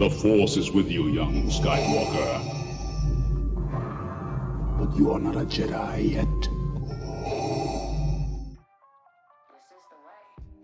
The 0.00 0.08
Force 0.08 0.56
is 0.56 0.72
with 0.72 0.88
you, 0.88 1.08
young 1.08 1.50
Skywalker. 1.50 2.40
But 4.78 4.96
you 4.96 5.12
are 5.12 5.20
not 5.20 5.36
a 5.36 5.44
Jedi 5.44 6.14
yet. 6.14 6.26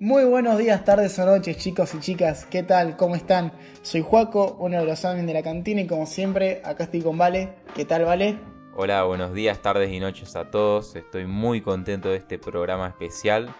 Muy 0.00 0.24
buenos 0.24 0.56
días, 0.56 0.82
tardes 0.86 1.18
o 1.18 1.26
noches, 1.26 1.58
chicos 1.58 1.94
y 1.94 2.00
chicas. 2.00 2.46
¿Qué 2.46 2.62
tal? 2.62 2.96
¿Cómo 2.96 3.14
están? 3.14 3.52
Soy 3.82 4.00
Juaco, 4.00 4.56
uno 4.58 4.80
de 4.80 4.86
los 4.86 5.04
admin 5.04 5.26
de 5.26 5.34
la 5.34 5.42
cantina 5.42 5.82
y 5.82 5.86
como 5.86 6.06
siempre, 6.06 6.62
acá 6.64 6.84
estoy 6.84 7.02
con 7.02 7.18
Vale. 7.18 7.56
¿Qué 7.74 7.84
tal, 7.84 8.06
Vale? 8.06 8.38
Hola, 8.74 9.02
buenos 9.02 9.34
días, 9.34 9.60
tardes 9.60 9.92
y 9.92 10.00
noches 10.00 10.34
a 10.34 10.50
todos. 10.50 10.96
Estoy 10.96 11.26
muy 11.26 11.60
contento 11.60 12.08
de 12.08 12.16
este 12.16 12.38
programa 12.38 12.88
especial 12.88 13.54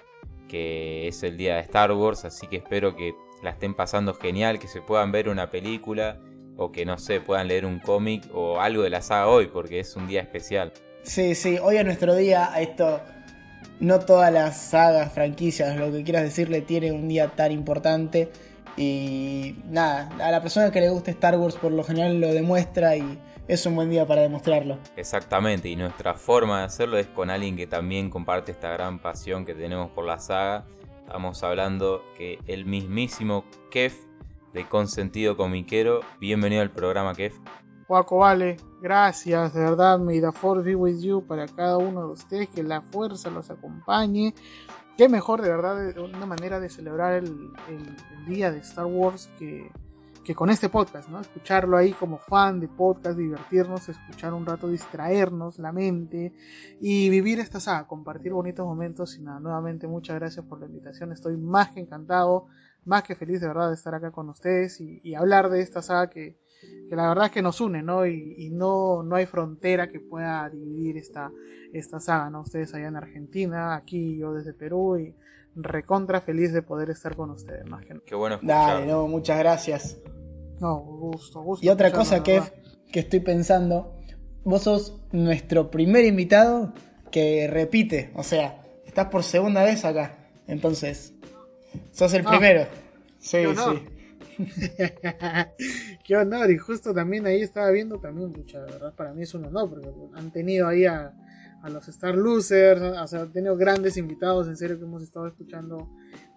que 0.49 1.09
es 1.09 1.23
el 1.23 1.37
día 1.37 1.57
de 1.57 1.61
Star 1.61 1.93
Wars, 1.93 2.25
así 2.25 2.47
que 2.47 2.57
espero 2.57 2.97
que 2.97 3.15
la 3.47 3.53
estén 3.53 3.75
pasando 3.75 4.13
genial, 4.15 4.59
que 4.59 4.67
se 4.67 4.83
puedan 4.83 5.13
ver 5.13 5.29
una 5.29 5.51
película 5.51 6.19
o 6.57 6.73
que 6.73 6.85
no 6.85 6.99
sé, 6.99 7.21
puedan 7.21 7.49
leer 7.49 7.65
un 7.65 7.79
cómic 7.79 8.25
o 8.35 8.61
algo 8.61 8.83
de 8.83 8.91
la 8.91 9.03
saga 9.03 9.29
hoy, 9.29 9.47
porque 9.47 9.79
es 9.79 9.95
un 9.95 10.09
día 10.09 10.21
especial. 10.21 10.73
Sí, 11.03 11.35
sí, 11.35 11.59
hoy 11.63 11.77
es 11.77 11.85
nuestro 11.85 12.17
día, 12.17 12.51
esto 12.59 13.01
no 13.79 14.01
todas 14.01 14.33
las 14.33 14.57
sagas, 14.57 15.13
franquicias, 15.13 15.77
lo 15.77 15.93
que 15.93 16.03
quieras 16.03 16.25
decirle, 16.25 16.61
tiene 16.63 16.91
un 16.91 17.09
día 17.09 17.29
tan 17.29 17.53
importante. 17.53 18.33
Y 18.77 19.57
nada, 19.71 20.11
a 20.19 20.31
la 20.31 20.43
persona 20.43 20.73
que 20.73 20.81
le 20.81 20.89
guste 20.91 21.13
Star 21.13 21.39
Wars 21.39 21.55
por 21.55 21.71
lo 21.71 21.85
general 21.85 22.21
lo 22.21 22.35
demuestra 22.35 22.97
y 22.97 23.19
es 23.47 23.65
un 23.65 23.77
buen 23.77 23.91
día 23.91 24.07
para 24.07 24.23
demostrarlo. 24.23 24.79
Exactamente, 24.97 25.69
y 25.69 25.77
nuestra 25.77 26.15
forma 26.15 26.61
de 26.61 26.65
hacerlo 26.65 26.99
es 26.99 27.07
con 27.07 27.31
alguien 27.31 27.57
que 27.57 27.69
también 27.69 28.11
comparte 28.11 28.51
esta 28.51 28.71
gran 28.71 28.99
pasión 28.99 29.45
que 29.45 29.55
tenemos 29.55 29.91
por 29.93 30.05
la 30.05 30.19
saga. 30.19 30.67
Estamos 31.07 31.45
hablando 31.45 32.03
que 32.19 32.41
el 32.49 32.67
mismísimo 32.67 33.45
Kev 33.71 33.93
de 34.53 34.69
Consentido 34.69 35.37
Comiquero. 35.37 36.01
Bienvenido 36.19 36.63
al 36.63 36.73
programa, 36.73 37.15
Kev. 37.15 37.33
Juaco, 37.87 38.19
vale, 38.19 38.57
gracias, 38.83 39.55
de 39.55 39.61
verdad, 39.61 40.01
may 40.01 40.21
the 40.21 40.33
force 40.33 40.65
be 40.65 40.75
with 40.75 40.99
you 40.99 41.25
para 41.25 41.47
cada 41.47 41.79
uno 41.79 42.09
de 42.09 42.13
ustedes, 42.13 42.49
que 42.49 42.65
la 42.65 42.83
fuerza 42.83 43.31
los 43.31 43.49
acompañe. 43.51 44.35
Qué 44.99 45.09
mejor, 45.09 45.43
de 45.43 45.49
verdad, 45.49 45.97
una 45.97 46.27
manera 46.27 46.59
de 46.59 46.69
celebrar 46.69 47.13
el, 47.15 47.53
día 48.27 48.51
de 48.51 48.59
Star 48.59 48.87
Wars 48.87 49.31
que, 49.39 49.71
que, 50.27 50.35
con 50.35 50.51
este 50.51 50.69
podcast, 50.69 51.09
¿no? 51.09 51.21
Escucharlo 51.21 51.77
ahí 51.77 51.93
como 51.93 52.19
fan 52.19 52.61
de 52.61 52.69
podcast, 52.69 53.17
divertirnos, 53.17 53.89
escuchar 53.89 54.35
un 54.35 54.45
rato, 54.45 54.69
distraernos 54.69 55.59
la 55.59 55.73
mente 55.73 56.33
y 56.81 57.09
vivir 57.09 57.39
esta 57.41 57.61
saga, 57.61 57.87
compartir 57.87 58.33
bonitos 58.33 58.67
momentos. 58.67 59.17
Y 59.17 59.23
nada, 59.23 59.41
nuevamente 59.41 59.87
muchas 59.87 60.17
gracias 60.17 60.45
por 60.45 60.61
la 60.61 60.67
invitación, 60.67 61.13
estoy 61.13 61.37
más 61.37 61.71
que 61.71 61.81
encantado, 61.81 62.47
más 62.85 63.03
que 63.05 63.15
feliz 63.15 63.41
de 63.41 63.49
verdad 63.49 63.69
de 63.69 63.75
estar 63.75 63.95
acá 63.95 64.11
con 64.11 64.29
ustedes 64.29 64.81
y, 64.81 65.01
y 65.03 65.15
hablar 65.15 65.49
de 65.49 65.61
esta 65.61 65.81
saga 65.83 66.11
que 66.11 66.37
que 66.89 66.97
la 66.97 67.09
verdad 67.09 67.27
es 67.27 67.33
que 67.33 67.43
nos 67.43 67.61
une, 67.61 67.83
¿no? 67.83 68.07
Y, 68.07 68.51
no, 68.53 69.03
no 69.03 69.17
hay 69.17 69.27
frontera 69.27 69.89
que 69.89 70.01
pueda 70.01 70.49
dividir 70.49 70.97
esta, 70.97 71.31
esta 71.73 72.01
saga, 72.01 72.31
¿no? 72.31 72.43
Ustedes 72.43 72.75
allá 72.75 72.89
en 72.89 72.97
Argentina, 72.97 73.75
aquí 73.75 74.19
yo 74.19 74.33
desde 74.33 74.53
Perú 74.53 74.97
y 74.97 75.15
recontra 75.55 76.21
feliz 76.21 76.53
de 76.53 76.63
poder 76.63 76.91
estar 76.91 77.17
con 77.17 77.31
ustedes, 77.31 77.67
más 77.67 77.85
que 77.85 77.99
Qué 78.05 78.15
bueno 78.15 78.39
Dale, 78.43 78.87
no, 78.87 79.09
muchas 79.09 79.39
gracias. 79.39 79.99
No, 80.61 80.79
gusto, 80.79 81.43
gusto. 81.43 81.65
Y 81.65 81.69
otra 81.69 81.93
cosa 81.93 82.23
que, 82.23 82.43
que 82.91 83.01
estoy 83.01 83.21
pensando, 83.21 83.95
vos 84.45 84.63
sos 84.63 85.01
nuestro 85.13 85.71
primer 85.71 86.05
invitado 86.05 86.73
que 87.11 87.49
repite, 87.49 88.11
o 88.15 88.23
sea, 88.23 88.63
estás 88.85 89.07
por 89.07 89.23
segunda 89.23 89.63
vez 89.65 89.85
acá, 89.85 90.17
entonces, 90.47 91.13
sos 91.93 92.13
el 92.15 92.27
ah. 92.27 92.31
primero. 92.31 92.67
Sí, 93.19 93.39
sí. 93.45 93.97
Qué 96.05 96.17
honor, 96.17 96.51
y 96.51 96.59
justo 96.59 96.93
también 96.93 97.27
ahí 97.27 97.41
estaba 97.41 97.71
viendo 97.71 97.99
también, 97.99 98.31
mucha 98.31 98.61
verdad, 98.61 98.95
para 98.95 99.13
mí 99.13 99.23
es 99.23 99.35
un 99.35 99.47
honor, 99.47 99.71
porque 99.71 99.89
han 100.15 100.31
tenido 100.31 100.69
ahí 100.69 100.85
a, 100.85 101.13
los 101.71 101.89
Star 101.89 102.15
Losers, 102.15 102.81
o 102.81 103.07
sea, 103.09 103.23
han 103.23 103.33
tenido 103.33 103.57
grandes 103.57 103.97
invitados, 103.97 104.47
en 104.47 104.57
serio, 104.57 104.79
que 104.79 104.85
hemos 104.85 105.03
estado 105.03 105.27
escuchando 105.27 105.91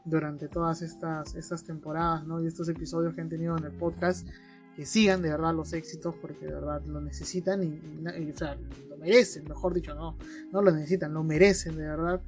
durante 0.05 0.47
todas 0.47 0.81
estas, 0.81 1.35
estas 1.35 1.63
temporadas, 1.63 2.25
¿no? 2.25 2.41
Y 2.41 2.47
estos 2.47 2.69
episodios 2.69 3.13
que 3.13 3.21
han 3.21 3.29
tenido 3.29 3.57
en 3.57 3.65
el 3.65 3.71
podcast, 3.71 4.27
que 4.75 4.85
sigan 4.85 5.21
de 5.21 5.29
verdad 5.29 5.53
los 5.53 5.73
éxitos, 5.73 6.15
porque 6.21 6.45
de 6.45 6.53
verdad 6.53 6.81
lo 6.85 7.01
necesitan 7.01 7.63
y, 7.63 8.31
o 8.31 8.37
sea, 8.37 8.57
lo 8.87 8.97
merecen, 8.97 9.45
mejor 9.45 9.73
dicho, 9.73 9.93
no, 9.93 10.17
no 10.51 10.61
lo 10.61 10.71
necesitan, 10.71 11.13
lo 11.13 11.23
merecen 11.23 11.75
de 11.75 11.83
verdad. 11.83 12.21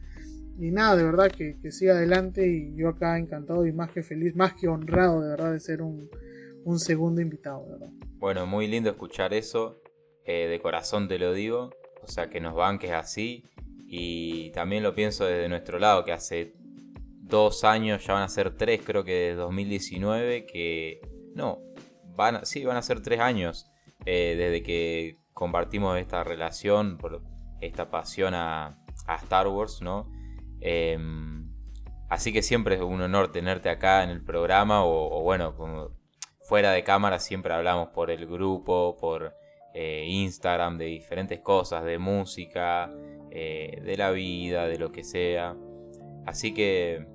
Y 0.59 0.71
nada, 0.71 0.95
de 0.95 1.03
verdad 1.03 1.31
que, 1.31 1.55
siga 1.71 1.93
adelante 1.93 2.47
y 2.47 2.75
yo 2.75 2.89
acá 2.89 3.17
encantado 3.17 3.65
y 3.65 3.71
más 3.71 3.89
que 3.91 4.03
feliz, 4.03 4.35
más 4.35 4.53
que 4.53 4.67
honrado 4.67 5.21
de 5.21 5.29
verdad 5.29 5.53
de 5.53 5.59
ser 5.59 5.81
un, 5.81 6.09
segundo 6.77 7.21
invitado, 7.21 7.63
de 7.65 7.71
verdad. 7.71 7.89
Bueno, 8.17 8.45
muy 8.45 8.67
lindo 8.67 8.89
escuchar 8.89 9.33
eso, 9.33 9.81
eh, 10.25 10.47
de 10.47 10.59
corazón 10.59 11.07
te 11.07 11.17
lo 11.17 11.33
digo, 11.33 11.71
o 12.03 12.07
sea 12.07 12.29
que 12.29 12.39
nos 12.39 12.53
banques 12.53 12.91
así 12.91 13.43
y 13.87 14.51
también 14.51 14.83
lo 14.83 14.93
pienso 14.93 15.25
desde 15.25 15.49
nuestro 15.49 15.79
lado, 15.79 16.05
que 16.05 16.11
hace 16.11 16.53
dos 17.31 17.63
años, 17.63 18.05
ya 18.05 18.13
van 18.13 18.23
a 18.23 18.29
ser 18.29 18.55
tres 18.55 18.81
creo 18.85 19.03
que 19.03 19.13
desde 19.13 19.35
2019, 19.37 20.45
que 20.45 21.01
no, 21.33 21.59
van 22.15 22.35
a, 22.35 22.45
sí, 22.45 22.63
van 22.63 22.77
a 22.77 22.83
ser 22.83 23.01
tres 23.01 23.19
años 23.19 23.71
eh, 24.05 24.35
desde 24.37 24.61
que 24.61 25.17
compartimos 25.33 25.97
esta 25.97 26.23
relación, 26.23 26.97
por 26.97 27.23
esta 27.61 27.89
pasión 27.89 28.35
a, 28.35 28.77
Star 29.23 29.47
Wars, 29.47 29.81
¿no? 29.81 30.09
Em, 30.61 31.51
así 32.09 32.31
que 32.31 32.41
siempre 32.43 32.75
es 32.75 32.81
un 32.81 33.01
honor 33.01 33.31
tenerte 33.31 33.69
acá 33.69 34.03
en 34.03 34.09
el 34.09 34.23
programa 34.23 34.85
o, 34.85 35.21
bueno, 35.21 35.55
fuera 36.43 36.71
de 36.71 36.83
cámara 36.83 37.19
siempre 37.19 37.53
hablamos 37.53 37.89
por 37.89 38.11
el 38.11 38.25
grupo, 38.27 38.95
por 38.99 39.33
eh, 39.73 40.05
Instagram, 40.07 40.77
de 40.77 40.85
diferentes 40.85 41.39
cosas, 41.39 41.83
de 41.83 41.97
música, 41.97 42.91
eh, 43.31 43.81
de 43.83 43.97
la 43.97 44.11
vida, 44.11 44.67
de 44.67 44.77
lo 44.77 44.91
que 44.91 45.03
sea. 45.03 45.55
Así 46.25 46.53
que, 46.53 47.05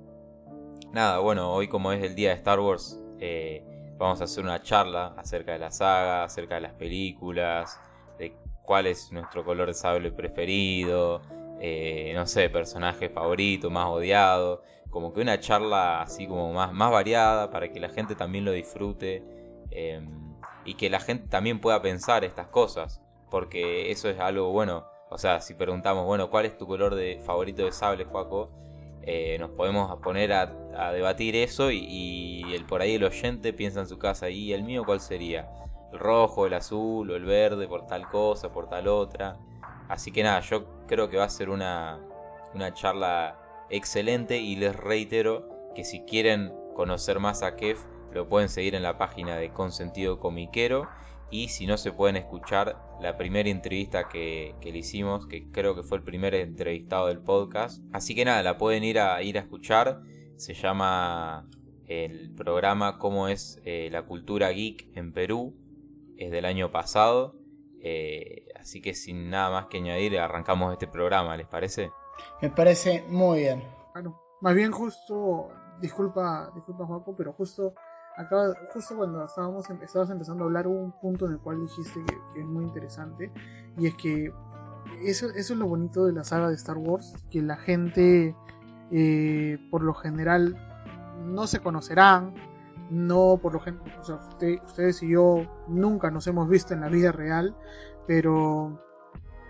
nada, 0.97 1.19
bueno, 1.19 1.53
hoy 1.53 1.67
como 1.67 1.91
es 1.91 2.03
el 2.03 2.15
día 2.15 2.29
de 2.29 2.37
Star 2.37 2.59
Wars, 2.59 2.99
eh, 3.19 3.63
vamos 3.99 4.19
a 4.19 4.23
hacer 4.23 4.43
una 4.43 4.63
charla 4.63 5.13
acerca 5.15 5.51
de 5.51 5.59
la 5.59 5.69
saga, 5.69 6.23
acerca 6.23 6.55
de 6.55 6.61
las 6.61 6.73
películas, 6.73 7.79
de 8.17 8.35
cuál 8.63 8.87
es 8.87 9.11
nuestro 9.11 9.45
color 9.45 9.67
de 9.67 9.75
sable 9.75 10.11
preferido, 10.11 11.21
eh, 11.61 12.13
no 12.15 12.25
sé, 12.25 12.49
personaje 12.49 13.09
favorito, 13.09 13.69
más 13.69 13.85
odiado, 13.85 14.63
como 14.89 15.13
que 15.13 15.21
una 15.21 15.39
charla 15.39 16.01
así 16.01 16.25
como 16.25 16.51
más, 16.51 16.73
variada 16.73 17.51
para 17.51 17.71
que 17.71 17.79
la 17.79 17.89
gente 17.89 18.15
también 18.15 18.43
lo 18.43 18.51
disfrute 18.51 19.23
em, 19.69 20.35
y 20.65 20.73
que 20.73 20.89
la 20.89 20.99
gente 20.99 21.27
también 21.27 21.61
pueda 21.61 21.79
pensar 21.79 22.23
estas 22.23 22.47
cosas, 22.47 23.03
porque 23.29 23.91
eso 23.91 24.09
es 24.09 24.19
algo 24.19 24.51
bueno. 24.51 24.87
O 25.11 25.19
sea, 25.19 25.41
si 25.41 25.53
preguntamos, 25.53 26.07
bueno, 26.07 26.31
¿cuál 26.31 26.47
es 26.47 26.57
tu 26.57 26.65
color 26.65 26.95
de 26.95 27.21
favorito 27.23 27.63
de 27.63 27.71
sable, 27.71 28.03
Juaco? 28.05 28.49
Eh, 29.09 29.37
nos 29.39 29.51
podemos 29.51 29.97
poner 30.01 30.33
a, 30.33 30.91
debatir 30.91 31.37
eso 31.37 31.71
y, 31.71 32.43
el 32.53 32.65
por 32.65 32.81
ahí 32.81 32.95
el 32.95 33.05
oyente 33.05 33.53
piensa 33.53 33.79
en 33.79 33.87
su 33.87 33.97
casa, 33.97 34.29
¿y 34.29 34.51
el 34.51 34.63
mío 34.63 34.83
cuál 34.85 34.99
sería? 34.99 35.49
¿El 35.93 35.99
rojo, 35.99 36.45
el 36.45 36.53
azul 36.53 37.09
o 37.09 37.15
el 37.15 37.23
verde 37.23 37.69
por 37.69 37.87
tal 37.87 38.09
cosa, 38.09 38.51
por 38.51 38.67
tal 38.67 38.89
otra? 38.89 39.37
Así 39.87 40.11
que 40.11 40.23
nada, 40.23 40.41
yo 40.41 40.85
creo 40.87 41.09
que 41.09 41.15
va 41.15 41.23
a 41.23 41.29
ser 41.29 41.49
una, 41.49 42.01
charla 42.73 43.39
excelente 43.69 44.39
y 44.39 44.57
les 44.57 44.75
reitero 44.75 45.47
que 45.73 45.85
si 45.85 46.01
quieren 46.01 46.53
conocer 46.75 47.19
más 47.19 47.43
a 47.43 47.55
Kev, 47.55 47.77
lo 48.11 48.27
pueden 48.27 48.49
seguir 48.49 48.75
en 48.75 48.83
la 48.83 48.97
página 48.97 49.37
de 49.37 49.53
Consentido 49.53 50.19
Comiquero. 50.19 50.89
Y 51.29 51.47
si 51.47 51.65
no 51.65 51.77
se 51.77 51.93
pueden 51.93 52.17
escuchar 52.17 52.77
la 53.01 53.17
primera 53.17 53.49
entrevista 53.49 54.07
que, 54.07 54.55
le 54.61 54.77
hicimos, 54.77 55.27
que 55.27 55.49
creo 55.51 55.75
que 55.75 55.83
fue 55.83 55.97
el 55.97 56.03
primer 56.03 56.33
entrevistado 56.35 57.07
del 57.07 57.19
podcast. 57.19 57.83
Así 57.93 58.15
que 58.15 58.25
nada, 58.25 58.41
la 58.43 58.57
pueden 58.57 58.83
ir 58.83 58.99
a, 58.99 59.21
ir 59.21 59.37
a 59.37 59.41
escuchar. 59.41 60.01
Se 60.35 60.53
llama 60.53 61.47
el 61.85 62.33
programa 62.35 62.97
Cómo 62.97 63.27
es 63.27 63.61
eh, 63.65 63.89
la 63.91 64.03
cultura 64.03 64.49
geek 64.49 64.89
en 64.95 65.13
Perú. 65.13 65.55
Es 66.17 66.31
del 66.31 66.45
año 66.45 66.71
pasado. 66.71 67.35
Eh, 67.81 68.47
así 68.59 68.81
que 68.81 68.93
sin 68.93 69.29
nada 69.29 69.51
más 69.51 69.67
que 69.67 69.77
añadir, 69.77 70.17
arrancamos 70.19 70.73
este 70.73 70.87
programa, 70.87 71.37
¿les 71.37 71.47
parece? 71.47 71.91
Me 72.41 72.49
parece 72.49 73.03
muy 73.07 73.41
bien. 73.41 73.63
Bueno, 73.93 74.19
más 74.41 74.55
bien 74.55 74.71
justo, 74.71 75.49
disculpa, 75.79 76.51
disculpa 76.53 76.85
Juaco, 76.85 77.15
pero 77.15 77.33
justo 77.33 77.73
acá, 78.17 78.53
justo 78.73 78.97
cuando 78.97 79.23
estábamos 79.23 79.69
estabas 79.69 80.09
empezando 80.09 80.43
a 80.43 80.47
hablar 80.47 80.67
hubo 80.67 80.79
un 80.79 80.91
punto 80.91 81.27
en 81.27 81.33
el 81.33 81.39
cual 81.39 81.61
dijiste 81.61 82.03
que, 82.03 82.41
es 82.41 82.45
muy 82.45 82.65
interesante 82.65 83.31
y 83.77 83.87
es 83.87 83.95
que 83.95 84.33
eso, 85.03 85.29
eso, 85.29 85.53
es 85.53 85.59
lo 85.59 85.67
bonito 85.67 86.05
de 86.05 86.13
la 86.13 86.23
saga 86.23 86.49
de 86.49 86.55
Star 86.55 86.77
Wars, 86.77 87.13
que 87.29 87.41
la 87.41 87.57
gente 87.57 88.35
eh, 88.91 89.57
por 89.69 89.83
lo 89.83 89.93
general 89.93 90.57
no 91.25 91.45
se 91.45 91.59
conocerán, 91.59 92.33
no 92.89 93.37
por 93.41 93.53
lo 93.53 93.59
general, 93.59 93.99
o 93.99 94.03
sea, 94.03 94.15
ustedes 94.65 95.03
y 95.03 95.09
yo 95.09 95.45
nunca 95.67 96.09
nos 96.09 96.25
hemos 96.27 96.47
visto 96.49 96.73
en 96.73 96.81
la 96.81 96.87
vida 96.87 97.11
real, 97.11 97.55
pero 98.07 98.81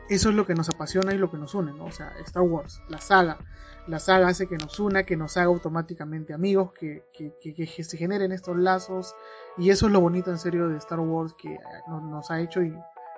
eso 0.10 0.30
es 0.30 0.36
lo 0.36 0.46
que 0.46 0.56
nos 0.56 0.70
apasiona 0.70 1.14
y 1.14 1.18
lo 1.18 1.30
que 1.30 1.38
nos 1.38 1.54
une, 1.54 1.72
¿no? 1.74 1.86
O 1.86 1.92
sea, 1.92 2.14
Star 2.26 2.44
Wars, 2.44 2.82
la 2.90 3.00
saga, 3.00 3.38
la 3.88 4.00
saga 4.00 4.28
hace 4.28 4.48
que 4.48 4.58
nos 4.58 4.80
una, 4.80 5.04
que 5.04 5.16
nos 5.16 5.38
haga 5.38 5.48
automáticamente 5.48 6.34
amigos, 6.34 6.72
que, 6.74 7.04
que, 7.14 7.34
que, 7.42 7.54
que 7.54 7.84
se 7.84 7.98
generen 7.98 8.32
estos 8.32 8.58
lazos. 8.58 9.16
Y 9.58 9.70
eso 9.70 9.88
es 9.88 9.94
lo 9.94 10.02
bonito 10.02 10.32
en 10.32 10.38
serio 10.38 10.68
de 10.70 10.78
Star 10.78 11.00
Wars 11.00 11.34
que 11.38 11.54
eh, 11.54 11.60
nos, 11.88 12.04
nos 12.04 12.32
ha 12.32 12.40
hecho 12.42 12.62
y 12.62 12.74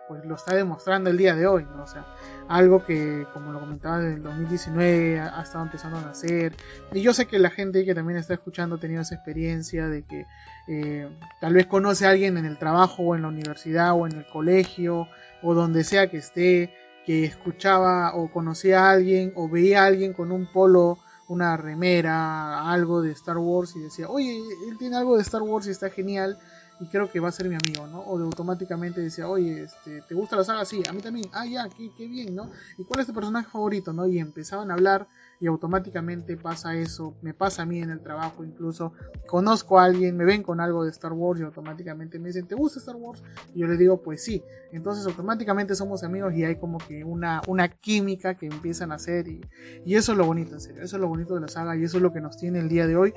pues 0.10 0.26
lo 0.26 0.36
está 0.36 0.56
demostrando 0.56 1.12
el 1.12 1.18
día 1.18 1.36
de 1.36 1.46
hoy, 1.46 1.66
¿no? 1.66 1.84
O 1.84 1.88
sea, 1.88 2.04
algo 2.48 2.84
que, 2.84 3.28
como 3.32 3.52
lo 3.52 3.60
comentaba, 3.60 4.00
desde 4.00 4.16
el 4.16 4.24
2019 4.24 5.20
ha, 5.20 5.40
ha, 5.40 5.44
estado 5.44 5.64
empezando 5.64 6.00
a 6.00 6.02
nacer. 6.02 6.56
Y 6.92 7.04
yo 7.04 7.14
sé 7.14 7.28
que 7.28 7.38
la 7.38 7.52
gente 7.52 7.86
que 7.86 7.94
también 7.94 8.18
está 8.18 8.34
escuchando 8.34 8.78
ha 8.78 8.80
tenido 8.80 9.04
esa 9.04 9.14
experiencia 9.14 9.88
de 9.88 10.04
que 10.06 10.26
eh, 10.68 11.08
tal 11.40 11.54
vez 11.54 11.68
conoce 11.68 12.08
a 12.08 12.10
alguien 12.10 12.38
en 12.38 12.46
el 12.46 12.58
trabajo 12.58 13.04
o 13.04 13.16
en 13.16 13.22
la 13.22 13.28
universidad 13.28 13.94
o 13.94 14.08
en 14.08 14.14
el 14.14 14.26
colegio 14.26 15.08
o 15.44 15.54
donde 15.54 15.84
sea 15.84 16.10
que 16.10 16.18
esté, 16.18 16.74
que 17.10 17.26
escuchaba 17.26 18.14
o 18.14 18.30
conocía 18.30 18.86
a 18.86 18.92
alguien 18.92 19.34
o 19.36 19.50
veía 19.50 19.82
a 19.82 19.88
alguien 19.88 20.14
con 20.14 20.32
un 20.32 20.46
polo, 20.46 21.00
una 21.28 21.58
remera, 21.58 22.72
algo 22.72 23.02
de 23.02 23.14
Star 23.14 23.40
Wars 23.40 23.76
y 23.76 23.80
decía, 23.80 24.08
oye, 24.08 24.38
él 24.70 24.78
tiene 24.78 24.96
algo 24.96 25.16
de 25.16 25.24
Star 25.24 25.42
Wars 25.42 25.66
y 25.66 25.72
está 25.72 25.90
genial 25.90 26.38
y 26.80 26.86
creo 26.86 27.10
que 27.10 27.20
va 27.20 27.30
a 27.30 27.32
ser 27.32 27.50
mi 27.50 27.56
amigo, 27.56 27.88
¿no? 27.88 28.02
O 28.02 28.20
de 28.20 28.26
automáticamente 28.26 29.02
decía, 29.02 29.28
oye, 29.28 29.64
este, 29.64 30.02
¿te 30.02 30.14
gusta 30.14 30.36
la 30.36 30.44
saga? 30.44 30.64
Sí, 30.66 30.84
a 30.88 30.94
mí 30.94 31.02
también. 31.02 31.28
Ah, 31.34 31.48
ya, 31.48 31.68
qué, 31.68 31.92
qué, 31.98 32.08
bien, 32.08 32.36
¿no? 32.36 32.52
¿Y 32.78 32.84
cuál 32.84 33.00
es 33.00 33.08
tu 33.08 33.14
personaje 33.16 33.50
favorito, 33.50 33.92
no? 33.92 34.06
Y 34.06 34.20
empezaban 34.20 34.70
a 34.70 34.76
hablar 34.76 35.08
y 35.40 35.48
automáticamente 35.48 36.38
pasa 36.38 36.76
eso, 36.76 37.18
me 37.22 37.34
pasa 37.34 37.64
a 37.64 37.66
mí 37.66 37.80
en 37.80 37.90
el 37.90 38.02
trabajo 38.02 38.44
incluso, 38.44 38.94
conozco 39.28 39.80
a 39.80 39.86
alguien, 39.86 40.18
me 40.18 40.26
ven 40.26 40.44
con 40.44 40.60
algo 40.60 40.84
de 40.84 40.92
Star 40.92 41.14
Wars 41.14 41.40
y 41.40 41.44
automáticamente 41.44 42.20
me 42.20 42.28
dicen, 42.28 42.48
¿te 42.48 42.56
gusta 42.56 42.80
Star 42.80 42.96
Wars? 42.96 43.24
Y 43.54 43.60
yo 43.60 43.68
le 43.68 43.78
digo, 43.78 44.02
pues 44.02 44.24
sí. 44.24 44.44
Entonces 44.72 45.06
automáticamente 45.06 45.76
somos 45.76 46.04
amigos 46.04 46.34
y 46.34 46.44
hay 46.44 46.58
como 46.58 46.78
que 46.78 47.04
una, 47.04 47.42
una 47.48 47.70
química 47.70 48.36
que 48.36 48.48
empiezan 48.48 48.92
a 48.92 48.96
hacer 48.96 49.28
y, 49.28 49.42
y 49.86 49.96
eso 49.96 50.12
es 50.12 50.18
lo 50.18 50.26
bonito, 50.26 50.56
en 50.56 50.62
serio, 50.62 50.84
eso 50.84 50.98
es 50.98 51.02
lo 51.02 51.08
bonito 51.08 51.36
de 51.36 51.42
la 51.42 51.48
saga 51.48 51.76
y 51.76 51.84
eso 51.84 51.98
es 51.98 52.04
lo 52.04 52.12
que 52.12 52.22
nos 52.22 52.38
tiene 52.38 52.60
el 52.60 52.70
día 52.70 52.86
de 52.88 52.96
hoy 52.96 53.14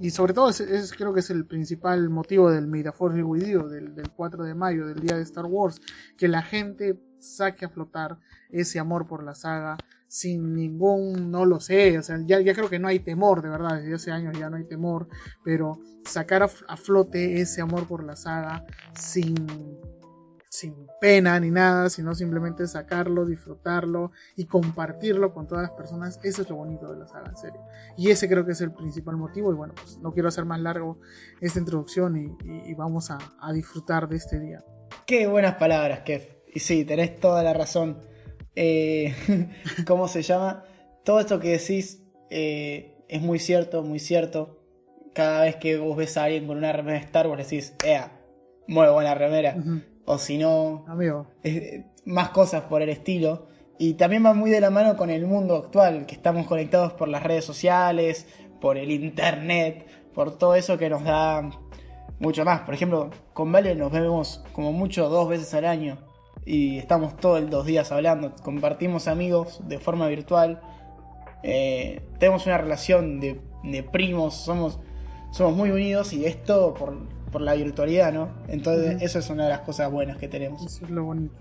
y 0.00 0.10
sobre 0.10 0.34
todo 0.34 0.48
es, 0.48 0.92
creo 0.96 1.12
que 1.12 1.20
es 1.20 1.30
el 1.30 1.46
principal 1.46 2.08
motivo 2.10 2.50
del 2.50 2.68
with 2.68 3.44
you, 3.46 3.68
del, 3.68 3.94
del 3.94 4.10
4 4.10 4.44
de 4.44 4.54
mayo, 4.54 4.86
del 4.86 5.00
día 5.00 5.16
de 5.16 5.22
Star 5.22 5.46
Wars, 5.46 5.80
que 6.16 6.28
la 6.28 6.42
gente 6.42 7.00
saque 7.20 7.66
a 7.66 7.68
flotar 7.68 8.18
ese 8.50 8.80
amor 8.80 9.06
por 9.06 9.22
la 9.22 9.34
saga 9.34 9.76
sin 10.12 10.52
ningún, 10.54 11.30
no 11.30 11.46
lo 11.46 11.58
sé, 11.58 11.98
o 11.98 12.02
sea, 12.02 12.18
ya, 12.22 12.38
ya 12.38 12.52
creo 12.52 12.68
que 12.68 12.78
no 12.78 12.86
hay 12.86 12.98
temor, 12.98 13.40
de 13.40 13.48
verdad, 13.48 13.80
desde 13.80 13.94
hace 13.94 14.10
años 14.10 14.38
ya 14.38 14.50
no 14.50 14.58
hay 14.58 14.64
temor, 14.64 15.08
pero 15.42 15.78
sacar 16.04 16.42
a, 16.42 16.50
a 16.68 16.76
flote 16.76 17.40
ese 17.40 17.62
amor 17.62 17.88
por 17.88 18.04
la 18.04 18.14
saga 18.14 18.62
sin 18.94 19.34
sin 20.50 20.86
pena 21.00 21.40
ni 21.40 21.50
nada, 21.50 21.88
sino 21.88 22.14
simplemente 22.14 22.66
sacarlo, 22.66 23.24
disfrutarlo 23.24 24.12
y 24.36 24.44
compartirlo 24.44 25.32
con 25.32 25.48
todas 25.48 25.62
las 25.62 25.70
personas. 25.70 26.20
Eso 26.22 26.42
es 26.42 26.50
lo 26.50 26.56
bonito 26.56 26.92
de 26.92 26.98
la 26.98 27.08
saga, 27.08 27.30
en 27.30 27.36
serio. 27.38 27.60
Y 27.96 28.10
ese 28.10 28.28
creo 28.28 28.44
que 28.44 28.52
es 28.52 28.60
el 28.60 28.70
principal 28.70 29.16
motivo. 29.16 29.50
Y 29.50 29.54
bueno, 29.56 29.72
pues 29.74 29.96
no 30.00 30.12
quiero 30.12 30.28
hacer 30.28 30.44
más 30.44 30.60
largo 30.60 31.00
esta 31.40 31.58
introducción 31.58 32.18
y, 32.18 32.26
y, 32.44 32.70
y 32.70 32.74
vamos 32.74 33.10
a, 33.10 33.18
a, 33.40 33.50
disfrutar 33.54 34.10
de 34.10 34.16
este 34.16 34.38
día. 34.38 34.62
Qué 35.06 35.26
buenas 35.26 35.54
palabras, 35.54 36.00
Kev. 36.00 36.42
Y 36.54 36.60
sí, 36.60 36.84
tenés 36.84 37.18
toda 37.18 37.42
la 37.42 37.54
razón. 37.54 38.11
Eh, 38.54 39.14
¿Cómo 39.86 40.08
se 40.08 40.22
llama? 40.22 40.64
Todo 41.04 41.20
esto 41.20 41.40
que 41.40 41.58
decís 41.58 42.02
eh, 42.30 42.96
es 43.08 43.22
muy 43.22 43.38
cierto, 43.38 43.82
muy 43.82 43.98
cierto. 43.98 44.58
Cada 45.14 45.42
vez 45.42 45.56
que 45.56 45.76
vos 45.76 45.96
ves 45.96 46.16
a 46.16 46.24
alguien 46.24 46.46
con 46.46 46.56
una 46.58 46.72
remera 46.72 46.98
de 46.98 47.04
Star 47.04 47.26
Wars 47.26 47.48
decís, 47.48 47.74
¡ea! 47.84 48.18
Muy 48.66 48.88
buena 48.88 49.14
remera. 49.14 49.54
Uh 49.56 49.60
-huh 49.60 49.82
o 50.04 50.18
si 50.18 50.38
no, 50.38 50.84
más 52.04 52.30
cosas 52.30 52.62
por 52.64 52.82
el 52.82 52.88
estilo. 52.88 53.46
Y 53.78 53.94
también 53.94 54.24
va 54.24 54.34
muy 54.34 54.50
de 54.50 54.60
la 54.60 54.70
mano 54.70 54.96
con 54.96 55.10
el 55.10 55.26
mundo 55.26 55.56
actual, 55.56 56.06
que 56.06 56.14
estamos 56.14 56.46
conectados 56.46 56.92
por 56.92 57.08
las 57.08 57.22
redes 57.22 57.44
sociales, 57.44 58.26
por 58.60 58.76
el 58.76 58.90
internet, 58.90 59.86
por 60.14 60.38
todo 60.38 60.54
eso 60.54 60.78
que 60.78 60.88
nos 60.88 61.02
da 61.02 61.50
mucho 62.20 62.44
más. 62.44 62.60
Por 62.60 62.74
ejemplo, 62.74 63.10
con 63.32 63.50
Vale 63.50 63.74
nos 63.74 63.90
vemos 63.90 64.44
como 64.52 64.72
mucho 64.72 65.08
dos 65.08 65.28
veces 65.28 65.52
al 65.54 65.64
año 65.64 65.98
y 66.44 66.78
estamos 66.78 67.16
todos 67.16 67.40
los 67.40 67.50
dos 67.50 67.66
días 67.66 67.92
hablando, 67.92 68.34
compartimos 68.42 69.08
amigos 69.08 69.60
de 69.66 69.78
forma 69.78 70.08
virtual, 70.08 70.60
eh, 71.42 72.02
tenemos 72.18 72.46
una 72.46 72.58
relación 72.58 73.20
de, 73.20 73.40
de 73.64 73.82
primos, 73.82 74.34
somos, 74.34 74.78
somos 75.30 75.56
muy 75.56 75.70
unidos 75.70 76.12
y 76.12 76.24
esto 76.24 76.74
por 76.74 76.96
por 77.32 77.40
la 77.40 77.54
virtualidad, 77.54 78.12
¿no? 78.12 78.28
Entonces, 78.46 78.94
uh 78.94 78.98
-huh. 78.98 79.02
eso 79.02 79.18
es 79.18 79.30
una 79.30 79.44
de 79.44 79.50
las 79.50 79.60
cosas 79.60 79.90
buenas 79.90 80.18
que 80.18 80.28
tenemos. 80.28 80.64
Eso 80.64 80.84
es 80.84 80.90
lo 80.90 81.04
bonito 81.04 81.34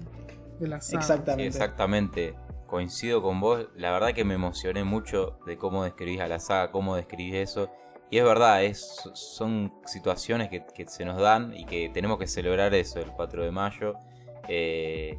de 0.59 0.68
la 0.68 0.81
saga. 0.81 1.00
Exactamente. 1.00 1.51
Sí, 1.51 1.57
exactamente. 1.57 2.33
Coincido 2.65 3.21
con 3.21 3.39
vos. 3.42 3.68
La 3.75 3.92
verdad 3.92 4.13
que 4.13 4.24
me 4.24 4.33
emocioné 4.33 4.83
mucho 4.86 5.38
de 5.45 5.57
cómo 5.57 5.83
describís 5.83 6.21
a 6.21 6.27
la 6.27 6.39
saga, 6.39 6.71
cómo 6.71 6.95
describís 6.95 7.36
eso. 7.36 7.69
Y 8.09 8.18
es 8.18 8.24
verdad, 8.24 8.63
es, 8.63 9.09
son 9.13 9.74
situaciones 9.86 10.50
que, 10.50 10.65
que, 10.74 10.86
se 10.88 11.06
nos 11.06 11.18
dan 11.19 11.54
y 11.54 11.65
que 11.65 11.89
tenemos 11.89 12.18
que 12.18 12.27
celebrar 12.27 12.74
eso 12.74 13.00
el 13.00 13.12
4 13.12 13.44
de 13.44 13.51
mayo. 13.51 13.95
Eh, 14.47 15.17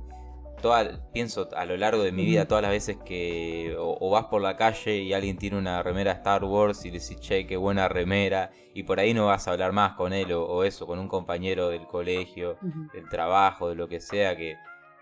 toda, 0.62 1.00
pienso 1.12 1.48
a 1.54 1.66
lo 1.66 1.76
largo 1.76 2.02
de 2.02 2.12
mi 2.12 2.24
vida, 2.24 2.46
todas 2.46 2.62
las 2.62 2.70
veces 2.70 2.96
que 3.04 3.76
o, 3.78 3.98
o, 4.00 4.10
vas 4.10 4.26
por 4.26 4.40
la 4.40 4.56
calle 4.56 4.96
y 4.98 5.12
alguien 5.12 5.36
tiene 5.36 5.58
una 5.58 5.82
remera 5.82 6.12
Star 6.12 6.44
Wars 6.44 6.84
y 6.86 6.90
le 6.90 7.00
decís, 7.00 7.18
che, 7.20 7.46
qué 7.46 7.56
buena 7.56 7.88
remera, 7.88 8.50
y 8.72 8.84
por 8.84 9.00
ahí 9.00 9.12
no 9.12 9.26
vas 9.26 9.48
a 9.48 9.52
hablar 9.52 9.72
más 9.72 9.94
con 9.94 10.12
él 10.12 10.32
o, 10.32 10.44
o 10.44 10.64
eso, 10.64 10.86
con 10.86 10.98
un 10.98 11.08
compañero 11.08 11.68
del 11.68 11.86
colegio, 11.86 12.56
uh 12.62 12.66
-huh. 12.66 12.92
del 12.92 13.08
trabajo, 13.08 13.68
de 13.68 13.74
lo 13.74 13.88
que 13.88 14.00
sea, 14.00 14.36
que, 14.36 14.56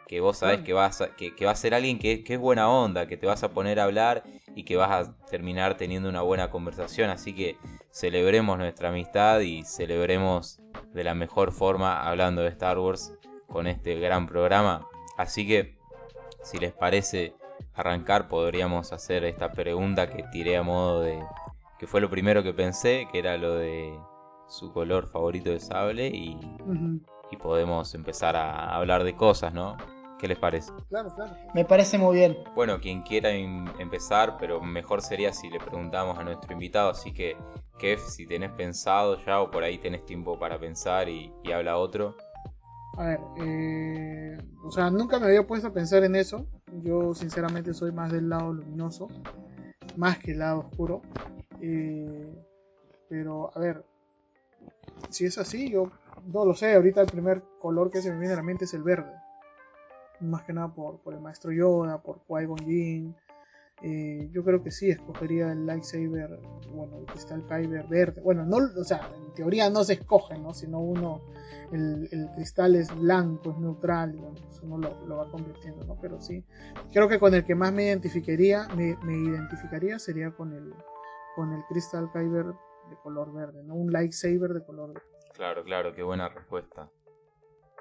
que 0.09 0.21
vos 0.21 0.39
sabés 0.39 0.63
que, 0.63 0.73
vas 0.73 1.03
a, 1.03 1.15
que, 1.15 1.37
que, 1.37 1.45
va 1.45 1.53
a 1.53 1.57
ser 1.57 1.75
alguien 1.75 1.99
que, 1.99 2.25
que, 2.25 2.35
es 2.35 2.41
buena 2.41 2.69
onda, 2.69 3.07
que 3.07 3.17
te 3.17 3.27
vas 3.27 3.45
a 3.45 3.51
poner 3.51 3.79
a 3.79 3.85
hablar 3.85 4.25
y 4.57 4.65
que 4.65 4.77
vas 4.77 4.91
a 4.91 5.17
terminar 5.27 5.77
teniendo 5.77 6.09
una 6.09 6.23
buena 6.23 6.51
conversación, 6.51 7.11
así 7.11 7.35
que 7.35 7.57
celebremos 7.93 8.59
nuestra 8.59 8.89
amistad 8.89 9.41
y 9.41 9.63
celebremos 9.65 10.61
de 10.93 11.05
la 11.05 11.15
mejor 11.15 11.53
forma 11.53 12.03
hablando 12.03 12.43
de 12.43 12.49
Star 12.49 12.79
Wars 12.79 13.13
con 13.51 13.67
este 13.67 13.99
gran 13.99 14.27
programa 14.27 14.87
Así 15.21 15.47
que, 15.47 15.77
si 16.43 16.57
les 16.57 16.73
parece 16.73 17.35
arrancar, 17.75 18.27
podríamos 18.27 18.91
hacer 18.95 19.23
esta 19.25 19.53
pregunta 19.53 20.09
que 20.09 20.23
tiré 20.33 20.57
a 20.57 20.63
modo 20.63 21.03
de... 21.03 21.23
que 21.79 21.87
fue 21.87 22.01
lo 22.01 22.09
primero 22.09 22.43
que 22.43 22.55
pensé, 22.55 23.07
que 23.13 23.19
era 23.19 23.37
lo 23.37 23.57
de 23.57 23.93
su 24.49 24.73
color 24.73 25.09
favorito 25.09 25.51
de 25.51 25.61
sable 25.61 26.07
y, 26.07 26.37
uh 26.37 26.73
-huh. 26.73 27.01
y 27.31 27.37
podemos 27.37 27.95
empezar 27.95 28.35
a 28.35 28.75
hablar 28.75 29.05
de 29.05 29.15
cosas, 29.15 29.53
¿no? 29.53 29.77
¿Qué 30.19 30.27
les 30.27 30.39
parece? 30.39 30.73
Claro, 30.89 31.11
claro. 31.15 31.33
Me 31.55 31.67
parece 31.67 31.99
muy 31.99 32.17
bien. 32.17 32.39
Bueno, 32.55 32.81
quien 32.81 33.03
quiera 33.03 33.31
empezar, 33.31 34.39
pero 34.39 34.63
mejor 34.63 35.03
sería 35.03 35.35
si 35.35 35.51
le 35.51 35.59
preguntamos 35.61 36.19
a 36.19 36.25
nuestro 36.25 36.55
invitado, 36.55 36.89
así 36.89 37.13
que, 37.13 37.37
Kev, 37.79 37.99
si 37.99 38.27
tenés 38.27 38.53
pensado 38.53 39.19
ya 39.27 39.41
o 39.41 39.51
por 39.51 39.65
ahí 39.65 39.77
tenés 39.77 40.07
tiempo 40.07 40.39
para 40.39 40.59
pensar 40.59 41.11
y, 41.11 41.31
y 41.45 41.53
habla 41.53 41.77
otro. 41.77 42.17
A 43.01 43.05
ver, 43.05 43.21
eh, 43.39 44.37
o 44.63 44.71
sea, 44.71 44.91
nunca 44.91 45.19
me 45.19 45.25
había 45.25 45.47
puesto 45.47 45.69
a 45.69 45.73
pensar 45.73 46.05
en 46.05 46.17
eso. 46.17 46.47
Yo 46.83 47.15
sinceramente 47.15 47.73
soy 47.73 47.93
más 47.93 48.13
del 48.13 48.29
lado 48.29 48.53
luminoso, 48.53 49.09
más 49.97 50.19
que 50.19 50.33
el 50.33 50.41
lado 50.41 50.61
oscuro. 50.61 51.01
Eh, 51.63 52.31
pero, 53.09 53.57
a 53.57 53.59
ver, 53.59 53.87
si 55.09 55.25
es 55.25 55.39
así, 55.39 55.71
yo 55.71 55.91
no 56.27 56.45
lo 56.45 56.53
sé. 56.53 56.75
Ahorita 56.75 57.01
el 57.01 57.07
primer 57.07 57.43
color 57.59 57.91
que 57.91 58.03
se 58.03 58.11
me 58.11 58.19
viene 58.19 58.35
a 58.35 58.37
la 58.37 58.43
mente 58.43 58.67
es 58.67 58.75
el 58.75 58.83
verde. 58.83 59.15
Más 60.21 60.43
que 60.43 60.53
nada 60.53 60.69
por, 60.69 60.99
por 60.99 61.15
el 61.15 61.21
maestro 61.21 61.53
Yoda, 61.53 62.03
por 62.03 62.21
Qui-Gon 62.27 62.67
Jinn. 62.67 63.17
Eh, 63.83 64.29
yo 64.31 64.45
creo 64.45 64.63
que 64.63 64.71
sí, 64.71 64.91
escogería 64.91 65.53
el 65.53 65.65
lightsaber, 65.65 66.39
bueno, 66.71 66.99
el 66.99 67.07
cristal 67.07 67.43
kyber 67.49 67.87
verde. 67.89 68.21
Bueno, 68.21 68.45
no, 68.45 68.59
o 68.79 68.85
sea, 68.85 69.11
en 69.17 69.33
teoría 69.33 69.71
no 69.71 69.85
se 69.85 69.95
escoge, 69.95 70.39
¿no? 70.39 70.53
Sino 70.53 70.81
uno, 70.81 71.23
el, 71.73 72.07
el 72.13 72.29
cristal 72.35 72.77
es 72.77 72.95
blanco, 72.95 73.53
es 73.53 73.59
neutral, 73.59 74.15
y 74.15 74.19
bueno, 74.19 74.35
pues 74.45 74.61
uno 74.63 74.77
lo, 74.77 75.07
lo, 75.07 75.17
va 75.17 75.31
convirtiendo, 75.31 75.85
¿no? 75.87 75.97
Pero 75.99 76.21
sí, 76.21 76.45
creo 76.93 77.09
que 77.09 77.19
con 77.19 77.35
el 77.35 77.45
que 77.45 77.55
más 77.55 77.73
me 77.73 77.85
identificaría, 77.85 78.69
me, 78.77 78.97
me 79.03 79.15
identificaría 79.15 79.99
sería 79.99 80.31
con 80.33 80.53
el, 80.53 80.75
con 81.35 81.55
el 81.55 81.65
cristal 81.65 82.11
kyber 82.13 82.47
de 82.91 82.97
color 83.03 83.33
verde, 83.33 83.63
¿no? 83.65 83.77
Un 83.77 83.93
lightsaber 83.93 84.53
de 84.53 84.65
color 84.65 84.93
verde. 84.93 85.09
Claro, 85.35 85.65
claro, 85.65 85.95
qué 85.95 86.03
buena 86.03 86.29
respuesta. 86.29 86.91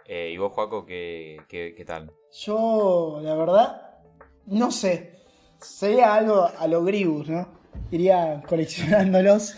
Eh, 0.06 0.32
¿Y 0.32 0.38
vos, 0.38 0.54
Juaco, 0.54 0.86
qué, 0.86 1.38
qué, 1.50 1.74
qué 1.76 1.84
tal? 1.84 2.14
Yo, 2.32 3.20
la 3.22 3.36
verdad, 3.36 4.00
no 4.46 4.72
sé 4.72 5.19
sería 5.62 6.14
algo 6.14 6.50
a 6.58 6.68
lo 6.68 6.84
Gribus, 6.84 7.30
¿no? 7.30 7.48
Iría 7.92 8.44
coleccionándolos, 8.48 9.56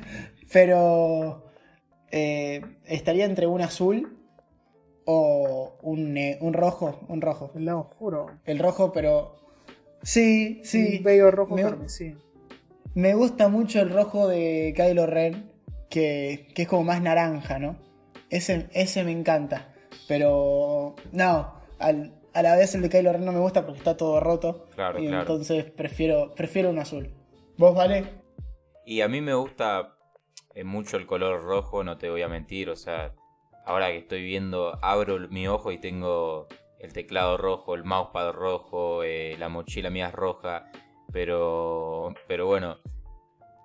pero 0.52 1.44
eh, 2.10 2.62
estaría 2.84 3.24
entre 3.24 3.46
un 3.46 3.60
azul 3.60 4.18
o 5.04 5.78
un, 5.82 6.16
eh, 6.16 6.38
un, 6.40 6.54
rojo, 6.54 7.00
un 7.08 7.20
rojo. 7.20 7.52
El 7.54 7.66
lado 7.66 7.80
oscuro. 7.80 8.26
El 8.44 8.58
rojo, 8.58 8.92
pero 8.92 9.36
sí, 10.02 10.60
sí. 10.64 10.98
Un 10.98 11.04
bello 11.04 11.30
rojo 11.30 11.54
me, 11.54 11.88
sí. 11.88 12.14
Me 12.94 13.14
gusta 13.14 13.48
mucho 13.48 13.80
el 13.80 13.90
rojo 13.90 14.28
de 14.28 14.72
Kylo 14.76 15.06
Ren, 15.06 15.50
que, 15.90 16.48
que 16.54 16.62
es 16.62 16.68
como 16.68 16.84
más 16.84 17.02
naranja, 17.02 17.58
¿no? 17.58 17.76
Ese, 18.30 18.68
ese 18.72 19.04
me 19.04 19.12
encanta, 19.12 19.74
pero 20.08 20.94
no, 21.12 21.54
al, 21.78 22.12
a 22.34 22.42
la 22.42 22.56
vez 22.56 22.74
el 22.74 22.82
de 22.82 22.90
Kylo 22.90 23.12
Ren 23.12 23.24
no 23.24 23.32
me 23.32 23.38
gusta 23.38 23.64
porque 23.64 23.78
está 23.78 23.96
todo 23.96 24.20
roto. 24.20 24.66
Claro, 24.74 24.98
y 24.98 25.06
claro. 25.06 25.20
entonces 25.20 25.70
prefiero, 25.70 26.34
prefiero 26.34 26.70
un 26.70 26.78
azul. 26.80 27.10
¿Vos, 27.56 27.74
vale? 27.74 28.04
Y 28.84 29.00
a 29.00 29.08
mí 29.08 29.20
me 29.20 29.34
gusta 29.34 29.96
eh, 30.54 30.64
mucho 30.64 30.96
el 30.96 31.06
color 31.06 31.42
rojo, 31.42 31.84
no 31.84 31.96
te 31.96 32.10
voy 32.10 32.22
a 32.22 32.28
mentir. 32.28 32.70
O 32.70 32.76
sea, 32.76 33.14
ahora 33.64 33.88
que 33.88 33.98
estoy 33.98 34.22
viendo, 34.24 34.78
abro 34.82 35.28
mi 35.30 35.46
ojo 35.46 35.70
y 35.70 35.78
tengo 35.78 36.48
el 36.80 36.92
teclado 36.92 37.36
rojo, 37.36 37.74
el 37.74 37.84
mousepad 37.84 38.32
rojo, 38.32 39.04
eh, 39.04 39.36
la 39.38 39.48
mochila 39.48 39.90
mía 39.90 40.08
es 40.08 40.14
roja. 40.14 40.70
Pero, 41.12 42.12
pero 42.26 42.46
bueno, 42.46 42.78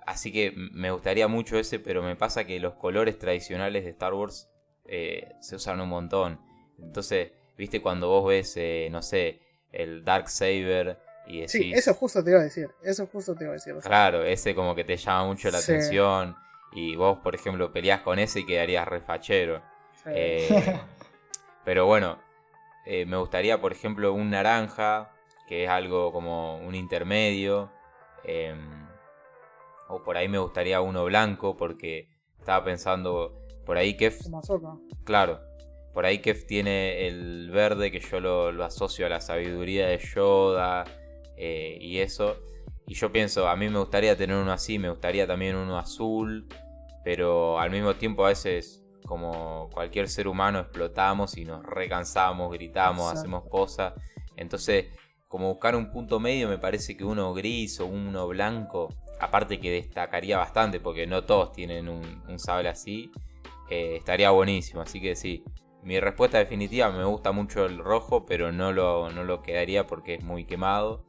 así 0.06 0.32
que 0.32 0.54
me 0.56 0.92
gustaría 0.92 1.28
mucho 1.28 1.58
ese, 1.58 1.80
pero 1.80 2.04
me 2.04 2.16
pasa 2.16 2.46
que 2.46 2.60
los 2.60 2.76
colores 2.76 3.18
tradicionales 3.18 3.84
de 3.84 3.90
Star 3.90 4.14
Wars 4.14 4.52
eh, 4.86 5.34
se 5.42 5.56
usan 5.56 5.82
un 5.82 5.90
montón. 5.90 6.40
Entonces, 6.78 7.32
viste, 7.60 7.82
cuando 7.82 8.08
vos 8.10 8.28
ves, 8.28 8.56
eh, 8.58 8.88
no 8.92 9.02
sé, 9.04 9.40
el 9.72 10.04
Dark 10.04 10.30
Saber 10.30 10.98
y 11.28 11.42
decís, 11.42 11.52
Sí, 11.52 11.72
eso 11.74 11.94
justo 11.94 12.24
te 12.24 12.32
iba 12.32 12.40
a 12.40 12.44
decir. 12.44 12.70
Eso 12.82 13.06
justo 13.06 13.36
te 13.36 13.44
iba 13.44 13.52
a 13.52 13.54
decir. 13.54 13.74
o 13.74 13.82
sea, 13.82 13.90
Claro, 13.90 14.24
ese 14.24 14.56
como 14.56 14.74
que 14.74 14.84
te 14.84 14.98
llama 14.98 15.26
mucho 15.26 15.52
la 15.52 15.60
Sí. 15.60 15.74
atención. 15.74 16.36
Y 16.72 16.96
vos, 16.96 17.20
por 17.20 17.36
ejemplo, 17.36 17.72
peleás 17.72 18.02
con 18.02 18.18
ese 18.20 18.40
y 18.40 18.46
quedarías 18.46 18.88
refachero. 18.88 19.62
sí. 20.04 20.10
Eh, 20.14 20.50
pero 21.66 21.86
bueno, 21.86 22.18
eh, 22.86 23.06
me 23.06 23.18
gustaría, 23.18 23.60
por 23.62 23.72
ejemplo, 23.74 24.14
un 24.14 24.30
naranja, 24.32 25.12
que 25.48 25.66
es 25.66 25.70
algo 25.70 26.12
como 26.12 26.58
un 26.58 26.74
intermedio. 26.76 27.72
em, 28.24 28.88
o 29.88 30.04
por 30.04 30.18
ahí 30.18 30.28
me 30.28 30.38
gustaría 30.38 30.82
uno 30.82 31.06
blanco, 31.06 31.58
porque 31.58 32.10
estaba 32.38 32.64
pensando, 32.64 33.42
por 33.66 33.78
ahí 33.78 33.98
Ahsoka. 34.38 34.76
claro, 35.04 35.40
por 36.00 36.06
ahí 36.06 36.20
Kef 36.20 36.46
tiene 36.46 37.10
el 37.10 37.52
verde 37.52 37.92
que 37.92 38.00
yo 38.00 38.22
lo, 38.22 38.54
lo 38.54 38.64
asocio 38.64 39.06
a 39.06 39.10
la 39.10 39.20
sabiduría 39.20 39.88
de 39.88 39.98
Yoda 39.98 40.86
eh, 41.36 41.78
y 41.82 41.98
eso. 41.98 42.38
Y 42.88 42.94
yo 42.94 43.12
pienso, 43.12 43.50
a 43.50 43.58
mí 43.58 43.68
me 43.68 43.80
gustaría 43.80 44.16
tener 44.16 44.38
uno 44.38 44.54
así, 44.54 44.80
me 44.80 44.90
gustaría 44.90 45.28
también 45.28 45.58
uno 45.58 45.78
azul, 45.78 46.48
pero 47.04 47.60
al 47.60 47.70
mismo 47.70 47.96
tiempo 47.96 48.24
a 48.24 48.30
veces, 48.30 48.82
como 49.06 49.70
cualquier 49.74 50.08
ser 50.08 50.30
humano, 50.30 50.60
explotamos 50.60 51.36
y 51.36 51.44
nos 51.44 51.66
recansamos, 51.66 52.50
gritamos, 52.54 53.02
Exacto. 53.02 53.20
hacemos 53.20 53.44
cosas. 53.50 53.94
Entonces, 54.38 54.86
como 55.28 55.50
buscar 55.50 55.76
un 55.76 55.92
punto 55.92 56.22
medio, 56.22 56.48
me 56.48 56.60
parece 56.60 56.96
que 56.96 57.04
uno 57.04 57.34
gris 57.34 57.78
o 57.82 57.88
uno 57.88 58.26
blanco, 58.26 58.88
aparte 59.20 59.60
que 59.60 59.70
destacaría 59.70 60.38
bastante, 60.38 60.80
porque 60.80 61.06
no 61.06 61.26
todos 61.26 61.52
tienen 61.52 61.90
un, 61.90 62.24
un 62.26 62.40
sable 62.40 62.70
así, 62.70 63.12
eh, 63.70 63.98
estaría 63.98 64.30
buenísimo. 64.30 64.80
Así 64.80 65.02
que 65.02 65.18
sí, 65.18 65.44
mi 65.84 66.00
respuesta 66.00 66.38
definitiva, 66.38 66.92
me 66.92 67.04
gusta 67.06 67.32
mucho 67.32 67.66
el 67.66 67.78
rojo, 67.80 68.26
pero 68.26 68.52
no 68.52 68.72
lo, 68.72 69.10
no 69.12 69.24
lo 69.24 69.42
quedaría 69.42 69.88
porque 69.88 70.16
es 70.16 70.24
muy 70.24 70.46
quemado. 70.46 71.06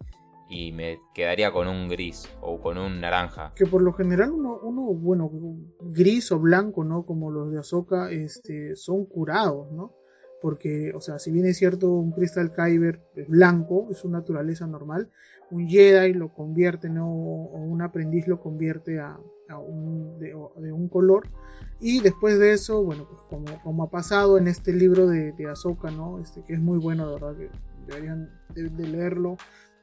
Y 0.49 0.73
me 0.73 0.99
quedaría 1.15 1.53
con 1.53 1.69
un 1.69 1.89
gris 1.89 2.29
o 2.41 2.61
con 2.61 2.77
un 2.77 3.01
naranja. 3.01 3.53
Que 3.55 3.67
por 3.67 3.83
lo 3.83 3.93
general 3.93 4.33
uno, 4.33 4.59
uno, 4.61 4.83
bueno, 4.83 5.31
gris 5.81 6.33
o 6.33 6.41
blanco, 6.41 6.83
¿no? 6.83 7.07
Como 7.07 7.31
los 7.31 7.53
de 7.53 7.61
Ahsoka, 7.61 8.11
este, 8.11 8.75
son 8.75 9.07
curados, 9.07 9.71
¿no? 9.71 9.95
Porque, 10.43 10.93
o 10.93 11.01
sea, 11.01 11.21
si 11.21 11.31
bien 11.31 11.47
es 11.47 11.57
cierto, 11.57 11.93
un 11.93 12.11
Crystal 12.11 12.51
Kyber 12.51 13.01
blanco, 13.29 13.89
es 13.93 13.99
su 13.99 14.11
naturaleza 14.11 14.67
normal, 14.67 15.11
un 15.51 15.69
Jedi 15.69 16.15
lo 16.15 16.33
convierte, 16.33 16.89
¿no? 16.89 17.09
O 17.09 17.59
un 17.59 17.83
aprendiz 17.83 18.27
lo 18.27 18.41
convierte 18.41 19.01
a, 19.01 19.19
a 19.49 19.59
un, 19.59 20.19
de, 20.19 20.29
de 20.29 20.73
un 20.73 20.89
color. 20.89 21.29
Y 21.81 22.01
después 22.01 22.39
de 22.39 22.53
eso, 22.53 22.83
bueno, 22.83 23.07
pues 23.09 23.23
como, 23.29 23.61
como 23.63 23.85
ha 23.85 23.91
pasado 23.91 24.39
en 24.39 24.49
este 24.49 24.73
libro 24.73 25.07
de, 25.07 25.33
de 25.33 25.47
Ahsoka, 25.49 25.91
¿no? 25.91 26.19
Este, 26.19 26.43
que 26.45 26.55
es 26.55 26.61
muy 26.61 26.79
bueno, 26.79 27.07
de 27.07 27.15
verdad, 27.15 27.37
que 27.37 27.51
deberían 27.87 28.31
de, 28.55 28.69
de 28.69 28.87
leerlo 28.87 29.37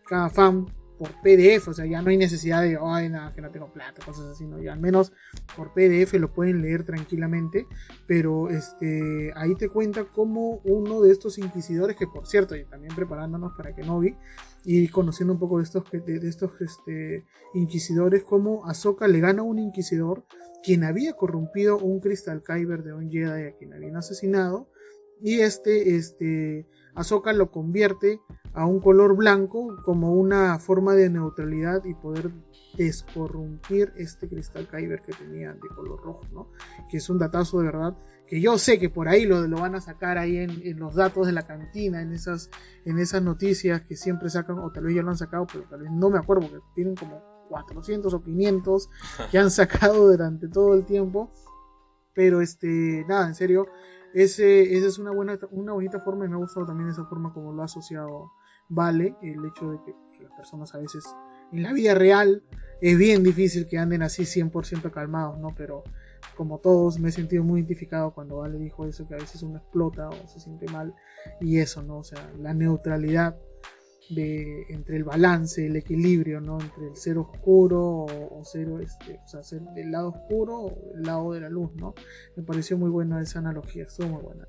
cada 0.06 0.30
fan 0.30 0.66
por 0.98 1.10
PDF, 1.22 1.68
o 1.68 1.74
sea, 1.74 1.86
ya 1.86 2.02
no 2.02 2.10
hay 2.10 2.18
necesidad 2.18 2.64
de, 2.64 2.78
ay, 2.82 3.10
nada, 3.10 3.32
que 3.32 3.42
no 3.42 3.52
tengo 3.52 3.72
plata, 3.72 4.04
cosas 4.04 4.26
así, 4.26 4.46
¿no? 4.46 4.60
Ya 4.60 4.74
al 4.74 4.80
menos 4.80 5.14
por 5.56 5.74
PDF 5.74 6.14
lo 6.14 6.34
pueden 6.34 6.62
leer 6.62 6.84
tranquilamente, 6.84 7.68
pero 8.08 8.50
este, 8.50 9.32
ahí 9.36 9.56
te 9.56 9.70
cuenta 9.70 10.06
cómo 10.06 10.60
uno 10.64 11.02
de 11.02 11.12
estos 11.12 11.38
inquisidores, 11.38 11.96
que 11.96 12.08
por 12.08 12.26
cierto, 12.28 12.56
y 12.56 12.66
también 12.66 12.96
preparándonos 12.96 13.54
para 13.56 13.76
que 13.76 13.84
no 13.84 14.00
vi, 14.00 14.16
y 14.70 14.90
conociendo 14.90 15.32
un 15.32 15.40
poco 15.40 15.60
de 15.60 15.64
estos, 15.64 15.90
de, 15.90 16.28
estos 16.28 16.52
este, 16.60 17.24
inquisidores, 17.54 18.26
como 18.26 18.68
Ahsoka 18.68 19.08
le 19.08 19.22
gana 19.22 19.40
a 19.40 19.46
un 19.46 19.60
inquisidor 19.60 20.26
quien 20.62 20.84
había 20.84 21.14
corrompido 21.14 21.78
un 21.78 22.02
Crystal 22.02 22.44
Kyber 22.44 22.84
de 22.84 22.92
un 22.92 23.10
Jedi 23.10 23.44
a 23.46 23.56
quien 23.56 23.74
habían 23.74 23.96
asesinado, 23.96 24.68
y 25.22 25.40
este, 25.40 25.96
este, 25.96 26.68
Ahsoka 26.96 27.32
lo 27.32 27.50
convierte 27.50 28.20
a 28.52 28.66
un 28.66 28.82
color 28.82 29.16
blanco 29.16 29.78
como 29.86 30.12
una 30.12 30.60
forma 30.60 30.96
de 30.96 31.10
neutralidad 31.10 31.86
y 31.86 31.94
poder 31.94 32.32
descorrompir 32.76 33.94
este 33.96 34.28
cristal 34.28 34.68
Kyber 34.68 35.02
que 35.02 35.14
tenía 35.14 35.54
de 35.54 35.70
color 35.76 36.02
rojo, 36.02 36.26
¿no? 36.34 36.52
Que 36.92 36.98
es 36.98 37.10
un 37.10 37.20
datazo 37.20 37.60
de 37.60 37.68
verdad, 37.68 37.98
que 38.28 38.42
yo 38.42 38.58
sé 38.58 38.78
que 38.80 38.90
por 38.90 39.08
ahí 39.08 39.26
lo, 39.26 39.48
lo 39.48 39.62
van 39.62 39.76
a 39.76 39.82
sacar 39.82 40.18
ahí 40.18 40.38
en, 40.38 40.62
en, 40.64 40.80
los 40.80 40.96
datos 40.96 41.26
de 41.26 41.32
la 41.32 41.48
cantina, 41.48 42.02
en 42.02 42.12
esas, 42.14 42.50
en 42.86 43.00
esas 43.00 43.22
noticias 43.22 43.82
que 43.82 43.96
siempre 43.96 44.30
sacan, 44.30 44.60
o 44.60 44.72
tal 44.72 44.84
vez 44.84 44.96
ya 44.96 45.02
lo 45.02 45.10
han 45.10 45.18
sacado, 45.18 45.48
pero 45.52 45.66
tal 45.70 45.82
vez 45.82 45.92
no 45.92 46.10
me 46.10 46.20
acuerdo 46.20 46.48
porque 46.48 46.66
tienen 46.76 46.96
como 46.96 47.22
400 47.50 48.14
o 48.14 48.24
500 48.24 48.90
que 49.32 49.38
han 49.38 49.50
sacado 49.50 50.08
durante 50.10 50.48
todo 50.48 50.74
el 50.74 50.86
tiempo. 50.86 51.32
Pero 52.14 52.42
este, 52.42 53.06
nada, 53.08 53.28
en 53.28 53.36
serio, 53.36 53.68
ese, 54.14 54.76
esa 54.76 54.88
es 54.88 54.98
una 54.98 55.12
buena, 55.12 55.38
una 55.52 55.74
bonita 55.74 56.00
forma 56.00 56.26
y 56.26 56.30
me 56.30 56.36
ha 56.36 56.40
gustado 56.40 56.66
también 56.66 56.90
esa 56.90 57.06
forma 57.06 57.32
como 57.34 57.54
lo 57.54 57.62
ha 57.62 57.66
asociado 57.66 58.32
Vale, 58.70 59.16
el 59.22 59.46
hecho 59.46 59.72
de 59.72 59.78
que, 59.86 59.96
que 60.12 60.24
las 60.24 60.34
personas 60.34 60.76
a 60.76 60.80
veces 60.80 61.06
en 61.54 61.64
la 61.64 61.72
vida 61.72 61.96
real 61.96 62.44
es 62.82 62.98
bien 62.98 63.24
difícil 63.24 63.66
que 63.68 63.78
anden 63.78 64.02
así 64.02 64.24
100% 64.24 64.92
calmados, 64.92 65.40
¿no? 65.40 65.56
Pero 65.56 65.84
como 66.38 66.60
todos 66.60 67.00
me 67.00 67.10
he 67.10 67.12
sentido 67.12 67.44
muy 67.44 67.62
identificado 67.62 68.14
cuando 68.14 68.38
Vale 68.38 68.60
dijo 68.60 68.86
eso, 68.86 69.08
que 69.08 69.16
a 69.16 69.18
veces 69.18 69.42
uno 69.42 69.58
explota 69.58 70.08
o 70.10 70.28
se 70.28 70.40
siente 70.40 70.68
mal 70.68 70.94
y 71.42 71.58
eso, 71.58 71.82
¿no? 71.82 71.98
O 71.98 72.04
sea, 72.04 72.32
la 72.40 72.54
neutralidad 72.54 73.36
de, 74.10 74.68
entre 74.70 74.98
el 74.98 75.04
balance, 75.04 75.66
el 75.66 75.76
equilibrio, 75.76 76.40
¿no? 76.40 76.60
Entre 76.62 76.88
el 76.88 76.96
ser 76.96 77.18
oscuro 77.18 77.82
o, 77.82 78.40
o 78.40 78.46
ser, 78.46 78.68
este, 78.82 79.20
o 79.26 79.28
sea, 79.28 79.44
ser 79.44 79.62
del 79.74 79.92
lado 79.92 80.10
oscuro 80.10 80.58
o 80.58 80.96
el 80.96 81.04
lado 81.04 81.34
de 81.34 81.42
la 81.42 81.50
luz, 81.50 81.74
¿no? 81.76 81.96
Me 82.36 82.44
pareció 82.44 82.78
muy 82.78 82.92
buena 82.92 83.22
esa 83.22 83.40
analogía, 83.40 83.84
estuvo 83.84 84.08
muy 84.08 84.22
buena. 84.22 84.48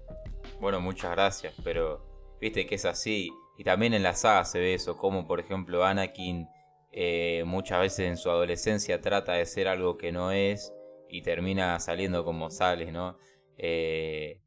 Bueno, 0.61 0.81
muchas 0.81 1.13
gracias, 1.13 1.55
pero 1.65 2.37
viste 2.41 2.67
que 2.67 2.75
es 2.75 2.85
así. 2.85 3.31
Y 3.57 3.65
también 3.65 3.95
en 3.95 4.03
la 4.03 4.15
saga 4.15 4.45
se 4.45 4.61
ve 4.61 4.75
eso, 4.75 4.97
como 4.97 5.27
por 5.27 5.41
ejemplo 5.41 5.85
Anakin 5.85 6.47
eh, 6.93 7.43
muchas 7.47 7.81
veces 7.81 8.07
en 8.09 8.17
su 8.17 8.31
adolescencia 8.31 9.01
trata 9.01 9.33
de 9.33 9.47
ser 9.47 9.69
algo 9.69 9.97
que 9.97 10.13
no 10.13 10.33
es 10.33 10.73
y 11.11 11.23
termina 11.23 11.79
saliendo 11.81 12.25
como 12.25 12.51
sale, 12.51 12.93
¿no? 12.93 13.19
Eh, 13.57 14.41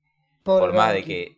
por 0.44 0.74
más 0.74 0.94
de 0.94 1.04
que, 1.04 1.38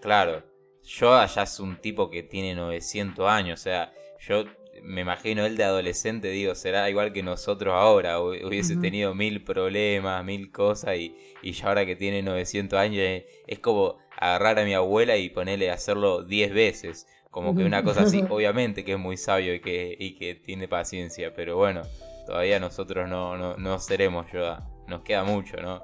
claro, 0.00 0.44
Yoda 0.82 1.26
ya 1.26 1.42
es 1.42 1.58
un 1.58 1.76
tipo 1.80 2.10
que 2.10 2.22
tiene 2.22 2.54
900 2.54 3.28
años, 3.28 3.60
o 3.60 3.62
sea, 3.62 3.92
yo 4.20 4.44
me 4.82 5.00
imagino 5.00 5.44
él 5.44 5.56
de 5.56 5.64
adolescente, 5.64 6.28
digo, 6.28 6.54
será 6.54 6.88
igual 6.90 7.12
que 7.12 7.22
nosotros 7.22 7.74
ahora, 7.74 8.20
hubiese 8.20 8.74
uh 8.74 8.78
-huh. 8.78 8.82
tenido 8.82 9.14
mil 9.14 9.42
problemas, 9.42 10.24
mil 10.24 10.50
cosas 10.50 10.96
y, 10.96 11.16
y 11.42 11.52
ya 11.52 11.68
ahora 11.68 11.86
que 11.86 11.96
tiene 11.96 12.22
900 12.22 12.78
años 12.78 13.02
es, 13.02 13.24
es 13.46 13.58
como 13.58 13.98
agarrar 14.16 14.58
a 14.58 14.64
mi 14.64 14.74
abuela 14.74 15.16
y 15.16 15.30
ponerle 15.30 15.70
a 15.70 15.74
hacerlo 15.74 16.22
10 16.22 16.52
veces. 16.52 17.06
Como 17.30 17.54
que 17.54 17.64
una 17.64 17.82
cosa 17.82 18.02
así, 18.02 18.24
obviamente 18.30 18.84
que 18.84 18.92
es 18.92 18.98
muy 18.98 19.16
sabio 19.16 19.54
y 19.54 19.60
que, 19.60 19.94
y 19.98 20.14
que 20.14 20.34
tiene 20.34 20.68
paciencia, 20.68 21.34
pero 21.34 21.56
bueno, 21.56 21.82
todavía 22.26 22.60
nosotros 22.60 23.08
no, 23.08 23.36
no, 23.36 23.56
no 23.56 23.78
seremos 23.78 24.30
Yoda, 24.32 24.68
nos 24.86 25.02
queda 25.02 25.24
mucho, 25.24 25.56
¿no? 25.58 25.82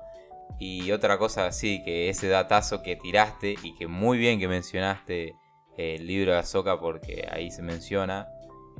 Y 0.58 0.92
otra 0.92 1.18
cosa 1.18 1.46
así, 1.46 1.82
que 1.84 2.08
ese 2.08 2.28
datazo 2.28 2.82
que 2.82 2.96
tiraste 2.96 3.54
y 3.62 3.74
que 3.74 3.86
muy 3.86 4.18
bien 4.18 4.38
que 4.38 4.48
mencionaste 4.48 5.34
el 5.76 6.06
libro 6.06 6.32
de 6.32 6.38
Azoka 6.38 6.78
porque 6.78 7.26
ahí 7.30 7.50
se 7.50 7.62
menciona, 7.62 8.28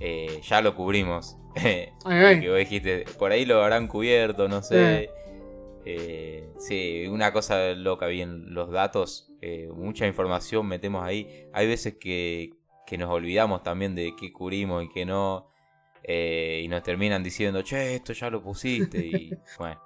eh, 0.01 0.41
ya 0.43 0.61
lo 0.61 0.75
cubrimos. 0.75 1.37
ay, 1.57 1.93
ay. 2.05 2.41
que 2.41 2.49
vos 2.49 2.59
dijiste, 2.59 3.05
por 3.19 3.33
ahí 3.33 3.45
lo 3.45 3.63
habrán 3.63 3.89
cubierto, 3.89 4.49
no 4.49 4.63
sé. 4.63 5.11
Eh, 5.85 6.49
sí, 6.59 7.07
una 7.09 7.33
cosa 7.33 7.73
loca, 7.73 8.07
bien, 8.07 8.55
los 8.55 8.71
datos, 8.71 9.33
eh, 9.41 9.69
mucha 9.75 10.07
información 10.07 10.67
metemos 10.67 11.05
ahí. 11.05 11.47
Hay 11.53 11.67
veces 11.67 11.97
que, 11.99 12.51
que 12.87 12.99
nos 12.99 13.11
olvidamos 13.11 13.63
también 13.63 13.95
de 13.95 14.15
qué 14.19 14.33
cubrimos 14.33 14.85
y 14.85 14.89
qué 14.89 15.05
no. 15.05 15.52
Eh, 16.05 16.63
y 16.65 16.69
nos 16.69 16.83
terminan 16.83 17.23
diciendo, 17.23 17.63
che, 17.63 17.97
esto 17.97 18.13
ya 18.13 18.31
lo 18.31 18.43
pusiste. 18.43 18.99
Y 18.99 19.31
bueno. 19.59 19.81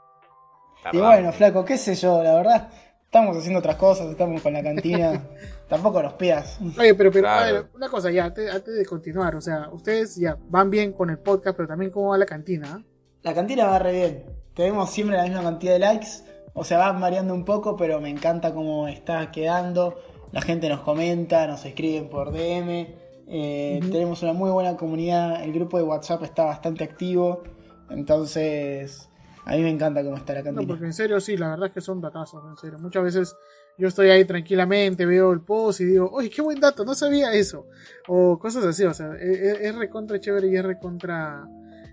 Y 0.93 0.99
bueno, 0.99 1.33
flaco, 1.33 1.65
qué 1.65 1.77
sé 1.77 1.95
yo, 1.95 2.23
la 2.23 2.35
verdad. 2.35 2.71
Estamos 3.05 3.37
haciendo 3.37 3.61
otras 3.61 3.77
cosas, 3.77 4.11
estamos 4.11 4.43
con 4.43 4.53
la 4.53 4.63
cantina. 4.63 5.23
Tampoco 5.69 6.03
nos 6.03 6.15
pidas. 6.15 6.59
Oye, 6.79 6.95
pero, 6.95 7.11
pero 7.11 7.23
claro. 7.23 7.41
a 7.41 7.53
ver, 7.53 7.71
una 7.75 7.89
cosa 7.89 8.11
ya, 8.11 8.27
antes, 8.27 8.53
antes, 8.53 8.77
de 8.77 8.85
continuar, 8.85 9.35
o 9.35 9.41
sea, 9.41 9.69
ustedes 9.73 10.17
ya 10.17 10.37
van 10.49 10.71
bien 10.71 10.93
con 10.93 11.11
el 11.11 11.19
podcast, 11.19 11.57
pero 11.57 11.69
también 11.69 11.91
cómo 11.91 12.11
va 12.11 12.19
la 12.19 12.27
cantina. 12.27 12.85
La 13.23 13.35
cantina 13.35 13.67
va 13.67 13.79
re 13.79 13.93
bien. 13.93 14.25
Tenemos 14.55 14.91
siempre 14.91 15.17
la 15.17 15.25
misma 15.25 15.43
cantidad 15.43 15.73
de 15.73 15.79
likes. 15.81 16.09
O 16.55 16.65
sea, 16.65 16.79
va 16.79 16.93
variando 16.93 17.35
un 17.35 17.45
poco, 17.45 17.77
pero 17.77 18.01
me 18.01 18.09
encanta 18.09 18.55
cómo 18.55 18.89
está 18.89 19.31
quedando. 19.31 20.01
La 20.33 20.41
gente 20.41 20.69
nos 20.69 20.81
comenta, 20.81 21.47
nos 21.47 21.65
escriben 21.65 22.09
por 22.09 22.33
DM. 22.33 23.06
Eh. 23.29 23.81
Tenemos 23.91 24.23
una 24.23 24.33
muy 24.33 24.51
buena 24.51 24.77
comunidad. 24.77 25.43
El 25.43 25.53
grupo 25.53 25.79
de 25.79 25.85
WhatsApp 25.85 26.23
está 26.23 26.45
bastante 26.45 26.85
activo. 26.85 27.43
Entonces, 27.91 29.09
a 29.45 29.55
mí 29.57 29.63
me 29.63 29.71
encanta 29.71 30.03
cómo 30.05 30.17
está 30.17 30.33
la 30.35 30.41
No, 30.41 30.45
cantina. 30.47 30.69
porque 30.69 30.85
en 30.87 30.93
serio 30.93 31.21
sí, 31.21 31.37
la 31.37 31.51
verdad 31.51 31.69
es 31.69 31.75
que 31.75 31.81
son 31.81 32.01
datazos, 32.01 32.45
en 32.49 32.57
serio. 32.57 32.79
Muchas 32.79 33.03
veces 33.03 33.37
yo 33.79 33.89
estoy 33.89 34.11
ahí 34.11 34.25
tranquilamente, 34.25 35.05
veo 35.07 35.33
el 35.33 35.41
post 35.41 35.81
y 35.81 35.85
digo, 35.85 36.09
oye, 36.13 36.31
qué 36.31 36.41
buen 36.43 36.61
dato, 36.61 36.85
no 36.85 36.95
sabía 36.95 37.33
eso. 37.33 37.67
O 38.09 38.39
cosas 38.39 38.65
así, 38.65 38.85
o 38.85 38.95
sea, 38.95 39.13
e- 39.21 39.49
e- 39.51 39.69
es, 39.69 39.75
recontra 39.75 40.19
chévere 40.21 40.49
y 40.49 40.57
es 40.57 40.65
recontra 40.65 41.47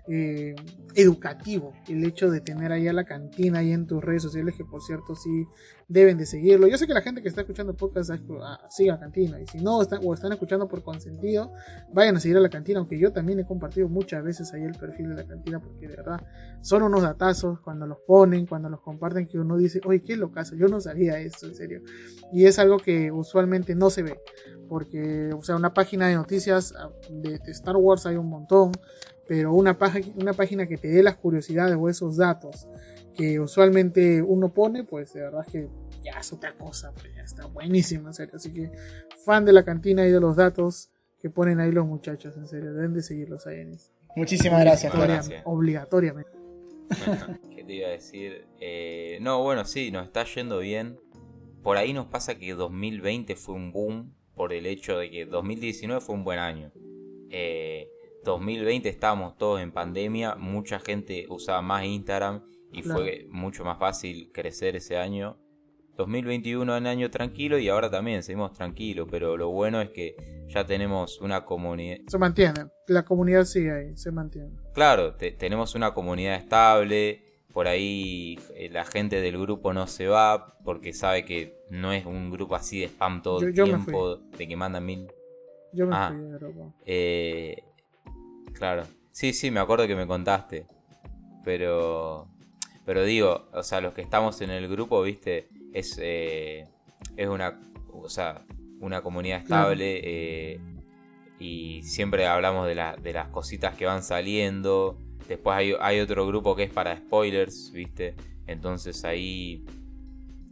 eh, 0.06 0.54
educativo 0.94 1.72
el 1.88 2.04
hecho 2.04 2.30
de 2.30 2.40
tener 2.40 2.72
ahí 2.72 2.86
a 2.88 2.92
la 2.92 3.04
cantina 3.04 3.60
ahí 3.60 3.72
en 3.72 3.86
tus 3.86 4.04
redes 4.04 4.22
sociales, 4.22 4.54
que 4.54 4.64
por 4.64 4.82
cierto 4.82 5.14
sí 5.14 5.46
deben 5.88 6.18
de 6.18 6.26
seguirlo. 6.26 6.66
Yo 6.66 6.78
sé 6.78 6.86
que 6.86 6.94
la 6.94 7.02
gente 7.02 7.22
que 7.22 7.28
está 7.28 7.40
escuchando 7.40 7.74
podcast 7.74 8.10
ah, 8.10 8.60
sigue 8.70 8.90
a 8.90 8.98
cantina 8.98 9.40
y 9.40 9.46
si 9.46 9.58
no 9.58 9.82
están, 9.82 10.00
o 10.04 10.14
están 10.14 10.32
escuchando 10.32 10.68
por 10.68 10.82
consentido, 10.82 11.52
vayan 11.92 12.16
a 12.16 12.20
seguir 12.20 12.36
a 12.36 12.40
la 12.40 12.48
cantina, 12.48 12.78
aunque 12.78 12.98
yo 12.98 13.12
también 13.12 13.40
he 13.40 13.44
compartido 13.44 13.88
muchas 13.88 14.22
veces 14.22 14.52
ahí 14.52 14.62
el 14.62 14.74
perfil 14.74 15.10
de 15.10 15.14
la 15.16 15.24
cantina 15.24 15.60
porque 15.60 15.88
de 15.88 15.96
verdad 15.96 16.20
son 16.60 16.82
unos 16.82 17.02
datazos 17.02 17.60
cuando 17.60 17.86
los 17.86 17.98
ponen, 18.06 18.46
cuando 18.46 18.68
los 18.68 18.80
comparten, 18.80 19.26
que 19.26 19.38
uno 19.38 19.56
dice, 19.56 19.80
oye, 19.84 20.02
qué 20.02 20.16
locazo, 20.16 20.54
yo 20.54 20.68
no 20.68 20.80
sabía 20.80 21.18
esto, 21.18 21.46
en 21.46 21.54
serio. 21.54 21.82
Y 22.32 22.46
es 22.46 22.58
algo 22.58 22.78
que 22.78 23.10
usualmente 23.10 23.74
no 23.74 23.90
se 23.90 24.02
ve, 24.02 24.20
porque, 24.68 25.32
o 25.32 25.42
sea, 25.42 25.56
una 25.56 25.74
página 25.74 26.08
de 26.08 26.14
noticias 26.14 26.74
ah, 26.78 26.90
de, 27.10 27.38
de 27.38 27.52
Star 27.52 27.76
Wars 27.76 28.06
hay 28.06 28.16
un 28.16 28.28
montón, 28.28 28.72
pero 29.26 29.52
una, 29.52 29.78
página 29.78 30.06
una 30.16 30.32
página 30.32 30.66
que 30.66 30.76
te 30.76 30.88
dé 30.88 31.02
las 31.02 31.16
curiosidades 31.16 31.76
o 31.78 31.88
esos 31.88 32.16
datos 32.16 32.66
que 33.16 33.40
usualmente 33.40 34.22
uno 34.22 34.52
pone, 34.52 34.84
pues 34.84 35.12
de 35.14 35.22
verdad 35.22 35.44
es 35.46 35.52
que 35.52 35.68
ya 36.02 36.18
es 36.20 36.32
otra 36.32 36.52
cosa, 36.52 36.92
pues 36.92 37.14
ya 37.14 37.22
está 37.22 37.46
buenísimo, 37.46 38.08
en 38.08 38.14
serio. 38.14 38.34
Así 38.36 38.52
que, 38.52 38.70
fan 39.24 39.44
de 39.44 39.52
la 39.52 39.64
cantina 39.64 40.06
y 40.06 40.10
de 40.10 40.20
los 40.20 40.36
datos 40.36 40.90
que 41.18 41.30
ponen 41.30 41.60
ahí 41.60 41.72
los 41.72 41.86
muchachos, 41.86 42.36
en 42.36 42.46
serio, 42.46 42.74
deben 42.74 42.92
de 42.92 43.02
seguirlos 43.02 43.46
ahí 43.46 43.60
en 43.60 43.72
Instagram. 43.72 44.08
Muchísimas 44.16 44.60
gracias, 44.60 44.92
gracias. 44.92 45.42
Obligatoriamente. 45.44 46.30
¿Qué 47.54 47.64
te 47.64 47.72
iba 47.72 47.88
a 47.88 47.92
decir? 47.92 48.46
Eh, 48.60 49.18
no, 49.22 49.42
bueno, 49.42 49.64
sí, 49.64 49.90
nos 49.90 50.06
está 50.06 50.24
yendo 50.24 50.58
bien. 50.58 51.00
Por 51.62 51.78
ahí 51.78 51.92
nos 51.92 52.06
pasa 52.06 52.38
que 52.38 52.52
2020 52.52 53.36
fue 53.36 53.54
un 53.54 53.72
boom 53.72 54.14
por 54.34 54.52
el 54.52 54.66
hecho 54.66 54.98
de 54.98 55.10
que 55.10 55.24
2019 55.24 56.00
fue 56.00 56.14
un 56.14 56.24
buen 56.24 56.38
año. 56.38 56.70
Eh, 57.30 57.88
2020 58.24 58.88
estábamos 58.88 59.36
todos 59.36 59.60
en 59.60 59.70
pandemia, 59.72 60.34
mucha 60.34 60.78
gente 60.80 61.26
usaba 61.28 61.62
más 61.62 61.84
Instagram 61.84 62.42
y 62.72 62.82
Claro. 62.82 63.00
fue 63.00 63.26
mucho 63.30 63.64
más 63.64 63.78
fácil 63.78 64.30
crecer 64.32 64.76
ese 64.76 64.96
año. 64.96 65.38
2021 65.96 66.76
un 66.76 66.86
año 66.88 67.08
tranquilo 67.10 67.56
y 67.58 67.68
ahora 67.68 67.88
también 67.88 68.22
seguimos 68.24 68.52
tranquilos, 68.52 69.06
pero 69.08 69.36
lo 69.36 69.50
bueno 69.50 69.80
es 69.80 69.90
que 69.90 70.16
ya 70.48 70.66
tenemos 70.66 71.20
una 71.20 71.44
comunidad, 71.44 71.98
Se 72.08 72.18
mantiene, 72.18 72.66
la 72.88 73.04
comunidad 73.04 73.44
sigue 73.44 73.70
ahí, 73.72 73.96
se 73.96 74.10
mantiene. 74.10 74.50
Claro, 74.72 75.14
te- 75.14 75.30
tenemos 75.30 75.76
una 75.76 75.94
comunidad 75.94 76.34
estable, 76.34 77.22
por 77.52 77.68
ahí 77.68 78.36
eh, 78.56 78.68
la 78.70 78.84
gente 78.84 79.20
del 79.20 79.38
grupo 79.40 79.72
no 79.72 79.86
se 79.86 80.08
va 80.08 80.58
porque 80.64 80.92
sabe 80.92 81.24
que 81.24 81.56
no 81.70 81.92
es 81.92 82.04
un 82.06 82.28
grupo 82.30 82.56
así 82.56 82.80
de 82.80 82.86
spam 82.88 83.22
todo 83.22 83.40
Yo- 83.42 83.46
el 83.48 83.54
yo 83.54 83.64
tiempo, 83.64 84.16
de 84.16 84.48
que 84.48 84.56
mandan 84.56 84.84
mil... 84.84 85.06
Yo 85.72 85.86
me 85.86 85.94
Ah. 85.94 86.08
fui 86.12 86.22
de 86.24 86.30
Europa. 86.30 86.74
Eh, 86.86 87.56
claro, 88.54 88.84
sí, 89.12 89.32
sí, 89.32 89.50
me 89.50 89.60
acuerdo 89.60 89.86
que 89.86 89.96
me 89.96 90.06
contaste, 90.06 90.66
pero... 91.44 92.28
Pero 92.86 93.02
digo, 93.02 93.48
o 93.54 93.62
sea, 93.62 93.80
los 93.80 93.94
que 93.94 94.02
estamos 94.02 94.42
en 94.42 94.50
el 94.50 94.68
grupo, 94.68 95.00
viste, 95.02 95.48
es, 95.72 95.98
eh, 96.02 96.66
es 97.16 97.28
una, 97.28 97.58
o 97.90 98.10
sea, 98.10 98.44
una 98.80 99.00
comunidad 99.00 99.40
estable 99.40 100.00
eh, 100.04 100.60
y 101.40 101.82
siempre 101.82 102.26
hablamos 102.26 102.66
de, 102.66 102.74
la- 102.74 102.94
de 102.96 103.14
las 103.14 103.28
cositas 103.28 103.74
que 103.74 103.86
van 103.86 104.02
saliendo. 104.02 104.98
Después 105.26 105.56
hay, 105.56 105.74
hay 105.80 106.00
otro 106.00 106.26
grupo 106.26 106.54
que 106.54 106.64
es 106.64 106.70
para 106.70 106.94
spoilers, 106.94 107.72
viste. 107.72 108.14
Entonces 108.46 109.02
ahí, 109.06 109.64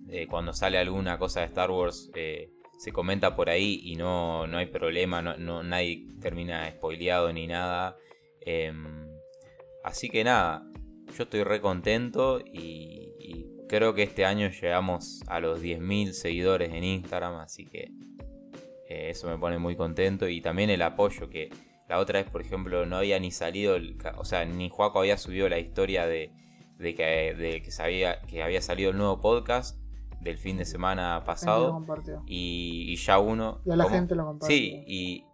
eh, 0.08 0.26
cuando 0.26 0.54
sale 0.54 0.78
alguna 0.78 1.18
cosa 1.18 1.40
de 1.40 1.46
Star 1.46 1.70
Wars, 1.70 2.10
eh, 2.14 2.50
se 2.82 2.92
comenta 2.92 3.36
por 3.36 3.48
ahí 3.48 3.80
y 3.84 3.94
no, 3.94 4.48
no 4.48 4.58
hay 4.58 4.66
problema, 4.66 5.22
no, 5.22 5.36
no- 5.36 5.62
nadie 5.62 6.04
termina 6.20 6.68
spoileado 6.68 7.32
ni 7.32 7.46
nada. 7.46 7.96
Em, 8.40 9.06
así 9.84 10.10
que 10.10 10.24
nada, 10.24 10.66
yo 11.16 11.22
estoy 11.22 11.44
re 11.44 11.60
contento 11.60 12.40
y, 12.40 13.46
creo 13.68 13.94
que 13.94 14.02
este 14.02 14.24
año 14.26 14.50
llegamos 14.50 15.22
a 15.28 15.38
los 15.38 15.62
10.000 15.62 16.12
seguidores 16.12 16.74
en 16.74 16.82
Instagram, 16.82 17.36
así 17.36 17.64
que 17.66 17.92
eh, 18.88 19.10
eso 19.10 19.28
me 19.28 19.38
pone 19.38 19.58
muy 19.58 19.76
contento 19.76 20.28
y 20.28 20.42
también 20.42 20.68
el 20.68 20.82
apoyo 20.82 21.30
que 21.30 21.48
la 21.88 21.98
otra 21.98 22.20
vez, 22.20 22.30
por 22.30 22.42
ejemplo, 22.42 22.84
no 22.84 22.96
había 22.96 23.18
ni 23.20 23.30
salido, 23.30 23.78
o 24.16 24.24
sea, 24.24 24.44
ni 24.44 24.68
Juaco 24.68 24.98
había 24.98 25.16
subido 25.16 25.48
la 25.48 25.60
historia 25.60 26.06
de, 26.06 26.32
de 26.78 26.94
que, 26.94 27.34
de 27.34 27.62
que, 27.62 27.70
sabía, 27.70 28.20
que 28.22 28.42
había 28.42 28.60
salido 28.60 28.90
el 28.90 28.96
nuevo 28.98 29.20
podcast 29.20 29.81
del 30.22 30.38
fin 30.38 30.56
de 30.56 30.64
semana 30.64 31.22
pasado 31.26 31.84
y, 32.26 32.86
y 32.92 32.96
ya 32.96 33.18
uno... 33.18 33.60
Y 33.66 33.70
a 33.72 33.76
la 33.76 33.84
¿cómo? 33.84 33.96
gente 33.96 34.14
lo 34.14 34.24
compartió. 34.26 34.56
Sí, 34.56 34.84
y, 34.86 35.26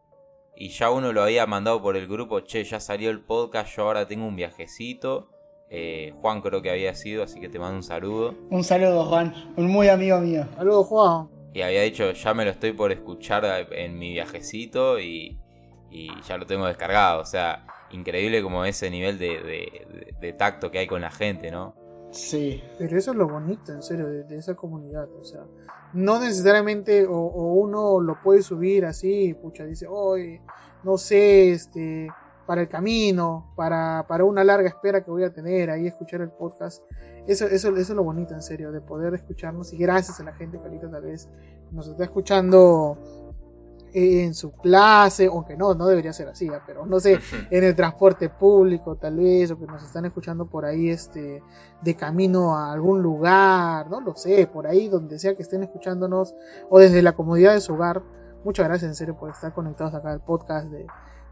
y 0.57 0.69
ya 0.71 0.91
uno 0.91 1.13
lo 1.13 1.23
había 1.23 1.47
mandado 1.47 1.81
por 1.83 1.97
el 1.97 2.07
grupo, 2.07 2.41
che, 2.41 2.65
ya 2.65 2.81
salió 2.81 3.11
el 3.11 3.21
podcast, 3.21 3.77
yo 3.77 3.83
ahora 3.85 4.07
tengo 4.07 4.27
un 4.27 4.37
viajecito. 4.37 5.31
Eh, 5.71 6.15
Juan 6.23 6.41
creo 6.41 6.63
que 6.63 6.71
había 6.71 6.95
sido, 6.95 7.23
así 7.23 7.41
que 7.41 7.49
te 7.51 7.59
mando 7.59 7.77
un 7.77 7.83
saludo. 7.83 8.35
Un 8.51 8.65
saludo, 8.65 9.05
Juan. 9.05 9.53
Un 9.57 9.67
muy 9.67 9.89
amigo 9.89 10.19
mío. 10.19 10.47
Saludos, 10.57 10.87
Juan. 10.87 11.29
Y 11.53 11.61
había 11.61 11.83
dicho, 11.83 12.11
ya 12.13 12.33
me 12.35 12.45
lo 12.47 12.51
estoy 12.53 12.73
por 12.73 12.91
escuchar 12.93 13.45
en 13.73 13.99
mi 13.99 14.13
viajecito 14.13 14.99
y, 14.99 15.39
y 15.91 16.09
ya 16.27 16.39
lo 16.39 16.47
tengo 16.47 16.67
descargado. 16.67 17.21
O 17.21 17.27
sea, 17.27 17.67
increíble 17.91 18.43
como 18.43 18.65
ese 18.65 18.91
nivel 18.91 19.19
de, 19.19 19.29
de- 19.43 19.43
de- 19.43 20.15
de 20.19 20.33
tacto 20.33 20.71
que 20.71 20.79
hay 20.79 20.87
con 20.87 21.01
la 21.03 21.11
gente, 21.11 21.51
¿no? 21.51 21.75
Sí. 22.11 22.63
Pero 22.79 22.97
eso 22.97 23.11
es 23.13 23.17
lo 23.17 23.29
bonito, 23.29 23.73
en 23.73 23.83
serio, 23.83 24.09
de, 24.09 24.37
esa 24.37 24.55
comunidad. 24.55 25.09
O 25.21 25.25
sea, 25.25 25.45
no 25.93 26.21
necesariamente 26.21 27.07
o, 27.07 27.17
o 27.17 27.55
uno 27.55 28.01
lo 28.01 28.21
puede 28.23 28.43
subir 28.43 28.87
así, 28.87 29.35
pucha, 29.35 29.65
dice, 29.65 29.87
hoy, 29.89 30.41
no 30.85 30.97
sé, 30.97 31.53
este, 31.53 32.09
para 32.49 32.63
el 32.63 32.69
camino, 32.69 33.53
para, 33.57 34.07
para 34.09 34.25
una 34.25 34.43
larga 34.43 34.69
espera 34.69 35.05
que 35.05 35.11
voy 35.11 35.23
a 35.23 35.31
tener, 35.31 35.69
ahí 35.69 35.87
escuchar 35.87 36.23
el 36.23 36.31
podcast. 36.31 36.83
Eso, 37.27 37.45
eso, 37.45 37.69
eso 37.69 37.79
es 37.79 37.91
lo 37.91 38.03
bonito, 38.03 38.33
en 38.33 38.41
serio, 38.41 38.73
de 38.73 38.81
poder 38.81 39.13
escucharnos. 39.13 39.75
Y 39.75 39.77
gracias 39.77 40.19
a 40.19 40.25
la 40.25 40.33
gente 40.33 40.59
que 40.59 40.65
ahorita 40.65 40.91
tal 40.91 41.03
vez 41.03 41.29
nos 41.71 41.89
está 41.89 42.05
escuchando 42.05 42.97
en 43.93 44.35
su 44.35 44.53
clase, 44.53 45.27
aunque 45.27 45.57
no, 45.57 45.75
no 45.75 45.87
debería 45.87 46.13
ser 46.13 46.29
así, 46.29 46.49
¿ah? 46.49 46.63
pero 46.67 46.87
no 46.87 47.01
sé, 47.01 47.19
en 47.51 47.65
el 47.65 47.75
transporte 47.75 48.29
público 48.29 48.97
tal 48.97 49.17
vez, 49.17 49.51
o 49.51 49.59
que 49.59 49.67
nos 49.67 49.83
están 49.83 50.05
escuchando 50.05 50.47
por 50.47 50.65
ahí 50.65 50.91
este, 50.91 51.43
de 51.81 51.97
camino 51.97 52.57
a 52.57 52.73
algún 52.73 53.03
lugar, 53.03 53.89
no 53.91 54.01
lo 54.01 54.15
sé, 54.17 54.47
por 54.47 54.67
ahí 54.67 54.89
donde 54.89 55.19
sea 55.19 55.35
que 55.35 55.43
estén 55.43 55.63
escuchándonos, 55.63 56.35
o 56.69 56.79
desde 56.79 57.03
la 57.03 57.13
comodidad 57.13 57.55
de 57.55 57.61
su 57.61 57.75
hogar. 57.75 58.03
Muchas 58.45 58.67
gracias 58.67 58.89
en 58.89 58.95
serio 58.95 59.17
por 59.17 59.31
estar 59.31 59.53
conectados 59.53 59.95
acá 59.95 60.13
al 60.13 60.25
podcast 60.25 60.71
de, 60.71 60.87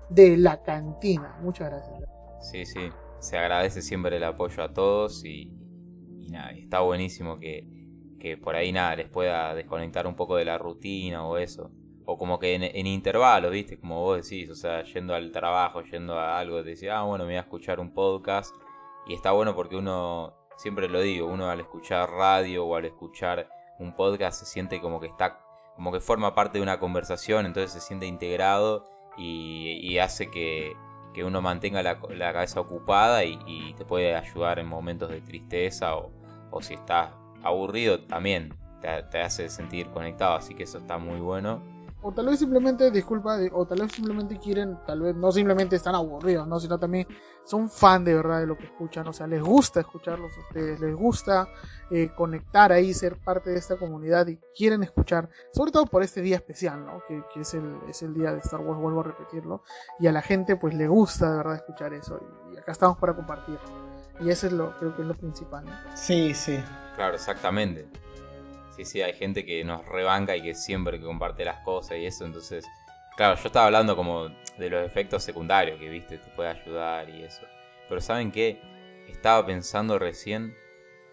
de 0.09 0.37
La 0.37 0.63
Cantina. 0.63 1.37
Muchas 1.41 1.71
gracias. 1.71 2.09
Sí, 2.41 2.67
sí. 2.67 2.91
Se 3.21 3.39
agradece 3.39 3.81
siempre 3.81 4.17
el 4.17 4.25
apoyo 4.25 4.63
a 4.63 4.73
todos 4.73 5.25
y, 5.25 5.51
y 6.19 6.31
nada, 6.31 6.51
está 6.51 6.81
buenísimo 6.81 7.39
que, 7.39 7.67
que 8.19 8.37
por 8.37 8.57
ahí 8.57 8.73
nada 8.73 8.97
les 8.97 9.09
pueda 9.09 9.55
desconectar 9.55 10.07
un 10.07 10.17
poco 10.17 10.37
de 10.37 10.45
la 10.45 10.59
rutina 10.59 11.27
o 11.27 11.39
eso. 11.39 11.71
O 12.07 12.17
como 12.17 12.39
que 12.39 12.55
en, 12.55 12.87
intervalos, 12.87 13.51
¿viste? 13.51 13.79
Como 13.79 14.01
vos 14.01 14.23
decís, 14.23 14.49
o 14.49 14.55
sea, 14.55 14.85
yendo 14.85 15.15
al 15.15 15.33
trabajo, 15.33 15.83
yendo 15.83 16.19
a 16.19 16.39
algo, 16.39 16.63
te 16.63 16.71
decís, 16.71 16.89
ah, 16.89 17.03
bueno, 17.03 17.25
me 17.25 17.33
voy 17.33 17.37
a 17.39 17.41
escuchar 17.41 17.81
un 17.81 17.93
podcast. 17.93 18.55
Y 19.07 19.15
está 19.15 19.33
bueno 19.33 19.55
porque 19.55 19.77
uno, 19.77 20.35
siempre 20.57 20.89
lo 20.89 21.01
digo, 21.01 21.27
uno 21.27 21.51
al 21.51 21.61
escuchar 21.61 22.09
radio 22.11 22.65
o 22.65 22.77
al 22.77 22.85
escuchar 22.85 23.49
un 23.79 23.95
podcast 23.95 24.41
se 24.41 24.47
siente 24.47 24.81
como 24.81 25.01
que 25.01 25.09
está, 25.09 25.41
como 25.75 25.93
que 25.93 26.01
forma 26.01 26.35
parte 26.35 26.59
de 26.59 26.63
una 26.63 26.79
conversación, 26.79 27.45
entonces 27.45 27.73
se 27.73 27.81
siente 27.81 28.07
integrado 28.07 28.89
y, 29.19 29.99
hace 29.99 30.31
que, 30.31 30.75
que 31.15 31.25
uno 31.25 31.41
mantenga 31.43 31.83
la, 31.83 31.99
la 32.11 32.33
cabeza 32.33 32.61
ocupada 32.61 33.25
y, 33.25 33.75
te 33.77 33.85
puede 33.85 34.15
ayudar 34.15 34.59
en 34.59 34.67
momentos 34.67 35.11
de 35.11 35.21
tristeza 35.21 35.97
o, 35.97 36.11
o 36.51 36.63
si 36.63 36.75
estás 36.75 37.11
aburrido 37.43 38.01
también 38.01 38.55
te 39.11 39.21
hace 39.21 39.49
sentir 39.49 39.89
conectado, 39.91 40.37
así 40.37 40.55
que 40.55 40.63
eso 40.63 40.79
está 40.79 40.99
muy 40.99 41.19
bueno. 41.19 41.76
O 42.09 42.13
tal 42.13 42.27
vez 42.27 42.39
simplemente, 42.39 42.89
disculpa, 42.93 43.37
o 43.53 43.67
tal 43.67 43.81
vez 43.81 43.91
simplemente 43.91 44.39
quieren, 44.39 44.79
tal 44.87 45.01
vez 45.01 45.17
no 45.17 45.33
simplemente 45.33 45.75
están 45.75 45.97
aburridos, 45.97 46.47
¿no? 46.47 46.61
Sino 46.61 46.79
también 46.79 47.05
son 47.45 47.69
fan 47.69 48.05
de 48.05 48.15
verdad 48.15 48.39
de 48.39 48.47
lo 48.47 48.57
que 48.57 48.67
escuchan, 48.67 49.09
o 49.09 49.13
sea, 49.13 49.27
les 49.27 49.43
gusta 49.43 49.81
escucharlos 49.81 50.31
a 50.37 50.41
ustedes, 50.43 50.79
les 50.79 50.95
gusta 50.95 51.49
eh, 51.91 52.13
conectar 52.15 52.71
ahí, 52.71 52.95
ser 52.95 53.17
parte 53.17 53.51
de 53.51 53.59
esta 53.59 53.77
comunidad 53.77 54.29
y 54.29 54.39
quieren 54.57 54.85
escuchar, 54.85 55.29
sobre 55.53 55.73
todo 55.73 55.87
por 55.87 56.05
este 56.05 56.21
día 56.21 56.37
especial, 56.37 56.87
¿no? 56.87 57.03
Que, 57.09 57.25
que 57.35 57.41
es, 57.41 57.55
el, 57.55 57.77
es 57.89 58.01
el 58.03 58.15
día 58.15 58.31
de 58.31 58.39
Star 58.39 58.61
Wars, 58.61 58.81
vuelvo 58.81 59.01
a 59.01 59.03
repetirlo, 59.03 59.65
y 59.99 60.07
a 60.07 60.13
la 60.13 60.23
gente 60.23 60.55
pues 60.55 60.75
le 60.75 60.87
gusta 60.87 61.29
de 61.33 61.37
verdad 61.39 61.57
escuchar 61.57 61.93
eso, 61.93 62.21
y, 62.53 62.55
y 62.55 62.57
acá 62.57 62.71
estamos 62.71 62.99
para 62.99 63.17
compartir. 63.17 63.59
Y 64.21 64.31
eso 64.31 64.47
es 64.47 64.53
lo, 64.53 64.79
creo 64.79 64.95
que 64.95 65.03
es 65.03 65.09
lo 65.09 65.15
principal, 65.15 65.65
¿no? 65.65 65.73
Sí, 65.97 66.35
sí. 66.35 66.57
Claro, 66.95 67.17
exactamente. 67.17 68.06
Sí, 68.77 68.85
sí, 68.85 69.03
hay 69.03 69.15
gente 69.15 69.45
que 69.45 69.65
nos 69.65 69.85
rebanca 69.87 70.37
y 70.37 70.43
que 70.43 70.55
siempre 70.55 70.99
que 70.99 71.05
comparte 71.05 71.45
las 71.45 71.61
cosas 71.61 71.97
y 71.99 72.07
eso, 72.07 72.27
entonces 72.27 72.65
Claro, 73.17 73.35
yo 73.37 73.47
estaba 73.47 73.67
hablando 73.67 73.97
como 73.97 74.29
de 74.59 74.71
los 74.71 74.85
efectos 74.85 75.23
secundarios 75.23 75.81
que 75.81 75.89
viste, 75.89 76.19
te 76.19 76.31
puede 76.33 76.51
ayudar 76.51 77.09
y 77.09 77.25
eso. 77.25 77.43
Pero 77.89 78.01
¿saben 78.03 78.31
qué? 78.31 78.61
Estaba 79.09 79.45
pensando 79.47 79.99
recién 79.99 80.55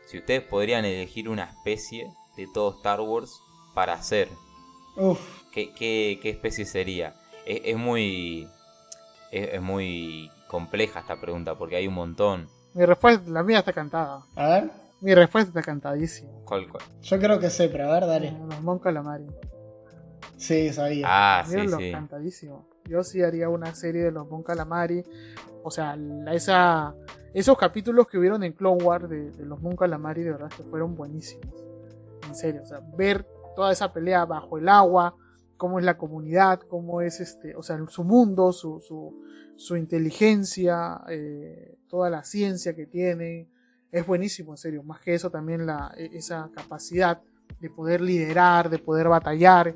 si 0.06 0.18
ustedes 0.18 0.44
podrían 0.44 0.84
elegir 0.84 1.30
una 1.30 1.46
especie 1.46 2.12
de 2.36 2.46
todo 2.54 2.76
Star 2.76 3.00
Wars 3.00 3.40
para 3.74 3.94
hacer. 3.94 4.28
Uf, 4.98 5.44
¿Qué, 5.54 5.74
qué, 5.74 6.20
qué 6.22 6.30
especie 6.30 6.66
sería? 6.66 7.16
Es, 7.46 7.62
es 7.64 7.78
muy. 7.78 8.50
Es, 9.32 9.54
es 9.54 9.62
muy 9.62 10.30
compleja 10.50 11.00
esta 11.00 11.22
pregunta 11.22 11.56
porque 11.56 11.78
hay 11.78 11.88
un 11.88 11.94
montón. 11.94 12.50
Mi 12.74 12.86
respuesta, 12.86 13.24
la 13.32 13.44
mía 13.44 13.60
está 13.60 13.72
cantada. 13.72 14.26
a 14.36 14.48
ver. 14.50 14.72
Mi 15.04 15.14
respuesta 15.14 15.50
está 15.50 15.62
cantadísima. 15.62 16.32
¿Cuál, 16.46 16.70
cuál? 16.70 16.84
Yo 17.02 17.20
creo 17.20 17.40
que 17.40 17.50
sé, 17.50 17.68
pero 17.70 17.90
a 17.90 17.94
ver, 17.94 18.08
dale. 18.08 18.32
Los 18.32 18.62
Mon 18.62 18.80
Calamari. 18.80 19.28
Sí, 20.38 20.72
sabía. 20.72 21.06
Ah, 21.10 21.44
sí, 21.46 21.58
sí. 21.78 21.92
cantadísimo. 21.92 22.66
Yo 22.86 23.04
sí 23.04 23.22
haría 23.22 23.50
una 23.50 23.76
serie 23.76 24.04
de 24.04 24.12
los 24.12 24.30
Mon 24.30 24.44
Calamari. 24.44 25.04
O 25.64 25.72
sea, 25.72 25.96
la- 25.98 26.34
esa, 26.34 26.96
esos 27.34 27.58
capítulos 27.58 28.08
que 28.08 28.18
hubieron 28.18 28.44
en 28.44 28.54
Clone 28.54 28.84
Wars 28.84 29.10
de, 29.10 29.32
de 29.32 29.46
los 29.46 29.62
Mon 29.62 29.76
Calamari, 29.76 30.24
de 30.24 30.32
verdad 30.32 30.50
que 30.56 30.64
fueron 30.64 30.96
buenísimos. 30.96 31.54
En 32.28 32.36
serio, 32.36 32.62
o 32.64 32.66
sea, 32.66 32.80
ver 32.98 33.26
toda 33.56 33.72
esa 33.74 33.92
pelea 33.92 34.26
bajo 34.26 34.58
el 34.58 34.68
agua, 34.70 35.16
cómo 35.58 35.80
es 35.80 35.86
la 35.86 35.98
comunidad, 35.98 36.62
cómo 36.62 37.02
es 37.02 37.20
este, 37.20 37.56
o 37.56 37.62
sea, 37.62 37.78
su 37.90 38.04
mundo, 38.06 38.52
su, 38.54 38.80
su, 38.80 39.22
su 39.58 39.76
inteligencia, 39.76 41.02
eh, 41.10 41.78
toda 41.90 42.10
la 42.10 42.24
ciencia 42.24 42.74
que 42.74 42.86
tienen. 42.86 43.50
Es 43.94 44.06
buenísimo, 44.06 44.52
en 44.54 44.58
serio. 44.58 44.84
Más 44.84 45.00
que 45.00 45.14
eso, 45.14 45.30
también 45.30 45.66
la, 45.66 45.94
e- 45.96 46.10
esa 46.14 46.50
capacidad 46.54 47.22
de 47.60 47.70
poder 47.70 48.02
liderar, 48.02 48.70
de 48.70 48.80
poder 48.80 49.08
batallar. 49.08 49.74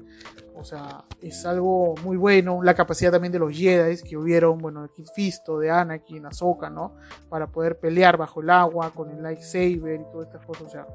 O 0.55 0.63
sea, 0.63 1.05
es 1.21 1.45
algo 1.45 1.93
muy 2.03 2.17
bueno. 2.17 2.63
La 2.63 2.73
capacidad 2.73 3.11
también 3.11 3.31
de 3.31 3.39
los 3.39 3.55
Jedi 3.55 4.01
que 4.01 4.17
hubieron, 4.17 4.57
bueno, 4.57 4.81
de 4.81 4.89
Fisto, 5.15 5.59
de 5.59 5.69
Anakin, 5.69 6.25
Ahsoka, 6.25 6.69
¿no? 6.69 6.95
Para 7.29 7.47
poder 7.47 7.79
pelear 7.79 8.17
bajo 8.17 8.41
el 8.41 8.49
agua 8.49 8.89
con 8.91 9.11
el 9.11 9.21
lightsaber 9.21 10.01
y 10.01 10.11
todas 10.11 10.27
estas 10.27 10.45
cosas. 10.45 10.63
O 10.63 10.69
sea, 10.69 10.87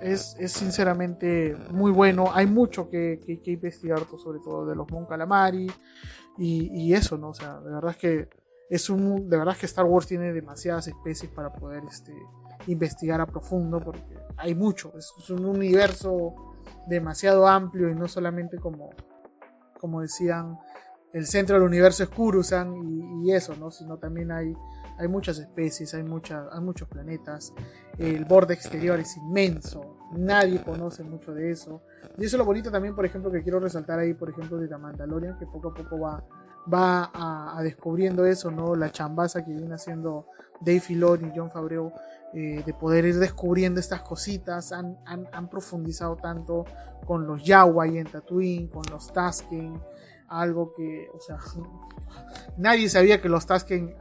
es, 0.00 0.36
es 0.38 0.52
sinceramente 0.52 1.56
muy 1.72 1.90
bueno. 1.90 2.26
Hay 2.32 2.46
mucho 2.46 2.88
que, 2.88 3.20
que- 3.42 3.50
investigar, 3.50 4.00
sobre 4.22 4.38
todo 4.38 4.66
de 4.66 4.76
los 4.76 4.88
Mon 4.90 5.04
Calamari 5.06 5.66
y, 6.38 6.70
y 6.72 6.94
eso, 6.94 7.18
¿no? 7.18 7.30
O 7.30 7.34
sea, 7.34 7.58
de 7.60 7.72
verdad 7.72 7.90
es 7.90 7.96
que 7.96 8.28
es 8.68 8.90
un, 8.90 9.28
de 9.28 9.36
verdad 9.36 9.56
que 9.56 9.66
Star 9.66 9.84
Wars 9.84 10.06
tiene 10.06 10.32
demasiadas 10.32 10.88
especies 10.88 11.30
para 11.30 11.52
poder 11.52 11.84
este, 11.88 12.12
investigar 12.66 13.20
a 13.20 13.26
profundo 13.26 13.80
porque 13.80 14.18
hay 14.36 14.54
mucho. 14.54 14.92
Es, 14.96 15.30
un 15.30 15.44
universo 15.44 16.34
demasiado 16.86 17.46
amplio 17.46 17.88
y 17.88 17.94
no 17.94 18.08
solamente 18.08 18.58
como, 18.58 18.90
como 19.80 20.00
decían, 20.00 20.58
el 21.12 21.26
centro 21.26 21.56
del 21.56 21.64
universo 21.64 22.02
es 22.02 22.08
Kurusan 22.10 22.74
y, 23.24 23.32
eso, 23.32 23.56
¿no? 23.56 23.70
Sino 23.70 23.98
también 23.98 24.30
hay, 24.30 24.54
hay 24.98 25.08
muchas 25.08 25.38
especies, 25.38 25.94
hay, 25.94 26.02
muchas 26.02 26.46
hay 26.52 26.60
muchos 26.60 26.88
planetas. 26.88 27.52
El 27.98 28.24
borde 28.24 28.54
exterior 28.54 29.00
es 29.00 29.16
inmenso. 29.16 29.96
Nadie 30.12 30.62
conoce 30.62 31.02
mucho 31.02 31.32
de 31.32 31.50
eso. 31.50 31.82
Y 32.18 32.24
eso 32.24 32.36
es 32.36 32.38
lo 32.38 32.44
bonito 32.44 32.70
también, 32.70 32.94
por 32.94 33.06
ejemplo, 33.06 33.30
que 33.30 33.42
quiero 33.42 33.58
resaltar 33.60 33.98
ahí, 33.98 34.14
por 34.14 34.30
ejemplo, 34.30 34.58
de 34.58 34.68
The 34.68 34.76
Mandalorian, 34.76 35.38
que 35.38 35.46
poco 35.46 35.68
a 35.68 35.74
poco 35.74 35.98
va, 35.98 36.22
va 36.72 37.10
a, 37.14 37.62
descubriendo 37.62 38.26
eso, 38.26 38.50
¿no? 38.50 38.74
La 38.74 38.90
chambaza 38.90 39.44
que 39.44 39.52
viene 39.52 39.74
haciendo 39.74 40.26
Dave 40.60 40.80
Filoni 40.80 41.28
y 41.28 41.32
John 41.36 41.50
Favreau, 41.50 41.92
eh, 42.34 42.62
de 42.64 42.74
poder 42.74 43.04
ir 43.04 43.18
descubriendo 43.18 43.80
estas 43.80 44.02
cositas. 44.02 44.72
Han, 44.72 44.98
han, 45.06 45.28
han 45.32 45.48
profundizado 45.48 46.16
tanto 46.16 46.64
con 47.06 47.26
los 47.26 47.42
Yawa 47.42 47.86
y 47.88 47.98
en 47.98 48.06
Tatooine, 48.06 48.68
con 48.68 48.82
los 48.90 49.12
Tusken, 49.12 49.80
algo 50.28 50.72
que, 50.74 51.08
o 51.14 51.20
sea, 51.20 51.38
nadie 52.56 52.88
sabía 52.88 53.20
que 53.20 53.28
los 53.28 53.46
Tusken 53.46 53.96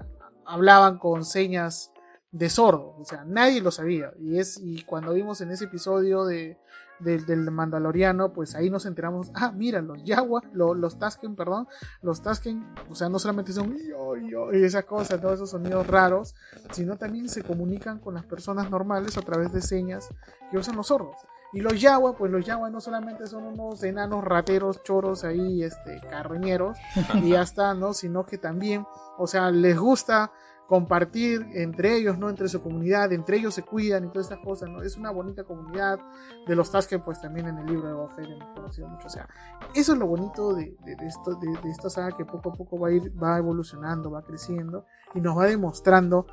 hablaban 0.46 0.98
con 0.98 1.24
señas 1.24 1.92
de 2.32 2.50
sordo, 2.50 2.96
o 3.00 3.06
sea, 3.06 3.24
nadie 3.26 3.62
lo 3.62 3.72
sabía. 3.72 4.12
Y 4.20 4.40
es 4.40 4.60
y 4.62 4.84
cuando 4.84 5.14
vimos 5.14 5.40
en 5.42 5.52
ese 5.52 5.66
episodio 5.66 6.26
de, 6.26 6.58
de- 7.00 7.20
del 7.20 7.50
Mandaloriano, 7.52 8.32
pues 8.34 8.56
ahí 8.56 8.70
nos 8.70 8.86
enteramos, 8.86 9.32
ah, 9.36 9.52
mira, 9.52 9.82
los 9.82 10.04
Yawa, 10.04 10.42
lo- 10.54 10.74
los 10.74 10.98
Tusken, 10.98 11.36
perdón, 11.36 11.68
los 12.02 12.22
Tusken, 12.22 12.66
o 12.90 12.96
sea, 12.96 13.10
no 13.10 13.20
solamente 13.20 13.52
son 13.54 13.74
yo, 13.78 14.16
yo, 14.18 14.54
y 14.54 14.64
esas 14.64 14.86
cosas, 14.86 15.20
todos 15.20 15.36
esos 15.36 15.50
sonidos 15.50 15.86
raros, 15.88 16.36
sino 16.72 16.98
también 16.98 17.28
se 17.30 17.44
comunican 17.44 18.00
con 18.00 18.14
las 18.14 18.26
personas 18.26 18.70
normales 18.70 19.18
a 19.18 19.22
través 19.22 19.52
de 19.54 19.62
señas 19.62 20.08
que 20.52 20.58
usan 20.58 20.76
los 20.76 20.88
sordos. 20.88 21.18
Y 21.54 21.62
los 21.62 21.80
Yawa, 21.80 22.18
pues 22.18 22.32
los 22.32 22.46
Yawa 22.46 22.70
no 22.70 22.82
solamente 22.82 23.28
son 23.28 23.44
unos 23.46 23.82
enanos 23.84 24.24
rateros, 24.26 24.84
choros 24.84 25.24
ahí, 25.24 25.64
este, 25.64 26.02
carroñeros, 26.10 26.78
y 27.14 27.30
ya 27.30 27.42
está, 27.44 27.74
¿no? 27.74 27.94
Sino 27.94 28.26
que 28.26 28.38
también, 28.38 28.86
o 29.18 29.26
sea, 29.28 29.52
les 29.52 29.78
gusta 29.80 30.32
compartir 30.68 31.46
entre 31.54 31.96
ellos, 31.96 32.18
¿no? 32.18 32.30
Entre 32.30 32.48
su 32.50 32.62
comunidad, 32.62 33.14
entre 33.14 33.38
ellos 33.38 33.54
se 33.54 33.64
cuidan 33.64 34.06
y 34.06 34.08
todas 34.10 34.32
estas 34.32 34.44
cosas, 34.44 34.70
¿no? 34.70 34.82
Es 34.82 34.98
una 34.98 35.12
bonita 35.12 35.44
comunidad 35.44 36.00
de 36.48 36.56
los 36.56 36.72
Tusken, 36.72 37.02
pues 37.04 37.22
también 37.22 37.48
en 37.48 37.58
el 37.60 37.66
libro 37.68 37.88
de 37.88 37.94
Boba 37.94 38.12
hemos 38.18 38.54
conocido 38.56 38.88
mucho, 38.88 39.08
o 39.08 39.10
sea, 39.10 39.28
eso 39.76 39.94
es 39.94 40.00
lo 40.00 40.08
bonito 40.08 40.54
de, 40.56 40.76
de- 40.84 40.96
de 40.96 41.06
esto, 41.06 41.36
de, 41.36 41.48
de 41.64 41.70
esta 41.70 41.90
saga 41.90 42.18
que 42.18 42.26
poco 42.26 42.50
a 42.50 42.54
poco 42.54 42.80
va 42.80 42.88
a 42.88 42.92
ir, 42.92 43.12
va 43.22 43.38
evolucionando, 43.38 44.10
va 44.10 44.24
creciendo 44.24 44.86
y 45.14 45.22
nos 45.22 45.38
va 45.38 45.46
demostrando 45.46 46.26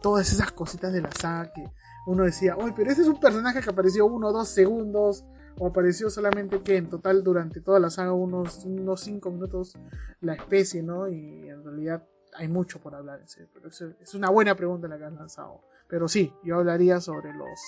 todas 0.00 0.32
esas 0.32 0.52
cositas 0.52 0.92
de 0.92 1.00
la 1.02 1.10
saga 1.12 1.52
que 1.52 1.64
uno 2.06 2.24
decía, 2.24 2.56
oye, 2.56 2.72
pero 2.76 2.90
ese 2.90 3.02
es 3.02 3.08
un 3.08 3.20
personaje 3.20 3.60
que 3.60 3.70
apareció 3.70 4.06
uno 4.06 4.28
o 4.28 4.32
dos 4.32 4.48
segundos, 4.48 5.24
o 5.58 5.66
apareció 5.66 6.08
solamente 6.10 6.62
que 6.62 6.76
en 6.76 6.88
total 6.88 7.22
durante 7.22 7.60
toda 7.60 7.80
la 7.80 7.90
saga 7.90 8.12
unos, 8.12 8.64
unos 8.64 9.00
cinco 9.02 9.30
minutos 9.30 9.76
la 10.20 10.34
especie, 10.34 10.82
¿no? 10.82 11.08
Y 11.08 11.48
en 11.48 11.62
realidad 11.64 12.06
hay 12.34 12.48
mucho 12.48 12.80
por 12.80 12.94
hablar 12.94 13.20
es 13.22 14.14
una 14.14 14.30
buena 14.30 14.54
pregunta 14.54 14.88
la 14.88 14.98
que 14.98 15.04
has 15.04 15.12
lanzado. 15.12 15.62
Pero 15.88 16.08
sí, 16.08 16.32
yo 16.44 16.56
hablaría 16.56 17.00
sobre 17.00 17.34
los 17.34 17.58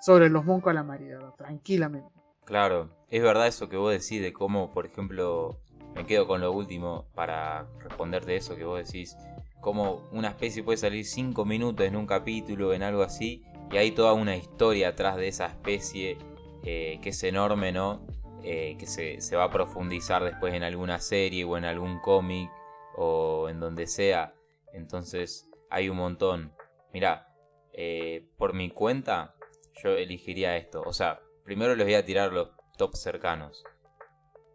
sobre 0.00 0.28
los 0.28 0.44
Calamari, 0.62 1.04
de 1.04 1.16
verdad, 1.16 1.34
tranquilamente. 1.36 2.10
Claro, 2.44 2.90
es 3.08 3.22
verdad 3.22 3.46
eso 3.46 3.68
que 3.68 3.76
vos 3.76 3.92
decís 3.92 4.20
de 4.20 4.32
cómo, 4.32 4.72
por 4.72 4.86
ejemplo, 4.86 5.60
me 5.94 6.06
quedo 6.06 6.26
con 6.26 6.40
lo 6.40 6.50
último 6.50 7.06
para 7.14 7.68
responderte 7.78 8.34
eso 8.34 8.56
que 8.56 8.64
vos 8.64 8.84
decís, 8.84 9.16
cómo 9.60 10.08
una 10.10 10.28
especie 10.28 10.64
puede 10.64 10.78
salir 10.78 11.06
5 11.06 11.44
minutos 11.44 11.86
en 11.86 11.94
un 11.94 12.06
capítulo, 12.06 12.72
en 12.72 12.82
algo 12.82 13.02
así, 13.02 13.44
y 13.70 13.76
hay 13.76 13.92
toda 13.92 14.12
una 14.12 14.34
historia 14.34 14.88
atrás 14.88 15.16
de 15.16 15.28
esa 15.28 15.46
especie 15.46 16.18
eh, 16.64 16.98
que 17.00 17.10
es 17.10 17.22
enorme, 17.22 17.70
¿no? 17.70 18.04
Eh, 18.42 18.76
que 18.80 18.86
se, 18.86 19.20
se 19.20 19.36
va 19.36 19.44
a 19.44 19.50
profundizar 19.50 20.24
después 20.24 20.52
en 20.52 20.64
alguna 20.64 20.98
serie 20.98 21.44
o 21.44 21.56
en 21.56 21.64
algún 21.64 22.00
cómic 22.00 22.50
o 22.96 23.48
en 23.48 23.60
donde 23.60 23.86
sea. 23.86 24.34
Entonces 24.72 25.48
hay 25.70 25.88
un 25.88 25.96
montón. 25.96 26.52
Mira, 26.92 27.28
eh, 27.72 28.28
por 28.36 28.54
mi 28.54 28.70
cuenta, 28.70 29.34
yo 29.82 29.90
elegiría 29.90 30.56
esto. 30.56 30.82
O 30.84 30.92
sea, 30.92 31.20
primero 31.44 31.74
les 31.74 31.86
voy 31.86 31.94
a 31.94 32.04
tirar 32.04 32.32
los 32.32 32.50
top 32.76 32.94
cercanos. 32.94 33.64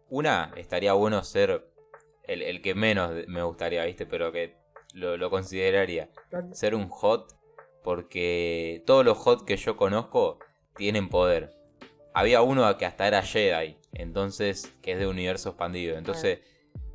Una, 0.08 0.52
estaría 0.56 0.92
bueno 0.94 1.22
ser 1.22 1.70
el, 2.24 2.42
el 2.42 2.62
que 2.62 2.74
menos 2.74 3.12
me 3.26 3.42
gustaría, 3.42 3.84
¿viste? 3.84 4.06
Pero 4.06 4.32
que 4.32 4.56
lo, 4.94 5.16
lo 5.16 5.30
consideraría. 5.30 6.10
Ser 6.52 6.74
un 6.74 6.88
hot, 6.88 7.36
porque 7.82 8.82
todos 8.86 9.04
los 9.04 9.18
hot 9.18 9.44
que 9.44 9.56
yo 9.56 9.76
conozco 9.76 10.38
tienen 10.76 11.08
poder. 11.08 11.54
Había 12.14 12.42
uno 12.42 12.76
que 12.78 12.86
hasta 12.86 13.06
era 13.06 13.22
Jedi, 13.22 13.78
entonces, 13.92 14.74
que 14.82 14.92
es 14.92 14.98
de 14.98 15.06
universo 15.06 15.50
expandido. 15.50 15.96
Entonces, 15.96 16.40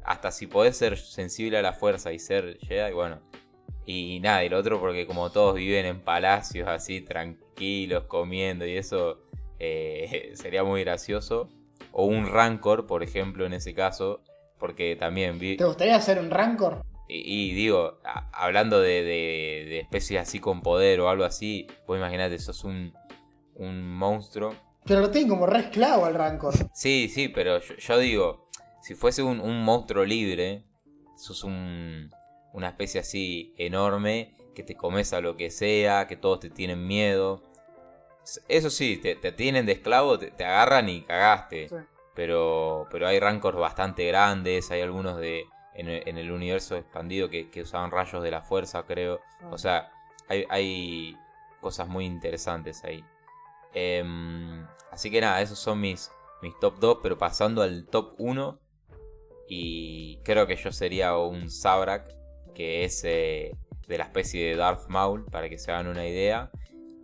hasta 0.05 0.31
si 0.31 0.47
podés 0.47 0.77
ser 0.77 0.97
sensible 0.97 1.57
a 1.57 1.61
la 1.61 1.73
fuerza 1.73 2.11
y 2.13 2.19
ser 2.19 2.57
Jedi, 2.61 2.93
bueno. 2.93 3.19
Y 3.85 4.19
nada, 4.21 4.43
y 4.45 4.49
lo 4.49 4.57
otro 4.57 4.79
porque 4.79 5.05
como 5.05 5.29
todos 5.31 5.55
viven 5.55 5.85
en 5.85 5.99
palacios 6.01 6.67
así, 6.69 7.01
tranquilos, 7.01 8.05
comiendo 8.05 8.65
y 8.65 8.77
eso, 8.77 9.19
eh, 9.59 10.31
sería 10.35 10.63
muy 10.63 10.83
gracioso. 10.83 11.49
O 11.91 12.05
un 12.05 12.25
Rancor, 12.27 12.87
por 12.87 13.03
ejemplo, 13.03 13.45
en 13.45 13.53
ese 13.53 13.73
caso, 13.73 14.21
porque 14.57 14.95
también 14.95 15.37
vi... 15.37 15.57
¿Te 15.57 15.65
gustaría 15.65 15.95
hacer 15.95 16.17
un 16.19 16.31
Rancor? 16.31 16.81
Y, 17.09 17.49
y 17.49 17.53
digo, 17.53 17.99
a- 18.05 18.29
hablando 18.31 18.79
de, 18.79 19.03
de- 19.03 19.65
de 19.69 19.79
especies 19.79 20.21
así 20.21 20.39
con 20.39 20.61
poder 20.61 21.01
o 21.01 21.09
algo 21.09 21.25
así, 21.25 21.67
vos 21.85 21.97
imaginate, 21.97 22.39
sos 22.39 22.63
un, 22.63 22.93
un 23.55 23.93
monstruo. 23.95 24.55
Pero 24.85 25.01
lo 25.01 25.11
tienen 25.11 25.29
como 25.29 25.45
re 25.45 25.59
esclavo 25.59 26.05
al 26.05 26.15
Rancor. 26.15 26.53
Sí, 26.73 27.09
sí, 27.13 27.27
pero 27.27 27.59
yo, 27.59 27.75
yo 27.75 27.97
digo, 27.99 28.42
si 28.83 28.95
fuese 28.95 29.23
un, 29.23 29.39
un 29.39 29.63
monstruo 29.63 30.05
libre, 30.05 30.63
sos 31.17 31.43
un, 31.43 32.11
una 32.53 32.67
especie 32.67 32.99
así 32.99 33.53
enorme, 33.57 34.35
que 34.53 34.61
te 34.63 34.75
comes 34.75 35.13
a 35.13 35.21
lo 35.21 35.35
que 35.37 35.49
sea, 35.49 36.05
que 36.07 36.15
todos 36.17 36.39
te 36.41 36.49
tienen 36.49 36.85
miedo. 36.85 37.43
Eso 38.47 38.69
sí, 38.69 38.97
te, 38.97 39.15
te 39.15 39.31
tienen 39.31 39.65
de 39.65 39.71
esclavo, 39.73 40.19
te, 40.19 40.31
te 40.31 40.45
agarran 40.45 40.87
y 40.89 41.01
cagaste. 41.01 41.69
Sí. 41.69 41.75
Pero, 42.13 42.87
pero 42.91 43.07
hay 43.07 43.19
rancors 43.19 43.57
bastante 43.57 44.05
grandes, 44.05 44.69
hay 44.69 44.81
algunos 44.81 45.17
de 45.17 45.45
en, 45.73 45.87
el- 45.89 46.07
en 46.07 46.17
el 46.19 46.31
universo 46.31 46.75
expandido 46.77 47.29
que, 47.29 47.49
que 47.49 47.61
usaban 47.63 47.89
rayos 47.89 48.21
de 48.21 48.29
la 48.31 48.41
fuerza, 48.43 48.83
creo. 48.83 49.19
O 49.49 49.57
sea, 49.57 49.91
hay, 50.27 50.45
hay 50.49 51.17
cosas 51.59 51.87
muy 51.87 52.05
interesantes 52.05 52.83
ahí. 52.83 53.03
Em, 53.73 54.65
así 54.91 55.09
que 55.09 55.19
nada, 55.21 55.41
esos 55.41 55.57
son 55.57 55.79
mis, 55.81 56.11
mis 56.41 56.57
top 56.59 56.77
2, 56.79 56.97
pero 57.01 57.17
pasando 57.17 57.61
al 57.63 57.85
top 57.87 58.13
1, 58.19 58.59
Y 59.47 60.17
creo 60.23 60.47
que 60.47 60.55
yo 60.55 60.71
sería 60.71 61.17
un 61.17 61.49
Sabrak, 61.49 62.09
que 62.53 62.83
es 62.83 63.03
eh, 63.03 63.55
de 63.87 63.97
la 63.97 64.05
especie 64.05 64.49
de 64.49 64.55
Darth 64.55 64.87
Maul, 64.87 65.25
para 65.25 65.49
que 65.49 65.57
se 65.57 65.71
hagan 65.71 65.87
una 65.87 66.07
idea. 66.07 66.51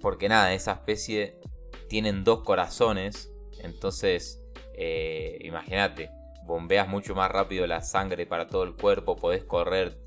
Porque 0.02 0.30
nada, 0.30 0.54
esa 0.54 0.74
especie 0.74 1.40
tienen 1.90 2.24
dos 2.24 2.44
corazones. 2.44 3.32
Entonces, 3.62 4.42
eh, 4.74 5.38
imagínate, 5.42 6.10
bombeas 6.46 6.88
mucho 6.88 7.14
más 7.16 7.30
rápido 7.32 7.68
la 7.68 7.82
sangre 7.82 8.26
para 8.26 8.48
todo 8.48 8.64
el 8.64 8.76
cuerpo, 8.76 9.16
podés 9.16 9.44
correr, 9.44 10.00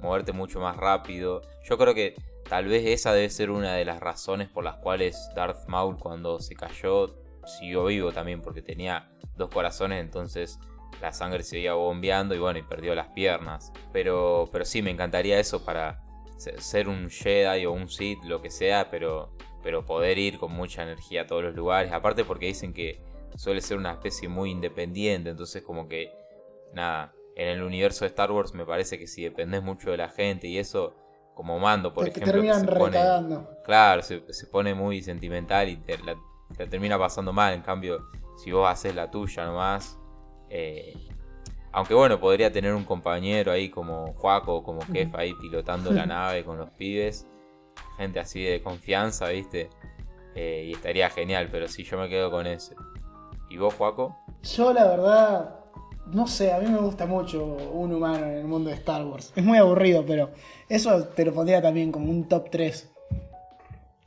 moverte 0.00 0.32
mucho 0.32 0.60
más 0.60 0.76
rápido. 0.76 1.42
Yo 1.64 1.76
creo 1.76 1.94
que 1.94 2.14
tal 2.48 2.66
vez 2.66 2.86
esa 2.86 3.12
debe 3.12 3.30
ser 3.30 3.50
una 3.50 3.74
de 3.74 3.84
las 3.84 4.00
razones 4.00 4.48
por 4.48 4.64
las 4.64 4.76
cuales 4.76 5.28
Darth 5.34 5.68
Maul 5.68 5.98
cuando 5.98 6.40
se 6.40 6.54
cayó 6.54 7.14
siguió 7.46 7.84
vivo 7.84 8.12
también, 8.12 8.40
porque 8.40 8.62
tenía 8.62 9.10
dos 9.36 9.50
corazones, 9.50 10.00
entonces 10.00 10.58
la 11.00 11.12
sangre 11.12 11.42
se 11.42 11.58
iba 11.58 11.74
bombeando 11.74 12.34
y 12.34 12.38
bueno, 12.38 12.58
y 12.58 12.62
perdió 12.62 12.94
las 12.94 13.08
piernas. 13.08 13.72
Pero, 13.92 14.48
pero 14.52 14.64
sí, 14.64 14.82
me 14.82 14.90
encantaría 14.90 15.38
eso 15.38 15.64
para 15.64 16.02
ser 16.36 16.88
un 16.88 17.08
Jedi 17.10 17.66
o 17.66 17.72
un 17.72 17.88
Sith, 17.88 18.22
lo 18.24 18.42
que 18.42 18.50
sea, 18.50 18.90
pero, 18.90 19.30
pero 19.62 19.84
poder 19.84 20.18
ir 20.18 20.38
con 20.38 20.52
mucha 20.52 20.82
energía 20.82 21.22
a 21.22 21.26
todos 21.26 21.44
los 21.44 21.54
lugares. 21.54 21.92
Aparte 21.92 22.24
porque 22.24 22.46
dicen 22.46 22.72
que 22.72 23.00
suele 23.36 23.60
ser 23.60 23.76
una 23.76 23.92
especie 23.92 24.28
muy 24.28 24.50
independiente, 24.50 25.30
entonces 25.30 25.62
como 25.62 25.88
que, 25.88 26.12
nada, 26.72 27.12
en 27.36 27.48
el 27.48 27.62
universo 27.62 28.04
de 28.04 28.08
Star 28.08 28.30
Wars 28.30 28.54
me 28.54 28.66
parece 28.66 28.98
que 28.98 29.06
si 29.06 29.22
dependes 29.22 29.62
mucho 29.62 29.90
de 29.90 29.96
la 29.96 30.08
gente 30.08 30.48
y 30.48 30.58
eso, 30.58 30.94
como 31.34 31.58
mando, 31.58 31.92
por 31.92 32.08
ejemplo, 32.08 32.32
terminan 32.32 32.60
se 32.60 32.66
pone, 32.66 32.98
claro, 33.64 34.02
se, 34.02 34.20
pone 34.50 34.74
muy 34.74 35.02
sentimental 35.02 35.68
y 35.68 35.76
te, 35.76 35.98
la, 35.98 36.16
termina 36.68 36.98
pasando 36.98 37.32
mal, 37.32 37.54
en 37.54 37.62
cambio, 37.62 38.06
si 38.36 38.52
vos 38.52 38.68
haces 38.68 38.94
la 38.94 39.10
tuya 39.10 39.46
nomás, 39.46 39.98
eh, 40.54 40.94
aunque 41.72 41.94
bueno, 41.94 42.20
podría 42.20 42.52
tener 42.52 42.74
un 42.74 42.84
compañero 42.84 43.50
ahí 43.50 43.70
como 43.70 44.12
Juaco 44.12 44.62
como 44.62 44.82
Jeff 44.82 45.14
ahí 45.14 45.32
pilotando 45.40 45.90
la 45.90 46.04
nave 46.04 46.44
con 46.44 46.58
los 46.58 46.68
pibes. 46.70 47.26
Gente 47.96 48.20
así 48.20 48.42
de 48.42 48.62
confianza, 48.62 49.28
¿viste? 49.28 49.70
Eh, 50.34 50.66
y 50.68 50.72
estaría 50.72 51.08
genial, 51.08 51.48
pero 51.50 51.68
sí, 51.68 51.84
yo 51.84 51.96
me 51.96 52.10
quedo 52.10 52.30
con 52.30 52.46
ese. 52.46 52.74
¿Y 53.48 53.56
vos, 53.56 53.72
Juaco? 53.74 54.14
Yo, 54.42 54.74
la 54.74 54.86
verdad, 54.86 55.60
no 56.12 56.26
sé, 56.26 56.52
a 56.52 56.58
mí 56.58 56.70
me 56.70 56.78
gusta 56.78 57.06
mucho 57.06 57.44
un 57.44 57.94
humano 57.94 58.26
en 58.26 58.34
el 58.34 58.44
mundo 58.44 58.68
de 58.68 58.76
Star 58.76 59.04
Wars. 59.06 59.32
Es 59.34 59.44
muy 59.44 59.56
aburrido, 59.56 60.04
pero 60.06 60.30
eso 60.68 61.04
te 61.04 61.24
lo 61.24 61.32
pondría 61.32 61.62
también 61.62 61.90
como 61.90 62.10
un 62.10 62.28
top 62.28 62.50
3. 62.50 62.90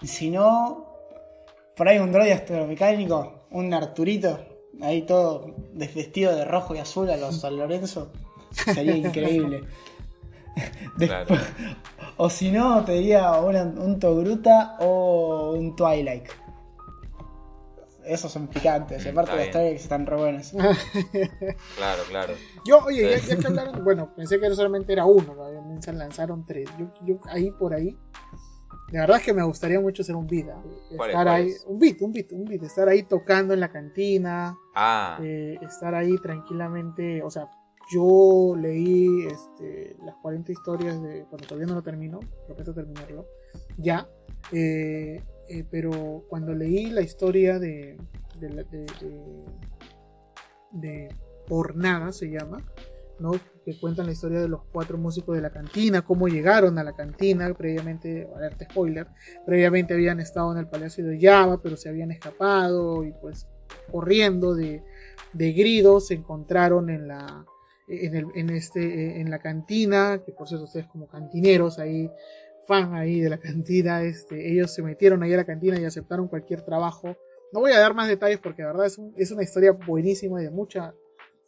Y 0.01 0.07
si 0.07 0.29
no, 0.29 0.85
por 1.75 1.87
ahí 1.87 1.97
un 1.97 2.11
droide 2.11 2.33
astromecánico, 2.33 3.47
un 3.49 3.73
Arturito, 3.73 4.54
ahí 4.81 5.03
todo 5.03 5.55
desvestido 5.73 6.35
de 6.35 6.45
rojo 6.45 6.75
y 6.75 6.79
azul 6.79 7.09
a 7.09 7.17
los 7.17 7.39
San 7.41 7.57
Lorenzo, 7.57 8.11
sería 8.51 8.95
increíble. 8.95 9.63
o 12.17 12.29
si 12.29 12.51
no, 12.51 12.85
te 12.85 12.93
diría 12.93 13.31
un 13.39 13.99
Togruta 13.99 14.77
o 14.79 15.53
un 15.53 15.75
Twilight. 15.75 16.29
Esos 18.05 18.31
son 18.31 18.47
picantes, 18.47 19.03
y 19.03 19.09
aparte 19.09 19.35
las 19.35 19.47
que 19.47 19.73
están 19.73 20.05
re 20.05 20.15
buenas. 20.15 20.51
claro, 21.75 22.03
claro. 22.07 22.33
Yo, 22.63 22.77
oye, 22.85 23.19
ya, 23.19 23.35
que 23.35 23.47
hablaron, 23.47 23.83
bueno, 23.83 24.13
pensé 24.15 24.39
que 24.39 24.53
solamente 24.53 24.93
era 24.93 25.05
uno, 25.05 25.35
se 25.79 25.91
lanzaron 25.91 26.45
tres. 26.45 26.69
Yo, 26.77 26.85
yo 27.03 27.15
ahí 27.27 27.49
por 27.49 27.73
ahí 27.73 27.97
de 28.91 28.99
verdad 28.99 29.17
es 29.17 29.23
que 29.23 29.33
me 29.33 29.43
gustaría 29.43 29.79
mucho 29.79 30.03
ser 30.03 30.15
un 30.15 30.27
beat. 30.27 30.47
Estar 30.91 31.27
ahí, 31.27 31.51
un 31.65 31.79
beat, 31.79 32.01
un 32.01 32.11
beat, 32.11 32.31
un 32.31 32.45
beat. 32.45 32.63
Estar 32.63 32.87
ahí 32.87 33.03
tocando 33.03 33.53
en 33.53 33.59
la 33.59 33.71
cantina. 33.71 34.55
Ah. 34.75 35.19
Eh, 35.23 35.57
estar 35.61 35.95
ahí 35.95 36.17
tranquilamente. 36.19 37.23
O 37.23 37.31
sea, 37.31 37.49
yo 37.91 38.55
leí 38.55 39.25
este, 39.25 39.95
las 40.05 40.15
40 40.21 40.51
historias 40.51 41.01
de. 41.01 41.25
Cuando 41.29 41.47
todavía 41.47 41.67
no 41.67 41.75
lo 41.75 41.81
termino, 41.81 42.19
prometo 42.45 42.73
terminarlo. 42.73 43.25
Ya. 43.77 44.07
Eh, 44.51 45.21
eh, 45.49 45.65
pero 45.71 46.23
cuando 46.29 46.53
leí 46.53 46.91
la 46.91 47.01
historia 47.01 47.57
de. 47.57 47.97
de, 48.39 48.47
de, 48.49 48.85
de 50.71 51.15
Por 51.47 51.75
Nada 51.75 52.11
se 52.11 52.29
llama. 52.29 52.63
Que 53.65 53.79
cuentan 53.79 54.05
la 54.05 54.11
historia 54.11 54.39
de 54.39 54.47
los 54.47 54.61
cuatro 54.71 54.97
músicos 54.97 55.35
de 55.35 55.41
la 55.41 55.49
cantina, 55.49 56.03
cómo 56.03 56.27
llegaron 56.27 56.77
a 56.77 56.83
la 56.83 56.93
cantina, 56.93 57.53
previamente, 57.53 58.27
alerta 58.35 58.65
spoiler, 58.69 59.07
previamente 59.45 59.93
habían 59.93 60.19
estado 60.19 60.51
en 60.51 60.59
el 60.59 60.67
Palacio 60.67 61.05
de 61.05 61.19
Java, 61.19 61.61
pero 61.61 61.77
se 61.77 61.89
habían 61.89 62.11
escapado 62.11 63.03
y 63.03 63.11
pues 63.13 63.47
corriendo 63.91 64.53
de, 64.53 64.83
de 65.33 65.51
Grido 65.53 65.99
se 65.99 66.13
encontraron 66.13 66.89
en 66.89 67.07
la, 67.07 67.45
en, 67.87 68.49
este, 68.49 69.19
en 69.19 69.29
la 69.29 69.39
cantina, 69.39 70.21
que 70.25 70.31
por 70.31 70.47
cierto 70.47 70.65
ustedes 70.65 70.87
como 70.87 71.07
cantineros 71.07 71.79
ahí, 71.79 72.09
fan 72.67 72.93
ahí 72.93 73.19
de 73.19 73.29
la 73.29 73.37
cantina, 73.37 74.03
este, 74.03 74.51
ellos 74.51 74.73
se 74.73 74.81
metieron 74.81 75.23
ahí 75.23 75.33
a 75.33 75.37
la 75.37 75.45
cantina 75.45 75.79
y 75.79 75.85
aceptaron 75.85 76.27
cualquier 76.27 76.61
trabajo. 76.61 77.15
No 77.51 77.59
voy 77.61 77.71
a 77.71 77.79
dar 77.79 77.93
más 77.93 78.07
detalles 78.07 78.39
porque 78.39 78.63
la 78.63 78.69
verdad 78.69 78.87
es, 78.87 78.99
es 79.15 79.31
una 79.31 79.43
historia 79.43 79.71
buenísima 79.71 80.41
y 80.41 80.45
de 80.45 80.51
mucha 80.51 80.93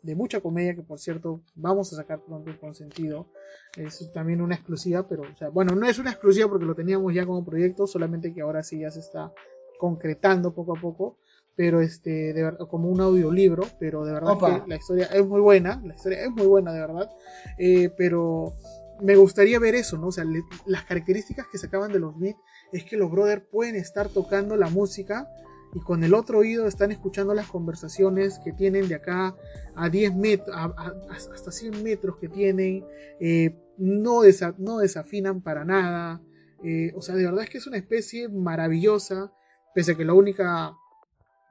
de 0.02 0.16
mucha 0.16 0.40
comedia 0.40 0.76
que 0.76 0.84
por 0.84 1.00
cierto 1.00 1.42
vamos 1.56 1.92
a 1.94 1.96
sacar 1.96 2.22
pronto 2.22 2.52
con 2.60 2.74
sentido. 2.76 3.28
Es 3.76 4.12
también 4.14 4.42
una 4.42 4.56
exclusiva, 4.56 5.08
pero 5.08 5.24
o 5.24 5.36
sea, 5.36 5.50
bueno, 5.50 5.76
no 5.76 5.88
es 5.88 6.00
una 6.00 6.12
exclusiva 6.12 6.48
porque 6.48 6.66
lo 6.66 6.76
teníamos 6.76 7.14
ya 7.14 7.26
como 7.26 7.46
proyecto, 7.46 7.88
solamente 7.88 8.34
que 8.34 8.42
ahora 8.42 8.64
sí 8.64 8.80
ya 8.80 8.92
se 8.92 9.00
está 9.00 9.34
concretando 9.78 10.54
poco 10.54 10.78
a 10.78 10.82
poco, 10.82 11.18
pero 11.56 11.82
este, 11.82 12.34
de 12.34 12.44
verdad, 12.44 12.68
como 12.68 12.90
un 12.90 13.02
audiolibro, 13.02 13.64
pero 13.80 14.06
de 14.06 14.14
verdad 14.14 14.38
que 14.40 14.70
la 14.70 14.76
historia 14.76 15.06
es 15.08 15.26
muy 15.26 15.42
buena, 15.42 15.82
la 15.86 15.96
historia 15.96 16.24
es 16.24 16.32
muy 16.32 16.46
buena 16.46 16.72
de 16.74 16.80
verdad, 16.80 17.10
eh, 17.58 17.90
pero 17.98 18.54
me 19.02 19.16
gustaría 19.16 19.60
ver 19.60 19.76
eso, 19.76 19.98
¿no? 19.98 20.08
O 20.08 20.12
sea, 20.12 20.26
las 20.66 20.84
características 20.84 21.48
que 21.52 21.58
sacaban 21.58 21.92
de 21.92 22.00
los 22.00 22.18
beats 22.18 22.40
es 22.72 22.84
que 22.84 22.98
los 22.98 23.12
brothers 23.12 23.44
pueden 23.52 23.76
estar 23.76 24.10
tocando 24.10 24.56
la 24.56 24.70
música 24.70 25.28
y 25.74 25.80
con 25.82 26.04
el 26.04 26.14
otro 26.14 26.40
oído 26.40 26.68
están 26.68 26.92
escuchando 26.92 27.34
las 27.34 27.48
conversaciones 27.48 28.40
que 28.44 28.54
tienen 28.54 28.88
de 28.88 28.96
acá 28.96 29.36
a 29.76 29.90
10 29.90 30.16
metros, 30.16 30.56
hasta 30.56 31.52
100 31.52 31.84
metros 31.84 32.18
que 32.18 32.30
tienen, 32.30 32.86
eh, 33.20 33.56
no, 33.78 34.22
desafinan 34.22 35.42
para 35.42 35.66
nada, 35.66 36.22
eh, 36.64 36.92
o 36.96 37.02
sea, 37.02 37.16
de 37.16 37.26
verdad 37.26 37.44
es 37.44 37.50
que 37.50 37.58
es 37.60 37.68
una 37.68 37.78
especie 37.78 38.30
maravillosa, 38.30 39.32
pese 39.76 39.92
a 39.92 39.96
que 39.96 40.06
la 40.06 40.14
única, 40.14 40.76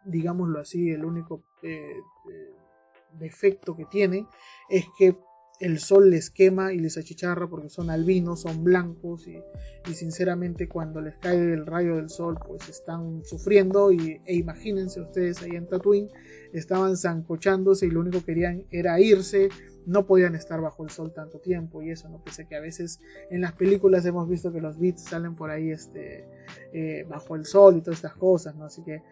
digámoslo 0.05 0.61
así, 0.61 0.90
el 0.90 1.05
único 1.05 1.44
eh, 1.62 2.00
defecto 3.18 3.76
que 3.76 3.85
tiene 3.85 4.26
es 4.68 4.87
que 4.98 5.16
el 5.59 5.79
sol 5.79 6.11
les 6.11 6.31
quema 6.31 6.73
y 6.73 6.79
les 6.79 6.99
achicharra 6.99 7.49
porque 7.49 7.69
son 7.69 7.88
albinos, 7.88 8.40
son 8.42 8.62
blancos 8.62 9.27
y, 9.27 9.42
sinceramente 9.95 10.69
cuando 10.69 11.01
les 11.01 11.16
cae 11.16 11.53
el 11.53 11.64
rayo 11.64 11.97
del 11.97 12.11
sol 12.11 12.37
pues 12.45 12.69
están 12.69 13.25
sufriendo 13.25 13.92
y, 13.92 14.21
e 14.27 14.35
imagínense 14.35 15.01
ustedes 15.01 15.42
ahí 15.42 15.53
en 15.53 15.69
Tatooine 15.69 16.11
estaban 16.53 16.97
zancochándose 16.97 17.87
y 17.87 17.90
lo 17.90 18.01
único 18.01 18.19
que 18.19 18.27
querían 18.27 18.64
era 18.71 18.99
irse, 19.01 19.49
no 19.87 20.07
podían 20.07 20.35
estar 20.35 20.61
bajo 20.61 20.85
el 20.85 20.90
sol 20.90 21.12
tanto 21.14 21.38
tiempo 21.38 21.83
y 21.83 21.90
eso, 21.90 22.09
¿no? 22.09 22.23
Pese 22.23 22.47
que 22.47 22.57
a 22.57 22.61
veces 22.61 22.99
en 23.31 23.40
las 23.40 23.53
películas 23.53 24.05
hemos 24.07 24.29
visto 24.29 24.53
que 24.53 24.61
los 24.61 24.79
beats 24.79 25.05
salen 25.05 25.37
por 25.37 25.51
ahí 25.51 25.71
este, 25.71 26.25
eh, 26.73 27.07
bajo 27.09 27.37
el 27.37 27.45
sol 27.45 27.77
y 27.77 27.81
todas 27.81 27.99
estas 27.99 28.14
cosas, 28.14 28.57
¿no? 28.57 28.64
Así 28.64 28.83
que 28.83 29.03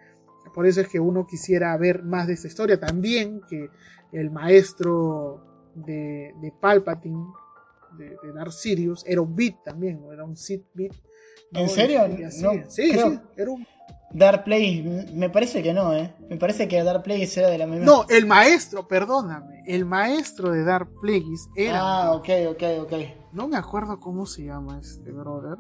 por 0.53 0.67
eso 0.67 0.81
es 0.81 0.89
que 0.89 1.01
uno 1.01 1.27
quisiera 1.27 1.77
ver 1.77 2.03
más 2.03 2.27
de 2.27 2.35
esta 2.35 2.49
historia. 2.49 2.79
También 2.79 3.41
que 3.49 3.71
el 4.13 4.31
maestro 4.31 5.54
de, 5.75 6.35
de 6.41 6.53
Palpatine, 6.61 7.27
de, 7.97 8.17
de, 8.23 8.33
Darth 8.33 8.53
Sirius, 8.53 9.05
era 9.07 9.21
un 9.21 9.35
beat 9.35 9.63
también, 9.65 10.05
era 10.13 10.25
un 10.25 10.37
Sith 10.37 10.67
beat. 10.75 10.93
¿En 11.53 11.69
serio? 11.69 12.09
No, 12.09 12.31
sí, 12.31 12.63
sí, 12.69 12.91
era 13.37 13.51
un... 13.51 13.67
Dark 14.15 14.45
Plagueis, 14.45 15.13
me 15.13 15.29
parece 15.29 15.61
que 15.61 15.75
no, 15.75 15.93
¿eh? 15.93 16.15
Me 16.31 16.37
parece 16.37 16.69
que 16.69 16.83
Dark 16.85 17.03
Plagueis 17.03 17.37
era 17.37 17.49
de 17.49 17.59
la 17.59 17.67
misma. 17.67 17.85
No, 17.85 18.07
el 18.09 18.27
maestro, 18.27 18.87
perdóname. 18.87 19.65
El 19.67 19.85
maestro 19.85 20.53
de 20.53 20.63
Dark 20.63 20.89
Plagueis 21.01 21.49
era. 21.57 21.81
Ah, 21.81 22.13
ok, 22.13 22.29
ok, 22.51 22.63
ok. 22.83 22.93
No 23.33 23.49
me 23.49 23.57
acuerdo 23.57 23.99
cómo 23.99 24.25
se 24.27 24.45
llama 24.45 24.79
este 24.79 25.11
brother. 25.11 25.59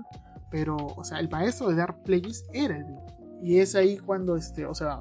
Pero, 0.53 0.77
o 0.77 1.03
sea, 1.03 1.19
el 1.19 1.29
maestro 1.29 1.69
de 1.69 1.75
Dark 1.75 2.05
Plagueis 2.05 2.45
era 2.53 2.77
el. 2.77 2.87
Y 3.43 3.59
es 3.59 3.75
ahí 3.75 3.99
cuando, 3.99 4.37
este, 4.37 4.67
o 4.67 4.75
sea, 4.75 5.01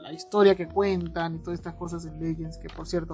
la 0.00 0.12
historia 0.14 0.54
que 0.54 0.66
cuentan 0.66 1.34
y 1.34 1.38
todas 1.40 1.58
estas 1.58 1.74
cosas 1.74 2.06
en 2.06 2.18
Legends, 2.18 2.56
que 2.56 2.68
por 2.68 2.86
cierto, 2.86 3.12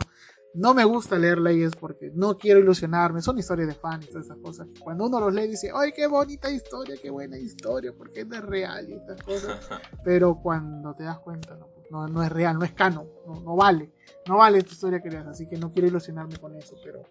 no 0.54 0.74
me 0.74 0.84
gusta 0.84 1.18
leer 1.18 1.38
leyes 1.38 1.72
porque 1.78 2.10
no 2.14 2.36
quiero 2.36 2.60
ilusionarme, 2.60 3.22
son 3.22 3.38
historias 3.38 3.68
de 3.68 3.74
fan 3.74 4.02
y 4.02 4.06
todas 4.06 4.26
esas 4.26 4.38
cosas. 4.38 4.68
Cuando 4.80 5.06
uno 5.06 5.20
los 5.20 5.32
lee 5.32 5.48
dice, 5.48 5.70
¡ay, 5.74 5.92
qué 5.92 6.06
bonita 6.06 6.50
historia, 6.50 6.96
qué 7.00 7.10
buena 7.10 7.38
historia! 7.38 7.92
Porque 7.96 8.24
no 8.24 8.36
es 8.36 8.42
real 8.42 8.88
y 8.88 8.94
estas 8.94 9.22
cosas. 9.22 9.58
Pero 10.04 10.40
cuando 10.42 10.94
te 10.94 11.04
das 11.04 11.18
cuenta, 11.20 11.58
no, 11.90 12.06
no, 12.08 12.22
es 12.22 12.30
real, 12.30 12.58
no 12.58 12.64
es 12.64 12.72
canon, 12.72 13.06
no, 13.26 13.56
vale. 13.56 13.92
No 14.26 14.38
vale 14.38 14.62
tu 14.62 14.72
historia 14.72 15.00
que 15.00 15.10
leas, 15.10 15.26
así 15.26 15.48
que 15.48 15.56
no 15.56 15.72
quiero 15.72 15.88
ilusionarme 15.88 16.36
con 16.36 16.54
eso, 16.54 16.76
pero 16.84 17.02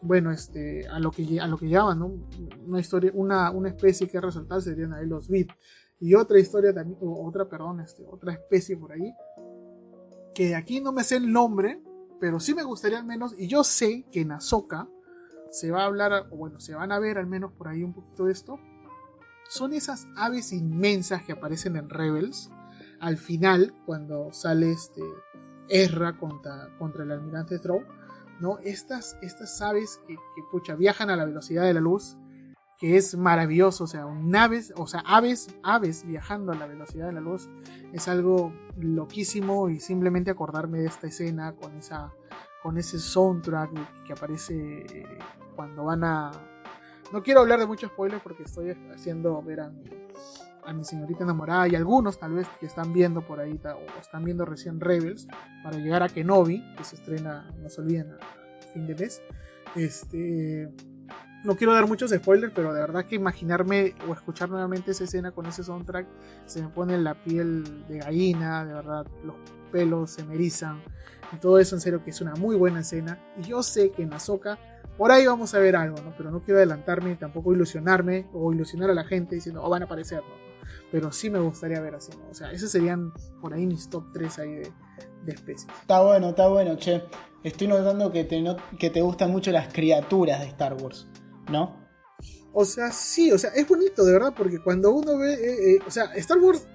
bueno, 0.00 0.30
este, 0.30 0.86
a 0.86 1.00
lo 1.00 1.10
que, 1.10 1.40
a 1.40 1.48
lo 1.48 1.58
que 1.58 1.68
llaman, 1.68 1.98
¿no? 1.98 2.28
Una 2.64 2.78
historia, 2.78 3.10
una, 3.14 3.50
una 3.50 3.70
especie 3.70 4.06
que 4.06 4.20
resaltar 4.20 4.62
serían 4.62 4.92
ahí 4.92 5.06
los 5.06 5.28
bits. 5.28 5.54
Y 5.98 6.14
otra 6.14 6.38
historia 6.38 6.72
también, 6.72 6.98
otra, 7.00 7.48
perdón, 7.48 7.80
este, 7.80 8.04
otra 8.06 8.32
especie 8.32 8.76
por 8.76 8.92
ahí, 8.92 9.12
que 10.34 10.54
aquí 10.54 10.80
no 10.80 10.92
me 10.92 11.02
sé 11.02 11.16
el 11.16 11.32
nombre, 11.32 11.80
pero 12.24 12.40
sí 12.40 12.54
me 12.54 12.62
gustaría 12.62 12.96
al 12.96 13.04
menos, 13.04 13.34
y 13.36 13.48
yo 13.48 13.64
sé 13.64 14.06
que 14.10 14.22
en 14.22 14.32
Ahsoka 14.32 14.88
se 15.50 15.70
va 15.70 15.82
a 15.82 15.84
hablar, 15.84 16.26
o 16.30 16.36
bueno, 16.38 16.58
se 16.58 16.74
van 16.74 16.90
a 16.90 16.98
ver 16.98 17.18
al 17.18 17.26
menos 17.26 17.52
por 17.52 17.68
ahí 17.68 17.82
un 17.82 17.92
poquito 17.92 18.24
de 18.24 18.32
esto, 18.32 18.58
son 19.46 19.74
esas 19.74 20.08
aves 20.16 20.50
inmensas 20.50 21.22
que 21.22 21.32
aparecen 21.32 21.76
en 21.76 21.90
Rebels 21.90 22.50
al 22.98 23.18
final, 23.18 23.74
cuando 23.84 24.32
sale 24.32 24.72
este 24.72 25.02
Ezra 25.68 26.16
contra, 26.16 26.74
contra 26.78 27.04
el 27.04 27.12
almirante 27.12 27.58
Thrawn, 27.58 27.84
¿no? 28.40 28.58
Estas, 28.60 29.18
estas 29.20 29.60
aves 29.60 30.00
que, 30.08 30.14
que, 30.14 30.42
pucha, 30.50 30.76
viajan 30.76 31.10
a 31.10 31.16
la 31.16 31.26
velocidad 31.26 31.64
de 31.64 31.74
la 31.74 31.80
luz, 31.80 32.16
que 32.84 32.98
es 32.98 33.16
maravilloso, 33.16 33.84
o 33.84 33.86
sea, 33.86 34.04
naves, 34.04 34.74
o 34.76 34.86
sea, 34.86 35.02
aves, 35.06 35.48
aves 35.62 36.04
viajando 36.06 36.52
a 36.52 36.54
la 36.54 36.66
velocidad 36.66 37.06
de 37.06 37.14
la 37.14 37.22
luz, 37.22 37.48
es 37.94 38.08
algo 38.08 38.52
loquísimo 38.78 39.70
y 39.70 39.80
simplemente 39.80 40.30
acordarme 40.30 40.80
de 40.80 40.88
esta 40.88 41.06
escena 41.06 41.54
con 41.54 41.78
esa 41.78 42.12
con 42.62 42.76
ese 42.76 42.98
soundtrack 42.98 44.04
que 44.04 44.12
aparece 44.12 44.84
cuando 45.56 45.84
van 45.84 46.04
a 46.04 46.30
no 47.10 47.22
quiero 47.22 47.40
hablar 47.40 47.58
de 47.58 47.66
muchos 47.66 47.90
spoilers 47.90 48.22
porque 48.22 48.42
estoy 48.42 48.76
haciendo 48.94 49.40
ver 49.40 49.60
a 49.60 49.70
mi, 49.70 49.84
a 50.66 50.74
mi 50.74 50.84
señorita 50.84 51.24
enamorada 51.24 51.66
y 51.68 51.76
algunos 51.76 52.18
tal 52.18 52.34
vez 52.34 52.46
que 52.60 52.66
están 52.66 52.92
viendo 52.92 53.26
por 53.26 53.40
ahí 53.40 53.58
o 53.64 53.98
están 53.98 54.26
viendo 54.26 54.44
recién 54.44 54.78
Rebels 54.78 55.26
para 55.62 55.78
llegar 55.78 56.02
a 56.02 56.10
Kenobi, 56.10 56.62
que 56.76 56.84
se 56.84 56.96
estrena, 56.96 57.50
no 57.62 57.70
se 57.70 57.80
olviden, 57.80 58.12
a 58.12 58.72
fin 58.74 58.86
de 58.86 58.94
mes. 58.94 59.22
Este, 59.74 60.70
no 61.44 61.56
quiero 61.56 61.74
dar 61.74 61.86
muchos 61.86 62.10
spoilers, 62.10 62.52
pero 62.54 62.72
de 62.72 62.80
verdad 62.80 63.04
que 63.04 63.14
imaginarme 63.14 63.94
o 64.08 64.12
escuchar 64.12 64.48
nuevamente 64.48 64.90
esa 64.90 65.04
escena 65.04 65.30
con 65.30 65.46
ese 65.46 65.62
soundtrack 65.62 66.06
se 66.46 66.62
me 66.62 66.68
pone 66.68 66.98
la 66.98 67.14
piel 67.14 67.86
de 67.86 67.98
gallina, 67.98 68.64
de 68.64 68.74
verdad, 68.74 69.06
los 69.24 69.36
pelos 69.70 70.10
se 70.10 70.24
me 70.24 70.34
erizan 70.34 70.82
y 71.32 71.36
todo 71.36 71.58
eso 71.58 71.74
en 71.74 71.80
serio 71.80 72.02
que 72.02 72.10
es 72.10 72.20
una 72.20 72.34
muy 72.34 72.56
buena 72.56 72.80
escena. 72.80 73.18
Y 73.38 73.42
yo 73.42 73.62
sé 73.62 73.90
que 73.90 74.02
en 74.02 74.12
Ahsoka 74.12 74.58
por 74.96 75.10
ahí 75.10 75.26
vamos 75.26 75.52
a 75.54 75.58
ver 75.58 75.76
algo, 75.76 75.96
¿no? 76.02 76.14
Pero 76.16 76.30
no 76.30 76.40
quiero 76.40 76.58
adelantarme 76.58 77.12
y 77.12 77.16
tampoco 77.16 77.52
ilusionarme 77.52 78.26
o 78.32 78.52
ilusionar 78.52 78.90
a 78.90 78.94
la 78.94 79.04
gente 79.04 79.34
diciendo, 79.34 79.62
oh, 79.62 79.68
van 79.68 79.82
a 79.82 79.86
aparecer, 79.86 80.20
¿no? 80.20 80.44
Pero 80.92 81.10
sí 81.12 81.30
me 81.30 81.40
gustaría 81.40 81.80
ver 81.80 81.96
así. 81.96 82.12
O 82.30 82.34
sea, 82.34 82.52
esos 82.52 82.70
serían 82.70 83.12
por 83.40 83.52
ahí 83.52 83.66
mis 83.66 83.90
top 83.90 84.04
3 84.12 84.38
ahí 84.38 84.54
de, 84.54 84.72
especies. 85.26 85.66
Está 85.80 86.00
bueno, 86.00 86.30
está 86.30 86.46
bueno, 86.48 86.76
che. 86.76 87.02
Estoy 87.42 87.66
notando 87.66 88.10
que 88.12 88.24
te, 88.24 88.42
que 88.78 88.90
te 88.90 89.02
gustan 89.02 89.30
mucho 89.30 89.50
las 89.50 89.72
criaturas 89.72 90.40
de 90.40 90.46
Star 90.46 90.74
Wars, 90.74 91.08
¿no? 91.50 91.84
O 92.52 92.64
sea, 92.64 92.92
sí, 92.92 93.32
o 93.32 93.38
sea, 93.38 93.50
es 93.50 93.66
bonito, 93.66 94.04
de 94.04 94.12
verdad, 94.12 94.34
porque 94.36 94.60
cuando 94.60 94.92
uno 94.92 95.18
ve, 95.18 95.34
eh, 95.34 95.74
eh, 95.74 95.78
o 95.86 95.90
sea, 95.90 96.04
Star 96.14 96.38
Wars 96.38 96.66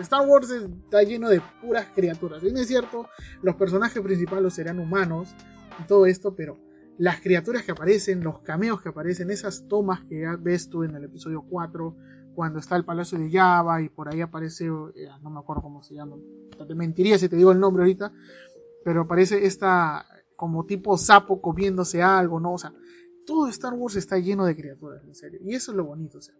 Star 0.00 0.26
Wars 0.26 0.50
está 0.50 1.02
lleno 1.02 1.28
de 1.28 1.42
puras 1.60 1.86
criaturas. 1.94 2.42
Bien 2.42 2.56
es 2.56 2.68
cierto, 2.68 3.08
los 3.42 3.56
personajes 3.56 4.02
principales 4.02 4.54
serán 4.54 4.78
humanos 4.78 5.34
y 5.80 5.86
todo 5.86 6.06
esto, 6.06 6.34
pero 6.34 6.58
las 6.98 7.20
criaturas 7.20 7.62
que 7.62 7.72
aparecen, 7.72 8.22
los 8.22 8.40
cameos 8.40 8.80
que 8.80 8.90
aparecen, 8.90 9.30
esas 9.30 9.66
tomas 9.68 10.00
que 10.04 10.22
ya 10.22 10.36
ves 10.38 10.68
tú 10.68 10.84
en 10.84 10.94
el 10.94 11.04
episodio 11.04 11.44
4, 11.48 11.96
cuando 12.34 12.58
está 12.58 12.76
el 12.76 12.84
Palacio 12.84 13.18
de 13.18 13.30
Java 13.30 13.82
y 13.82 13.88
por 13.88 14.08
ahí 14.08 14.20
aparece, 14.20 14.66
eh, 14.66 15.08
no 15.22 15.30
me 15.30 15.40
acuerdo 15.40 15.62
cómo 15.62 15.82
se 15.82 15.94
llama, 15.94 16.16
te 16.66 16.74
mentiría 16.74 17.18
si 17.18 17.28
te 17.28 17.36
digo 17.36 17.52
el 17.52 17.60
nombre 17.60 17.82
ahorita, 17.82 18.12
pero 18.84 19.02
aparece 19.02 19.44
esta 19.44 20.06
como 20.36 20.64
tipo 20.64 20.96
sapo 20.96 21.40
comiéndose 21.40 22.02
algo, 22.02 22.40
¿no? 22.40 22.54
O 22.54 22.58
sea, 22.58 22.72
todo 23.26 23.48
Star 23.48 23.74
Wars 23.74 23.96
está 23.96 24.18
lleno 24.18 24.44
de 24.44 24.56
criaturas, 24.56 25.02
en 25.04 25.14
serio. 25.14 25.40
Y 25.42 25.54
eso 25.54 25.72
es 25.72 25.76
lo 25.76 25.84
bonito, 25.84 26.18
o 26.18 26.20
sea, 26.20 26.34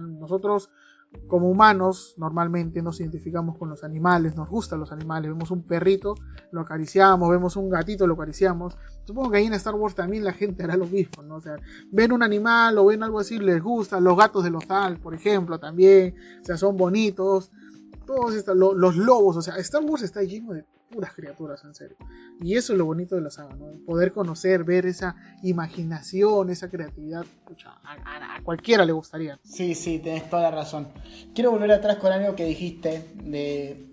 nosotros 0.00 0.70
como 1.26 1.50
humanos 1.50 2.14
normalmente 2.18 2.82
nos 2.82 3.00
identificamos 3.00 3.56
con 3.56 3.70
los 3.70 3.82
animales, 3.82 4.36
nos 4.36 4.48
gustan 4.48 4.80
los 4.80 4.92
animales, 4.92 5.30
vemos 5.30 5.50
un 5.50 5.62
perrito, 5.62 6.14
lo 6.52 6.60
acariciamos, 6.60 7.30
vemos 7.30 7.56
un 7.56 7.70
gatito, 7.70 8.06
lo 8.06 8.14
acariciamos. 8.14 8.76
Supongo 9.04 9.30
que 9.30 9.38
ahí 9.38 9.46
en 9.46 9.54
Star 9.54 9.74
Wars 9.74 9.94
también 9.94 10.24
la 10.24 10.32
gente 10.32 10.64
hará 10.64 10.76
lo 10.76 10.86
mismo, 10.86 11.22
¿no? 11.22 11.36
O 11.36 11.40
sea, 11.40 11.56
ven 11.90 12.12
un 12.12 12.22
animal 12.22 12.76
o 12.78 12.86
ven 12.86 13.02
algo 13.02 13.18
así, 13.20 13.38
les 13.38 13.62
gusta, 13.62 14.00
los 14.00 14.16
gatos 14.16 14.44
de 14.44 14.50
los 14.50 14.64
por 15.02 15.14
ejemplo, 15.14 15.58
también, 15.58 16.14
o 16.42 16.44
sea, 16.44 16.56
son 16.56 16.76
bonitos, 16.76 17.50
todos 18.06 18.44
los 18.54 18.96
lobos, 18.96 19.36
o 19.36 19.42
sea, 19.42 19.56
Star 19.56 19.82
Wars 19.84 20.02
está 20.02 20.22
lleno 20.22 20.52
de 20.52 20.64
puras 20.88 21.12
criaturas, 21.14 21.62
en 21.64 21.74
serio. 21.74 21.96
Y 22.40 22.56
eso 22.56 22.72
es 22.72 22.78
lo 22.78 22.84
bonito 22.84 23.14
de 23.14 23.22
la 23.22 23.30
saga, 23.30 23.54
¿no? 23.54 23.66
Poder 23.84 24.12
conocer, 24.12 24.64
ver 24.64 24.86
esa 24.86 25.16
imaginación, 25.42 26.50
esa 26.50 26.70
creatividad, 26.70 27.24
a, 27.84 28.42
cualquiera 28.42 28.84
le 28.84 28.92
gustaría. 28.92 29.38
Sí, 29.42 29.74
sí, 29.74 29.98
tenés 29.98 30.28
toda 30.28 30.42
la 30.42 30.50
razón. 30.50 30.88
Quiero 31.34 31.50
volver 31.50 31.72
atrás 31.72 31.96
con 31.96 32.12
algo 32.12 32.34
que 32.34 32.44
dijiste 32.44 33.04
de, 33.22 33.86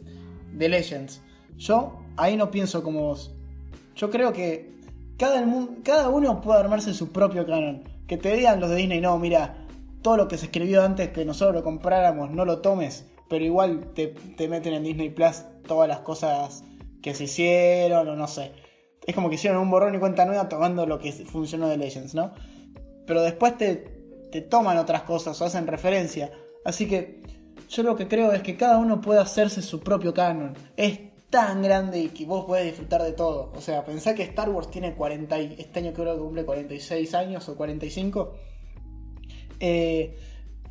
de 0.54 0.70
Legends. 0.70 1.22
Yo 1.58 2.02
ahí 2.18 2.38
no 2.38 2.52
pienso 2.52 2.84
como 2.84 3.02
vos. 3.02 3.34
Yo 3.96 4.10
creo 4.10 4.34
que 4.34 4.76
cada, 5.18 5.44
cada 5.84 6.10
uno 6.10 6.42
puede 6.42 6.60
armarse 6.60 6.94
su 6.94 7.12
propio 7.12 7.46
canon. 7.46 7.84
Que 8.08 8.18
te 8.18 8.36
digan 8.36 8.60
los 8.60 8.70
de 8.70 8.76
Disney, 8.76 9.02
no, 9.02 9.18
mira, 9.18 9.66
todo 10.02 10.18
lo 10.18 10.28
que 10.28 10.38
se 10.38 10.46
escribió 10.46 10.84
antes 10.84 11.10
que 11.10 11.26
nosotros 11.26 11.56
lo 11.56 11.64
compráramos, 11.64 12.30
no 12.30 12.46
lo 12.46 12.60
tomes, 12.60 13.06
pero 13.28 13.44
igual 13.44 13.92
te, 13.96 14.08
te 14.08 14.48
meten 14.48 14.76
en 14.76 14.84
Disney 14.84 15.10
Plus 15.10 15.44
todas 15.68 15.88
las 15.88 16.02
cosas 16.02 16.64
que 17.06 17.14
se 17.14 17.26
hicieron 17.26 18.08
o 18.10 18.16
no 18.16 18.28
sé. 18.28 18.52
Es 19.06 19.14
como 19.14 19.30
que 19.30 19.36
hicieron 19.36 19.62
un 19.62 19.70
borrón 19.70 19.94
y 19.94 20.00
cuenta 20.00 20.26
nueva 20.26 20.50
tomando 20.50 20.88
lo 20.88 20.98
que 20.98 21.12
funcionó 21.12 21.68
de 21.68 21.78
Legends, 21.78 22.16
¿no? 22.16 22.34
Pero 23.06 23.22
después 23.22 23.56
te, 23.60 23.76
te 24.32 24.42
toman 24.42 24.80
otras 24.80 25.04
cosas 25.04 25.40
o 25.40 25.46
hacen 25.46 25.68
referencia. 25.68 26.32
Así 26.66 26.88
que 26.88 27.22
yo 27.70 27.84
lo 27.84 27.96
que 27.96 28.08
creo 28.08 28.32
es 28.32 28.42
que 28.42 28.58
cada 28.58 28.80
uno 28.80 29.02
puede 29.02 29.20
hacerse 29.20 29.62
su 29.62 29.82
propio 29.82 30.16
canon. 30.16 30.56
Es 30.78 31.00
tan 31.30 31.62
grande 31.62 32.00
y 32.00 32.08
que 32.08 32.26
vos 32.26 32.46
podés 32.46 32.66
disfrutar 32.66 33.04
de 33.04 33.12
todo. 33.12 33.54
O 33.56 33.62
sea, 33.62 33.86
pensá 33.86 34.16
que 34.16 34.24
Star 34.24 34.50
Wars 34.50 34.72
tiene 34.72 34.96
40 34.96 35.40
y 35.42 35.56
este 35.60 35.82
año 35.82 35.94
creo 35.94 36.16
que 36.16 36.22
cumple 36.22 36.44
46 36.44 37.14
años 37.14 37.48
o 37.50 37.56
45. 37.56 38.34
Eh, 39.60 40.18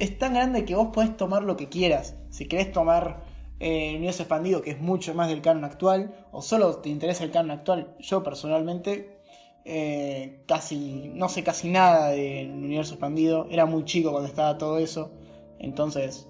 es 0.00 0.18
tan 0.18 0.34
grande 0.34 0.64
que 0.64 0.74
vos 0.74 0.88
podés 0.92 1.16
tomar 1.16 1.44
lo 1.44 1.56
que 1.56 1.68
quieras. 1.68 2.16
Si 2.30 2.46
querés 2.48 2.72
tomar 2.72 3.22
el 3.60 3.96
universo 3.96 4.22
expandido, 4.22 4.62
que 4.62 4.72
es 4.72 4.80
mucho 4.80 5.14
más 5.14 5.28
del 5.28 5.42
canon 5.42 5.64
actual, 5.64 6.14
o 6.32 6.42
solo 6.42 6.76
te 6.78 6.88
interesa 6.88 7.24
el 7.24 7.30
canon 7.30 7.52
actual, 7.52 7.94
yo 7.98 8.22
personalmente 8.22 9.20
eh, 9.64 10.42
casi 10.46 11.10
no 11.14 11.28
sé 11.28 11.42
casi 11.42 11.70
nada 11.70 12.10
del 12.10 12.50
universo 12.50 12.94
expandido, 12.94 13.46
era 13.50 13.66
muy 13.66 13.84
chico 13.84 14.10
cuando 14.10 14.28
estaba 14.28 14.58
todo 14.58 14.78
eso, 14.78 15.12
entonces 15.58 16.28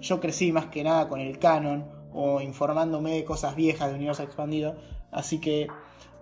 yo 0.00 0.20
crecí 0.20 0.52
más 0.52 0.66
que 0.66 0.82
nada 0.82 1.08
con 1.08 1.20
el 1.20 1.38
canon 1.38 1.86
o 2.12 2.40
informándome 2.40 3.12
de 3.12 3.24
cosas 3.24 3.54
viejas 3.54 3.88
del 3.88 3.96
universo 3.96 4.22
expandido, 4.22 4.76
así 5.10 5.40
que 5.40 5.66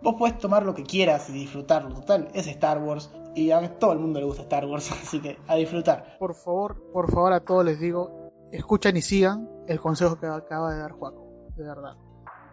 vos 0.03 0.17
podés 0.17 0.39
tomar 0.39 0.65
lo 0.65 0.75
que 0.75 0.83
quieras 0.83 1.29
y 1.31 1.33
disfrutarlo, 1.33 1.95
total, 1.95 2.29
es 2.35 2.47
Star 2.49 2.83
Wars 2.83 3.11
y 3.35 3.51
a 3.51 3.79
todo 3.79 3.93
el 3.93 3.99
mundo 3.99 4.19
le 4.19 4.27
gusta 4.27 4.43
Star 4.43 4.65
Wars, 4.65 4.91
así 5.03 5.21
que 5.21 5.39
a 5.47 5.57
disfrutar. 5.57 6.17
Por 6.19 6.35
favor, 6.35 6.91
por 6.93 7.13
favor 7.13 7.35
a 7.35 7.41
todos 7.41 7.65
les 7.65 7.79
digo, 7.79 8.33
escuchan 8.51 8.97
y 8.97 9.03
sigan 9.03 9.56
el 9.69 9.81
consejo 9.81 10.19
que 10.19 10.27
acaba 10.27 10.73
de 10.73 10.81
dar 10.81 10.93
Juaco, 10.93 11.51
de 11.57 11.65
verdad 11.65 11.97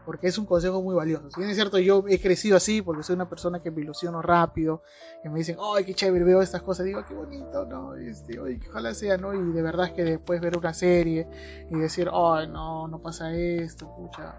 porque 0.05 0.27
es 0.27 0.37
un 0.37 0.45
consejo 0.45 0.81
muy 0.81 0.95
valioso. 0.95 1.29
Si 1.29 1.39
bien 1.39 1.49
es 1.49 1.55
cierto, 1.55 1.79
yo 1.79 2.03
he 2.07 2.19
crecido 2.19 2.57
así 2.57 2.81
porque 2.81 3.03
soy 3.03 3.15
una 3.15 3.29
persona 3.29 3.59
que 3.59 3.71
me 3.71 3.81
ilusiono 3.81 4.21
rápido, 4.21 4.83
que 5.21 5.29
me 5.29 5.39
dicen, 5.39 5.57
¡ay, 5.59 5.85
qué 5.85 5.93
chévere! 5.93 6.25
Veo 6.25 6.41
estas 6.41 6.61
cosas, 6.61 6.85
digo, 6.85 7.03
¡qué 7.05 7.13
bonito! 7.13 7.65
¿no? 7.65 7.95
Este, 7.95 8.39
¡ay, 8.43 8.59
ojalá 8.69 8.93
sea! 8.93 9.17
¿no? 9.17 9.33
Y 9.33 9.51
de 9.51 9.61
verdad 9.61 9.87
es 9.87 9.93
que 9.93 10.03
después 10.03 10.41
ver 10.41 10.57
una 10.57 10.73
serie 10.73 11.27
y 11.69 11.75
decir, 11.75 12.09
¡ay, 12.13 12.47
no, 12.47 12.87
no 12.87 13.01
pasa 13.01 13.33
esto! 13.33 13.93
Pucha. 13.95 14.35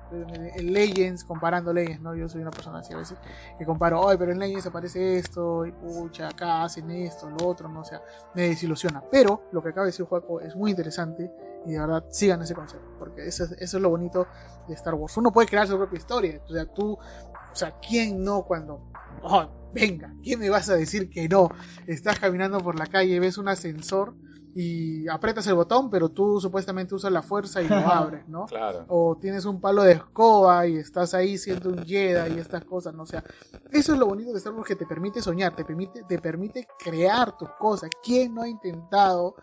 En 0.56 0.72
Legends, 0.72 1.24
comparando 1.24 1.72
Legends, 1.72 2.02
¿no? 2.02 2.14
Yo 2.14 2.28
soy 2.28 2.42
una 2.42 2.50
persona 2.50 2.80
así 2.80 2.92
a 2.92 2.98
veces 2.98 3.18
que 3.58 3.64
comparo, 3.64 4.08
¡ay, 4.08 4.16
pero 4.18 4.32
en 4.32 4.38
Legends 4.38 4.66
aparece 4.66 5.18
esto! 5.18 5.66
Y 5.66 5.72
pucha, 5.72 6.28
acá 6.28 6.64
hacen 6.64 6.90
esto, 6.90 7.30
lo 7.30 7.48
otro, 7.48 7.68
¿no? 7.68 7.80
O 7.80 7.84
sea, 7.84 8.02
me 8.34 8.48
desilusiona. 8.48 9.02
Pero 9.10 9.44
lo 9.52 9.62
que 9.62 9.70
acaba 9.70 9.87
de 9.87 9.92
decir 9.92 10.04
Juaco 10.04 10.40
es 10.40 10.54
muy 10.54 10.70
interesante 10.70 11.30
y 11.64 11.72
de 11.72 11.81
verdad 11.81 12.05
sigan 12.11 12.42
ese 12.42 12.55
consejo, 12.55 12.83
porque 12.98 13.27
eso 13.27 13.44
es, 13.44 13.53
eso 13.53 13.77
es 13.77 13.83
lo 13.83 13.90
bonito 13.90 14.27
de 14.68 14.74
Star 14.74 14.94
Wars. 14.94 15.16
Uno 15.16 15.33
puede 15.33 15.48
crear 15.48 15.66
su 15.66 15.77
propia 15.77 15.98
historia, 15.98 16.40
o 16.48 16.53
sea, 16.53 16.66
tú, 16.66 16.92
o 16.92 17.57
sea, 17.57 17.79
¿quién 17.81 18.22
no 18.22 18.43
cuando, 18.45 18.91
oh, 19.22 19.70
venga, 19.72 20.14
¿quién 20.22 20.41
me 20.41 20.51
vas 20.51 20.68
a 20.68 20.76
decir 20.76 21.11
que 21.11 21.28
no? 21.28 21.51
Estás 21.86 22.18
caminando 22.18 22.61
por 22.61 22.78
la 22.78 22.86
calle, 22.86 23.18
ves 23.20 23.38
un 23.38 23.49
ascensor 23.49 24.14
y 24.55 25.09
aprietas 25.09 25.47
el 25.49 25.55
botón, 25.55 25.91
pero 25.91 26.11
tú 26.11 26.41
supuestamente 26.41 26.95
usas 26.95 27.11
la 27.11 27.22
fuerza 27.22 27.61
y 27.61 27.68
lo 27.68 27.76
abres, 27.93 28.28
¿no? 28.28 28.47
Claro. 28.47 28.84
O 28.88 29.18
tienes 29.20 29.45
un 29.45 29.61
palo 29.61 29.82
de 29.82 29.93
escoba 29.93 30.66
y 30.66 30.76
estás 30.76 31.12
ahí 31.12 31.36
siendo 31.36 31.70
un 31.70 31.84
Jedi 31.84 32.36
y 32.36 32.38
estas 32.38 32.64
cosas, 32.64 32.95
¿no? 32.95 33.03
O 33.03 33.07
sea, 33.07 33.24
eso 33.72 33.93
es 33.93 33.99
lo 33.99 34.07
bonito 34.07 34.30
de 34.30 34.38
Star 34.38 34.53
Wars 34.53 34.68
que 34.68 34.76
te 34.76 34.86
permite 34.86 35.20
soñar, 35.20 35.57
te 35.57 35.64
permite, 35.64 36.05
te 36.05 36.18
permite 36.20 36.68
crear 36.78 37.36
tus 37.36 37.51
cosas. 37.59 37.91
¿Quién 38.03 38.34
no 38.34 38.43
ha 38.43 38.49
intentado 38.49 39.34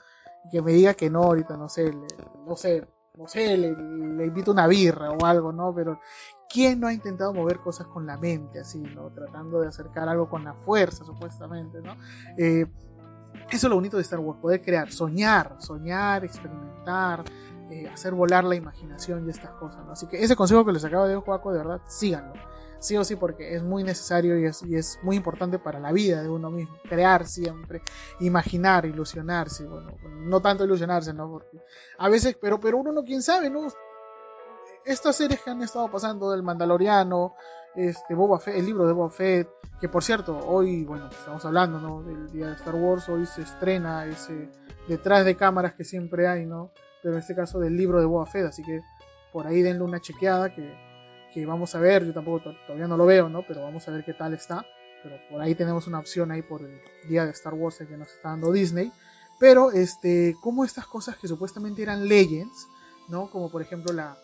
que 0.50 0.62
me 0.62 0.72
diga 0.72 0.94
que 0.94 1.10
no 1.10 1.24
ahorita, 1.24 1.58
no 1.58 1.70
sé, 1.70 1.92
no 2.48 2.56
sé, 2.56 2.88
no 3.18 3.28
sé, 3.28 3.58
le, 3.58 3.70
invito 4.26 4.52
una 4.52 4.68
birra 4.68 5.12
o 5.12 5.26
algo, 5.26 5.52
¿no? 5.52 5.74
Pero 5.74 6.00
¿quién 6.50 6.80
no 6.80 6.88
ha 6.88 6.94
intentado 6.94 7.34
mover 7.34 7.60
cosas 7.60 7.88
con 7.88 8.06
la 8.06 8.18
mente, 8.18 8.60
así, 8.60 8.80
¿no? 8.80 9.12
Tratando 9.12 9.62
de 9.62 9.68
acercar 9.68 10.10
algo 10.10 10.30
con 10.30 10.44
la 10.44 10.54
fuerza, 10.54 11.04
supuestamente, 11.04 11.82
¿no? 11.82 11.96
Eh, 12.38 12.66
eso 13.50 13.68
es 13.68 13.70
lo 13.70 13.76
bonito 13.76 13.98
de 13.98 14.04
Star 14.04 14.20
Wars, 14.20 14.40
poder 14.40 14.62
crear, 14.62 14.92
soñar, 14.92 15.56
soñar, 15.60 16.24
experimentar, 16.24 17.24
eh, 17.70 17.88
hacer 17.88 18.14
volar 18.14 18.44
la 18.44 18.56
imaginación 18.56 19.26
y 19.28 19.30
estas 19.30 19.52
cosas, 19.52 19.86
¿no? 19.86 19.92
Así 19.92 20.08
que 20.08 20.24
ese 20.24 20.36
consejo 20.36 20.66
que 20.66 20.72
les 20.72 20.84
acabo 20.84 21.06
de 21.06 21.14
dar, 21.14 21.24
Juaco, 21.24 21.52
de 21.52 21.58
verdad, 21.60 21.82
síganlo. 21.88 22.34
Sí 22.82 22.98
o 22.98 23.04
sí, 23.06 23.16
porque 23.16 23.56
es 23.56 23.64
muy 23.64 23.84
necesario 23.84 24.38
y 24.38 24.46
es, 24.46 24.64
y 24.64 24.76
es 24.76 25.00
muy 25.04 25.16
importante 25.16 25.60
para 25.60 25.80
la 25.80 25.92
vida 25.92 26.22
de 26.22 26.30
uno 26.30 26.50
mismo. 26.50 26.76
Crear 26.90 27.26
siempre, 27.28 27.82
imaginar, 28.20 28.86
ilusionarse. 28.86 29.66
Bueno, 29.66 29.96
no 30.04 30.42
tanto 30.42 30.66
ilusionarse, 30.66 31.14
¿no? 31.14 31.30
Porque 31.30 31.62
a 32.00 32.10
veces, 32.10 32.36
pero, 32.42 32.60
pero 32.60 32.80
uno 32.80 32.92
no, 32.92 33.04
quién 33.04 33.22
sabe, 33.22 33.50
¿no? 33.50 33.68
Estas 34.84 35.16
series 35.16 35.42
que 35.42 35.52
han 35.52 35.62
estado 35.62 35.90
pasando 35.92 36.32
del 36.32 36.42
Mandaloriano, 36.42 37.36
este, 37.76 38.16
Boba 38.16 38.40
Fett, 38.40 38.56
el 38.56 38.66
libro 38.66 38.88
de 38.88 38.94
Boba 38.94 39.12
Fett, 39.12 39.48
que 39.80 39.88
por 39.88 40.04
cierto, 40.04 40.40
hoy, 40.48 40.84
bueno, 40.84 41.08
estamos 41.08 41.46
hablando, 41.46 41.80
¿no? 41.80 42.02
Del 42.02 42.32
día 42.32 42.48
de 42.48 42.56
Star 42.56 42.76
Wars, 42.76 43.08
hoy 43.10 43.28
se 43.28 43.44
estrena 43.44 44.06
ese 44.08 44.50
detrás 44.88 45.24
de 45.24 45.36
cámaras 45.36 45.74
que 45.76 45.84
siempre 45.84 46.28
hay, 46.28 46.48
¿no? 46.48 46.72
Pero 47.04 47.14
en 47.14 47.20
este 47.20 47.36
caso 47.36 47.60
del 47.60 47.78
libro 47.78 48.00
de 48.00 48.08
Boba 48.08 48.26
Fett, 48.26 48.48
así 48.48 48.64
que 48.64 48.82
por 49.32 49.46
ahí 49.46 49.62
denle 49.62 49.84
una 49.84 50.02
chequeada 50.02 50.52
que, 50.52 50.91
que 51.34 51.46
vamos 51.46 51.74
a 51.76 51.80
ver, 51.80 52.06
yo 52.06 52.14
tampoco 52.14 52.54
todavía 52.66 52.88
no 52.88 52.98
lo 52.98 53.06
veo, 53.06 53.30
¿no? 53.30 53.46
Pero 53.48 53.62
vamos 53.64 53.88
a 53.88 53.92
ver 53.92 54.04
qué 54.04 54.14
tal 54.14 54.34
está. 54.34 54.66
Pero 55.04 55.16
por 55.30 55.42
ahí 55.42 55.56
tenemos 55.56 55.88
una 55.88 56.00
opción 56.00 56.32
ahí 56.32 56.42
por 56.42 56.62
el 56.62 56.80
día 57.08 57.26
de 57.26 57.32
Star 57.32 57.54
Wars 57.54 57.78
que 57.78 57.98
nos 57.98 58.10
está 58.10 58.30
dando 58.30 58.52
Disney. 58.52 58.92
Pero, 59.40 59.72
este, 59.72 60.36
como 60.42 60.64
estas 60.64 60.86
cosas 60.86 61.18
que 61.18 61.28
supuestamente 61.28 61.82
eran 61.82 62.08
Legends, 62.08 62.68
¿no? 63.10 63.30
Como 63.32 63.50
por 63.50 63.62
ejemplo 63.62 63.92
la, 63.92 64.16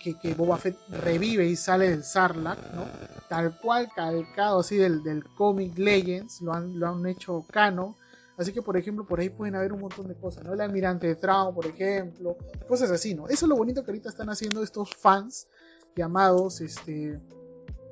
que, 0.00 0.18
que, 0.18 0.34
Boba 0.34 0.56
Fett 0.56 0.76
revive 0.88 1.46
y 1.46 1.56
sale 1.56 1.90
del 1.90 2.02
Sarlacc, 2.02 2.72
¿no? 2.74 2.86
Tal 3.28 3.58
cual 3.60 3.90
calcado 3.94 4.60
así 4.60 4.76
del, 4.76 5.02
del 5.02 5.24
cómic 5.34 5.76
Legends, 5.76 6.40
lo 6.40 6.54
han, 6.54 6.78
lo 6.78 6.88
han 6.88 7.04
hecho 7.06 7.44
canon. 7.50 7.94
Así 8.38 8.52
que, 8.52 8.62
por 8.62 8.76
ejemplo, 8.76 9.04
por 9.06 9.20
ahí 9.20 9.28
pueden 9.28 9.54
haber 9.54 9.72
un 9.72 9.80
montón 9.80 10.08
de 10.08 10.14
cosas, 10.14 10.44
¿no? 10.44 10.54
El 10.54 10.60
almirante 10.60 11.06
de 11.06 11.16
Traum, 11.16 11.54
por 11.54 11.66
ejemplo, 11.66 12.36
cosas 12.66 12.90
así, 12.90 13.14
¿no? 13.14 13.28
Eso 13.28 13.44
es 13.44 13.48
lo 13.48 13.56
bonito 13.56 13.84
que 13.84 13.90
ahorita 13.90 14.08
están 14.08 14.30
haciendo 14.30 14.62
estos 14.62 14.96
fans 14.96 15.46
llamados 15.96 16.60
este, 16.60 17.20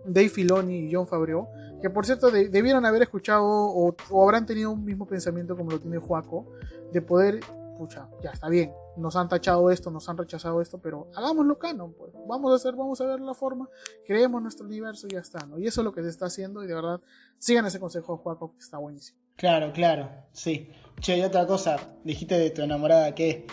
Dave 0.05 0.29
Filoni 0.29 0.89
y 0.89 0.95
John 0.95 1.07
Favreau, 1.07 1.49
que 1.81 1.91
por 1.91 2.07
cierto 2.07 2.31
de, 2.31 2.49
debieron 2.49 2.85
haber 2.85 3.03
escuchado 3.03 3.45
o, 3.45 3.95
habrán 4.23 4.47
tenido 4.47 4.71
un 4.71 4.85
mismo 4.85 5.07
pensamiento 5.07 5.57
como 5.57 5.71
lo 5.71 5.81
tiene 5.81 5.99
Juaco, 5.99 6.47
de 6.93 7.03
poder, 7.03 7.41
pucha, 7.77 8.09
ya 8.23 8.31
está 8.31 8.49
bien, 8.49 8.73
nos 8.97 9.17
han 9.17 9.29
tachado 9.29 9.71
esto, 9.71 9.91
nos 9.91 10.09
han 10.09 10.19
rechazado 10.19 10.61
esto, 10.61 10.79
pero 10.79 11.09
hagámoslo 11.15 11.59
canon, 11.59 11.93
pues, 11.95 12.13
vamos 12.27 12.53
a 12.53 12.57
hacer, 12.57 12.75
vamos 12.75 13.01
a 13.01 13.07
ver 13.07 13.21
la 13.21 13.35
forma, 13.35 13.69
creemos 14.07 14.43
nuestro 14.43 14.67
universo 14.67 15.07
y 15.09 15.15
ya 15.15 15.21
está, 15.21 15.47
¿no? 15.47 15.59
Y 15.59 15.67
eso 15.67 15.81
es 15.81 15.85
lo 15.85 15.93
que 15.93 16.03
se 16.03 16.09
está 16.09 16.27
haciendo 16.27 16.63
y 16.63 16.67
de 16.67 16.75
verdad, 16.75 17.01
sigan 17.39 17.67
ese 17.67 17.81
consejo 17.81 18.17
de 18.17 18.23
Juaco 18.23 18.53
que 18.53 18.59
está 18.59 18.79
buenísimo. 18.79 19.19
Claro, 19.37 19.73
claro, 19.73 20.11
sí. 20.33 20.71
Che, 21.01 21.17
y 21.17 21.23
otra 21.23 21.47
cosa, 21.47 21.95
dijiste 22.05 22.39
de 22.39 22.51
tu 22.51 22.63
enamorada 22.63 23.15
que 23.15 23.47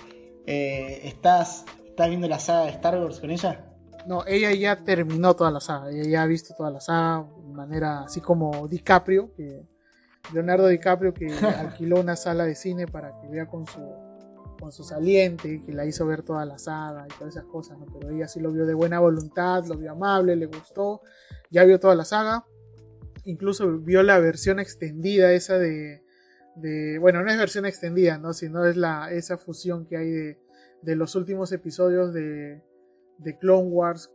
eh, 0.45 1.01
estás, 1.03 1.65
estás 1.85 2.09
viendo 2.09 2.27
la 2.27 2.39
saga 2.39 2.65
de 2.65 2.71
Star 2.71 2.99
Wars 2.99 3.19
con 3.19 3.31
ella. 3.31 3.68
No, 4.07 4.23
ella 4.25 4.51
ya 4.53 4.83
terminó 4.83 5.35
toda 5.35 5.51
la 5.51 5.59
saga, 5.59 5.89
ella 5.91 6.09
ya 6.09 6.23
ha 6.23 6.25
visto 6.25 6.53
toda 6.55 6.71
la 6.71 6.79
saga 6.79 7.27
de 7.45 7.53
manera 7.53 8.03
así 8.03 8.21
como 8.21 8.67
DiCaprio, 8.67 9.33
que 9.35 9.67
Leonardo 10.33 10.67
DiCaprio 10.67 11.13
que 11.13 11.27
alquiló 11.59 11.99
una 11.99 12.15
sala 12.15 12.45
de 12.45 12.55
cine 12.55 12.87
para 12.87 13.19
que 13.19 13.27
vea 13.27 13.47
con 13.47 13.65
su 13.67 13.81
con 14.59 14.71
su 14.73 14.83
saliente, 14.83 15.63
que 15.65 15.71
la 15.71 15.85
hizo 15.85 16.05
ver 16.05 16.21
toda 16.21 16.45
la 16.45 16.57
saga 16.57 17.05
y 17.07 17.17
todas 17.17 17.35
esas 17.35 17.45
cosas, 17.45 17.77
¿no? 17.79 17.85
pero 17.85 18.13
ella 18.13 18.27
sí 18.27 18.41
lo 18.41 18.51
vio 18.51 18.65
de 18.65 18.73
buena 18.73 18.99
voluntad, 18.99 19.63
lo 19.65 19.77
vio 19.77 19.91
amable, 19.91 20.35
le 20.35 20.47
gustó, 20.47 21.01
ya 21.49 21.63
vio 21.63 21.79
toda 21.79 21.95
la 21.95 22.03
saga, 22.03 22.45
incluso 23.23 23.79
vio 23.79 24.03
la 24.03 24.19
versión 24.19 24.59
extendida 24.59 25.31
esa 25.31 25.57
de, 25.57 26.03
de 26.55 26.99
bueno, 26.99 27.23
no 27.23 27.31
es 27.31 27.37
versión 27.37 27.65
extendida, 27.65 28.17
¿no? 28.17 28.33
sino 28.33 28.65
es 28.65 28.75
la, 28.75 29.11
esa 29.11 29.37
fusión 29.37 29.85
que 29.85 29.95
hay 29.95 30.09
de, 30.09 30.39
de 30.81 30.95
los 30.97 31.15
últimos 31.15 31.53
episodios 31.53 32.13
de, 32.13 32.61
de 33.19 33.37
Clone 33.37 33.69
Wars 33.69 34.11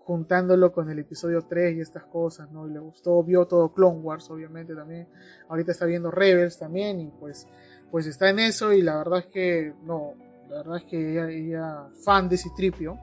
juntándolo 0.00 0.72
con 0.72 0.88
el 0.88 0.98
episodio 0.98 1.42
3 1.42 1.76
y 1.76 1.80
estas 1.80 2.04
cosas, 2.04 2.50
¿no? 2.50 2.66
Y 2.66 2.72
le 2.72 2.78
gustó, 2.78 3.22
vio 3.22 3.46
todo 3.46 3.74
Clone 3.74 3.98
Wars, 3.98 4.30
obviamente 4.30 4.74
también. 4.74 5.08
Ahorita 5.48 5.72
está 5.72 5.84
viendo 5.84 6.10
Rebels 6.10 6.58
también 6.58 7.00
y 7.00 7.10
pues, 7.10 7.46
pues 7.90 8.06
está 8.06 8.30
en 8.30 8.38
eso 8.38 8.72
y 8.72 8.80
la 8.80 8.96
verdad 8.96 9.18
es 9.18 9.26
que, 9.26 9.74
no, 9.82 10.14
la 10.48 10.58
verdad 10.58 10.78
es 10.78 10.84
que 10.84 11.12
ella, 11.12 11.28
ella 11.28 11.88
fan 12.04 12.28
de 12.28 12.38
Citripio, 12.38 12.98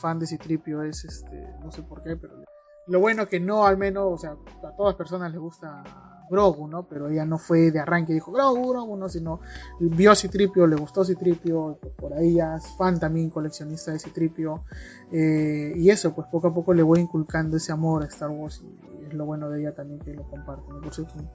fan 0.00 0.18
de 0.18 0.26
Citripio 0.26 0.82
es 0.82 1.04
este, 1.06 1.54
no 1.64 1.72
sé 1.72 1.82
por 1.82 2.02
qué, 2.02 2.16
pero 2.16 2.44
lo 2.86 3.00
bueno 3.00 3.26
que 3.26 3.40
no, 3.40 3.66
al 3.66 3.78
menos, 3.78 4.04
o 4.06 4.18
sea, 4.18 4.36
a 4.62 4.76
todas 4.76 4.94
personas 4.94 5.32
les 5.32 5.40
gusta 5.40 5.82
Grogu, 6.30 6.68
¿no? 6.68 6.86
Pero 6.88 7.08
ella 7.08 7.24
no 7.24 7.38
fue 7.38 7.70
de 7.70 7.80
arranque 7.80 8.12
dijo 8.12 8.32
Grogu, 8.32 8.70
Grogu, 8.70 8.96
no, 8.96 9.08
sino 9.08 9.40
vio 9.80 10.14
Citripio, 10.14 10.66
le 10.66 10.76
gustó 10.76 11.04
Citripio, 11.04 11.78
por 11.96 12.14
ahí 12.14 12.34
ya 12.34 12.56
es 12.56 12.66
fan 12.76 12.98
también, 12.98 13.30
coleccionista 13.30 13.92
de 13.92 13.98
Citripio. 13.98 14.64
Eh, 15.12 15.72
y 15.76 15.90
eso, 15.90 16.14
pues 16.14 16.26
poco 16.28 16.48
a 16.48 16.54
poco 16.54 16.74
le 16.74 16.82
voy 16.82 17.00
inculcando 17.00 17.56
ese 17.56 17.72
amor 17.72 18.02
a 18.02 18.06
Star 18.06 18.30
Wars 18.30 18.62
y 18.62 19.06
es 19.06 19.14
lo 19.14 19.26
bueno 19.26 19.48
de 19.50 19.60
ella 19.60 19.74
también 19.74 20.00
que 20.00 20.14
lo 20.14 20.28
comparte. 20.28 20.70
¿no? 20.72 20.80
Por 20.80 20.94
cierto, 20.94 21.14
un, 21.16 21.30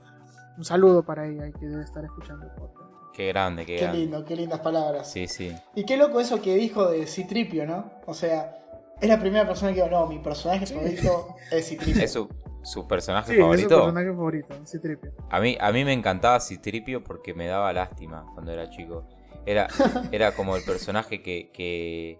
un, 0.57 0.63
saludo 0.63 1.03
para 1.03 1.27
ella 1.27 1.47
y 1.47 1.53
que 1.53 1.67
debe 1.67 1.83
estar 1.83 2.03
escuchando 2.03 2.45
el 2.45 2.51
podcast. 2.51 2.91
Qué 3.13 3.27
grande, 3.27 3.65
qué, 3.65 3.75
qué 3.75 3.81
grande. 3.81 3.99
lindo, 3.99 4.25
qué 4.25 4.35
lindas 4.35 4.59
palabras. 4.61 5.11
Sí, 5.11 5.27
sí. 5.27 5.53
Y 5.75 5.85
qué 5.85 5.97
loco 5.97 6.19
eso 6.19 6.41
que 6.41 6.55
dijo 6.55 6.89
de 6.89 7.05
Citripio, 7.07 7.65
¿no? 7.65 7.91
O 8.05 8.13
sea, 8.13 8.57
es 9.01 9.09
la 9.09 9.19
primera 9.19 9.47
persona 9.47 9.71
que 9.73 9.83
digo, 9.83 9.89
no, 9.89 10.07
mi 10.07 10.19
personaje 10.19 10.65
sí. 10.65 10.73
favorito 10.73 11.35
es 11.51 11.65
Citripio. 11.69 12.03
Es 12.03 12.17
su, 12.63 12.87
personaje 12.87 13.33
sí, 13.33 13.39
favorito. 13.39 13.67
Es 13.67 13.73
su 13.73 13.79
personaje 13.79 14.09
favorito, 14.09 14.55
Citripio. 14.65 15.11
A 15.29 15.39
mí, 15.39 15.57
a 15.59 15.71
mí 15.71 15.85
me 15.85 15.93
encantaba 15.93 16.39
Citripio 16.39 17.03
porque 17.03 17.33
me 17.33 17.47
daba 17.47 17.73
lástima 17.73 18.25
cuando 18.33 18.51
era 18.51 18.69
chico. 18.69 19.07
Era, 19.45 19.67
era 20.11 20.33
como 20.33 20.55
el 20.55 20.63
personaje 20.63 21.21
que, 21.21 21.51
que, 21.51 22.19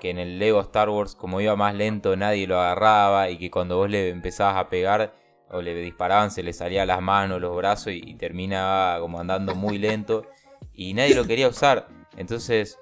que 0.00 0.10
en 0.10 0.18
el 0.18 0.38
Lego 0.38 0.60
Star 0.60 0.88
Wars, 0.88 1.14
como 1.14 1.40
iba 1.40 1.56
más 1.56 1.74
lento, 1.74 2.16
nadie 2.16 2.46
lo 2.46 2.58
agarraba 2.60 3.30
y 3.30 3.38
que 3.38 3.50
cuando 3.50 3.76
vos 3.76 3.90
le 3.90 4.10
empezabas 4.10 4.56
a 4.56 4.68
pegar 4.68 5.14
o 5.52 5.62
le 5.62 5.74
disparaban 5.74 6.30
se 6.30 6.42
le 6.42 6.52
salía 6.52 6.86
las 6.86 7.00
manos, 7.00 7.40
los 7.40 7.56
brazos 7.56 7.92
y, 7.92 8.00
y 8.04 8.14
terminaba 8.14 9.00
como 9.00 9.18
andando 9.18 9.54
muy 9.54 9.78
lento 9.78 10.24
y 10.72 10.94
nadie 10.94 11.14
lo 11.14 11.26
quería 11.26 11.48
usar. 11.48 11.88
Entonces, 12.16 12.78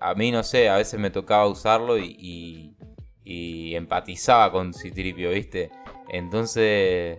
a 0.00 0.14
mí 0.14 0.32
no 0.32 0.42
sé, 0.42 0.68
a 0.68 0.76
veces 0.76 0.98
me 0.98 1.10
tocaba 1.10 1.46
usarlo 1.46 1.98
y, 1.98 2.16
y, 2.18 2.76
y 3.24 3.74
empatizaba 3.74 4.50
con 4.50 4.72
Citripio, 4.74 5.30
¿viste? 5.30 5.70
Entonces, 6.12 7.18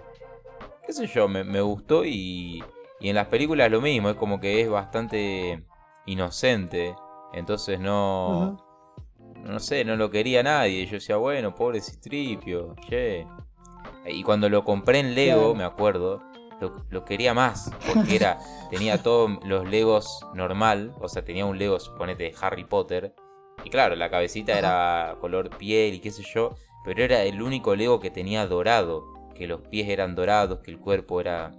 qué 0.85 0.93
sé 0.93 1.07
yo, 1.07 1.27
me, 1.27 1.43
me 1.43 1.61
gustó 1.61 2.03
y, 2.03 2.61
y, 2.99 3.09
en 3.09 3.15
las 3.15 3.27
películas 3.27 3.71
lo 3.71 3.79
mismo, 3.79 4.09
es 4.09 4.15
como 4.17 4.39
que 4.39 4.61
es 4.61 4.69
bastante 4.69 5.63
inocente, 6.05 6.93
entonces 7.33 7.79
no, 7.79 8.57
uh 9.17 9.23
-huh. 9.23 9.43
no 9.43 9.59
sé, 9.59 9.85
no 9.85 9.95
lo 9.95 10.09
quería 10.09 10.43
nadie, 10.43 10.85
yo 10.85 10.93
decía, 10.93 11.15
bueno, 11.15 11.55
pobre 11.55 11.79
Citripio, 11.81 12.75
che. 12.89 13.25
Y 14.05 14.23
cuando 14.23 14.49
lo 14.49 14.63
compré 14.65 14.99
en 14.99 15.15
Lego, 15.15 15.55
me 15.55 15.63
acuerdo, 15.63 16.21
lo, 16.59 16.85
lo, 16.89 17.05
quería 17.05 17.33
más, 17.33 17.71
porque 17.93 18.15
era, 18.15 18.39
tenía 18.69 19.01
todos 19.01 19.39
los 19.45 19.69
Legos 19.69 20.25
normal, 20.33 20.93
o 20.99 21.07
sea, 21.07 21.23
tenía 21.23 21.45
un 21.45 21.57
Lego, 21.57 21.79
suponete, 21.79 22.25
de 22.25 22.35
Harry 22.41 22.65
Potter, 22.65 23.15
y 23.63 23.69
claro, 23.69 23.95
la 23.95 24.09
cabecita 24.09 24.51
Ajá. 24.53 24.59
era 24.59 25.15
color 25.21 25.49
piel 25.57 25.93
y 25.93 25.99
qué 25.99 26.11
sé 26.11 26.23
yo, 26.23 26.55
pero 26.83 27.03
era 27.03 27.23
el 27.23 27.41
único 27.41 27.75
Lego 27.75 27.99
que 27.99 28.11
tenía 28.11 28.45
dorado, 28.47 29.31
que 29.35 29.47
los 29.47 29.61
pies 29.61 29.89
eran 29.89 30.15
dorados, 30.15 30.59
que 30.59 30.71
el 30.71 30.79
cuerpo 30.79 31.21
era 31.21 31.51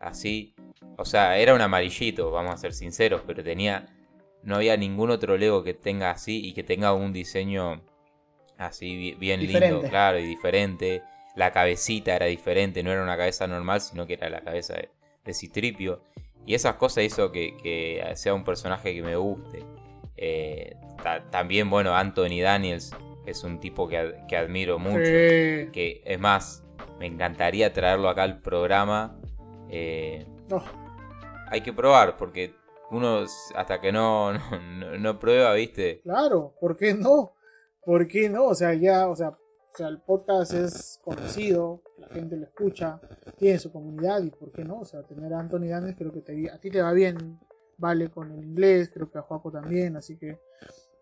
así. 0.00 0.54
O 0.98 1.04
sea, 1.04 1.38
era 1.38 1.54
un 1.54 1.60
amarillito, 1.60 2.30
vamos 2.30 2.54
a 2.54 2.56
ser 2.56 2.72
sinceros, 2.72 3.22
pero 3.26 3.42
tenía 3.42 3.86
no 4.42 4.56
había 4.56 4.76
ningún 4.76 5.10
otro 5.10 5.36
Lego 5.36 5.62
que 5.62 5.74
tenga 5.74 6.10
así 6.10 6.44
y 6.44 6.52
que 6.52 6.62
tenga 6.62 6.92
un 6.92 7.12
diseño 7.12 7.82
así 8.58 9.14
bien 9.18 9.40
diferente. 9.40 9.74
lindo, 9.74 9.88
claro, 9.88 10.18
y 10.18 10.26
diferente. 10.26 11.02
La 11.36 11.52
cabecita 11.52 12.14
era 12.14 12.26
diferente, 12.26 12.82
no 12.82 12.90
era 12.90 13.02
una 13.02 13.16
cabeza 13.16 13.46
normal, 13.46 13.80
sino 13.80 14.06
que 14.06 14.14
era 14.14 14.28
la 14.28 14.42
cabeza 14.42 14.74
de, 14.74 14.90
de 15.24 15.34
Citripio. 15.34 16.02
Y 16.44 16.54
esas 16.54 16.74
cosas 16.74 17.04
hizo 17.04 17.30
que, 17.30 17.56
que, 17.62 18.04
sea 18.16 18.34
un 18.34 18.44
personaje 18.44 18.92
que 18.92 19.02
me 19.02 19.16
guste. 19.16 19.64
Eh, 20.16 20.76
también, 21.30 21.70
bueno, 21.70 21.94
Anthony 21.96 22.40
Daniels 22.42 22.94
es 23.26 23.44
un 23.44 23.60
tipo 23.60 23.88
que, 23.88 24.16
que 24.28 24.36
admiro 24.36 24.78
mucho. 24.78 25.04
Sí. 25.04 25.70
Que 25.72 26.02
es 26.04 26.18
más, 26.18 26.64
me 26.98 27.06
encantaría 27.06 27.72
traerlo 27.72 28.08
acá 28.08 28.22
al 28.24 28.40
programa. 28.40 29.18
Eh, 29.70 30.26
oh. 30.50 30.62
Hay 31.50 31.60
que 31.60 31.72
probar, 31.72 32.16
porque 32.16 32.54
uno 32.90 33.24
hasta 33.54 33.80
que 33.80 33.92
no, 33.92 34.32
no, 34.32 34.98
no, 34.98 35.18
prueba, 35.18 35.54
¿viste? 35.54 36.00
Claro, 36.02 36.54
¿por 36.60 36.76
qué 36.76 36.94
no? 36.94 37.34
¿Por 37.84 38.06
qué 38.06 38.28
no? 38.28 38.46
O 38.46 38.54
sea, 38.54 38.74
ya, 38.74 39.08
o 39.08 39.16
sea, 39.16 39.30
o 39.30 39.76
sea, 39.76 39.88
el 39.88 40.00
podcast 40.02 40.52
es 40.52 41.00
conocido, 41.02 41.82
la 41.96 42.08
gente 42.08 42.36
lo 42.36 42.44
escucha, 42.44 43.00
tiene 43.38 43.58
su 43.58 43.72
comunidad 43.72 44.22
y 44.22 44.30
¿por 44.30 44.52
qué 44.52 44.64
no? 44.64 44.80
O 44.80 44.84
sea, 44.84 45.02
tener 45.02 45.32
a 45.32 45.40
Anthony 45.40 45.68
Daniels 45.68 45.96
creo 45.96 46.12
que 46.12 46.20
te, 46.20 46.50
a 46.50 46.60
ti 46.60 46.70
te 46.70 46.82
va 46.82 46.92
bien, 46.92 47.40
vale 47.78 48.10
con 48.10 48.30
el 48.30 48.44
inglés, 48.44 48.90
creo 48.92 49.10
que 49.10 49.18
a 49.18 49.22
Juaco 49.22 49.50
también, 49.50 49.96
así 49.96 50.18
que 50.18 50.38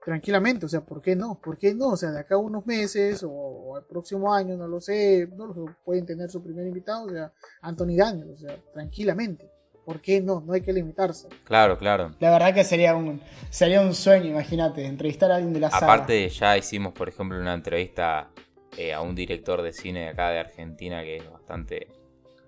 tranquilamente, 0.05 0.67
o 0.67 0.69
sea, 0.69 0.81
¿por 0.81 1.01
qué 1.03 1.15
no? 1.17 1.41
¿Por 1.43 1.57
qué 1.59 1.75
no? 1.75 1.89
O 1.91 1.97
sea, 1.97 2.11
de 2.11 2.21
acá 2.21 2.35
a 2.37 2.39
unos 2.39 2.67
meses 2.67 3.23
o, 3.23 3.31
o 3.31 3.77
al 3.77 3.85
próximo 3.85 4.33
año, 4.33 4.57
no 4.57 4.67
lo 4.67 4.81
sé, 4.81 5.29
no 5.37 5.47
lo 5.47 5.55
sé, 5.55 5.61
pueden 5.85 6.07
tener 6.07 6.31
su 6.31 6.43
primer 6.43 6.67
invitado, 6.67 7.07
o 7.07 7.11
sea, 7.11 7.33
Anthony 7.63 7.97
Daniels, 7.97 8.31
o 8.31 8.37
sea, 8.37 8.57
tranquilamente. 8.73 9.51
¿Por 9.85 10.01
qué 10.01 10.21
no? 10.21 10.41
No 10.41 10.53
hay 10.53 10.61
que 10.61 10.73
limitarse. 10.73 11.29
Claro, 11.45 11.77
claro. 11.77 12.15
La 12.21 12.31
verdad 12.31 12.55
que 12.55 12.63
sería 12.65 12.95
un, 12.95 13.21
sería 13.49 13.81
un 13.81 13.95
sueño, 13.95 14.27
imagínate, 14.27 14.85
entrevistar 14.85 15.33
a 15.33 15.37
alguien 15.37 15.53
de 15.53 15.61
la 15.61 15.69
Aparte, 15.69 16.29
saga. 16.31 16.55
ya 16.55 16.59
hicimos, 16.59 16.93
por 16.93 17.09
ejemplo, 17.09 17.39
una 17.41 17.55
entrevista 17.55 18.31
eh, 18.77 18.93
a 18.93 19.01
un 19.01 19.15
director 19.17 19.63
de 19.63 19.73
cine 19.73 20.01
de 20.01 20.09
acá 20.11 20.31
de 20.31 20.39
Argentina 20.39 21.03
que 21.03 21.17
es 21.17 21.31
bastante 21.31 21.89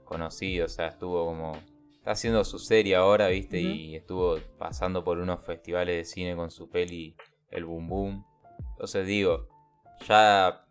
conocido, 0.05 0.67
o 0.67 0.69
sea, 0.69 0.89
estuvo 0.89 1.25
como... 1.25 1.53
Está 1.95 2.13
haciendo 2.13 2.45
su 2.45 2.59
serie 2.59 2.97
ahora, 2.97 3.29
viste, 3.29 3.61
y 3.61 3.95
estuvo 3.95 4.37
pasando 4.59 5.05
por 5.05 5.19
unos 5.19 5.45
festivales 5.45 5.97
de 5.97 6.05
cine 6.05 6.35
con 6.35 6.51
su 6.51 6.69
peli 6.69 7.17
El 7.53 7.65
Boom 7.65 7.89
Boom. 7.89 8.25
Entonces 8.73 9.07
digo, 9.07 9.49
ya 10.09 10.65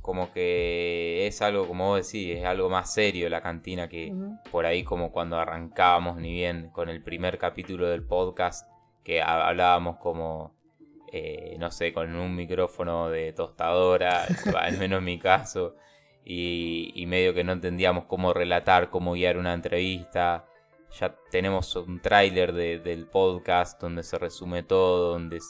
como 0.00 0.32
que 0.32 1.26
es 1.26 1.42
algo, 1.42 1.66
como 1.68 1.88
vos 1.88 2.04
decís, 2.06 2.36
es 2.36 2.44
algo 2.44 2.68
más 2.68 2.92
serio 2.92 3.28
la 3.28 3.40
cantina 3.40 3.88
que 3.88 4.12
por 4.50 4.66
ahí 4.66 4.82
como 4.84 5.12
cuando 5.12 5.36
arrancábamos, 5.38 6.16
ni 6.16 6.32
bien 6.32 6.70
con 6.72 6.88
el 6.88 7.02
primer 7.02 7.38
capítulo 7.38 7.88
del 7.88 8.02
podcast, 8.04 8.68
que 9.04 9.20
ha- 9.22 9.46
hablábamos 9.48 9.96
como, 9.98 10.54
eh, 11.12 11.56
no 11.58 11.70
sé, 11.70 11.92
con 11.92 12.14
un 12.16 12.34
micrófono 12.34 13.10
de 13.10 13.32
tostadora, 13.32 14.24
al 14.58 14.78
menos 14.78 14.98
en 14.98 15.04
mi 15.04 15.18
caso, 15.18 15.76
y, 16.24 16.92
y 16.94 17.06
medio 17.06 17.34
que 17.34 17.44
no 17.44 17.52
entendíamos 17.52 18.04
cómo 18.04 18.32
relatar, 18.32 18.90
cómo 18.90 19.12
guiar 19.14 19.36
una 19.38 19.54
entrevista. 19.54 20.46
Ya 21.00 21.16
tenemos 21.30 21.74
un 21.76 22.00
tráiler 22.00 22.52
de- 22.52 22.78
del 22.78 23.06
podcast 23.06 23.80
donde 23.80 24.02
se 24.04 24.18
resume 24.18 24.62
todo, 24.62 25.12
donde 25.12 25.40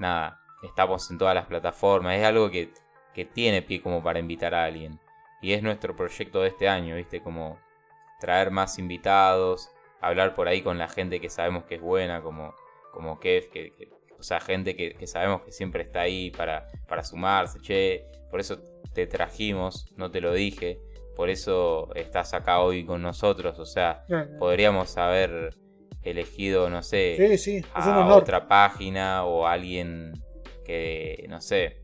nada, 0.00 0.40
estamos 0.62 1.10
en 1.10 1.18
todas 1.18 1.34
las 1.34 1.46
plataformas, 1.46 2.16
es 2.18 2.24
algo 2.24 2.50
que, 2.50 2.72
que 3.14 3.24
tiene 3.24 3.62
pie 3.62 3.80
como 3.82 4.02
para 4.02 4.18
invitar 4.18 4.54
a 4.54 4.64
alguien. 4.64 4.98
Y 5.40 5.52
es 5.52 5.62
nuestro 5.62 5.94
proyecto 5.94 6.40
de 6.42 6.48
este 6.48 6.68
año, 6.68 6.96
¿viste? 6.96 7.22
Como 7.22 7.58
traer 8.20 8.50
más 8.50 8.78
invitados, 8.78 9.70
hablar 10.00 10.34
por 10.34 10.48
ahí 10.48 10.62
con 10.62 10.78
la 10.78 10.88
gente 10.88 11.20
que 11.20 11.30
sabemos 11.30 11.64
que 11.64 11.76
es 11.76 11.80
buena, 11.80 12.22
como, 12.22 12.54
como 12.92 13.18
Kev, 13.20 13.50
que, 13.50 13.72
que- 13.74 13.88
o 14.18 14.22
sea, 14.24 14.40
gente 14.40 14.74
que, 14.74 14.94
que 14.94 15.06
sabemos 15.06 15.42
que 15.42 15.52
siempre 15.52 15.84
está 15.84 16.00
ahí 16.00 16.32
para, 16.32 16.66
para 16.88 17.04
sumarse, 17.04 17.60
che, 17.60 18.04
por 18.32 18.40
eso 18.40 18.58
te 18.92 19.06
trajimos, 19.06 19.92
no 19.96 20.10
te 20.10 20.20
lo 20.20 20.32
dije, 20.32 20.80
por 21.14 21.30
eso 21.30 21.94
estás 21.94 22.34
acá 22.34 22.58
hoy 22.58 22.84
con 22.84 23.00
nosotros, 23.00 23.60
o 23.60 23.64
sea, 23.66 24.04
podríamos 24.40 24.96
haber 24.96 25.54
elegido, 26.10 26.70
no 26.70 26.82
sé, 26.82 27.36
Sí, 27.36 27.38
sí, 27.38 27.64
a 27.74 28.14
otra 28.14 28.48
página 28.48 29.24
o 29.24 29.46
alguien 29.46 30.12
que, 30.64 31.24
no 31.28 31.40
sé, 31.40 31.82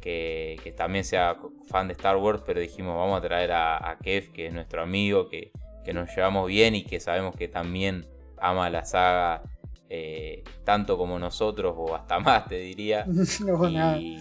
que, 0.00 0.58
que 0.62 0.72
también 0.72 1.04
sea 1.04 1.36
fan 1.68 1.88
de 1.88 1.92
Star 1.92 2.16
Wars, 2.16 2.42
pero 2.46 2.60
dijimos, 2.60 2.96
vamos 2.96 3.18
a 3.18 3.22
traer 3.22 3.52
a, 3.52 3.90
a 3.90 3.98
Kev, 3.98 4.32
que 4.32 4.46
es 4.46 4.52
nuestro 4.52 4.82
amigo, 4.82 5.28
que, 5.28 5.52
que 5.84 5.92
nos 5.92 6.14
llevamos 6.14 6.46
bien 6.46 6.74
y 6.74 6.84
que 6.84 7.00
sabemos 7.00 7.34
que 7.34 7.48
también 7.48 8.06
ama 8.40 8.70
la 8.70 8.84
saga 8.84 9.42
eh, 9.90 10.44
tanto 10.64 10.98
como 10.98 11.18
nosotros, 11.18 11.74
o 11.76 11.94
hasta 11.94 12.18
más, 12.20 12.46
te 12.46 12.56
diría. 12.56 13.04
no, 13.44 13.70
nada. 13.70 13.98
y, 13.98 14.18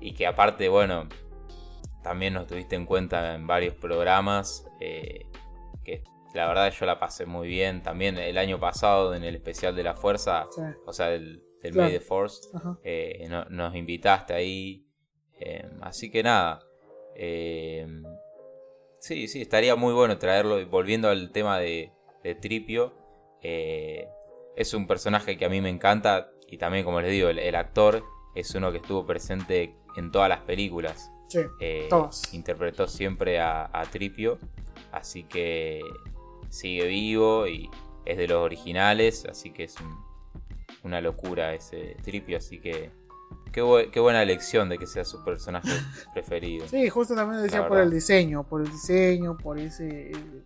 y 0.00 0.12
que 0.12 0.26
aparte, 0.26 0.68
bueno, 0.68 1.08
también 2.02 2.34
nos 2.34 2.46
tuviste 2.46 2.76
en 2.76 2.86
cuenta 2.86 3.34
en 3.34 3.46
varios 3.46 3.74
programas, 3.74 4.66
eh, 4.80 5.26
que 5.84 6.02
la 6.38 6.46
verdad 6.48 6.72
yo 6.72 6.86
la 6.86 6.98
pasé 6.98 7.26
muy 7.26 7.48
bien. 7.48 7.82
También 7.82 8.16
el 8.18 8.38
año 8.38 8.58
pasado 8.60 9.14
en 9.14 9.24
el 9.24 9.34
especial 9.34 9.74
de 9.76 9.82
la 9.82 9.94
fuerza, 9.94 10.46
Sí. 10.50 10.62
o 10.86 10.92
sea, 10.92 11.06
del, 11.08 11.42
del 11.62 11.72
Claro. 11.72 11.88
May 11.90 11.98
the 11.98 12.04
Force, 12.04 12.48
eh, 12.84 13.26
no- 13.28 13.44
nos 13.46 13.74
invitaste 13.74 14.34
ahí. 14.34 14.84
eh, 15.40 15.68
así 15.82 16.10
que 16.10 16.22
nada. 16.22 16.60
eh, 17.16 17.86
sí, 19.00 19.28
sí, 19.28 19.42
estaría 19.42 19.74
muy 19.76 19.92
bueno 19.94 20.18
traerlo. 20.18 20.64
Volviendo 20.68 21.08
al 21.08 21.30
tema 21.32 21.58
de, 21.58 21.92
de 22.22 22.34
Tripio. 22.34 22.92
es 23.42 24.74
un 24.74 24.86
personaje 24.86 25.36
que 25.36 25.44
a 25.44 25.48
mí 25.48 25.60
me 25.60 25.68
encanta. 25.70 26.30
Y 26.48 26.58
también, 26.58 26.84
como 26.84 27.00
les 27.00 27.10
digo, 27.12 27.28
el, 27.28 27.38
el 27.38 27.54
actor 27.54 28.02
es 28.34 28.54
uno 28.54 28.70
que 28.72 28.78
estuvo 28.78 29.04
presente 29.06 29.76
en 29.96 30.10
todas 30.10 30.28
las 30.28 30.40
películas. 30.40 31.10
Sí. 31.28 31.40
Todas. 31.90 32.32
Interpretó 32.34 32.86
siempre 32.88 33.38
a, 33.38 33.68
a 33.72 33.84
Tripio. 33.84 34.38
Así 34.92 35.24
que 35.24 35.80
sigue 36.48 36.86
vivo 36.86 37.46
y 37.46 37.68
es 38.04 38.16
de 38.16 38.28
los 38.28 38.38
originales. 38.38 39.24
Así 39.26 39.52
que 39.52 39.64
es 39.64 39.74
un- 39.80 39.98
una 40.84 41.00
locura 41.00 41.54
ese 41.54 41.96
Tripio. 42.02 42.38
Así 42.38 42.60
que 42.60 42.90
qué, 43.52 43.62
bu- 43.62 43.90
qué 43.90 44.00
buena 44.00 44.22
elección 44.22 44.68
de 44.68 44.78
que 44.78 44.86
sea 44.86 45.04
su 45.04 45.22
personaje 45.24 45.68
preferido. 46.14 46.66
Sí, 46.68 46.88
justo 46.88 47.14
también 47.14 47.38
lo 47.38 47.42
decía 47.42 47.60
La 47.60 47.68
por 47.68 47.76
verdad. 47.78 47.92
el 47.92 47.94
diseño, 47.98 48.44
por 48.48 48.62
el 48.62 48.70
diseño, 48.70 49.36
por 49.36 49.58
ese, 49.58 50.10
eh, 50.12 50.44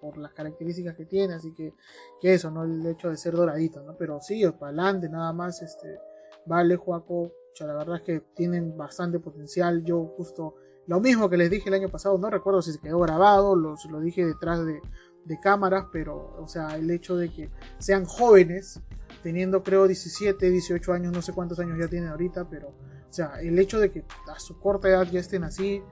por 0.00 0.18
las 0.18 0.32
características 0.34 0.94
que 0.94 1.04
tiene, 1.06 1.34
así 1.34 1.52
que, 1.52 1.74
que 2.20 2.34
eso, 2.34 2.50
¿no? 2.50 2.62
El 2.64 2.84
hecho 2.86 3.10
de 3.10 3.16
ser 3.16 3.34
doradito, 3.34 3.82
¿no? 3.82 3.96
Pero 3.96 4.20
sí, 4.20 4.44
para 4.52 4.68
adelante, 4.68 5.08
nada 5.08 5.32
más, 5.32 5.62
este, 5.62 5.98
vale, 6.44 6.76
Juaco, 6.76 7.32
la 7.58 7.74
verdad 7.74 7.96
es 7.96 8.02
que 8.02 8.20
tienen 8.34 8.76
bastante 8.76 9.18
potencial, 9.18 9.82
yo 9.84 10.04
justo, 10.16 10.54
lo 10.86 11.00
mismo 11.00 11.28
que 11.28 11.36
les 11.36 11.50
dije 11.50 11.68
el 11.70 11.74
año 11.74 11.88
pasado, 11.88 12.18
no 12.18 12.30
recuerdo 12.30 12.62
si 12.62 12.70
se 12.72 12.78
quedó 12.78 13.00
grabado, 13.00 13.56
lo, 13.56 13.74
lo 13.90 14.00
dije 14.00 14.24
detrás 14.24 14.64
de, 14.64 14.80
de 15.26 15.40
cámaras, 15.40 15.86
pero, 15.92 16.36
o 16.38 16.48
sea, 16.48 16.76
el 16.76 16.90
hecho 16.90 17.16
de 17.16 17.32
que 17.32 17.50
sean 17.78 18.04
jóvenes, 18.04 18.80
teniendo 19.22 19.62
creo 19.62 19.86
17, 19.86 20.50
18 20.50 20.92
años, 20.92 21.12
no 21.12 21.20
sé 21.20 21.32
cuántos 21.32 21.58
años 21.58 21.78
ya 21.78 21.88
tienen 21.88 22.10
ahorita, 22.10 22.48
pero 22.48 22.68
o 22.68 23.12
sea, 23.12 23.40
el 23.40 23.58
hecho 23.58 23.80
de 23.80 23.90
que 23.90 24.04
a 24.28 24.38
su 24.38 24.58
corta 24.58 24.88
edad 24.88 25.06
ya 25.10 25.20
estén 25.20 25.44
así 25.44 25.82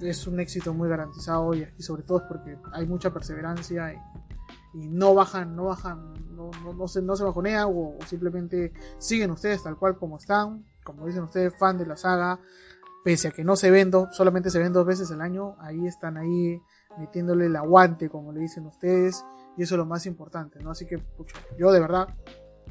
es 0.00 0.26
un 0.26 0.40
éxito 0.40 0.72
muy 0.72 0.88
garantizado 0.88 1.52
y, 1.54 1.66
y 1.76 1.82
sobre 1.82 2.02
todo 2.02 2.18
es 2.18 2.24
porque 2.24 2.56
hay 2.72 2.86
mucha 2.86 3.12
perseverancia 3.12 3.92
y, 3.92 3.98
no 4.72 5.14
bajan, 5.14 5.56
no 5.56 5.64
bajan, 5.64 6.14
no, 6.36 6.86
se, 6.86 7.02
no 7.02 7.16
se 7.16 7.24
bajonean 7.24 7.66
o, 7.68 7.98
simplemente 8.06 8.72
siguen 8.98 9.32
ustedes 9.32 9.64
tal 9.64 9.76
cual 9.76 9.96
como 9.96 10.16
están, 10.16 10.64
como 10.84 11.08
dicen 11.08 11.24
ustedes, 11.24 11.58
fan 11.58 11.76
de 11.76 11.86
la 11.86 11.96
saga, 11.96 12.38
pese 13.02 13.28
a 13.28 13.30
que 13.32 13.42
no 13.42 13.56
se 13.56 13.72
ven 13.72 13.90
solamente 14.12 14.48
se 14.48 14.60
ven 14.60 14.72
dos 14.72 14.86
veces 14.86 15.10
al 15.10 15.22
año, 15.22 15.56
ahí 15.58 15.88
están 15.88 16.16
ahí 16.16 16.62
metiéndole 16.98 17.46
el 17.46 17.56
aguante, 17.56 18.08
como 18.08 18.32
le 18.32 18.40
dicen 18.40 18.66
ustedes, 18.66 19.24
y 19.56 19.62
eso 19.62 19.74
es 19.74 19.78
lo 19.78 19.86
más 19.86 20.06
importante, 20.06 20.58
¿no? 20.62 20.70
Así 20.70 20.86
que, 20.86 20.98
pucha, 20.98 21.36
yo 21.58 21.70
de 21.72 21.80
verdad 21.80 22.08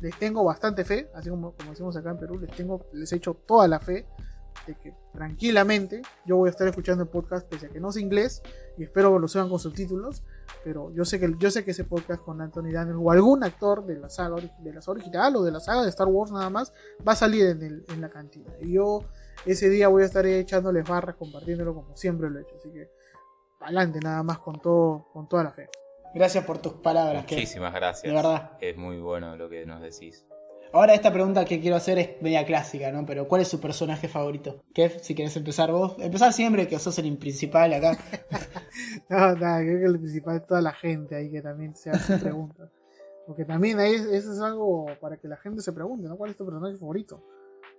les 0.01 0.17
tengo 0.17 0.43
bastante 0.43 0.86
fe, 0.86 1.09
así 1.13 1.30
como, 1.30 1.53
como 1.53 1.72
decimos 1.72 1.95
acá 1.97 2.11
en 2.11 2.17
Perú, 2.20 2.38
les 2.39 2.51
tengo, 2.55 2.86
les 2.93 3.11
echo 3.13 3.34
toda 3.34 3.67
la 3.67 3.80
fe 3.80 4.05
de 4.67 4.76
que 4.76 4.93
tranquilamente 5.13 6.01
yo 6.26 6.36
voy 6.36 6.47
a 6.47 6.51
estar 6.51 6.67
escuchando 6.67 7.03
el 7.03 7.09
podcast 7.09 7.47
pese 7.47 7.67
a 7.67 7.70
que 7.70 7.80
no 7.80 7.91
sé 7.91 8.01
inglés 8.01 8.41
y 8.78 8.84
espero 8.84 9.13
que 9.13 9.20
lo 9.20 9.28
suban 9.28 9.47
con 9.49 9.57
subtítulos, 9.59 10.24
pero 10.63 10.91
yo 10.91 11.05
sé 11.05 11.20
que 11.20 11.34
yo 11.39 11.49
sé 11.49 11.63
que 11.63 11.72
ese 11.72 11.86
podcast 11.86 12.22
con 12.24 12.41
Anthony 12.41 12.72
Daniels 12.74 12.99
o 13.01 13.11
algún 13.11 13.43
actor 13.43 13.86
de 13.86 13.97
la 13.97 14.09
saga 14.09 14.36
de 14.59 14.74
la 14.74 14.82
original 14.86 15.36
o 15.38 15.43
de 15.43 15.51
la 15.51 15.59
saga 15.59 15.84
de 15.84 15.89
Star 15.89 16.07
Wars 16.07 16.32
nada 16.32 16.49
más 16.49 16.74
va 17.07 17.13
a 17.13 17.15
salir 17.15 17.45
en, 17.45 17.61
el- 17.63 17.86
en 17.88 18.01
la 18.01 18.09
cantina 18.09 18.51
y 18.61 18.74
yo 18.74 19.01
ese 19.45 19.70
día 19.70 19.88
voy 19.88 20.03
a 20.03 20.05
estar 20.07 20.26
echándoles 20.26 20.88
barras 20.88 21.15
compartiéndolo 21.15 21.74
como 21.74 21.95
siempre 21.95 22.30
lo 22.30 22.39
he 22.39 22.41
hecho, 22.41 22.55
así 22.57 22.70
que 22.72 22.91
adelante 23.60 23.99
nada 24.01 24.24
más 24.24 24.39
con 24.39 24.60
todo 24.62 25.07
con 25.14 25.28
toda 25.28 25.43
la 25.45 25.51
fe. 25.51 25.70
Gracias 26.14 26.43
por 26.45 26.57
tus 26.57 26.74
palabras, 26.74 27.26
Kev. 27.26 27.38
Muchísimas 27.38 27.74
gracias. 27.74 28.03
De 28.03 28.12
verdad. 28.16 28.51
Es 28.62 28.76
muy 28.78 28.99
bueno 28.99 29.36
lo 29.36 29.47
que 29.49 29.66
nos 29.66 29.82
decís. 29.82 30.26
Ahora 30.72 30.93
esta 30.93 31.12
pregunta 31.12 31.45
que 31.45 31.60
quiero 31.60 31.76
hacer 31.78 31.97
es 31.97 32.22
media 32.22 32.45
clásica, 32.45 32.91
¿no? 32.91 33.03
Pero 33.05 33.28
¿cuál 33.28 33.41
es 33.41 33.47
su 33.47 33.60
personaje 33.60 34.07
favorito? 34.07 34.62
Kev, 34.74 34.99
si 35.01 35.16
querés 35.16 35.36
empezar 35.36 35.72
vos. 35.72 35.95
Empezar 35.99 36.32
siempre, 36.32 36.68
que 36.68 36.78
sos 36.78 36.97
el 36.99 37.18
principal 37.18 37.74
acá. 37.74 37.97
No, 39.10 39.34
nada, 39.36 39.60
creo 39.62 39.80
que 39.80 39.86
el 39.86 39.99
principal 39.99 40.38
es 40.38 40.45
toda 40.47 40.62
la 40.62 40.72
gente 40.74 41.16
ahí 41.16 41.32
que 41.32 41.41
también 41.41 41.76
se 41.76 41.89
hace 41.89 42.18
preguntas. 42.20 42.70
Porque 43.26 43.45
también 43.45 43.80
ahí 43.80 43.93
es- 43.95 44.05
eso 44.05 44.32
es 44.34 44.39
algo 44.39 44.86
para 45.01 45.18
que 45.18 45.28
la 45.28 45.38
gente 45.38 45.62
se 45.62 45.74
pregunte, 45.74 46.07
¿no? 46.07 46.16
¿Cuál 46.18 46.32
es 46.32 46.38
tu 46.38 46.45
personaje 46.45 46.78
favorito? 46.78 47.24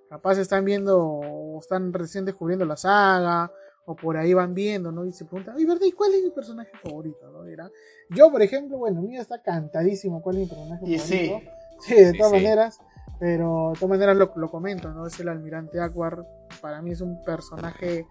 Capaz 0.09 0.39
están 0.39 0.65
viendo 0.65 0.99
o 1.01 1.61
están 1.61 1.93
recién 1.93 2.25
descubriendo 2.25 2.65
la 2.65 2.77
saga 2.77 3.51
o 3.91 3.97
por 3.97 4.17
ahí 4.17 4.33
van 4.33 4.55
viendo, 4.55 4.93
¿no? 4.93 5.05
Y 5.05 5.13
se 5.13 5.25
preguntan, 5.25 5.57
ay, 5.59 5.65
¿verdad? 5.65 5.85
¿Y 5.87 5.93
cuál 5.93 6.15
es 6.15 6.23
mi 6.23 6.31
personaje 6.31 6.71
favorito? 6.81 7.29
¿no? 7.31 7.43
Dirá, 7.43 7.69
Yo, 8.11 8.31
por 8.31 8.41
ejemplo, 8.41 8.79
bueno, 8.79 9.03
mío 9.03 9.21
está 9.21 9.43
cantadísimo 9.43 10.23
cuál 10.23 10.37
es 10.37 10.43
mi 10.43 10.49
personaje 10.49 10.85
Y 10.87 10.99
sí. 10.99 11.27
favorito. 11.27 11.51
Sí, 11.81 11.95
de 11.95 12.13
Sí, 12.13 12.17
todas 12.19 12.33
sí. 12.33 12.39
maneras. 12.39 12.79
Pero 13.19 13.71
de 13.73 13.75
todas 13.81 13.89
maneras 13.91 14.17
lo, 14.17 14.33
lo 14.37 14.51
comento, 14.51 14.93
¿no? 14.93 15.07
Es 15.07 15.19
el 15.19 15.29
almirante 15.29 15.81
Aquar. 15.81 16.25
Para 16.61 16.81
mí 16.83 16.93
es 16.93 17.01
un 17.01 17.23
personaje 17.23 18.07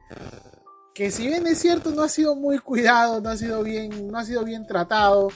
que 0.93 1.11
si 1.11 1.27
bien 1.27 1.47
es 1.47 1.59
cierto 1.59 1.91
no 1.91 2.01
ha 2.03 2.09
sido 2.09 2.35
muy 2.35 2.59
cuidado, 2.59 3.21
no 3.21 3.29
ha 3.29 3.37
sido 3.37 3.63
bien, 3.63 4.11
no 4.11 4.17
ha 4.17 4.25
sido 4.25 4.43
bien 4.43 4.65
tratado, 4.67 5.29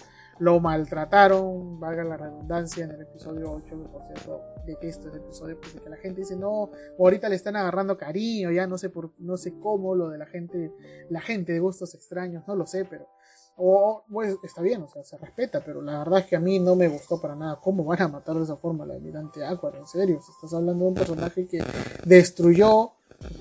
lo 0.44 0.60
maltrataron, 0.60 1.80
valga 1.80 2.04
la 2.04 2.18
redundancia 2.18 2.84
en 2.84 2.92
el 2.92 3.02
episodio 3.02 3.50
8, 3.50 3.82
que 3.82 3.88
por 3.88 4.04
cierto 4.04 4.42
detesto 4.66 5.08
ese 5.08 5.20
episodio, 5.20 5.58
porque 5.58 5.90
la 5.90 5.96
gente 5.96 6.20
dice 6.20 6.36
no, 6.36 6.70
ahorita 7.00 7.30
le 7.30 7.38
están 7.38 7.56
agarrando 7.56 7.98
cariño, 7.98 8.52
ya 8.52 8.68
no 8.68 8.78
sé 8.78 8.90
por, 8.90 9.12
no 9.20 9.38
sé 9.38 9.58
cómo 9.58 9.96
lo 9.96 10.10
de 10.10 10.18
la 10.18 10.26
gente, 10.26 10.74
la 11.10 11.22
gente 11.22 11.54
de 11.54 11.60
gustos 11.60 11.96
extraños, 11.96 12.44
no 12.46 12.56
lo 12.56 12.66
sé, 12.66 12.84
pero 12.84 13.08
o 13.56 14.04
pues 14.12 14.36
está 14.44 14.62
bien, 14.62 14.82
o 14.82 14.90
sea, 14.90 15.04
se 15.06 15.18
respeta, 15.18 15.64
pero 15.64 15.82
la 15.82 16.00
verdad 16.00 16.20
es 16.20 16.26
que 16.26 16.36
a 16.36 16.42
mí 16.42 16.60
no 16.60 16.76
me 16.76 16.90
gustó 16.90 17.22
para 17.22 17.36
nada 17.36 17.60
cómo 17.62 17.86
van 17.86 18.02
a 18.02 18.08
matar 18.10 18.36
de 18.36 18.44
esa 18.44 18.58
forma 18.58 18.84
al 18.84 18.92
almirante 18.92 19.46
Aquar, 19.46 19.78
en 19.78 19.88
serio, 19.88 20.20
si 20.22 20.32
estás 20.32 20.54
hablando 20.54 20.84
de 20.84 20.90
un 20.90 20.96
personaje 20.96 21.48
que 21.48 21.64
destruyó 22.04 22.92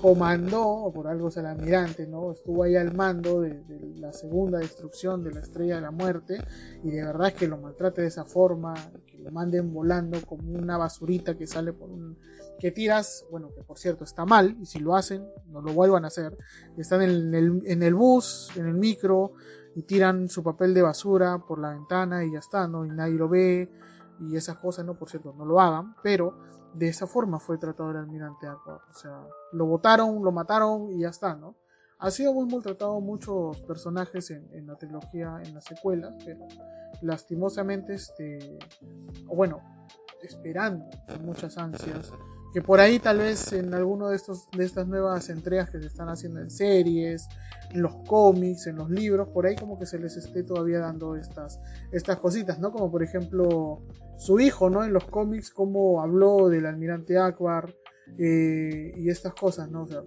comandó, 0.01 0.91
por 0.93 1.07
algo 1.07 1.29
es 1.29 1.37
el 1.37 1.45
almirante, 1.45 2.07
¿no? 2.07 2.31
Estuvo 2.31 2.63
ahí 2.63 2.75
al 2.75 2.93
mando 2.93 3.41
de, 3.41 3.63
la 3.95 4.11
segunda 4.11 4.59
destrucción 4.59 5.23
de 5.23 5.31
la 5.31 5.39
estrella 5.41 5.75
de 5.75 5.81
la 5.81 5.91
muerte, 5.91 6.37
y 6.83 6.91
de 6.91 7.03
verdad 7.03 7.33
que 7.33 7.47
lo 7.47 7.57
maltrate 7.57 8.01
de 8.01 8.07
esa 8.07 8.25
forma, 8.25 8.73
que 9.05 9.17
lo 9.19 9.31
manden 9.31 9.73
volando 9.73 10.19
como 10.25 10.51
una 10.51 10.77
basurita 10.77 11.37
que 11.37 11.47
sale 11.47 11.73
por 11.73 11.89
un. 11.89 12.17
que 12.59 12.71
tiras, 12.71 13.25
bueno, 13.31 13.49
que 13.55 13.63
por 13.63 13.77
cierto 13.77 14.03
está 14.03 14.25
mal, 14.25 14.57
y 14.61 14.65
si 14.65 14.79
lo 14.79 14.95
hacen, 14.95 15.25
no 15.47 15.61
lo 15.61 15.73
vuelvan 15.73 16.05
a 16.05 16.07
hacer. 16.07 16.37
Están 16.77 17.01
en 17.01 17.33
el, 17.33 17.61
en 17.65 17.83
el 17.83 17.93
bus, 17.93 18.51
en 18.55 18.67
el 18.67 18.75
micro, 18.75 19.33
y 19.75 19.83
tiran 19.83 20.29
su 20.29 20.43
papel 20.43 20.73
de 20.73 20.81
basura 20.81 21.39
por 21.39 21.59
la 21.59 21.71
ventana 21.71 22.23
y 22.23 22.31
ya 22.31 22.39
está, 22.39 22.67
¿no? 22.67 22.85
Y 22.85 22.89
nadie 22.89 23.15
lo 23.15 23.27
ve, 23.27 23.71
y 24.19 24.35
esas 24.35 24.57
cosas, 24.57 24.85
¿no? 24.85 24.95
Por 24.95 25.09
cierto, 25.09 25.33
no 25.33 25.45
lo 25.45 25.59
hagan, 25.59 25.95
pero 26.03 26.37
de 26.73 26.87
esa 26.87 27.07
forma 27.07 27.39
fue 27.39 27.57
tratado 27.57 27.91
el 27.91 27.97
almirante 27.97 28.47
Aqua. 28.47 28.81
O 28.89 28.93
sea, 28.93 29.25
lo 29.51 29.65
votaron, 29.65 30.23
lo 30.23 30.31
mataron 30.31 30.89
y 30.89 31.01
ya 31.01 31.09
está, 31.09 31.35
¿no? 31.35 31.55
Ha 31.99 32.11
sido 32.11 32.33
muy 32.33 32.51
maltratado 32.51 32.99
muchos 32.99 33.61
personajes 33.61 34.29
en, 34.31 34.49
en 34.53 34.67
la 34.67 34.75
trilogía, 34.75 35.39
en 35.43 35.53
las 35.53 35.63
secuelas, 35.63 36.15
pero 36.25 36.45
lastimosamente, 37.01 37.93
este, 37.93 38.57
o 39.27 39.35
bueno, 39.35 39.61
esperando 40.21 40.85
con 41.07 41.25
muchas 41.25 41.57
ansias, 41.57 42.11
que 42.53 42.61
por 42.61 42.79
ahí 42.79 42.99
tal 42.99 43.17
vez 43.17 43.51
en 43.51 43.73
alguno 43.73 44.09
de 44.09 44.15
estos 44.15 44.49
de 44.51 44.63
estas 44.63 44.87
nuevas 44.87 45.29
entregas 45.29 45.71
que 45.71 45.79
se 45.79 45.87
están 45.87 46.07
haciendo 46.09 46.39
en 46.39 46.51
series, 46.51 47.27
en 47.71 47.81
los 47.81 47.95
cómics, 48.07 48.67
en 48.67 48.75
los 48.75 48.91
libros, 48.91 49.29
por 49.29 49.47
ahí 49.47 49.55
como 49.55 49.79
que 49.79 49.87
se 49.87 49.97
les 49.97 50.15
esté 50.17 50.43
todavía 50.43 50.79
dando 50.79 51.15
estas 51.15 51.59
estas 51.91 52.19
cositas, 52.19 52.59
¿no? 52.59 52.71
Como 52.71 52.91
por 52.91 53.01
ejemplo 53.01 53.81
su 54.17 54.39
hijo, 54.39 54.69
¿no? 54.69 54.83
En 54.83 54.93
los 54.93 55.05
cómics 55.05 55.49
como 55.49 56.01
habló 56.01 56.47
del 56.47 56.67
almirante 56.67 57.17
Akbar 57.17 57.73
eh, 58.19 58.91
y 58.95 59.09
estas 59.09 59.33
cosas, 59.33 59.71
¿no? 59.71 59.83
O 59.83 59.87
sea, 59.87 60.03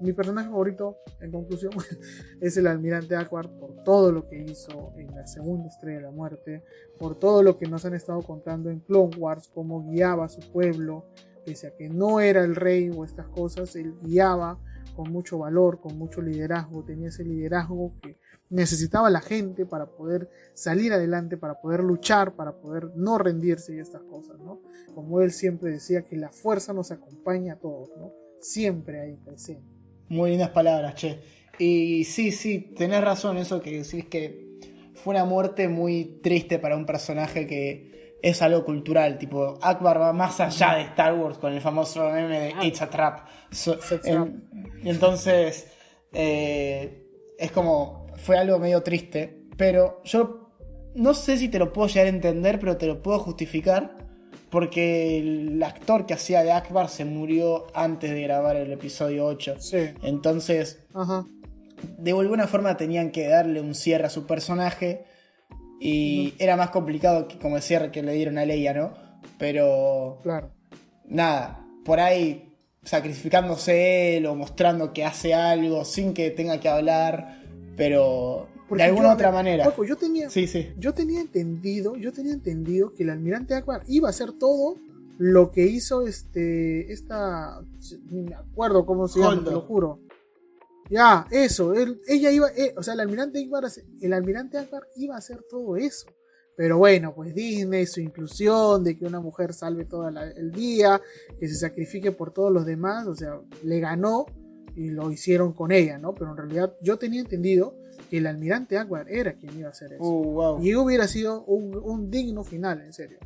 mi 0.00 0.12
personaje 0.12 0.50
favorito, 0.50 0.98
en 1.20 1.30
conclusión, 1.30 1.72
es 2.40 2.56
el 2.56 2.66
almirante 2.66 3.14
Akbar 3.14 3.48
por 3.58 3.84
todo 3.84 4.10
lo 4.10 4.26
que 4.26 4.42
hizo 4.42 4.92
en 4.96 5.14
la 5.14 5.26
segunda 5.26 5.68
estrella 5.68 5.98
de 5.98 6.04
la 6.04 6.10
muerte, 6.10 6.64
por 6.98 7.18
todo 7.18 7.42
lo 7.42 7.56
que 7.56 7.66
nos 7.66 7.84
han 7.84 7.94
estado 7.94 8.20
contando 8.22 8.70
en 8.70 8.80
Clone 8.80 9.16
Wars, 9.16 9.48
cómo 9.54 9.88
guiaba 9.88 10.24
a 10.24 10.28
su 10.28 10.40
pueblo, 10.52 11.06
pese 11.44 11.68
a 11.68 11.76
que 11.76 11.88
no 11.88 12.20
era 12.20 12.44
el 12.44 12.56
rey 12.56 12.90
o 12.90 13.04
estas 13.04 13.28
cosas, 13.28 13.76
él 13.76 13.94
guiaba 14.02 14.58
con 14.94 15.10
mucho 15.10 15.38
valor, 15.38 15.80
con 15.80 15.98
mucho 15.98 16.22
liderazgo, 16.22 16.84
tenía 16.84 17.08
ese 17.08 17.24
liderazgo 17.24 17.94
que 18.00 18.16
necesitaba 18.50 19.10
la 19.10 19.20
gente 19.20 19.66
para 19.66 19.86
poder 19.86 20.30
salir 20.54 20.92
adelante, 20.92 21.36
para 21.36 21.60
poder 21.60 21.82
luchar, 21.82 22.34
para 22.34 22.52
poder 22.52 22.90
no 22.94 23.18
rendirse 23.18 23.74
y 23.74 23.80
estas 23.80 24.02
cosas, 24.02 24.38
¿no? 24.38 24.60
Como 24.94 25.20
él 25.20 25.32
siempre 25.32 25.72
decía 25.72 26.02
que 26.02 26.16
la 26.16 26.30
fuerza 26.30 26.72
nos 26.72 26.90
acompaña 26.92 27.54
a 27.54 27.56
todos. 27.56 27.90
Siempre 28.40 29.00
ahí 29.00 29.16
presente. 29.16 29.66
Muy 30.08 30.30
lindas 30.30 30.50
palabras, 30.50 30.94
che. 30.94 31.20
Y 31.58 32.04
sí, 32.04 32.30
sí, 32.30 32.72
tenés 32.76 33.02
razón 33.02 33.36
eso 33.38 33.60
que 33.60 33.82
decís 33.82 34.06
que 34.06 34.58
fue 34.94 35.14
una 35.14 35.24
muerte 35.24 35.68
muy 35.68 36.20
triste 36.22 36.58
para 36.58 36.76
un 36.76 36.86
personaje 36.86 37.46
que 37.46 38.03
es 38.24 38.40
algo 38.40 38.64
cultural, 38.64 39.18
tipo, 39.18 39.58
Akbar 39.60 40.00
va 40.00 40.14
más 40.14 40.40
allá 40.40 40.76
de 40.76 40.82
Star 40.84 41.12
Wars 41.12 41.36
con 41.36 41.52
el 41.52 41.60
famoso 41.60 42.08
meme 42.10 42.40
de 42.40 42.66
It's 42.66 42.80
a 42.80 42.88
Trap. 42.88 43.28
So, 43.50 43.76
en, 44.04 44.48
entonces, 44.82 45.70
eh, 46.10 47.06
es 47.38 47.52
como, 47.52 48.06
fue 48.16 48.38
algo 48.38 48.58
medio 48.58 48.82
triste, 48.82 49.42
pero 49.58 50.00
yo 50.04 50.54
no 50.94 51.12
sé 51.12 51.36
si 51.36 51.50
te 51.50 51.58
lo 51.58 51.70
puedo 51.70 51.86
llegar 51.86 52.06
a 52.06 52.08
entender, 52.08 52.58
pero 52.58 52.78
te 52.78 52.86
lo 52.86 53.02
puedo 53.02 53.18
justificar, 53.18 53.98
porque 54.48 55.18
el 55.18 55.62
actor 55.62 56.06
que 56.06 56.14
hacía 56.14 56.42
de 56.42 56.52
Akbar 56.52 56.88
se 56.88 57.04
murió 57.04 57.66
antes 57.74 58.10
de 58.10 58.22
grabar 58.22 58.56
el 58.56 58.72
episodio 58.72 59.26
8. 59.26 59.56
Sí. 59.58 59.90
Entonces, 60.02 60.82
Ajá. 60.94 61.26
de 61.98 62.12
alguna 62.12 62.46
forma 62.46 62.78
tenían 62.78 63.10
que 63.10 63.28
darle 63.28 63.60
un 63.60 63.74
cierre 63.74 64.06
a 64.06 64.10
su 64.10 64.26
personaje 64.26 65.04
y 65.86 66.34
era 66.38 66.56
más 66.56 66.70
complicado 66.70 67.28
que 67.28 67.38
como 67.38 67.56
el 67.56 67.62
cierre 67.62 67.90
que 67.90 68.02
le 68.02 68.12
dieron 68.14 68.38
a 68.38 68.44
Leia, 68.46 68.72
¿no? 68.72 68.94
Pero 69.38 70.18
Claro. 70.22 70.50
nada, 71.06 71.64
por 71.84 72.00
ahí 72.00 72.50
sacrificándose 72.82 74.16
él 74.16 74.26
o 74.26 74.34
mostrando 74.34 74.92
que 74.92 75.04
hace 75.04 75.34
algo 75.34 75.84
sin 75.84 76.14
que 76.14 76.30
tenga 76.30 76.58
que 76.60 76.68
hablar, 76.68 77.42
pero 77.76 78.46
Porque 78.68 78.82
de 78.84 78.88
alguna 78.88 79.08
yo- 79.08 79.14
otra 79.14 79.30
manera. 79.32 79.64
Paco, 79.64 79.84
yo 79.84 79.96
tenía, 79.96 80.30
Sí, 80.30 80.46
sí. 80.46 80.68
yo 80.78 80.94
tenía 80.94 81.20
entendido, 81.20 81.96
yo 81.96 82.12
tenía 82.12 82.32
entendido 82.32 82.94
que 82.94 83.02
el 83.02 83.10
almirante 83.10 83.54
Akbar 83.54 83.82
iba 83.88 84.08
a 84.08 84.10
hacer 84.10 84.32
todo 84.32 84.76
lo 85.18 85.50
que 85.52 85.66
hizo 85.66 86.06
este, 86.06 86.92
esta, 86.92 87.60
ni 88.10 88.22
me 88.22 88.34
acuerdo 88.34 88.84
cómo 88.84 89.06
se 89.06 89.20
llama, 89.20 89.32
Holdo. 89.32 89.44
te 89.44 89.50
lo 89.52 89.60
juro. 89.60 89.98
Ya, 90.90 91.26
eso, 91.30 91.74
él- 91.74 92.00
ella 92.06 92.30
iba, 92.30 92.48
eh, 92.56 92.74
o 92.76 92.82
sea, 92.82 92.94
el 92.94 93.00
almirante 93.00 93.42
Akbar, 93.42 93.64
el 94.00 94.12
almirante 94.12 94.58
Akbar 94.58 94.82
iba 94.96 95.14
a 95.14 95.18
hacer 95.18 95.42
todo 95.48 95.76
eso. 95.76 96.06
Pero 96.56 96.78
bueno, 96.78 97.14
pues 97.14 97.34
Disney, 97.34 97.84
su 97.86 98.00
inclusión, 98.00 98.84
de 98.84 98.96
que 98.96 99.04
una 99.04 99.18
mujer 99.20 99.54
salve 99.54 99.86
todo 99.86 100.08
la- 100.10 100.30
el 100.30 100.52
día, 100.52 101.00
que 101.38 101.48
se 101.48 101.54
sacrifique 101.56 102.12
por 102.12 102.32
todos 102.32 102.52
los 102.52 102.64
demás, 102.64 103.06
o 103.08 103.14
sea, 103.14 103.40
le 103.64 103.80
ganó 103.80 104.26
y 104.76 104.90
lo 104.90 105.10
hicieron 105.10 105.52
con 105.52 105.72
ella, 105.72 105.98
¿no? 105.98 106.14
Pero 106.14 106.30
en 106.30 106.36
realidad 106.36 106.74
yo 106.80 106.96
tenía 106.98 107.20
entendido 107.20 107.76
que 108.10 108.18
el 108.18 108.26
almirante 108.26 108.76
Akbar 108.78 109.06
era 109.10 109.34
quien 109.34 109.58
iba 109.58 109.68
a 109.68 109.72
hacer 109.72 109.94
eso. 109.94 110.02
Uh, 110.04 110.32
wow. 110.32 110.62
Y 110.62 110.74
hubiera 110.76 111.08
sido 111.08 111.44
un, 111.44 111.74
un 111.76 112.10
digno 112.10 112.44
final, 112.44 112.82
en 112.82 112.92
serio. 112.92 113.18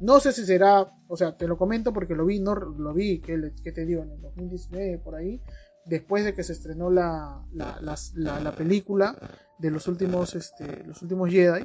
No 0.00 0.18
sé 0.20 0.32
si 0.32 0.44
será, 0.44 0.92
o 1.08 1.16
sea, 1.16 1.36
te 1.36 1.46
lo 1.46 1.56
comento 1.56 1.92
porque 1.92 2.14
lo 2.14 2.26
vi, 2.26 2.40
no 2.40 2.54
lo 2.54 2.92
vi, 2.92 3.20
que, 3.20 3.52
que 3.62 3.72
te 3.72 3.86
digo, 3.86 4.02
en 4.02 4.10
el 4.10 4.20
2019 4.20 4.98
por 4.98 5.14
ahí, 5.14 5.40
después 5.86 6.24
de 6.24 6.34
que 6.34 6.42
se 6.44 6.52
estrenó 6.52 6.90
la, 6.90 7.44
la, 7.52 7.78
la- 8.14 8.40
la 8.40 8.52
película 8.52 9.16
de 9.58 9.70
los 9.70 9.86
últimos, 9.88 10.34
este, 10.34 10.84
los 10.84 11.00
últimos 11.02 11.30
Jedi. 11.30 11.64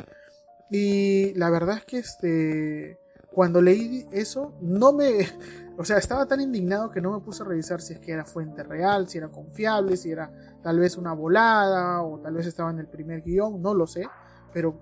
Y 0.72 1.34
la 1.36 1.50
verdad 1.50 1.78
es 1.78 1.86
que 1.86 1.98
este, 1.98 3.00
cuando 3.32 3.62
leí 3.62 4.06
eso, 4.12 4.54
no 4.62 4.94
me, 4.94 5.28
o 5.78 5.84
sea, 5.86 5.98
estaba 5.98 6.26
tan 6.28 6.42
indignado 6.42 6.92
que 6.92 7.02
no 7.02 7.12
me 7.12 7.20
puse 7.26 7.44
a 7.44 7.46
revisar 7.48 7.82
si 7.82 7.94
es 7.94 8.00
que 8.00 8.12
era 8.12 8.26
fuente 8.26 8.64
real, 8.64 9.08
si 9.10 9.18
era 9.18 9.30
confiable, 9.30 9.98
si 9.98 10.12
era 10.12 10.32
tal 10.62 10.80
vez 10.80 10.98
una 10.98 11.14
volada 11.14 12.02
o 12.04 12.20
tal 12.20 12.36
vez 12.36 12.46
estaba 12.46 12.70
en 12.72 12.80
el 12.80 12.88
primer 12.88 13.22
guion, 13.24 13.62
no 13.62 13.74
lo 13.74 13.88
sé. 13.88 14.08
Pero 14.54 14.80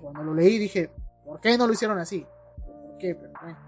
cuando 0.00 0.22
lo 0.22 0.34
leí 0.34 0.58
dije, 0.58 0.90
¿por 1.24 1.40
qué 1.40 1.56
no 1.58 1.66
lo 1.66 1.72
hicieron 1.72 1.98
así? 1.98 2.26
¿Por 2.64 2.96
qué? 2.98 3.14
Pero 3.14 3.32
bueno, 3.42 3.58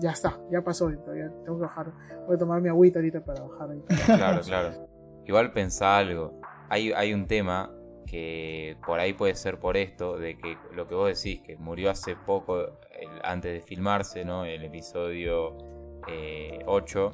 ya 0.00 0.10
está, 0.10 0.38
ya 0.50 0.62
pasó. 0.62 0.90
Todavía 0.90 1.30
tengo 1.44 1.58
que 1.58 1.62
bajar. 1.62 1.92
Voy 2.26 2.36
a 2.36 2.38
tomar 2.38 2.60
mi 2.60 2.68
agüita 2.68 2.98
ahorita 2.98 3.24
para 3.24 3.42
bajar 3.42 3.70
ahí. 3.70 3.82
Claro, 4.06 4.40
claro. 4.42 4.88
Igual 5.26 5.52
pensá 5.52 5.98
algo. 5.98 6.40
Hay, 6.68 6.92
hay 6.92 7.12
un 7.12 7.26
tema 7.26 7.70
que 8.06 8.76
por 8.86 8.98
ahí 9.00 9.12
puede 9.12 9.34
ser 9.34 9.58
por 9.58 9.76
esto, 9.76 10.16
de 10.16 10.38
que 10.38 10.56
lo 10.74 10.88
que 10.88 10.94
vos 10.94 11.08
decís, 11.08 11.42
que 11.42 11.56
murió 11.56 11.90
hace 11.90 12.16
poco, 12.16 12.78
antes 13.22 13.52
de 13.52 13.60
filmarse, 13.60 14.24
¿no? 14.24 14.44
El 14.44 14.64
episodio 14.64 15.58
eh, 16.06 16.60
8. 16.66 17.10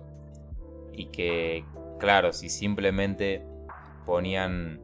Y 0.93 1.07
que, 1.07 1.65
claro, 1.99 2.33
si 2.33 2.49
simplemente 2.49 3.45
ponían... 4.07 4.81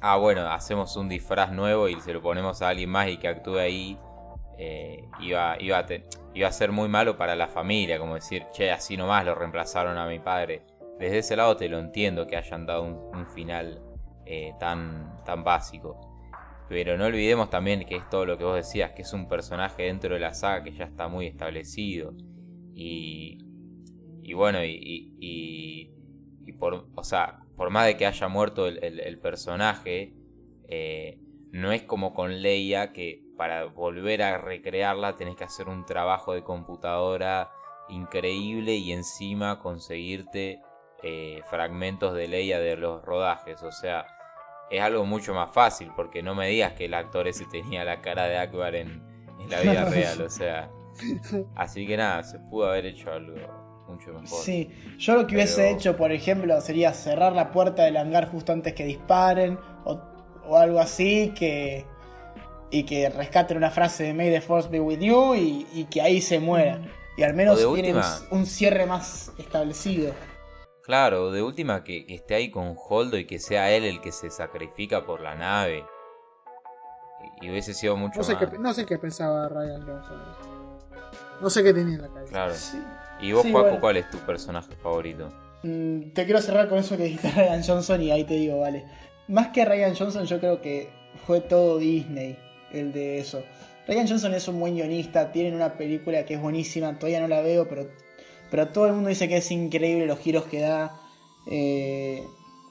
Ah, 0.00 0.16
bueno, 0.16 0.42
hacemos 0.42 0.96
un 0.96 1.08
disfraz 1.08 1.50
nuevo 1.52 1.88
y 1.88 2.00
se 2.00 2.12
lo 2.12 2.22
ponemos 2.22 2.62
a 2.62 2.68
alguien 2.68 2.90
más 2.90 3.08
y 3.08 3.16
que 3.16 3.26
actúe 3.26 3.58
ahí, 3.58 3.98
eh, 4.58 5.08
iba, 5.20 5.56
iba, 5.60 5.78
a 5.78 5.86
iba 6.34 6.48
a 6.48 6.52
ser 6.52 6.72
muy 6.72 6.88
malo 6.88 7.16
para 7.16 7.36
la 7.36 7.48
familia, 7.48 7.98
como 7.98 8.16
decir, 8.16 8.46
che, 8.52 8.70
así 8.70 8.96
nomás 8.96 9.24
lo 9.24 9.34
reemplazaron 9.34 9.96
a 9.96 10.06
mi 10.06 10.18
padre. 10.18 10.62
Desde 10.98 11.18
ese 11.18 11.36
lado 11.36 11.56
te 11.56 11.68
lo 11.68 11.78
entiendo 11.78 12.26
que 12.26 12.36
hayan 12.36 12.66
dado 12.66 12.82
un, 12.82 13.26
final 13.28 13.80
eh, 14.26 14.52
tan, 14.58 15.22
tan 15.24 15.44
básico. 15.44 16.00
Pero 16.68 16.98
no 16.98 17.04
olvidemos 17.06 17.50
también 17.50 17.86
que 17.86 17.96
es 17.96 18.08
todo 18.10 18.26
lo 18.26 18.36
que 18.36 18.44
vos 18.44 18.56
decías, 18.56 18.92
que 18.92 19.02
es 19.02 19.12
un 19.12 19.28
personaje 19.28 19.84
dentro 19.84 20.14
de 20.14 20.20
la 20.20 20.34
saga 20.34 20.64
que 20.64 20.72
ya 20.72 20.84
está 20.84 21.08
muy 21.08 21.26
establecido. 21.26 22.12
Y, 22.74 23.38
y 24.22 24.34
bueno, 24.34 24.64
y, 24.64 25.14
y- 25.20 25.94
por, 26.58 26.88
o 26.96 27.04
sea, 27.04 27.40
por 27.56 27.70
más 27.70 27.86
de 27.86 27.96
que 27.96 28.06
haya 28.06 28.26
muerto 28.26 28.66
el 28.66 29.18
personaje, 29.20 30.14
eh, 30.68 31.18
no 31.52 31.72
es 31.72 31.82
como 31.82 32.14
con 32.14 32.42
Leia 32.42 32.92
que 32.92 33.22
para 33.38 33.66
volver 33.66 34.20
a 34.22 34.36
recrearla 34.36 35.16
tenés 35.16 35.36
que 35.36 35.44
hacer 35.44 35.68
un 35.68 35.86
trabajo 35.86 36.34
de 36.34 36.42
computadora 36.42 37.52
increíble 37.88 38.74
y 38.74 38.92
encima 38.92 39.60
conseguirte 39.60 40.60
eh, 41.04 41.40
fragmentos 41.48 42.14
de 42.14 42.26
Leia 42.26 42.58
de 42.58 42.76
los 42.76 43.00
rodajes. 43.02 43.62
O 43.62 43.70
sea, 43.70 44.06
es 44.70 44.82
algo 44.82 45.04
mucho 45.04 45.34
más 45.34 45.52
fácil 45.52 45.90
porque 45.94 46.20
no 46.20 46.34
me 46.34 46.48
digas 46.48 46.72
que 46.72 46.86
el 46.86 46.94
actor 46.94 47.28
ese 47.28 47.46
tenía 47.46 47.84
la 47.84 48.00
cara 48.02 48.24
de 48.24 48.38
Akbar 48.38 48.74
en, 48.74 49.02
en 49.38 49.48
la 49.48 49.60
vida 49.60 49.84
real. 49.88 50.20
O 50.20 50.28
sea, 50.28 50.68
así 51.54 51.86
que 51.86 51.96
nada, 51.96 52.24
se 52.24 52.40
pudo 52.40 52.66
haber 52.66 52.86
hecho 52.86 53.12
algo 53.12 53.36
mucho 53.86 54.12
mejor. 54.12 54.42
Sí, 54.42 54.68
yo 54.98 55.14
lo 55.14 55.28
que 55.28 55.36
hubiese 55.36 55.70
hecho, 55.70 55.96
por 55.96 56.10
ejemplo, 56.10 56.60
sería 56.60 56.92
cerrar 56.92 57.32
la 57.34 57.52
puerta 57.52 57.84
del 57.84 57.98
hangar 57.98 58.28
justo 58.28 58.52
antes 58.52 58.74
que 58.74 58.84
disparen 58.84 59.60
o, 59.84 60.00
o 60.44 60.56
algo 60.56 60.80
así, 60.80 61.32
que 61.38 61.86
y 62.70 62.84
que 62.84 63.08
rescaten 63.08 63.56
una 63.56 63.70
frase 63.70 64.04
de 64.04 64.14
May 64.14 64.30
the 64.30 64.40
Force 64.40 64.68
be 64.68 64.80
with 64.80 64.98
you 65.00 65.34
y, 65.34 65.66
y 65.72 65.84
que 65.84 66.00
ahí 66.02 66.20
se 66.20 66.38
muera. 66.40 66.80
Y 67.16 67.22
al 67.22 67.34
menos 67.34 67.56
O 67.62 67.70
de 67.74 67.82
tiene 67.82 67.90
un, 67.92 67.96
última- 68.04 68.18
un 68.30 68.46
cierre 68.46 68.86
más 68.86 69.32
establecido. 69.38 70.12
Claro, 70.82 71.30
de 71.32 71.42
última 71.42 71.84
que, 71.84 72.06
que 72.06 72.14
esté 72.14 72.34
ahí 72.34 72.50
con 72.50 72.74
Holdo 72.88 73.18
y 73.18 73.26
que 73.26 73.38
sea 73.38 73.70
él 73.70 73.84
el 73.84 74.00
que 74.00 74.12
se 74.12 74.30
sacrifica 74.30 75.04
por 75.04 75.20
la 75.20 75.34
nave. 75.34 75.84
Y, 77.42 77.46
y 77.46 77.50
hubiese 77.50 77.74
sido 77.74 77.96
mucho 77.96 78.18
No 78.18 78.24
sé, 78.24 78.34
más. 78.34 78.46
qué, 78.50 78.58
no 78.58 78.72
sé 78.72 78.86
qué 78.86 78.98
pensaba 78.98 79.48
Ryan 79.48 79.82
Johnson. 79.86 80.22
No 81.40 81.50
sé 81.50 81.62
qué 81.62 81.72
tenía 81.74 81.96
en 81.96 82.02
la 82.02 82.08
cabeza. 82.08 82.32
Claro. 82.32 82.54
Sí. 82.54 82.82
¿Y 83.20 83.32
vos, 83.32 83.42
Sí, 83.42 83.52
Paco, 83.52 83.64
bueno. 83.64 83.80
cuál 83.80 83.96
es 83.96 84.10
tu 84.10 84.18
personaje 84.18 84.74
favorito? 84.76 85.28
Mm, 85.62 86.12
te 86.12 86.24
quiero 86.24 86.40
cerrar 86.40 86.68
con 86.68 86.78
eso 86.78 86.96
que 86.96 87.04
dijiste 87.04 87.30
Ryan 87.36 87.62
Johnson 87.64 88.02
y 88.02 88.10
ahí 88.10 88.24
te 88.24 88.34
digo, 88.34 88.60
vale. 88.60 88.84
Más 89.28 89.48
que 89.48 89.64
Ryan 89.64 89.94
Johnson, 89.94 90.24
yo 90.24 90.38
creo 90.40 90.60
que 90.62 90.90
fue 91.26 91.40
todo 91.40 91.78
Disney 91.78 92.38
el 92.72 92.92
de 92.92 93.18
eso. 93.18 93.42
Ryan 93.86 94.06
Johnson 94.08 94.34
es 94.34 94.46
un 94.48 94.60
buen 94.60 94.74
guionista, 94.74 95.32
tienen 95.32 95.54
una 95.54 95.74
película 95.74 96.24
que 96.26 96.34
es 96.34 96.40
buenísima, 96.40 96.98
todavía 96.98 97.20
no 97.20 97.28
la 97.28 97.40
veo, 97.40 97.66
pero, 97.68 97.88
pero 98.50 98.68
todo 98.68 98.86
el 98.86 98.92
mundo 98.92 99.08
dice 99.08 99.28
que 99.28 99.38
es 99.38 99.50
increíble 99.50 100.06
los 100.06 100.18
giros 100.18 100.44
que 100.44 100.60
da. 100.60 101.00
Eh, 101.50 102.22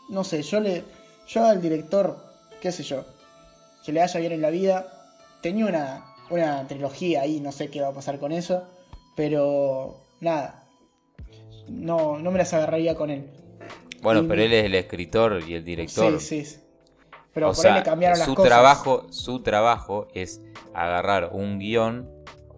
no 0.10 0.24
sé, 0.24 0.41
yo 0.43 0.60
le. 0.60 0.84
Yo 1.28 1.45
al 1.45 1.62
director, 1.62 2.18
qué 2.62 2.72
sé 2.72 2.84
yo, 2.84 3.04
que 3.86 3.91
le 3.91 4.02
haya 4.02 4.20
bien 4.20 4.32
en 4.32 4.41
la 4.41 4.50
vida. 4.52 4.93
Tenía 5.41 5.66
una, 5.66 6.06
una 6.30 6.68
trilogía 6.68 7.22
ahí, 7.22 7.39
no 7.41 7.52
sé 7.52 7.70
qué 7.70 7.82
va 7.82 7.89
a 7.89 7.93
pasar 7.93 8.20
con 8.20 8.32
eso. 8.32 8.64
Pero 9.16 9.98
nada. 10.22 10.64
No, 11.68 12.18
no 12.20 12.32
me 12.32 12.38
las 12.38 12.54
agarraría 12.54 12.95
con 12.95 13.10
él. 13.10 13.26
Bueno, 14.02 14.22
Y- 14.24 14.28
pero 14.28 14.41
él 14.43 14.54
es 14.54 14.66
el 14.66 14.76
escritor 14.76 15.41
y 15.48 15.56
el 15.56 15.66
director. 15.66 16.20
Sí, 16.22 16.45
sí. 16.45 16.58
Pero 17.38 17.49
o 17.49 17.53
por 17.53 17.61
sea, 17.61 17.73
ahí 17.73 17.79
le 17.79 17.85
cambiaron 17.85 18.17
las 18.19 18.27
su 18.27 18.35
cosas. 18.35 18.49
trabajo, 18.51 19.07
su 19.11 19.41
trabajo 19.43 20.07
es 20.13 20.41
agarrar 20.73 21.29
un 21.33 21.59
guion, 21.59 22.09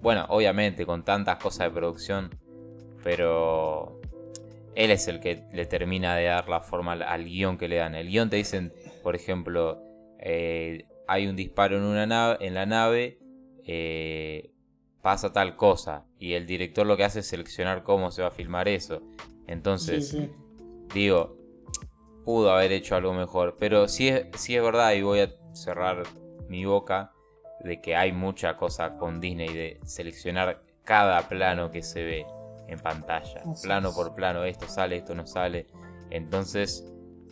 bueno, 0.01 0.25
obviamente 0.29 0.85
con 0.85 1.03
tantas 1.03 1.37
cosas 1.37 1.67
de 1.67 1.71
producción, 1.71 2.29
pero 3.03 3.99
él 4.75 4.91
es 4.91 5.07
el 5.07 5.19
que 5.19 5.43
le 5.51 5.65
termina 5.65 6.15
de 6.15 6.25
dar 6.25 6.47
la 6.49 6.61
forma 6.61 6.93
al, 6.93 7.01
al 7.03 7.25
guion 7.25 7.57
que 7.57 7.67
le 7.67 7.77
dan. 7.77 7.95
El 7.95 8.07
guion 8.07 8.29
te 8.29 8.35
dicen, 8.37 8.73
por 9.03 9.15
ejemplo, 9.15 9.81
eh, 10.19 10.85
hay 11.07 11.27
un 11.27 11.35
disparo 11.35 11.77
en 11.77 11.83
una 11.83 12.05
nave, 12.05 12.37
en 12.45 12.53
la 12.53 12.65
nave, 12.65 13.19
eh, 13.65 14.51
pasa 15.01 15.31
tal 15.33 15.55
cosa, 15.55 16.05
y 16.19 16.33
el 16.33 16.45
director 16.45 16.85
lo 16.85 16.97
que 16.97 17.03
hace 17.03 17.19
es 17.19 17.27
seleccionar 17.27 17.83
cómo 17.83 18.11
se 18.11 18.21
va 18.21 18.27
a 18.29 18.31
filmar 18.31 18.67
eso. 18.67 19.01
Entonces, 19.47 20.09
Sí, 20.09 20.17
sí. 20.19 20.29
digo, 20.93 21.35
pudo 22.29 22.51
haber 22.51 22.71
hecho 22.73 22.95
algo 22.95 23.11
mejor. 23.11 23.55
Pero 23.57 23.87
sí 23.87 24.07
es, 24.07 24.27
sí 24.35 24.55
es 24.55 24.61
verdad, 24.61 24.93
y 24.93 25.01
voy 25.01 25.21
a 25.21 25.31
cerrar 25.53 26.03
mi 26.47 26.63
boca, 26.63 27.11
de 27.61 27.81
que 27.81 27.95
hay 27.95 28.11
mucha 28.11 28.55
cosa 28.55 28.97
con 28.99 29.19
Disney 29.19 29.51
de 29.51 29.79
seleccionar 29.83 30.61
cada 30.83 31.27
plano 31.27 31.71
que 31.71 31.81
se 31.81 32.03
ve 32.03 32.25
en 32.67 32.77
pantalla. 32.79 33.41
Así 33.51 33.65
plano 33.67 33.89
es. 33.89 33.95
por 33.95 34.13
plano, 34.13 34.43
esto 34.43 34.67
sale, 34.67 34.97
esto 34.97 35.15
no 35.15 35.25
sale. 35.25 35.65
Entonces, 36.11 36.85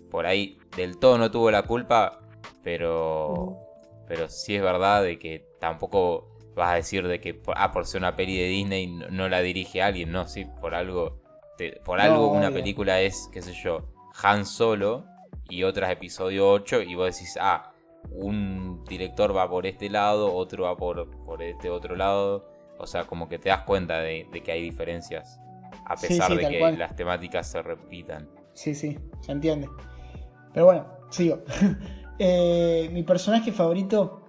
por 0.09 0.25
ahí 0.25 0.57
del 0.75 0.97
todo 0.97 1.19
no 1.19 1.29
tuvo 1.29 1.51
la 1.51 1.61
culpa, 1.61 2.19
pero, 2.63 3.59
pero 4.07 4.27
sí 4.29 4.55
es 4.55 4.63
verdad 4.63 5.03
de 5.03 5.19
que 5.19 5.45
tampoco 5.59 6.27
vas 6.55 6.71
a 6.71 6.75
decir 6.75 7.07
de 7.07 7.21
que 7.21 7.35
por- 7.35 7.53
ah, 7.55 7.71
por 7.71 7.85
ser 7.85 8.01
una 8.01 8.15
peli 8.15 8.35
de 8.35 8.47
Disney 8.47 8.87
no, 8.87 9.09
no 9.09 9.29
la 9.29 9.41
dirige 9.41 9.83
alguien, 9.83 10.11
no, 10.11 10.27
sí, 10.27 10.45
por 10.59 10.73
algo, 10.73 11.21
te- 11.55 11.79
por 11.85 11.99
No, 11.99 12.03
algo 12.03 12.29
una 12.29 12.49
película 12.51 12.99
es, 12.99 13.29
qué 13.31 13.43
sé 13.43 13.53
yo, 13.53 13.83
Han 14.24 14.45
Solo 14.45 15.05
y 15.49 15.63
otras 15.63 15.91
episodio 15.91 16.49
8 16.49 16.82
y 16.82 16.95
vos 16.95 17.13
decís, 17.13 17.38
ah, 17.39 17.72
un 18.11 18.84
director 18.86 19.36
va 19.36 19.49
por 19.49 19.65
este 19.65 19.89
lado, 19.89 20.34
otro 20.34 20.63
va 20.63 20.76
por, 20.76 21.09
por 21.26 21.41
este 21.41 21.70
otro 21.70 21.95
lado, 21.95 22.49
o 22.78 22.88
sea, 22.88 23.05
como 23.05 23.28
que 23.30 23.39
te 23.39 23.49
das 23.49 23.61
cuenta 23.61 23.99
de, 23.99 24.28
de 24.32 24.41
que 24.41 24.51
hay 24.51 24.61
diferencias, 24.61 25.39
a 25.86 25.95
pesar 25.95 26.32
sí, 26.32 26.38
de 26.38 26.49
que 26.49 26.59
cual. 26.59 26.80
las 26.80 26.95
temáticas 26.95 27.47
se 27.47 27.61
repitan. 27.61 28.30
Sí, 28.53 28.74
sí, 28.76 28.97
se 29.22 29.32
entiende. 29.32 29.70
Pero 30.53 30.65
bueno, 30.65 30.86
sigo. 31.09 31.43
Eh, 32.20 32.89
mi 32.93 33.03
personaje 33.03 33.51
favorito, 33.51 34.24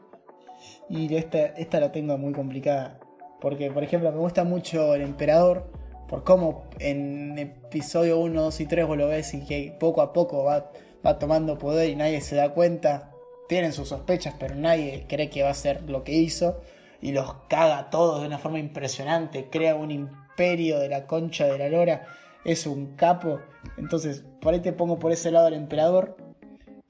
y 0.91 1.15
esta, 1.17 1.39
esta 1.39 1.81
la 1.81 1.91
tengo 1.91 2.19
muy 2.19 2.35
complicada, 2.35 3.01
porque 3.41 3.71
por 3.71 3.83
ejemplo 3.83 4.13
me 4.13 4.19
gusta 4.19 4.45
mucho 4.45 4.95
el 4.95 5.01
emperador, 5.01 5.73
por 6.09 6.25
cómo 6.25 6.65
en 6.79 7.39
episodio 7.39 8.19
1, 8.19 8.43
2 8.43 8.61
y 8.61 8.67
3 8.67 8.87
vos 8.87 8.97
lo 8.97 9.09
ves 9.09 9.35
y 9.35 9.45
que 9.45 9.77
poco 9.79 10.01
a 10.01 10.13
poco 10.13 10.43
va, 10.43 10.73
va 11.07 11.19
tomando 11.19 11.59
poder 11.59 11.91
y 11.91 11.97
nadie 11.97 12.21
se 12.21 12.35
da 12.35 12.55
cuenta. 12.55 13.13
Tienen 13.49 13.73
sus 13.73 13.89
sospechas, 13.89 14.35
pero 14.39 14.55
nadie 14.55 15.07
cree 15.09 15.31
que 15.31 15.43
va 15.43 15.51
a 15.51 15.55
ser 15.55 15.89
lo 15.89 16.05
que 16.05 16.13
hizo. 16.13 16.61
Y 17.01 17.13
los 17.13 17.33
caga 17.49 17.79
a 17.79 17.91
todos 17.91 18.21
de 18.21 18.27
una 18.27 18.39
forma 18.39 18.59
impresionante. 18.59 19.49
Crea 19.51 19.75
un 19.75 19.91
imperio 19.91 20.79
de 20.79 20.89
la 20.89 21.07
concha 21.07 21.47
de 21.47 21.59
la 21.59 21.69
lora. 21.69 22.07
Es 22.45 22.67
un 22.67 22.97
capo. 22.97 23.41
Entonces, 23.77 24.25
por 24.41 24.55
ahí 24.55 24.61
te 24.61 24.73
pongo 24.73 24.99
por 24.99 25.13
ese 25.13 25.31
lado 25.31 25.47
al 25.47 25.55
emperador. 25.55 26.17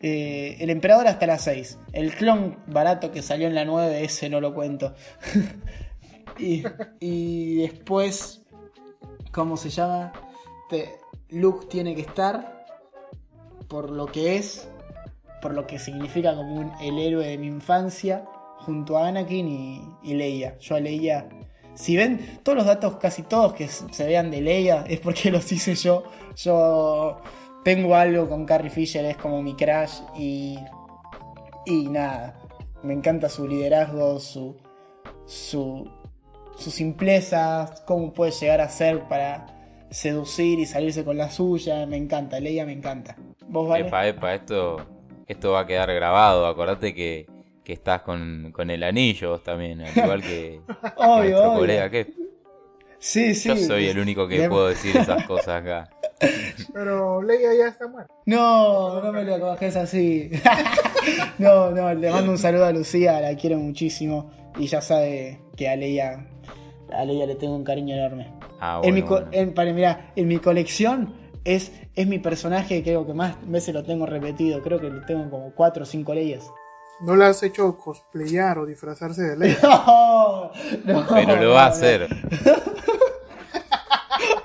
Eh, 0.00 0.56
el 0.60 0.70
emperador 0.70 1.06
hasta 1.08 1.26
las 1.26 1.42
6. 1.42 1.78
El 1.92 2.14
clon 2.14 2.58
barato 2.66 3.10
que 3.10 3.22
salió 3.22 3.46
en 3.48 3.54
la 3.54 3.64
9, 3.64 4.04
ese 4.04 4.28
no 4.30 4.40
lo 4.40 4.54
cuento. 4.54 4.94
y, 6.38 6.64
y 7.00 7.56
después, 7.56 8.42
¿cómo 9.32 9.56
se 9.56 9.70
llama? 9.70 10.12
Te- 10.68 10.98
Luke 11.30 11.66
tiene 11.66 11.94
que 11.94 12.02
estar 12.02 12.64
por 13.68 13.90
lo 13.90 14.06
que 14.06 14.36
es, 14.36 14.68
por 15.42 15.52
lo 15.54 15.66
que 15.66 15.78
significa 15.78 16.34
como 16.34 16.54
un- 16.54 16.72
el 16.80 16.98
héroe 16.98 17.26
de 17.26 17.38
mi 17.38 17.46
infancia, 17.46 18.24
junto 18.60 18.98
a 18.98 19.08
Anakin 19.08 19.48
y, 19.48 19.82
y 20.02 20.14
Leia. 20.14 20.58
Yo 20.58 20.76
a 20.76 20.80
Leia, 20.80 21.28
si 21.74 21.96
ven 21.96 22.40
todos 22.42 22.56
los 22.58 22.66
datos, 22.66 22.96
casi 22.96 23.22
todos 23.22 23.52
que 23.54 23.68
se 23.68 24.06
vean 24.06 24.30
de 24.30 24.40
Leia, 24.40 24.84
es 24.88 25.00
porque 25.00 25.30
los 25.30 25.50
hice 25.52 25.74
yo. 25.74 26.04
Yo 26.36 27.20
tengo 27.64 27.94
algo 27.94 28.28
con 28.28 28.44
Carrie 28.46 28.70
Fisher, 28.70 29.04
es 29.04 29.16
como 29.16 29.42
mi 29.42 29.54
crush 29.54 30.00
y, 30.16 30.58
y 31.66 31.88
nada. 31.88 32.38
Me 32.82 32.94
encanta 32.94 33.28
su 33.28 33.46
liderazgo, 33.46 34.18
su, 34.20 34.56
su, 35.26 35.90
su 36.58 36.70
simpleza, 36.70 37.72
cómo 37.86 38.12
puede 38.12 38.32
llegar 38.32 38.60
a 38.60 38.68
ser 38.68 39.02
para 39.08 39.46
seducir 39.90 40.58
y 40.58 40.66
salirse 40.66 41.04
con 41.04 41.16
la 41.16 41.30
suya. 41.30 41.86
Me 41.86 41.96
encanta, 41.96 42.40
Leia 42.40 42.66
me 42.66 42.72
encanta. 42.72 43.16
¿Vos, 43.48 43.68
Vale? 43.68 43.86
Epa, 43.86 44.06
epa, 44.06 44.34
esto, 44.34 44.86
esto 45.26 45.52
va 45.52 45.60
a 45.60 45.66
quedar 45.66 45.92
grabado. 45.94 46.46
Acordate 46.46 46.94
que, 46.94 47.26
que 47.64 47.72
estás 47.72 48.02
con, 48.02 48.50
con 48.52 48.70
el 48.70 48.82
anillo 48.82 49.30
vos 49.30 49.42
también, 49.42 49.80
al 49.80 49.96
igual 49.96 50.22
que 50.22 50.60
Obvio, 50.96 51.20
nuestro 51.30 51.50
obvio. 51.50 51.58
colega. 51.60 51.90
que 51.90 52.12
Sí, 53.00 53.34
sí. 53.34 53.48
Yo 53.48 53.56
soy 53.56 53.86
el 53.86 53.98
único 53.98 54.26
que 54.26 54.48
puedo 54.48 54.68
decir 54.68 54.96
esas 54.96 55.24
cosas 55.26 55.62
acá. 55.62 55.88
Pero 56.74 57.22
Leia 57.22 57.54
ya 57.54 57.68
está 57.68 57.86
muerta. 57.86 58.12
No, 58.26 59.00
no 59.00 59.12
me 59.12 59.22
lo 59.22 59.38
coges 59.38 59.76
así. 59.76 60.30
no, 61.38 61.70
no, 61.70 61.94
le 61.94 62.10
mando 62.10 62.32
un 62.32 62.38
saludo 62.38 62.64
a 62.64 62.72
Lucía, 62.72 63.20
la 63.20 63.36
quiero 63.36 63.56
muchísimo. 63.58 64.30
Y 64.58 64.66
ya 64.66 64.80
sabe 64.80 65.40
que 65.56 65.68
a 65.68 65.76
Leia, 65.76 66.26
a 66.92 67.04
Leia 67.04 67.26
le 67.26 67.36
tengo 67.36 67.54
un 67.54 67.64
cariño 67.64 67.94
enorme. 67.94 68.32
Ah, 68.60 68.80
en, 68.82 68.94
mi 68.94 69.02
bueno, 69.02 69.26
bueno. 69.26 69.30
en- 69.32 69.54
para, 69.54 69.72
mirá, 69.72 70.12
en 70.16 70.28
mi 70.28 70.38
colección 70.38 71.14
es, 71.44 71.72
es 71.94 72.06
mi 72.06 72.18
personaje, 72.18 72.82
creo 72.82 73.06
que 73.06 73.14
más 73.14 73.36
veces 73.48 73.74
lo 73.74 73.84
tengo 73.84 74.06
repetido. 74.06 74.62
Creo 74.62 74.80
que 74.80 74.90
lo 74.90 75.04
tengo 75.06 75.28
como 75.30 75.52
4 75.54 75.82
o 75.82 75.86
5 75.86 76.14
Leyes. 76.14 76.44
No 77.00 77.14
la 77.14 77.28
has 77.28 77.42
hecho 77.44 77.76
cosplayar 77.78 78.58
o 78.58 78.66
disfrazarse 78.66 79.22
de 79.22 79.36
Leia. 79.36 79.58
No, 79.62 80.50
no, 81.02 81.06
Pero 81.08 81.36
lo 81.36 81.42
no, 81.42 81.50
va 81.50 81.64
a 81.64 81.68
hacer. 81.68 82.08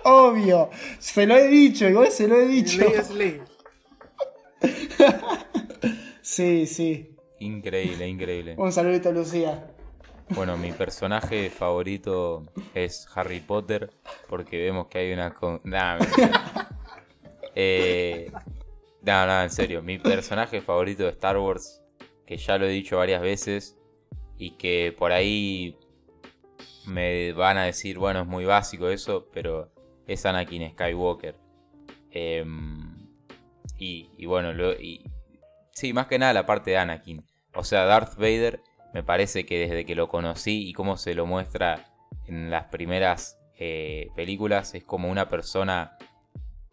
Obvio, 0.05 0.69
se 0.99 1.25
lo 1.25 1.35
he 1.35 1.47
dicho, 1.47 1.87
igual 1.87 2.11
se 2.11 2.27
lo 2.27 2.35
he 2.37 2.45
dicho. 2.47 2.77
Leia 2.79 2.99
es 3.01 3.09
Leia. 3.11 3.43
Sí, 6.21 6.65
sí. 6.67 7.15
Increíble, 7.39 8.07
increíble. 8.07 8.55
Un 8.57 8.71
saludito 8.71 9.09
a 9.09 9.11
Lucía. 9.11 9.72
Bueno, 10.29 10.57
mi 10.57 10.71
personaje 10.71 11.49
favorito 11.49 12.45
es 12.73 13.07
Harry 13.15 13.39
Potter 13.39 13.91
porque 14.27 14.57
vemos 14.61 14.87
que 14.87 14.99
hay 14.99 15.13
una... 15.13 15.33
Con... 15.33 15.61
Nah. 15.63 15.99
Eh, 17.55 18.31
no, 19.03 19.27
no, 19.27 19.43
en 19.43 19.49
serio. 19.51 19.83
Mi 19.83 19.99
personaje 19.99 20.59
favorito 20.61 21.03
de 21.03 21.09
Star 21.09 21.37
Wars, 21.37 21.83
que 22.25 22.37
ya 22.37 22.57
lo 22.57 22.65
he 22.65 22.69
dicho 22.69 22.97
varias 22.97 23.21
veces 23.21 23.77
y 24.37 24.51
que 24.57 24.95
por 24.97 25.11
ahí 25.11 25.77
me 26.87 27.31
van 27.33 27.57
a 27.57 27.65
decir, 27.65 27.99
bueno, 27.99 28.21
es 28.21 28.27
muy 28.27 28.45
básico 28.45 28.89
eso, 28.89 29.27
pero 29.31 29.71
es 30.07 30.25
Anakin 30.25 30.71
Skywalker. 30.71 31.35
Em, 32.09 33.07
y, 33.77 34.09
y 34.17 34.25
bueno, 34.25 34.51
lo- 34.53 34.73
y, 34.73 35.05
sí, 35.73 35.93
más 35.93 36.07
que 36.07 36.17
nada 36.17 36.33
la 36.33 36.45
parte 36.47 36.71
de 36.71 36.77
Anakin. 36.77 37.23
O 37.53 37.63
sea, 37.63 37.85
Darth 37.85 38.15
Vader 38.15 38.61
me 38.93 39.03
parece 39.03 39.45
que 39.45 39.59
desde 39.59 39.85
que 39.85 39.95
lo 39.95 40.07
conocí 40.07 40.67
y 40.67 40.73
cómo 40.73 40.97
se 40.97 41.15
lo 41.15 41.25
muestra 41.25 41.85
en 42.27 42.49
las 42.49 42.65
primeras 42.65 43.39
eh, 43.57 44.09
películas 44.15 44.75
es 44.75 44.83
como 44.83 45.09
una 45.09 45.29
persona, 45.29 45.97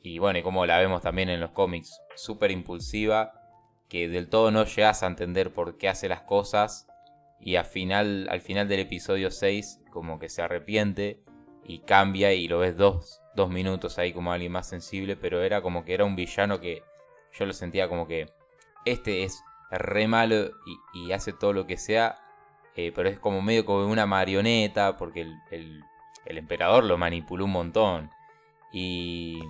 y 0.03 0.19
bueno, 0.19 0.39
y 0.39 0.43
como 0.43 0.67
la 0.67 0.79
vemos 0.79 1.03
también 1.03 1.29
en 1.31 1.41
los 1.41 1.51
cómics, 1.51 2.01
súper 2.15 2.51
impulsiva, 2.51 3.33
que 3.89 4.09
del 4.09 4.29
todo 4.29 4.51
no 4.51 4.65
llegas 4.65 5.03
a 5.03 5.07
entender 5.07 5.53
por 5.53 5.77
qué 5.77 5.89
hace 5.89 6.09
las 6.09 6.23
cosas 6.23 6.87
y 7.41 7.57
al 7.57 7.65
final, 7.65 8.29
al 8.31 8.41
final 8.41 8.69
del 8.69 8.81
episodio 8.81 9.31
6 9.31 9.81
como 9.91 10.19
que 10.19 10.29
se 10.29 10.43
arrepiente 10.43 11.21
y 11.65 11.81
cambia 11.81 12.33
y 12.33 12.49
lo 12.49 12.61
ves 12.61 12.77
dos, 12.77 13.21
dos 13.35 13.51
minutos 13.51 13.99
ahí 13.99 14.13
como 14.13 14.33
alguien 14.33 14.53
más 14.53 14.69
sensible, 14.69 15.17
pero 15.17 15.43
era 15.43 15.61
como 15.61 15.85
que 15.85 15.95
era 15.95 16.05
un 16.05 16.17
villano 16.17 16.61
que 16.61 16.83
yo 17.33 17.47
lo 17.47 17.53
sentía 17.53 17.89
como 17.89 18.07
que 18.07 18.27
este 18.85 19.25
es 19.25 19.43
re 19.79 20.09
malo 20.09 20.51
y, 20.95 21.07
y 21.07 21.13
hace 21.13 21.33
todo 21.33 21.53
lo 21.53 21.67
que 21.67 21.77
sea, 21.77 22.19
eh, 22.77 22.93
pero 22.95 23.09
es 23.09 23.19
como 23.19 23.41
medio 23.43 23.65
como 23.65 23.87
una 23.87 24.07
marioneta 24.07 24.97
porque 24.97 25.23
el, 25.23 25.35
el, 25.51 25.83
el 26.27 26.39
emperador 26.39 26.85
lo 26.85 26.99
manipuló 26.99 27.45
un 27.45 27.53
montón. 27.53 28.11
Y, 28.73 29.41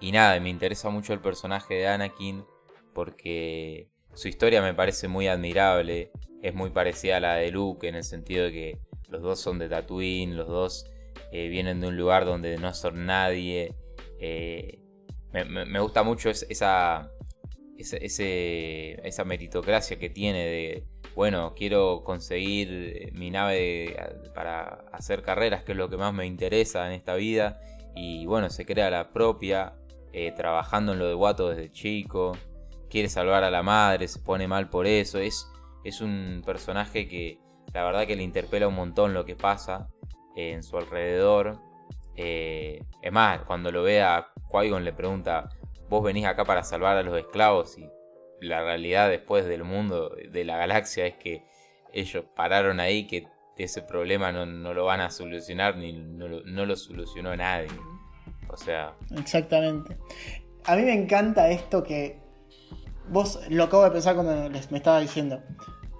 y 0.00 0.12
nada, 0.12 0.38
me 0.40 0.48
interesa 0.50 0.90
mucho 0.90 1.12
el 1.12 1.20
personaje 1.20 1.74
de 1.74 1.88
Anakin 1.88 2.44
porque 2.92 3.88
su 4.14 4.28
historia 4.28 4.62
me 4.62 4.74
parece 4.74 5.08
muy 5.08 5.28
admirable. 5.28 6.10
Es 6.42 6.54
muy 6.54 6.70
parecida 6.70 7.16
a 7.16 7.20
la 7.20 7.34
de 7.36 7.50
Luke 7.50 7.88
en 7.88 7.94
el 7.94 8.04
sentido 8.04 8.44
de 8.44 8.52
que 8.52 8.78
los 9.08 9.22
dos 9.22 9.40
son 9.40 9.58
de 9.58 9.68
Tatooine, 9.68 10.36
los 10.36 10.46
dos 10.48 10.90
eh, 11.32 11.48
vienen 11.48 11.80
de 11.80 11.88
un 11.88 11.96
lugar 11.96 12.24
donde 12.26 12.58
no 12.58 12.72
son 12.74 13.06
nadie. 13.06 13.74
Eh, 14.20 14.78
me, 15.32 15.44
me- 15.44 15.80
gusta 15.80 16.02
mucho 16.02 16.28
es- 16.30 16.46
esa, 16.48 17.10
esa, 17.78 17.96
esa 17.98 19.24
meritocracia 19.24 19.98
que 19.98 20.10
tiene 20.10 20.44
de, 20.46 20.84
bueno, 21.14 21.54
quiero 21.54 22.02
conseguir 22.04 22.68
eh, 22.70 23.10
mi 23.12 23.30
nave 23.30 23.96
para 24.34 24.84
hacer 24.92 25.22
carreras, 25.22 25.62
que 25.62 25.72
es 25.72 25.78
lo 25.78 25.88
que 25.88 25.96
más 25.96 26.12
me 26.12 26.26
interesa 26.26 26.86
en 26.86 26.92
esta 26.92 27.14
vida. 27.14 27.60
Y 27.94 28.26
bueno, 28.26 28.50
se 28.50 28.66
crea 28.66 28.90
la 28.90 29.12
propia, 29.12 29.74
eh, 30.12 30.32
trabajando 30.32 30.92
en 30.92 30.98
lo 30.98 31.06
de 31.06 31.14
Guato 31.14 31.48
desde 31.50 31.70
chico. 31.70 32.36
Quiere 32.90 33.08
salvar 33.08 33.44
a 33.44 33.50
la 33.50 33.62
madre, 33.62 34.08
se 34.08 34.20
pone 34.20 34.48
mal 34.48 34.68
por 34.68 34.86
eso. 34.86 35.18
Es, 35.18 35.48
es 35.84 36.00
un 36.00 36.42
personaje 36.44 37.08
que 37.08 37.38
la 37.72 37.84
verdad 37.84 38.06
que 38.06 38.16
le 38.16 38.22
interpela 38.22 38.68
un 38.68 38.74
montón 38.74 39.14
lo 39.14 39.24
que 39.24 39.36
pasa 39.36 39.88
eh, 40.36 40.52
en 40.52 40.62
su 40.62 40.76
alrededor. 40.76 41.58
Es 42.16 43.10
más, 43.10 43.42
cuando 43.42 43.72
lo 43.72 43.82
ve 43.82 44.00
a 44.00 44.28
Qui-Gon 44.48 44.84
le 44.84 44.92
pregunta, 44.92 45.48
vos 45.88 46.02
venís 46.02 46.26
acá 46.26 46.44
para 46.44 46.62
salvar 46.62 46.96
a 46.96 47.02
los 47.02 47.16
esclavos 47.18 47.78
y 47.78 47.88
la 48.40 48.62
realidad 48.62 49.08
después 49.08 49.46
del 49.46 49.64
mundo, 49.64 50.14
de 50.30 50.44
la 50.44 50.56
galaxia, 50.56 51.06
es 51.06 51.14
que 51.16 51.44
ellos 51.92 52.24
pararon 52.34 52.80
ahí, 52.80 53.06
que 53.06 53.26
ese 53.56 53.82
problema 53.82 54.32
no, 54.32 54.46
no 54.46 54.74
lo 54.74 54.84
van 54.84 55.00
a 55.00 55.10
solucionar 55.10 55.76
ni 55.76 55.92
no 55.92 56.26
lo, 56.66 56.76
solucionó 56.76 57.36
nadie. 57.36 57.68
O 58.48 58.56
sea, 58.56 58.94
Exactamente. 59.16 59.96
A 60.64 60.76
mí 60.76 60.82
me 60.82 60.94
encanta 60.94 61.50
esto 61.50 61.82
que 61.82 62.20
vos 63.08 63.40
lo 63.48 63.64
acabo 63.64 63.84
de 63.84 63.90
pensar 63.90 64.14
cuando 64.14 64.48
les, 64.48 64.70
me 64.70 64.78
estaba 64.78 65.00
diciendo. 65.00 65.42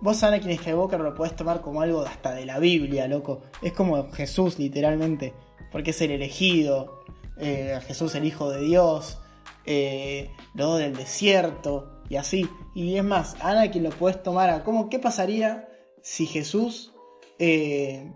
Vos 0.01 0.23
Anakin 0.23 0.59
Skywalker 0.59 1.01
lo 1.01 1.15
podés 1.15 1.35
tomar 1.35 1.61
como 1.61 1.81
algo 1.81 2.03
hasta 2.03 2.35
de 2.35 2.45
la 2.45 2.59
Biblia, 2.59 3.09
loco. 3.09 3.43
Es 3.63 3.73
como 3.73 4.11
Jesús, 4.13 4.59
literalmente. 4.59 5.33
Porque 5.73 5.91
es 5.91 6.01
el 6.03 6.11
elegido. 6.11 7.05
eh, 7.39 7.79
Jesús 7.87 8.15
el 8.15 8.25
Hijo 8.25 8.51
de 8.51 8.61
Dios. 8.61 9.19
Eh, 9.67 10.31
los 10.55 10.79
del 10.79 10.97
desierto. 10.97 12.03
Y 12.09 12.17
así. 12.17 12.49
Y 12.75 12.97
es 12.97 13.05
más, 13.05 13.37
Anakin 13.41 13.83
lo 13.83 13.91
podés 13.91 14.23
tomar 14.23 14.51
a... 14.51 14.65
¿cómo, 14.65 14.89
¿Qué 14.89 14.99
pasaría 14.99 15.69
si 16.03 16.27
Jesús 16.27 16.93
eh, 17.39 18.13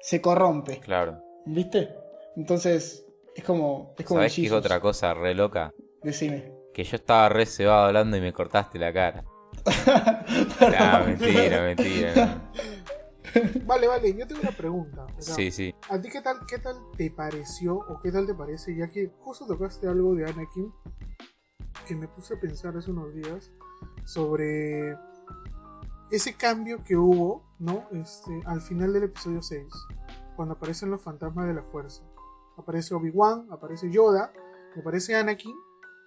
se 0.00 0.20
corrompe? 0.20 0.78
claro. 0.80 1.18
¿Viste? 1.44 1.94
Entonces, 2.36 3.04
es 3.34 3.44
como... 3.44 3.94
Es 3.98 4.06
como 4.06 4.20
¿Sabés 4.20 4.34
qué 4.36 4.46
es 4.46 4.52
otra 4.52 4.80
cosa 4.80 5.12
re 5.12 5.34
loca? 5.34 5.72
Decime. 6.02 6.52
Que 6.72 6.84
yo 6.84 6.96
estaba 6.96 7.28
re 7.28 7.46
cebado 7.46 7.86
hablando 7.86 8.16
y 8.16 8.20
me 8.20 8.32
cortaste 8.32 8.78
la 8.78 8.92
cara. 8.92 9.24
Nah, 10.60 11.00
mentira, 11.04 11.62
mentira. 11.62 12.50
Vale, 13.66 13.86
vale, 13.86 14.14
yo 14.14 14.26
tengo 14.26 14.42
una 14.42 14.52
pregunta. 14.52 15.06
O 15.16 15.22
sea, 15.22 15.34
Sí, 15.34 15.50
sí. 15.50 15.74
¿A 15.88 16.00
ti 16.00 16.08
qué 16.10 16.20
tal, 16.20 16.44
qué 16.46 16.58
tal 16.58 16.76
te 16.96 17.10
pareció 17.10 17.76
o 17.76 18.00
qué 18.00 18.12
tal 18.12 18.26
te 18.26 18.34
parece? 18.34 18.76
Ya 18.76 18.88
que 18.88 19.10
justo 19.18 19.46
tocaste 19.46 19.88
algo 19.88 20.14
de 20.14 20.26
Anakin 20.26 20.72
que 21.86 21.96
me 21.96 22.08
puse 22.08 22.34
a 22.34 22.40
pensar 22.40 22.76
hace 22.76 22.90
unos 22.90 23.12
días 23.14 23.50
sobre 24.04 24.96
ese 26.10 26.34
cambio 26.34 26.82
que 26.84 26.96
hubo, 26.96 27.42
¿no? 27.58 27.88
Este, 27.92 28.42
al 28.46 28.60
final 28.60 28.92
del 28.92 29.04
episodio 29.04 29.42
6, 29.42 29.66
cuando 30.36 30.54
aparecen 30.54 30.90
los 30.90 31.02
fantasmas 31.02 31.46
de 31.46 31.54
la 31.54 31.62
fuerza. 31.62 32.02
Aparece 32.56 32.94
Obi-Wan, 32.94 33.48
aparece 33.50 33.90
Yoda, 33.90 34.32
aparece 34.78 35.16
Anakin. 35.16 35.56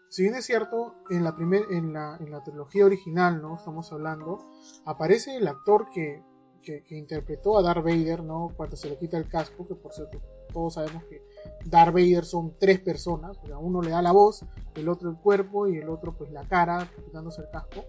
Si 0.10 0.22
bien 0.22 0.36
es 0.36 0.46
cierto, 0.46 0.96
en 1.10 1.24
la, 1.24 1.36
primer, 1.36 1.64
en 1.72 1.92
la, 1.92 2.18
en 2.20 2.30
la 2.30 2.44
trilogía 2.44 2.86
original, 2.86 3.42
¿no? 3.42 3.56
Estamos 3.56 3.92
hablando, 3.92 4.40
aparece 4.86 5.36
el 5.36 5.48
actor 5.48 5.90
que, 5.90 6.24
que, 6.66 6.84
que 6.84 6.98
interpretó 6.98 7.58
a 7.58 7.62
Darth 7.62 7.84
Vader, 7.84 8.24
¿no? 8.24 8.52
Cuando 8.58 8.76
se 8.76 8.90
le 8.90 8.98
quita 8.98 9.18
el 9.18 9.30
casco, 9.30 9.66
que 9.66 9.76
por 9.76 9.94
cierto, 9.94 10.20
todos 10.52 10.74
sabemos 10.74 11.04
que 11.06 11.22
Darth 11.66 11.94
Vader 11.94 12.26
son 12.26 12.58
tres 12.60 12.80
personas, 12.82 13.38
o 13.44 13.46
sea, 13.46 13.58
uno 13.58 13.82
le 13.82 13.92
da 13.92 14.02
la 14.02 14.12
voz, 14.12 14.44
el 14.76 14.90
otro 14.90 15.10
el 15.10 15.18
cuerpo 15.18 15.68
y 15.68 15.78
el 15.78 15.90
otro 15.90 16.18
pues 16.18 16.32
la 16.32 16.46
cara, 16.48 16.92
quitándose 17.06 17.42
el 17.42 17.50
casco. 17.50 17.86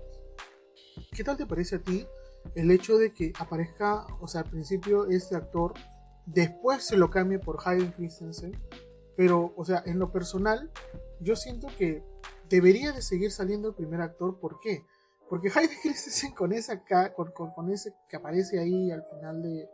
¿Qué 1.10 1.24
tal 1.24 1.36
te 1.36 1.46
parece 1.46 1.76
a 1.76 1.82
ti 1.82 2.06
el 2.54 2.70
hecho 2.70 2.96
de 2.98 3.12
que 3.12 3.32
aparezca, 3.38 4.06
o 4.20 4.28
sea, 4.28 4.42
al 4.42 4.50
principio 4.50 5.06
este 5.06 5.36
actor, 5.36 5.74
después 6.26 6.86
se 6.86 6.96
lo 6.96 7.10
cambie 7.10 7.38
por 7.38 7.58
Hayden 7.64 7.92
Christensen, 7.92 8.52
pero, 9.16 9.54
o 9.56 9.64
sea, 9.64 9.82
en 9.86 9.98
lo 9.98 10.12
personal, 10.12 10.70
yo 11.20 11.36
siento 11.36 11.68
que 11.78 12.04
debería 12.48 12.92
de 12.92 13.02
seguir 13.02 13.30
saliendo 13.30 13.68
el 13.68 13.74
primer 13.74 14.00
actor, 14.00 14.38
¿por 14.38 14.60
qué? 14.60 14.84
Porque 15.28 15.48
Hayden 15.54 15.76
Christensen 15.82 16.32
con 16.34 16.52
esa 16.52 16.82
con- 17.14 17.32
con 17.32 17.70
ese 17.70 17.94
que 18.08 18.16
aparece 18.16 18.58
ahí 18.60 18.90
al 18.90 19.04
final 19.04 19.42
de, 19.42 19.68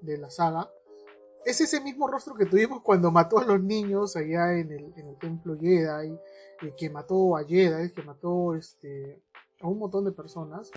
de 0.00 0.18
la 0.18 0.30
saga, 0.30 0.70
es 1.44 1.60
ese 1.60 1.80
mismo 1.80 2.08
rostro 2.08 2.34
que 2.34 2.46
tuvimos 2.46 2.82
cuando 2.82 3.10
mató 3.10 3.38
a 3.38 3.44
los 3.44 3.62
niños 3.62 4.16
allá 4.16 4.54
en 4.58 4.72
el, 4.72 4.92
en 4.96 5.06
el 5.08 5.16
templo 5.18 5.56
Jedi, 5.58 6.12
eh, 6.62 6.74
que 6.76 6.90
mató 6.90 7.36
a 7.36 7.44
Jedi, 7.44 7.92
que 7.92 8.02
mató 8.02 8.54
este, 8.54 9.22
a 9.60 9.68
un 9.68 9.78
montón 9.78 10.04
de 10.04 10.12
personas. 10.12 10.70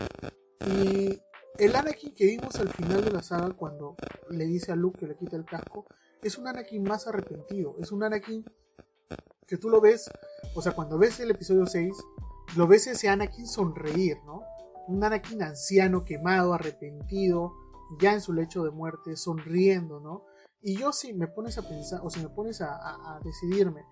Y 0.67 1.19
el 1.57 1.75
Anakin 1.75 2.13
que 2.13 2.25
vimos 2.25 2.55
al 2.57 2.69
final 2.69 3.03
de 3.03 3.11
la 3.11 3.23
saga 3.23 3.51
cuando 3.53 3.95
le 4.29 4.45
dice 4.45 4.71
a 4.71 4.75
Luke 4.75 4.99
que 4.99 5.07
le 5.07 5.15
quita 5.17 5.35
el 5.35 5.45
casco, 5.45 5.85
es 6.21 6.37
un 6.37 6.47
Anakin 6.47 6.83
más 6.83 7.07
arrepentido, 7.07 7.75
es 7.79 7.91
un 7.91 8.03
Anakin 8.03 8.45
que 9.47 9.57
tú 9.57 9.69
lo 9.69 9.81
ves, 9.81 10.09
o 10.55 10.61
sea, 10.61 10.71
cuando 10.73 10.97
ves 10.97 11.19
el 11.19 11.31
episodio 11.31 11.65
6, 11.65 11.93
lo 12.55 12.67
ves 12.67 12.87
ese 12.87 13.09
Anakin 13.09 13.47
sonreír, 13.47 14.17
¿no? 14.25 14.43
Un 14.87 15.03
Anakin 15.03 15.41
anciano, 15.43 16.03
quemado, 16.03 16.53
arrepentido, 16.53 17.53
ya 17.99 18.13
en 18.13 18.21
su 18.21 18.33
lecho 18.33 18.63
de 18.63 18.71
muerte, 18.71 19.15
sonriendo, 19.15 19.99
¿no? 19.99 20.25
Y 20.61 20.77
yo 20.77 20.91
si 20.91 21.13
me 21.13 21.27
pones 21.27 21.57
a 21.57 21.67
pensar, 21.67 22.01
o 22.03 22.09
si 22.09 22.19
me 22.19 22.29
pones 22.29 22.61
a, 22.61 23.19
decidirme 23.23 23.83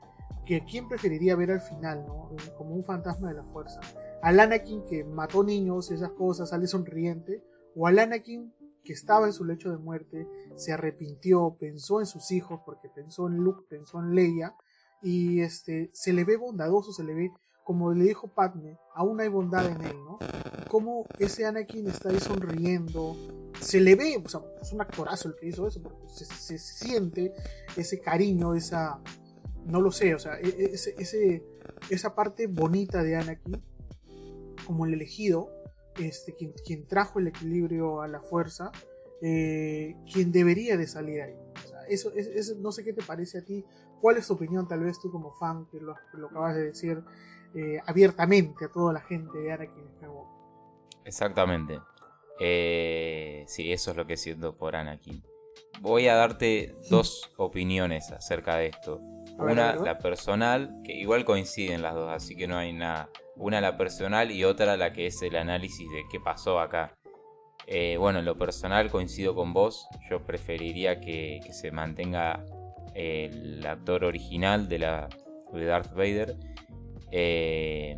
que 0.46 0.64
quién 0.66 0.88
preferiría 0.88 1.36
ver 1.36 1.52
al 1.52 1.62
final, 1.62 2.06
¿no? 2.06 2.30
Como 2.58 2.76
un 2.76 2.84
fantasma 2.84 3.30
de 3.30 3.36
la 3.36 3.44
fuerza. 3.44 3.80
Al 4.22 4.40
Anakin 4.40 4.84
que 4.86 5.04
mató 5.04 5.44
niños 5.44 5.90
y 5.90 5.96
esas 5.96 6.12
cosas, 6.12 6.50
sale 6.50 6.68
sonriente, 6.68 7.44
o 7.76 7.88
al 7.88 8.00
Anakin 8.00 8.54
que 8.84 8.94
estaba 8.94 9.28
en 9.28 9.34
su 9.34 9.46
lecho 9.46 9.72
de 9.72 9.78
muerte, 9.78 10.28
se 10.56 10.74
arrepintió, 10.74 11.58
pensó 11.60 12.00
en 12.00 12.06
sus 12.06 12.32
hijos, 12.32 12.62
porque 12.66 12.90
pensó 12.90 13.28
en 13.28 13.36
Luke, 13.38 13.66
pensó 13.70 14.00
en 14.00 14.16
Leia, 14.16 14.56
y 15.02 15.42
este, 15.42 15.90
se 15.94 16.14
le 16.14 16.24
ve 16.24 16.38
bondadoso, 16.38 16.92
se 16.92 17.04
le 17.04 17.14
ve, 17.14 17.32
como 17.70 17.94
le 17.94 18.04
dijo 18.06 18.28
Padme, 18.28 18.80
aún 18.96 19.22
hay 19.22 19.28
bondad 19.28 19.64
en 19.68 19.80
él, 19.84 19.96
¿no? 20.04 20.18
Como 20.70 21.06
ese 21.20 21.46
Anakin 21.46 21.88
está 21.88 22.10
ahí 22.10 22.20
sonriendo, 22.20 23.16
se 23.62 23.80
le 23.80 23.94
ve, 23.94 24.20
o 24.26 24.28
sea, 24.28 24.42
es 24.60 24.74
un 24.74 24.82
actorazo 24.82 25.28
el 25.28 25.36
que 25.36 25.50
hizo 25.50 25.68
eso, 25.68 25.80
porque 25.84 26.00
se, 26.08 26.58
siente 26.58 27.32
ese 27.78 28.00
cariño, 28.00 28.56
esa, 28.56 29.00
no 29.68 29.82
lo 29.82 29.92
sé, 29.92 30.16
o 30.16 30.18
sea, 30.18 30.40
e- 30.40 30.48
e- 30.50 30.72
ese, 30.74 30.96
ese- 30.98 31.44
esa 31.92 32.16
parte 32.16 32.48
bonita 32.48 33.04
de 33.04 33.18
Anakin, 33.18 33.62
como 34.66 34.88
el 34.88 34.96
elegido, 34.96 35.52
este, 36.00 36.34
quien, 36.34 36.88
trajo 36.88 37.20
el 37.20 37.28
equilibrio 37.28 38.02
a 38.02 38.08
la 38.08 38.20
fuerza, 38.20 38.72
eh, 39.22 39.96
quien 40.12 40.32
debería 40.32 40.76
de 40.76 40.88
salir 40.88 41.22
ahí. 41.22 41.36
O 41.66 41.68
sea, 41.68 41.84
eso, 41.88 42.12
es- 42.16 42.26
eso- 42.30 42.56
no 42.58 42.72
sé 42.72 42.84
qué 42.84 42.94
te 42.94 43.04
parece 43.04 43.38
a 43.38 43.46
ti, 43.46 43.64
cuál 44.02 44.18
es 44.18 44.26
tu 44.26 44.34
opinión, 44.34 44.68
tal 44.68 44.80
vez 44.80 44.98
tú 45.00 45.12
como 45.12 45.34
fan, 45.34 45.68
que 45.72 45.80
lo 45.80 45.94
acabas 46.30 46.56
de 46.56 46.64
decir 46.64 47.04
eh, 47.56 47.80
abiertamente 47.86 48.66
a 48.66 48.70
toda 48.70 48.94
la 48.94 49.02
gente 49.02 49.38
de 49.38 49.52
Anakin 49.52 49.90
Skywalker. 49.96 50.40
Exactamente. 51.06 51.80
Eh, 52.40 53.44
sí, 53.48 53.72
eso 53.72 53.92
es 53.92 53.98
lo 53.98 54.08
que 54.08 54.18
siento 54.18 54.56
por 54.56 54.76
Anakin. 54.76 55.24
Voy 55.82 56.08
a 56.08 56.16
darte 56.16 56.76
dos 56.90 57.32
opiniones 57.38 58.12
acerca 58.12 58.58
de 58.58 58.68
esto. 58.68 59.02
Una, 59.38 59.76
la 59.76 59.98
personal, 59.98 60.82
que 60.84 60.94
igual 60.94 61.24
coinciden 61.24 61.82
las 61.82 61.96
dos, 61.96 62.12
así 62.12 62.36
que 62.36 62.48
no 62.48 62.58
hay 62.58 62.74
nada. 62.74 63.10
Una 63.38 63.62
la 63.62 63.78
personal 63.78 64.32
y 64.32 64.44
otra 64.44 64.76
la 64.76 64.92
que 64.92 65.08
es 65.08 65.22
el 65.22 65.38
análisis 65.38 65.90
de 65.90 66.04
qué 66.12 66.20
pasó 66.20 66.60
acá. 66.60 66.94
Eh, 67.68 67.96
bueno, 67.98 68.20
en 68.20 68.26
lo 68.26 68.38
personal 68.38 68.92
coincido 68.92 69.36
con 69.36 69.54
vos. 69.54 69.88
Yo 70.10 70.26
preferiría 70.26 71.00
que, 71.00 71.40
que 71.46 71.54
se 71.54 71.72
mantenga 71.72 72.44
el 72.96 73.66
actor 73.66 74.04
original 74.04 74.68
de, 74.68 74.80
la, 74.80 75.08
de 75.54 75.66
Darth 75.66 75.94
Vader. 75.94 76.36
Eh, 77.12 77.98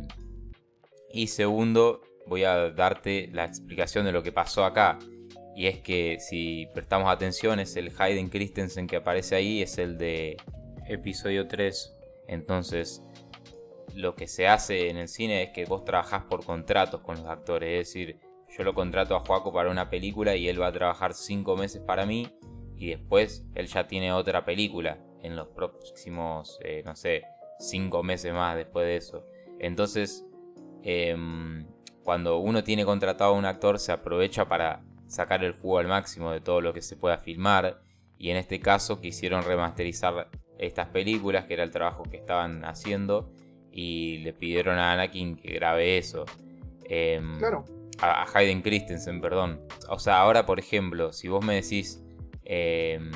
y 1.12 1.26
segundo, 1.26 2.02
voy 2.26 2.44
a 2.44 2.70
darte 2.70 3.28
la 3.32 3.44
explicación 3.44 4.04
de 4.04 4.12
lo 4.12 4.22
que 4.22 4.32
pasó 4.32 4.64
acá. 4.64 4.98
Y 5.54 5.66
es 5.66 5.80
que 5.80 6.18
si 6.18 6.66
prestamos 6.72 7.12
atención, 7.12 7.60
es 7.60 7.76
el 7.76 7.92
Hayden 7.98 8.30
Christensen 8.30 8.86
que 8.86 8.96
aparece 8.96 9.34
ahí, 9.34 9.62
es 9.62 9.78
el 9.78 9.98
de 9.98 10.36
episodio 10.88 11.46
3. 11.46 11.94
Entonces, 12.28 13.02
lo 13.94 14.14
que 14.14 14.26
se 14.26 14.48
hace 14.48 14.88
en 14.88 14.96
el 14.96 15.08
cine 15.08 15.42
es 15.42 15.50
que 15.50 15.66
vos 15.66 15.84
trabajás 15.84 16.24
por 16.24 16.44
contratos 16.44 17.02
con 17.02 17.16
los 17.16 17.26
actores. 17.26 17.80
Es 17.80 17.88
decir, 17.88 18.18
yo 18.56 18.64
lo 18.64 18.74
contrato 18.74 19.14
a 19.14 19.20
Joaco 19.20 19.52
para 19.52 19.70
una 19.70 19.90
película 19.90 20.34
y 20.36 20.48
él 20.48 20.60
va 20.60 20.68
a 20.68 20.72
trabajar 20.72 21.12
5 21.12 21.56
meses 21.56 21.82
para 21.82 22.06
mí. 22.06 22.28
Y 22.76 22.88
después 22.88 23.44
él 23.54 23.66
ya 23.66 23.86
tiene 23.86 24.12
otra 24.12 24.44
película 24.44 24.98
en 25.22 25.36
los 25.36 25.48
próximos, 25.48 26.58
eh, 26.64 26.82
no 26.84 26.96
sé, 26.96 27.22
5 27.62 28.02
meses 28.02 28.32
más 28.32 28.56
después 28.56 28.86
de 28.86 28.96
eso. 28.96 29.24
Entonces, 29.58 30.26
em, 30.82 31.66
cuando 32.02 32.38
uno 32.38 32.64
tiene 32.64 32.84
contratado 32.84 33.34
a 33.34 33.38
un 33.38 33.44
actor, 33.44 33.78
se 33.78 33.92
aprovecha 33.92 34.48
para 34.48 34.82
sacar 35.06 35.44
el 35.44 35.52
jugo 35.52 35.78
al 35.78 35.86
máximo 35.88 36.32
de 36.32 36.40
todo 36.40 36.60
lo 36.60 36.72
que 36.72 36.82
se 36.82 36.96
pueda 36.96 37.18
filmar. 37.18 37.80
Y 38.18 38.30
en 38.30 38.36
este 38.36 38.60
caso 38.60 39.00
quisieron 39.00 39.42
remasterizar 39.44 40.28
estas 40.58 40.88
películas, 40.88 41.44
que 41.44 41.54
era 41.54 41.62
el 41.64 41.70
trabajo 41.70 42.02
que 42.04 42.16
estaban 42.16 42.64
haciendo. 42.64 43.30
Y 43.70 44.18
le 44.18 44.32
pidieron 44.32 44.78
a 44.78 44.92
Anakin 44.92 45.36
que 45.36 45.52
grabe 45.54 45.98
eso. 45.98 46.24
Em, 46.84 47.38
Claro. 47.38 47.64
a, 48.00 48.22
a 48.22 48.26
Hayden 48.34 48.62
Christensen, 48.62 49.20
perdón. 49.20 49.60
O 49.88 49.98
sea, 49.98 50.20
ahora 50.20 50.44
por 50.46 50.58
ejemplo, 50.58 51.12
si 51.12 51.28
vos 51.28 51.44
me 51.44 51.54
decís, 51.54 52.02
em, 52.44 53.10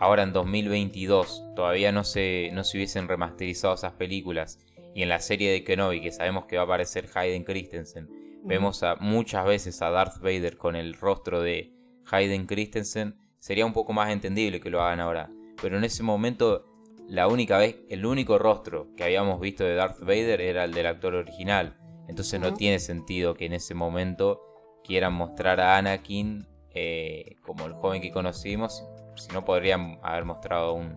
ahora 0.00 0.22
en 0.22 0.32
2022 0.32 1.44
todavía 1.54 1.92
no 1.92 2.04
se, 2.04 2.50
no 2.52 2.64
se 2.64 2.78
hubiesen 2.78 3.06
remasterizado 3.06 3.74
esas 3.74 3.92
películas 3.92 4.58
y 4.94 5.02
en 5.02 5.08
la 5.08 5.20
serie 5.20 5.52
de 5.52 5.62
Kenobi, 5.62 6.00
que 6.00 6.10
sabemos 6.10 6.46
que 6.46 6.56
va 6.56 6.62
a 6.62 6.64
aparecer 6.64 7.08
Hayden 7.14 7.44
Christensen, 7.44 8.08
vemos 8.42 8.82
a, 8.82 8.96
muchas 8.96 9.46
veces 9.46 9.80
a 9.82 9.90
Darth 9.90 10.18
Vader 10.18 10.56
con 10.56 10.74
el 10.74 10.94
rostro 10.94 11.40
de 11.40 11.72
Hayden 12.10 12.46
Christensen, 12.46 13.16
sería 13.38 13.66
un 13.66 13.72
poco 13.72 13.92
más 13.92 14.10
entendible 14.10 14.60
que 14.60 14.70
lo 14.70 14.82
hagan 14.82 15.00
ahora. 15.00 15.30
Pero 15.62 15.76
en 15.76 15.84
ese 15.84 16.02
momento, 16.02 16.64
la 17.08 17.28
única 17.28 17.58
vez, 17.58 17.76
el 17.88 18.04
único 18.04 18.38
rostro 18.38 18.88
que 18.96 19.04
habíamos 19.04 19.40
visto 19.40 19.64
de 19.64 19.74
Darth 19.74 20.00
Vader 20.00 20.40
era 20.40 20.64
el 20.64 20.72
del 20.72 20.86
actor 20.86 21.14
original. 21.14 21.76
Entonces 22.08 22.40
no 22.40 22.54
tiene 22.54 22.80
sentido 22.80 23.34
que 23.34 23.46
en 23.46 23.52
ese 23.52 23.74
momento 23.74 24.40
quieran 24.82 25.12
mostrar 25.12 25.60
a 25.60 25.76
Anakin 25.76 26.48
eh, 26.74 27.36
como 27.42 27.66
el 27.66 27.74
joven 27.74 28.02
que 28.02 28.10
conocimos. 28.10 28.84
Si 29.20 29.32
no 29.32 29.44
podrían 29.44 29.98
haber 30.02 30.24
mostrado 30.24 30.70
a 30.70 30.72
un. 30.72 30.96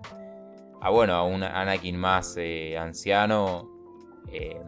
A 0.81 0.89
bueno, 0.89 1.13
a 1.13 1.23
un 1.23 1.43
Anakin 1.43 1.97
más 1.97 2.35
eh, 2.37 2.77
anciano. 2.77 3.69
eh, 4.31 4.61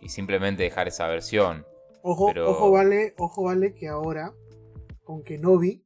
y 0.00 0.08
simplemente 0.10 0.62
dejar 0.64 0.86
esa 0.88 1.06
versión. 1.06 1.64
Ojo, 2.02 2.26
Pero- 2.26 2.50
ojo, 2.50 2.70
vale, 2.70 3.14
ojo, 3.18 3.44
vale 3.44 3.72
que 3.74 3.88
ahora 3.88 4.34
con 5.02 5.22
Kenobi 5.22 5.82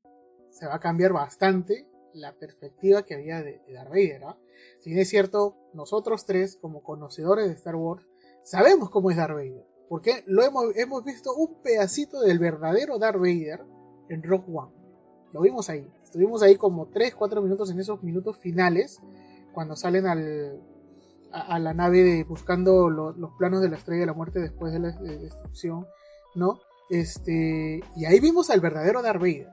se 0.51 0.67
va 0.67 0.75
a 0.77 0.81
cambiar 0.81 1.13
bastante 1.13 1.87
la 2.15 2.33
perspectiva 2.35 3.05
que 3.05 3.15
había 3.15 3.43
de, 3.45 3.61
de 3.65 3.73
Darth 3.75 3.91
Vader. 3.91 4.25
¿ah? 4.25 4.37
Si 4.81 4.91
bien 4.91 5.03
es 5.03 5.09
cierto, 5.09 5.57
nosotros 5.73 6.27
tres, 6.27 6.57
como 6.61 6.83
conocedores 6.83 7.47
de 7.47 7.55
Star 7.55 7.77
Wars, 7.77 8.05
sabemos 8.43 8.91
cómo 8.91 9.11
es 9.13 9.17
Darth 9.17 9.35
Vader. 9.35 9.65
Porque 9.89 10.25
lo 10.27 10.43
hemos, 10.43 10.77
hemos 10.77 11.05
visto 11.05 11.33
un 11.35 11.63
pedacito 11.63 12.21
del 12.21 12.41
verdadero 12.41 12.99
Darth 12.99 13.19
Vader 13.21 13.65
en 14.09 14.23
Rogue 14.25 14.47
One. 14.53 14.73
Lo 15.33 15.43
vimos 15.43 15.71
ahí. 15.71 15.89
Estuvimos 16.09 16.43
ahí 16.43 16.57
como 16.57 16.87
3-4 16.89 17.43
minutos 17.43 17.71
en 17.71 17.79
esos 17.81 18.03
minutos 18.03 18.39
finales, 18.39 18.99
cuando 19.53 19.77
salen 19.77 20.07
al, 20.07 20.59
a, 21.33 21.59
la 21.59 21.75
nave 21.75 22.03
de- 22.03 22.25
buscando 22.25 22.89
lo- 22.89 23.13
los 23.13 23.33
planos 23.33 23.61
de 23.61 23.69
la 23.69 23.77
estrella 23.77 24.01
de 24.01 24.07
la 24.07 24.15
muerte 24.15 24.41
después 24.41 24.73
de 24.73 24.79
la 24.79 24.93
de 24.93 25.19
destrucción, 25.19 25.87
¿no? 26.35 26.61
Este, 26.89 27.83
y 27.95 28.07
ahí 28.07 28.21
vimos 28.21 28.49
al 28.49 28.61
verdadero 28.61 29.03
Darth 29.03 29.21
Vader. 29.21 29.51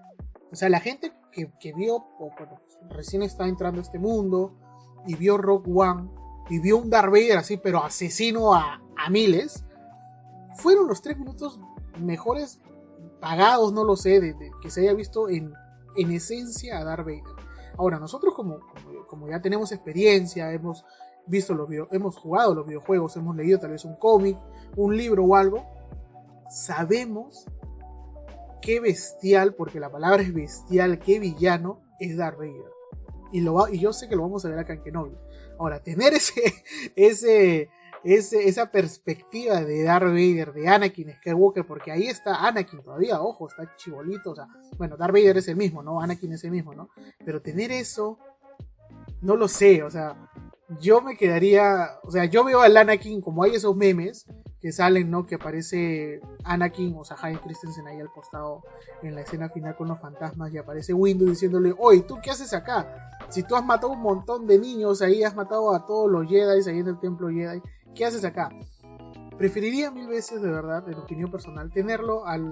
O 0.49 0.55
sea, 0.55 0.69
la 0.69 0.79
gente 0.79 1.11
que, 1.33 1.51
que 1.59 1.73
vio, 1.73 1.97
o 1.97 2.29
bueno, 2.37 2.61
recién 2.89 3.21
está 3.21 3.45
entrando 3.49 3.81
a 3.81 3.83
este 3.83 3.99
mundo, 3.99 4.53
y 5.05 5.15
vio 5.15 5.37
Rogue 5.37 5.69
One, 5.75 6.09
y 6.49 6.59
vio 6.59 6.77
un 6.77 6.89
Darth 6.89 7.11
Vader 7.11 7.37
así, 7.37 7.57
pero 7.57 7.83
asesino 7.83 8.53
a, 8.55 8.81
a 8.95 9.09
miles, 9.09 9.65
fueron 10.55 10.87
los 10.87 11.01
tres 11.01 11.17
minutos 11.17 11.59
mejores 11.99 12.61
pagados, 13.19 13.73
no 13.73 13.83
lo 13.83 13.97
sé, 13.97 14.21
de- 14.21 14.35
que 14.61 14.69
se 14.71 14.81
haya 14.81 14.93
visto 14.93 15.27
en, 15.27 15.51
en 15.95 16.11
esencia 16.11 16.79
a 16.79 16.83
Darth 16.83 17.05
Vader. 17.05 17.23
Ahora, 17.77 17.99
nosotros 17.99 18.33
como, 18.33 18.59
como, 19.07 19.27
ya 19.27 19.41
tenemos 19.41 19.71
experiencia, 19.71 20.51
hemos 20.53 20.85
visto 21.27 21.53
los 21.53 21.67
hemos 21.91 22.17
jugado 22.17 22.53
los 22.55 22.65
videojuegos, 22.67 23.17
hemos 23.17 23.35
leído 23.35 23.59
tal 23.59 23.71
vez 23.71 23.83
un 23.83 23.95
cómic, 23.95 24.37
un 24.75 24.95
libro 24.95 25.23
o 25.25 25.35
algo, 25.35 25.65
sabemos 26.49 27.45
qué 28.61 28.79
bestial, 28.79 29.53
porque 29.55 29.79
la 29.79 29.91
palabra 29.91 30.21
es 30.21 30.33
bestial, 30.33 30.99
qué 30.99 31.19
villano 31.19 31.81
es 31.99 32.17
Darth 32.17 32.37
Vader. 32.37 32.71
Y, 33.31 33.41
lo 33.41 33.55
va- 33.55 33.71
y 33.71 33.79
yo 33.79 33.91
sé 33.93 34.07
que 34.07 34.15
lo 34.15 34.23
vamos 34.23 34.45
a 34.45 34.49
ver 34.49 34.59
acá 34.59 34.73
en 34.73 34.81
Kenobi. 34.81 35.15
Ahora, 35.59 35.81
tener 35.83 36.13
ese, 36.13 36.53
ese, 36.95 37.69
ese, 38.05 38.47
esa 38.47 38.71
perspectiva 38.71 39.61
de 39.61 39.83
Darth 39.83 40.09
Vader, 40.09 40.53
de 40.53 40.67
Anakin 40.67 41.11
Skywalker, 41.15 41.65
porque 41.65 41.91
ahí 41.91 42.07
está 42.07 42.47
Anakin 42.47 42.83
todavía, 42.83 43.19
ojo, 43.19 43.47
está 43.47 43.75
chibolito, 43.75 44.31
o 44.31 44.35
sea, 44.35 44.47
bueno, 44.77 44.95
Darth 44.95 45.13
Vader 45.13 45.37
es 45.37 45.47
el 45.47 45.55
mismo, 45.55 45.81
¿no? 45.81 45.99
Anakin 45.99 46.31
es 46.33 46.43
el 46.43 46.51
mismo, 46.51 46.75
¿no? 46.75 46.89
Pero 47.25 47.41
tener 47.41 47.71
eso, 47.71 48.19
no 49.21 49.35
lo 49.35 49.47
sé, 49.47 49.81
o 49.81 49.89
sea, 49.89 50.15
yo 50.79 51.01
me 51.01 51.17
quedaría, 51.17 51.99
o 52.03 52.11
sea, 52.11 52.25
yo 52.25 52.43
veo 52.43 52.61
al 52.61 52.77
Anakin 52.77 53.21
como 53.21 53.43
hay 53.43 53.55
esos 53.55 53.75
memes 53.75 54.27
que 54.61 54.71
salen, 54.71 55.09
¿no? 55.09 55.25
Que 55.25 55.35
aparece 55.35 56.21
Anakin, 56.43 56.95
o 56.97 57.03
sea, 57.03 57.17
Hayden 57.21 57.39
Christensen 57.39 57.87
ahí 57.87 57.99
al 57.99 58.11
costado 58.11 58.63
en 59.01 59.15
la 59.15 59.21
escena 59.21 59.49
final 59.49 59.75
con 59.75 59.87
los 59.87 59.99
fantasmas 59.99 60.51
y 60.53 60.57
aparece 60.57 60.93
Windu 60.93 61.25
diciéndole, 61.25 61.73
oye, 61.77 62.01
¿tú 62.01 62.17
qué 62.21 62.31
haces 62.31 62.53
acá? 62.53 63.09
Si 63.29 63.43
tú 63.43 63.55
has 63.55 63.65
matado 63.65 63.93
un 63.93 64.01
montón 64.01 64.47
de 64.47 64.57
niños 64.57 65.01
ahí, 65.01 65.23
has 65.23 65.35
matado 65.35 65.73
a 65.73 65.85
todos 65.85 66.09
los 66.09 66.27
Jedi 66.27 66.67
ahí 66.67 66.79
en 66.79 66.87
el 66.87 66.99
templo 66.99 67.29
Jedi, 67.29 67.61
¿qué 67.95 68.05
haces 68.05 68.23
acá? 68.23 68.49
Preferiría 69.37 69.91
mil 69.91 70.07
veces, 70.07 70.41
de 70.41 70.49
verdad, 70.49 70.87
en 70.87 70.95
opinión 70.95 71.31
personal, 71.31 71.71
tenerlo 71.71 72.25
al, 72.25 72.49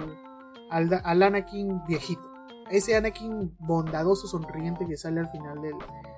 al, 0.69 1.01
al 1.03 1.23
Anakin 1.23 1.83
viejito. 1.85 2.23
Ese 2.71 2.95
Anakin 2.95 3.55
bondadoso, 3.59 4.27
sonriente 4.27 4.87
que 4.87 4.97
sale 4.97 5.19
al 5.19 5.29
final 5.29 5.61
del, 5.61 5.75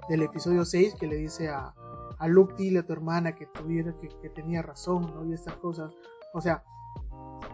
del 0.07 0.21
episodio 0.21 0.63
6, 0.63 0.95
que 0.95 1.07
le 1.07 1.17
dice 1.17 1.49
a, 1.49 1.73
a 2.17 2.28
Luke, 2.28 2.55
dile 2.57 2.80
a 2.80 2.86
tu 2.86 2.93
hermana 2.93 3.36
que 3.36 3.45
tuviera, 3.47 3.95
que, 3.97 4.07
que 4.07 4.30
tenía 4.30 4.61
razón, 4.61 5.11
¿no? 5.13 5.26
Y 5.26 5.34
estas 5.34 5.55
cosas. 5.57 5.91
O 6.34 6.41
sea, 6.41 6.63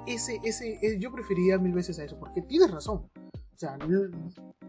ese, 0.06 0.40
ese, 0.44 0.80
eh, 0.82 1.00
yo 1.00 1.12
preferiría 1.12 1.58
mil 1.58 1.74
veces 1.74 2.00
a 2.00 2.04
eso, 2.04 2.18
porque 2.20 2.42
tienes 2.42 2.72
razón. 2.72 3.10
O 3.26 3.58
sea, 3.58 3.78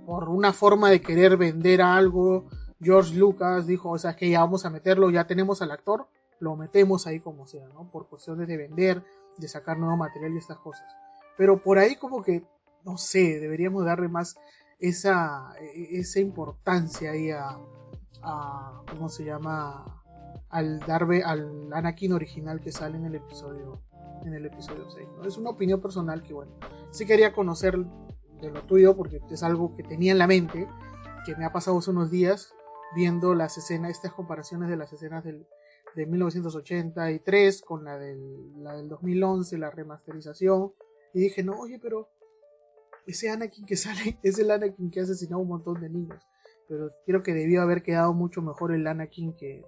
por 0.04 0.28
una 0.28 0.52
forma 0.52 0.90
de 0.90 1.00
querer 1.00 1.36
vender 1.36 1.80
algo, 1.80 2.46
George 2.80 3.14
Lucas 3.14 3.66
dijo, 3.66 3.90
o 3.90 3.98
sea, 3.98 4.14
que 4.14 4.28
ya 4.28 4.40
vamos 4.40 4.66
a 4.66 4.70
meterlo, 4.70 5.10
ya 5.10 5.26
tenemos 5.26 5.62
al 5.62 5.70
actor, 5.70 6.08
lo 6.42 6.56
metemos 6.56 7.06
ahí 7.06 7.20
como 7.20 7.46
sea, 7.46 7.68
¿no? 7.68 7.88
Por 7.88 8.08
cuestiones 8.08 8.48
de 8.48 8.56
vender, 8.56 9.04
de 9.38 9.46
sacar 9.46 9.78
nuevo 9.78 9.96
material 9.96 10.34
y 10.34 10.38
estas 10.38 10.58
cosas. 10.58 10.84
Pero 11.38 11.62
por 11.62 11.78
ahí 11.78 11.94
como 11.94 12.24
que, 12.24 12.44
no 12.84 12.98
sé, 12.98 13.38
deberíamos 13.38 13.84
darle 13.84 14.08
más 14.08 14.36
esa, 14.80 15.54
e- 15.60 16.00
esa 16.00 16.18
importancia 16.18 17.12
ahí 17.12 17.30
a, 17.30 17.56
a 18.22 18.82
¿cómo 18.90 19.08
se 19.08 19.24
llama? 19.24 20.02
Al 20.48 20.80
Darbe, 20.80 21.22
al 21.22 21.72
Anakin 21.72 22.12
original 22.12 22.60
que 22.60 22.72
sale 22.72 22.96
en 22.96 23.04
el 23.06 23.14
episodio 23.14 23.80
en 24.24 24.34
el 24.34 24.46
episodio 24.46 24.88
6. 24.88 25.08
¿no? 25.16 25.24
Es 25.24 25.36
una 25.36 25.50
opinión 25.50 25.80
personal 25.80 26.22
que, 26.22 26.32
bueno, 26.32 26.52
sí 26.90 27.06
quería 27.06 27.32
conocer 27.32 27.76
de 28.40 28.50
lo 28.50 28.62
tuyo 28.62 28.96
porque 28.96 29.20
es 29.30 29.42
algo 29.42 29.74
que 29.76 29.82
tenía 29.82 30.12
en 30.12 30.18
la 30.18 30.28
mente, 30.28 30.68
que 31.24 31.34
me 31.36 31.44
ha 31.44 31.52
pasado 31.52 31.78
hace 31.78 31.90
unos 31.90 32.10
días 32.10 32.52
viendo 32.94 33.34
las 33.34 33.58
escenas, 33.58 33.90
estas 33.90 34.12
comparaciones 34.12 34.68
de 34.68 34.76
las 34.76 34.92
escenas 34.92 35.24
del, 35.24 35.46
de 35.94 36.06
1983 36.06 37.62
con 37.62 37.84
la 37.84 37.98
del, 37.98 38.62
la 38.62 38.76
del 38.76 38.88
2011, 38.88 39.58
la 39.58 39.70
remasterización, 39.70 40.72
y 41.14 41.20
dije, 41.20 41.42
no, 41.42 41.58
oye, 41.58 41.78
pero 41.78 42.08
ese 43.06 43.30
Anakin 43.30 43.66
que 43.66 43.76
sale 43.76 44.18
es 44.22 44.38
el 44.38 44.50
Anakin 44.50 44.90
que 44.90 45.00
ha 45.00 45.02
asesinado 45.04 45.36
a 45.38 45.42
un 45.42 45.48
montón 45.48 45.80
de 45.80 45.88
niños. 45.88 46.22
Pero 46.68 46.88
creo 47.04 47.22
que 47.22 47.34
debió 47.34 47.60
haber 47.62 47.82
quedado 47.82 48.14
mucho 48.14 48.40
mejor 48.40 48.72
el 48.72 48.86
Anakin 48.86 49.34
que, 49.36 49.64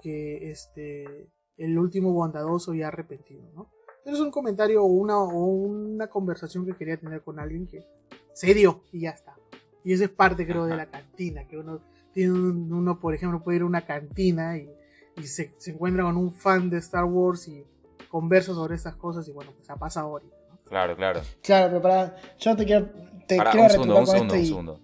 que 0.00 0.50
este, 0.50 1.28
el 1.56 1.78
último 1.78 2.12
bondadoso 2.12 2.74
y 2.74 2.82
arrepentido, 2.82 3.50
¿no? 3.54 3.70
Pero 4.04 4.16
es 4.16 4.22
un 4.22 4.30
comentario 4.30 4.82
o 4.82 4.86
una, 4.86 5.18
o 5.18 5.44
una 5.44 6.06
conversación 6.08 6.64
que 6.64 6.74
quería 6.76 6.96
tener 6.98 7.22
con 7.22 7.40
alguien 7.40 7.66
que 7.66 7.84
se 8.32 8.54
dio 8.54 8.84
y 8.92 9.00
ya 9.00 9.10
está. 9.10 9.36
Y 9.84 9.92
eso 9.92 10.04
es 10.04 10.10
parte, 10.10 10.46
creo, 10.46 10.66
de 10.66 10.76
la 10.76 10.90
cantina, 10.90 11.46
que 11.48 11.58
uno 11.58 11.80
tiene 12.12 12.32
un- 12.32 12.72
uno, 12.72 13.00
por 13.00 13.14
ejemplo, 13.14 13.42
puede 13.42 13.56
ir 13.56 13.62
a 13.62 13.66
una 13.66 13.84
cantina 13.84 14.56
y, 14.56 14.70
y 15.18 15.24
se, 15.26 15.52
se 15.58 15.72
encuentra 15.72 16.04
con 16.04 16.16
un 16.16 16.32
fan 16.32 16.70
de 16.70 16.78
Star 16.78 17.04
Wars 17.04 17.48
y 17.48 17.64
conversa 18.08 18.54
sobre 18.54 18.74
estas 18.76 18.94
cosas 18.96 19.26
y 19.28 19.32
bueno, 19.32 19.52
pues 19.56 19.68
ha 19.70 19.76
pasado 19.76 20.06
ahorita, 20.08 20.36
¿no? 20.50 20.58
Claro, 20.64 20.96
claro. 20.96 21.20
Claro, 21.42 21.68
pero 21.68 21.82
para. 21.82 22.16
Yo 22.38 22.56
te 22.56 22.64
quiero. 22.64 22.88
Te 23.26 23.36
Pará, 23.36 23.50
quiero 23.50 23.64
un 23.66 23.70
segundo, 23.70 23.98
un 23.98 24.06
segundo, 24.06 24.34
un 24.34 24.40
y- 24.40 24.46
segundo. 24.46 24.80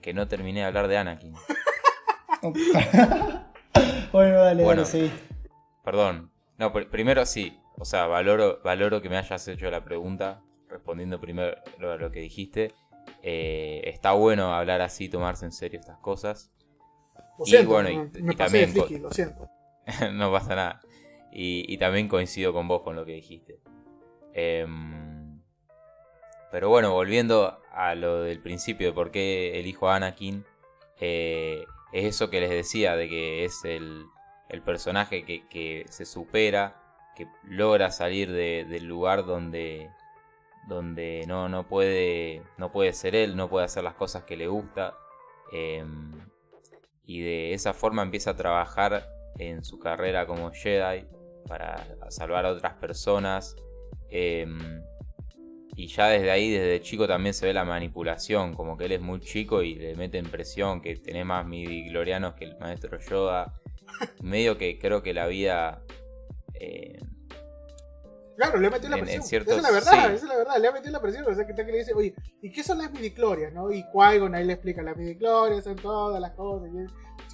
Que 0.00 0.14
no 0.14 0.28
terminé 0.28 0.60
de 0.60 0.66
hablar 0.66 0.86
de 0.88 0.96
Anakin. 0.96 1.34
bueno, 4.12 4.38
dale, 4.40 4.64
Bueno. 4.64 4.82
dale, 4.82 4.84
sí. 5.08 5.12
Perdón. 5.84 6.30
No, 6.58 6.72
pr- 6.72 6.88
primero 6.90 7.24
sí. 7.26 7.58
O 7.76 7.84
sea, 7.84 8.06
valoro, 8.06 8.60
valoro 8.64 9.00
que 9.00 9.08
me 9.08 9.16
hayas 9.16 9.46
hecho 9.48 9.70
la 9.70 9.84
pregunta. 9.84 10.42
respondiendo 10.68 11.18
primero 11.20 11.56
a 11.80 11.96
lo 11.96 12.10
que 12.10 12.20
dijiste, 12.20 12.74
eh, 13.22 13.80
está 13.84 14.12
bueno 14.12 14.52
hablar 14.54 14.82
así, 14.82 15.08
tomarse 15.08 15.46
en 15.46 15.52
serio 15.52 15.80
estas 15.80 15.98
cosas. 15.98 16.52
Lo 17.38 17.44
Y 17.46 17.50
siento, 17.50 17.70
bueno, 17.70 17.90
y- 17.90 17.96
me, 17.96 18.02
y 18.18 18.22
me 18.22 18.34
pasé 18.34 18.36
también 18.36 18.72
de 18.74 18.80
co- 18.80 18.86
friki, 18.86 19.02
lo 19.02 19.10
siento. 19.10 19.48
no 20.12 20.32
pasa 20.32 20.54
nada. 20.54 20.80
Y, 21.32 21.64
y 21.72 21.78
también 21.78 22.08
coincido 22.08 22.52
con 22.52 22.66
vos 22.68 22.82
con 22.82 22.96
lo 22.96 23.04
que 23.04 23.12
dijiste. 23.12 23.60
Em, 24.34 25.40
pero 26.50 26.68
bueno, 26.68 26.92
volviendo 26.92 27.60
a 27.72 27.94
lo 27.94 28.22
del 28.22 28.40
principio 28.40 28.88
de 28.88 28.92
por 28.92 29.10
qué 29.10 29.58
elijo 29.60 29.88
a 29.88 29.96
Anakin, 29.96 30.44
eh, 31.00 31.64
es 31.92 32.04
eso 32.04 32.30
que 32.30 32.40
les 32.40 32.50
decía, 32.50 32.96
de 32.96 33.08
que 33.08 33.44
es 33.44 33.64
el, 33.64 34.04
el 34.48 34.62
personaje 34.62 35.24
que, 35.24 35.46
que 35.48 35.84
se 35.90 36.04
supera, 36.06 36.82
que 37.16 37.26
logra 37.44 37.90
salir 37.90 38.30
de- 38.32 38.64
del 38.68 38.84
lugar 38.86 39.24
donde, 39.26 39.90
donde 40.66 41.24
no, 41.28 41.48
no, 41.48 41.66
puede, 41.68 42.42
no 42.56 42.72
puede 42.72 42.92
ser 42.94 43.14
él, 43.14 43.36
no 43.36 43.48
puede 43.48 43.66
hacer 43.66 43.84
las 43.84 43.94
cosas 43.94 44.24
que 44.24 44.36
le 44.36 44.46
gusta. 44.48 44.96
em, 45.52 46.27
y 47.08 47.22
de 47.22 47.54
esa 47.54 47.72
forma 47.72 48.02
empieza 48.02 48.32
a 48.32 48.36
trabajar 48.36 49.08
en 49.38 49.64
su 49.64 49.78
carrera 49.78 50.26
como 50.26 50.52
Jedi 50.52 51.06
para 51.48 52.10
salvar 52.10 52.44
a 52.44 52.50
otras 52.50 52.74
personas. 52.74 53.56
em, 54.10 54.82
y 55.74 55.86
ya 55.86 56.08
desde 56.08 56.30
ahí, 56.30 56.50
desde 56.50 56.80
chico, 56.82 57.06
también 57.08 57.32
se 57.32 57.46
ve 57.46 57.54
la 57.54 57.64
manipulación, 57.64 58.52
como 58.54 58.76
que 58.76 58.84
él 58.86 58.92
es 58.92 59.00
muy 59.00 59.20
chico 59.20 59.62
y 59.62 59.74
le 59.76 59.94
meten 59.96 60.26
presión, 60.26 60.82
que 60.82 60.96
tenés 60.96 61.24
más 61.24 61.46
midi-glorianos 61.46 62.34
que 62.34 62.44
el 62.44 62.58
maestro 62.58 62.98
Yoda. 62.98 63.58
Medio 64.22 64.58
que 64.58 64.78
creo 64.78 65.02
que 65.02 65.14
la 65.14 65.26
vida... 65.26 65.82
eh, 66.54 67.00
Claro, 68.38 68.58
le 68.60 68.70
metió 68.70 68.88
la 68.88 68.94
En- 68.96 69.00
en 69.00 69.04
presión. 69.04 69.24
ciertos- 69.26 69.52
esa 69.52 69.56
es 69.58 69.62
la 69.64 69.70
verdad, 69.72 69.92
sí. 69.92 69.98
esa 69.98 70.14
es 70.14 70.22
la 70.22 70.36
verdad, 70.36 70.56
le 70.58 70.68
ha 70.68 70.72
metido 70.72 70.92
la 70.92 71.00
presión. 71.02 71.24
O 71.30 71.34
sea, 71.34 71.44
que, 71.46 71.54
que 71.54 71.62
le 71.64 71.78
dice, 71.78 71.92
oye, 71.92 72.14
¿y 72.40 72.52
qué 72.52 72.62
son 72.62 72.78
las 72.78 72.90
midiclorias? 72.92 73.52
¿no? 73.52 73.70
Y 73.72 73.82
Qui-Gon 73.92 74.34
ahí 74.34 74.44
le 74.44 74.52
explica, 74.52 74.80
las 74.82 74.96
midiclorias 74.96 75.64
son 75.64 75.74
todas 75.76 76.20
las 76.20 76.30
cosas 76.32 76.70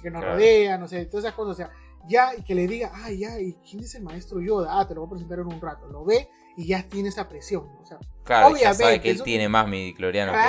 que 0.01 0.09
nos 0.11 0.21
Claro. 0.21 0.35
rodean, 0.35 0.79
no 0.81 0.87
sé, 0.87 1.05
todas 1.05 1.25
esas 1.25 1.35
cosas. 1.35 1.53
O 1.53 1.55
sea, 1.55 1.71
ya, 2.07 2.35
y 2.35 2.43
que 2.43 2.55
le 2.55 2.67
diga, 2.67 2.91
ah, 2.93 3.11
ya, 3.11 3.39
¿y 3.39 3.53
quién 3.69 3.83
es 3.83 3.93
el 3.95 4.03
maestro 4.03 4.41
Yoda? 4.41 4.79
Ah, 4.79 4.87
te 4.87 4.93
lo 4.95 5.01
voy 5.01 5.07
a 5.07 5.11
presentar 5.11 5.39
en 5.39 5.45
un 5.47 5.61
rato. 5.61 5.87
Lo 5.87 6.03
ve 6.03 6.27
y 6.57 6.67
ya 6.67 6.83
tiene 6.89 7.09
esa 7.09 7.29
presión. 7.29 7.65
¿no? 7.71 7.81
O 7.81 7.85
sea, 7.85 7.97
claro, 8.23 8.49
ya 8.49 8.53
Obviamente, 8.53 8.83
sabe 8.83 9.01
que 9.01 9.09
él 9.11 9.15
eso- 9.17 9.23
tiene 9.23 9.47
más 9.47 9.67
que 9.69 9.87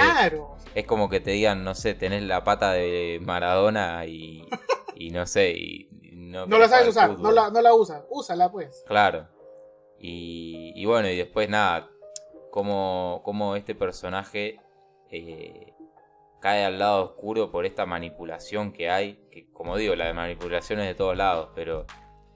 él. 0.00 0.10
claro. 0.14 0.56
Es 0.74 0.86
como 0.86 1.08
que 1.10 1.20
te 1.20 1.30
digan, 1.32 1.64
no 1.64 1.74
sé, 1.74 1.94
tenés 1.94 2.22
la 2.22 2.44
pata 2.44 2.72
de 2.72 3.18
Maradona 3.22 4.04
y, 4.06 4.46
y 4.96 5.10
no 5.10 5.26
sé, 5.26 5.50
y 5.52 5.88
no, 6.14 6.46
No 6.46 6.58
la 6.58 6.68
sabes 6.68 6.88
usar, 6.88 7.18
no 7.18 7.30
la, 7.30 7.50
no 7.50 7.60
la 7.62 7.74
usas, 7.74 8.04
úsala 8.10 8.50
pues. 8.50 8.82
Claro. 8.86 9.28
Y, 9.98 10.84
bueno, 10.84 11.08
y 11.08 11.16
después 11.16 11.48
nada, 11.48 11.90
como, 12.50 13.22
como 13.24 13.56
este 13.56 13.74
personaje 13.74 14.60
eh, 15.10 15.72
cae 16.40 16.64
al 16.64 16.78
lado 16.78 17.04
oscuro 17.04 17.50
por 17.50 17.66
esta 17.66 17.86
manipulación 17.86 18.72
que 18.72 18.90
hay, 18.90 19.14
que 19.30 19.50
como 19.52 19.76
digo, 19.76 19.96
la 19.96 20.06
de 20.06 20.12
manipulación 20.14 20.80
es 20.80 20.86
de 20.86 20.94
todos 20.94 21.16
lados, 21.16 21.50
pero 21.54 21.86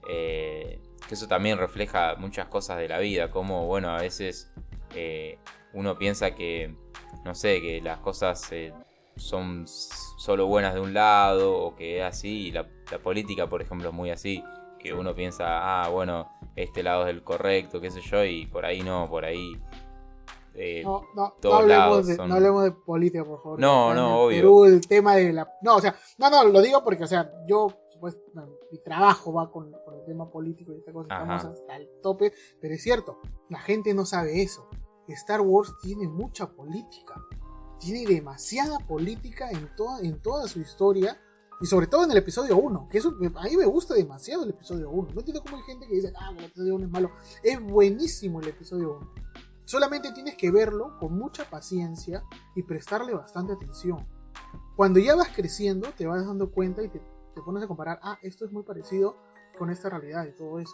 eh, 0.09 0.81
que 1.07 1.13
eso 1.13 1.27
también 1.27 1.57
refleja 1.57 2.15
muchas 2.15 2.47
cosas 2.47 2.77
de 2.77 2.87
la 2.87 2.99
vida, 2.99 3.31
como 3.31 3.67
bueno, 3.67 3.89
a 3.89 4.01
veces 4.01 4.51
eh, 4.95 5.37
uno 5.73 5.97
piensa 5.97 6.35
que, 6.35 6.75
no 7.23 7.35
sé, 7.35 7.61
que 7.61 7.81
las 7.81 7.99
cosas 7.99 8.51
eh, 8.51 8.73
son 9.15 9.65
solo 9.67 10.47
buenas 10.47 10.73
de 10.73 10.79
un 10.79 10.93
lado 10.93 11.57
o 11.57 11.75
que 11.75 11.99
es 11.99 12.03
así, 12.03 12.47
y 12.47 12.51
la 12.51 12.67
política, 13.03 13.47
por 13.47 13.61
ejemplo, 13.61 13.89
es 13.89 13.95
muy 13.95 14.09
así, 14.09 14.43
que 14.81 14.93
uno 14.93 15.13
piensa, 15.15 15.83
ah, 15.83 15.89
bueno, 15.89 16.27
este 16.55 16.83
lado 16.83 17.03
es 17.07 17.09
el 17.11 17.23
correcto, 17.23 17.79
qué 17.79 17.91
sé 17.91 18.01
yo, 18.01 18.23
y 18.23 18.45
por 18.47 18.65
ahí 18.65 18.81
no, 18.81 19.09
por 19.09 19.25
ahí... 19.25 19.53
eh, 20.55 20.81
No, 20.83 21.03
no, 21.15 21.35
no 21.43 21.53
hablemos, 21.53 21.67
lados 21.89 22.07
de, 22.07 22.15
son- 22.15 22.29
no 22.29 22.35
hablemos 22.35 22.63
de 22.63 22.71
política, 22.71 23.23
por 23.23 23.41
favor. 23.41 23.59
No, 23.59 23.93
no, 23.93 24.23
obvio. 24.23 24.37
Perú, 24.39 24.65
el 24.65 24.81
tema 24.87 25.15
de 25.15 25.31
la. 25.33 25.49
No, 25.61 25.75
o 25.77 25.81
sea, 25.81 25.95
no, 26.17 26.29
no, 26.29 26.43
lo 26.45 26.61
digo 26.61 26.83
porque, 26.83 27.03
o 27.03 27.07
sea, 27.07 27.31
yo, 27.47 27.67
pues, 27.99 28.17
mi 28.71 28.79
trabajo 28.79 29.31
va 29.33 29.51
con, 29.51 29.71
con 29.85 29.95
el 29.99 30.05
tema 30.05 30.29
político 30.29 30.73
y 30.73 30.77
esta 30.79 30.91
cosa, 30.91 31.07
Ajá. 31.13 31.35
estamos 31.35 31.59
hasta 31.59 31.75
el 31.77 31.89
tope, 32.01 32.33
pero 32.59 32.73
es 32.73 32.81
cierto, 32.81 33.19
la 33.49 33.59
gente 33.59 33.93
no 33.93 34.05
sabe 34.05 34.41
eso. 34.41 34.67
Star 35.07 35.41
Wars 35.41 35.73
tiene 35.81 36.07
mucha 36.07 36.47
política, 36.51 37.15
tiene 37.79 38.05
demasiada 38.11 38.79
política 38.79 39.49
en 39.51 39.75
toda, 39.75 39.99
en 40.01 40.21
toda 40.21 40.47
su 40.47 40.61
historia. 40.61 41.19
Y 41.61 41.67
sobre 41.67 41.85
todo 41.85 42.03
en 42.05 42.11
el 42.11 42.17
episodio 42.17 42.57
1, 42.57 42.87
que 42.89 42.97
eso, 42.97 43.09
a 43.35 43.43
mí 43.43 43.55
me 43.55 43.65
gusta 43.65 43.93
demasiado 43.93 44.43
el 44.43 44.49
episodio 44.49 44.89
1. 44.89 45.09
No 45.13 45.19
entiendo 45.19 45.43
cómo 45.43 45.57
hay 45.57 45.63
gente 45.63 45.87
que 45.87 45.93
dice, 45.93 46.11
ah, 46.19 46.31
el 46.35 46.45
episodio 46.45 46.75
1 46.75 46.85
es 46.85 46.91
malo. 46.91 47.11
Es 47.43 47.61
buenísimo 47.61 48.41
el 48.41 48.47
episodio 48.47 48.97
1. 48.97 49.13
Solamente 49.65 50.11
tienes 50.11 50.35
que 50.35 50.49
verlo 50.49 50.97
con 50.99 51.15
mucha 51.15 51.47
paciencia 51.47 52.23
y 52.55 52.63
prestarle 52.63 53.13
bastante 53.13 53.53
atención. 53.53 54.07
Cuando 54.75 54.99
ya 54.99 55.15
vas 55.15 55.29
creciendo, 55.35 55.89
te 55.95 56.07
vas 56.07 56.25
dando 56.25 56.51
cuenta 56.51 56.81
y 56.81 56.89
te, 56.89 56.99
te 56.99 57.41
pones 57.43 57.63
a 57.63 57.67
comparar, 57.67 57.99
ah, 58.01 58.17
esto 58.23 58.43
es 58.43 58.51
muy 58.51 58.63
parecido 58.63 59.17
con 59.55 59.69
esta 59.69 59.87
realidad 59.87 60.25
y 60.25 60.35
todo 60.35 60.57
eso. 60.59 60.73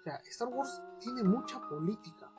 O 0.00 0.04
sea, 0.04 0.16
Star 0.30 0.48
Wars 0.48 0.82
tiene 1.00 1.22
mucha 1.22 1.58
política, 1.66 2.30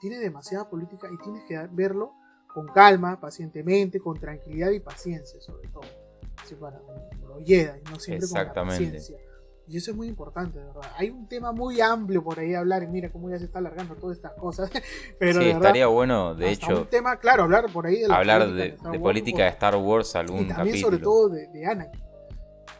tiene 0.00 0.18
demasiada 0.18 0.70
política 0.70 1.08
y 1.12 1.18
tienes 1.18 1.42
que 1.48 1.58
verlo 1.72 2.12
con 2.54 2.68
calma, 2.68 3.20
pacientemente, 3.20 3.98
con 3.98 4.20
tranquilidad 4.20 4.70
y 4.70 4.78
paciencia, 4.78 5.40
sobre 5.40 5.68
todo. 5.68 6.03
Así 6.42 6.54
para 6.54 6.78
lo 7.26 7.40
Jedi, 7.44 7.80
no 7.90 7.98
siempre 7.98 8.26
con 8.28 8.34
la 8.34 8.40
Exactamente. 8.42 8.84
paciencia. 8.84 9.18
Y 9.66 9.78
eso 9.78 9.92
es 9.92 9.96
muy 9.96 10.08
importante, 10.08 10.58
de 10.58 10.66
verdad. 10.66 10.82
Hay 10.98 11.08
un 11.08 11.26
tema 11.26 11.52
muy 11.52 11.80
amplio 11.80 12.22
por 12.22 12.38
ahí 12.38 12.52
a 12.52 12.58
hablar 12.58 12.82
y 12.82 12.86
mira 12.86 13.10
cómo 13.10 13.30
ya 13.30 13.38
se 13.38 13.46
está 13.46 13.60
alargando 13.60 13.94
todas 13.94 14.18
estas 14.18 14.34
cosas. 14.34 14.70
Pero 15.18 15.32
sí, 15.32 15.38
de 15.38 15.44
verdad, 15.46 15.62
estaría 15.62 15.86
bueno, 15.86 16.34
de 16.34 16.50
hecho, 16.50 16.82
un 16.82 16.86
tema, 16.86 17.16
claro, 17.18 17.44
hablar 17.44 17.72
por 17.72 17.86
ahí 17.86 18.00
de 18.00 18.08
la 18.08 18.16
hablar 18.16 18.42
política 18.42 18.62
de, 18.62 18.68
Star 18.68 18.92
de 18.92 18.98
Wars, 18.98 19.02
política 19.02 19.42
de 19.44 19.48
Star 19.48 19.76
Wars 19.76 20.14
y 20.14 20.18
algún 20.18 20.48
también 20.48 20.56
capítulo. 20.56 20.80
sobre 20.82 20.98
todo 20.98 21.28
de, 21.30 21.48
de 21.48 21.66
Anakin. 21.66 22.04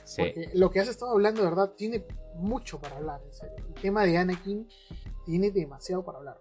Sí, 0.05 0.23
Porque 0.23 0.51
lo 0.53 0.71
que 0.71 0.81
has 0.81 0.89
estado 0.89 1.13
hablando, 1.13 1.43
de 1.43 1.49
verdad, 1.49 1.73
tiene 1.75 2.05
mucho 2.35 2.79
para 2.79 2.97
hablar, 2.97 3.23
en 3.25 3.33
serio. 3.33 3.57
El 3.67 3.81
tema 3.81 4.05
de 4.05 4.19
Anakin 4.19 4.69
tiene 5.25 5.51
demasiado 5.51 6.05
para 6.05 6.19
hablar. 6.19 6.39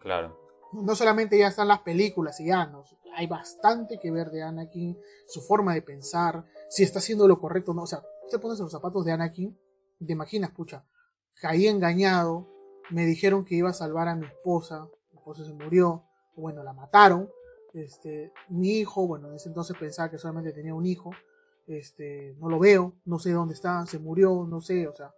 claro. 0.00 0.41
No 0.72 0.94
solamente 0.94 1.38
ya 1.38 1.48
están 1.48 1.68
las 1.68 1.80
películas 1.80 2.40
y 2.40 2.46
ya, 2.46 2.72
hay 3.14 3.26
bastante 3.26 3.98
que 3.98 4.10
ver 4.10 4.30
de 4.30 4.42
Anakin, 4.42 4.98
su 5.26 5.40
forma 5.42 5.74
de 5.74 5.82
pensar, 5.82 6.44
si 6.68 6.82
está 6.82 6.98
haciendo 6.98 7.28
lo 7.28 7.38
correcto 7.38 7.72
o 7.72 7.74
no. 7.74 7.82
O 7.82 7.86
sea, 7.86 8.02
te 8.30 8.38
pones 8.38 8.58
en 8.58 8.64
los 8.64 8.72
zapatos 8.72 9.04
de 9.04 9.12
Anakin, 9.12 9.58
te 10.04 10.12
imaginas, 10.12 10.50
pucha, 10.52 10.84
caí 11.40 11.66
engañado, 11.66 12.48
me 12.90 13.06
dijeron 13.06 13.44
que 13.44 13.54
iba 13.54 13.70
a 13.70 13.74
salvar 13.74 14.08
a 14.08 14.16
mi 14.16 14.26
esposa, 14.26 14.88
mi 15.10 15.18
esposa 15.18 15.44
se 15.44 15.52
murió, 15.52 16.04
bueno, 16.36 16.62
la 16.62 16.72
mataron, 16.72 17.28
este, 17.74 18.32
mi 18.48 18.78
hijo, 18.78 19.06
bueno, 19.06 19.28
en 19.28 19.34
ese 19.36 19.48
entonces 19.48 19.76
pensaba 19.78 20.10
que 20.10 20.18
solamente 20.18 20.52
tenía 20.52 20.74
un 20.74 20.86
hijo, 20.86 21.10
este, 21.66 22.34
no 22.38 22.48
lo 22.48 22.58
veo, 22.58 22.94
no 23.04 23.18
sé 23.18 23.32
dónde 23.32 23.54
está, 23.54 23.84
se 23.86 23.98
murió, 23.98 24.46
no 24.48 24.60
sé, 24.60 24.88
o 24.88 24.92
sea, 24.92 25.14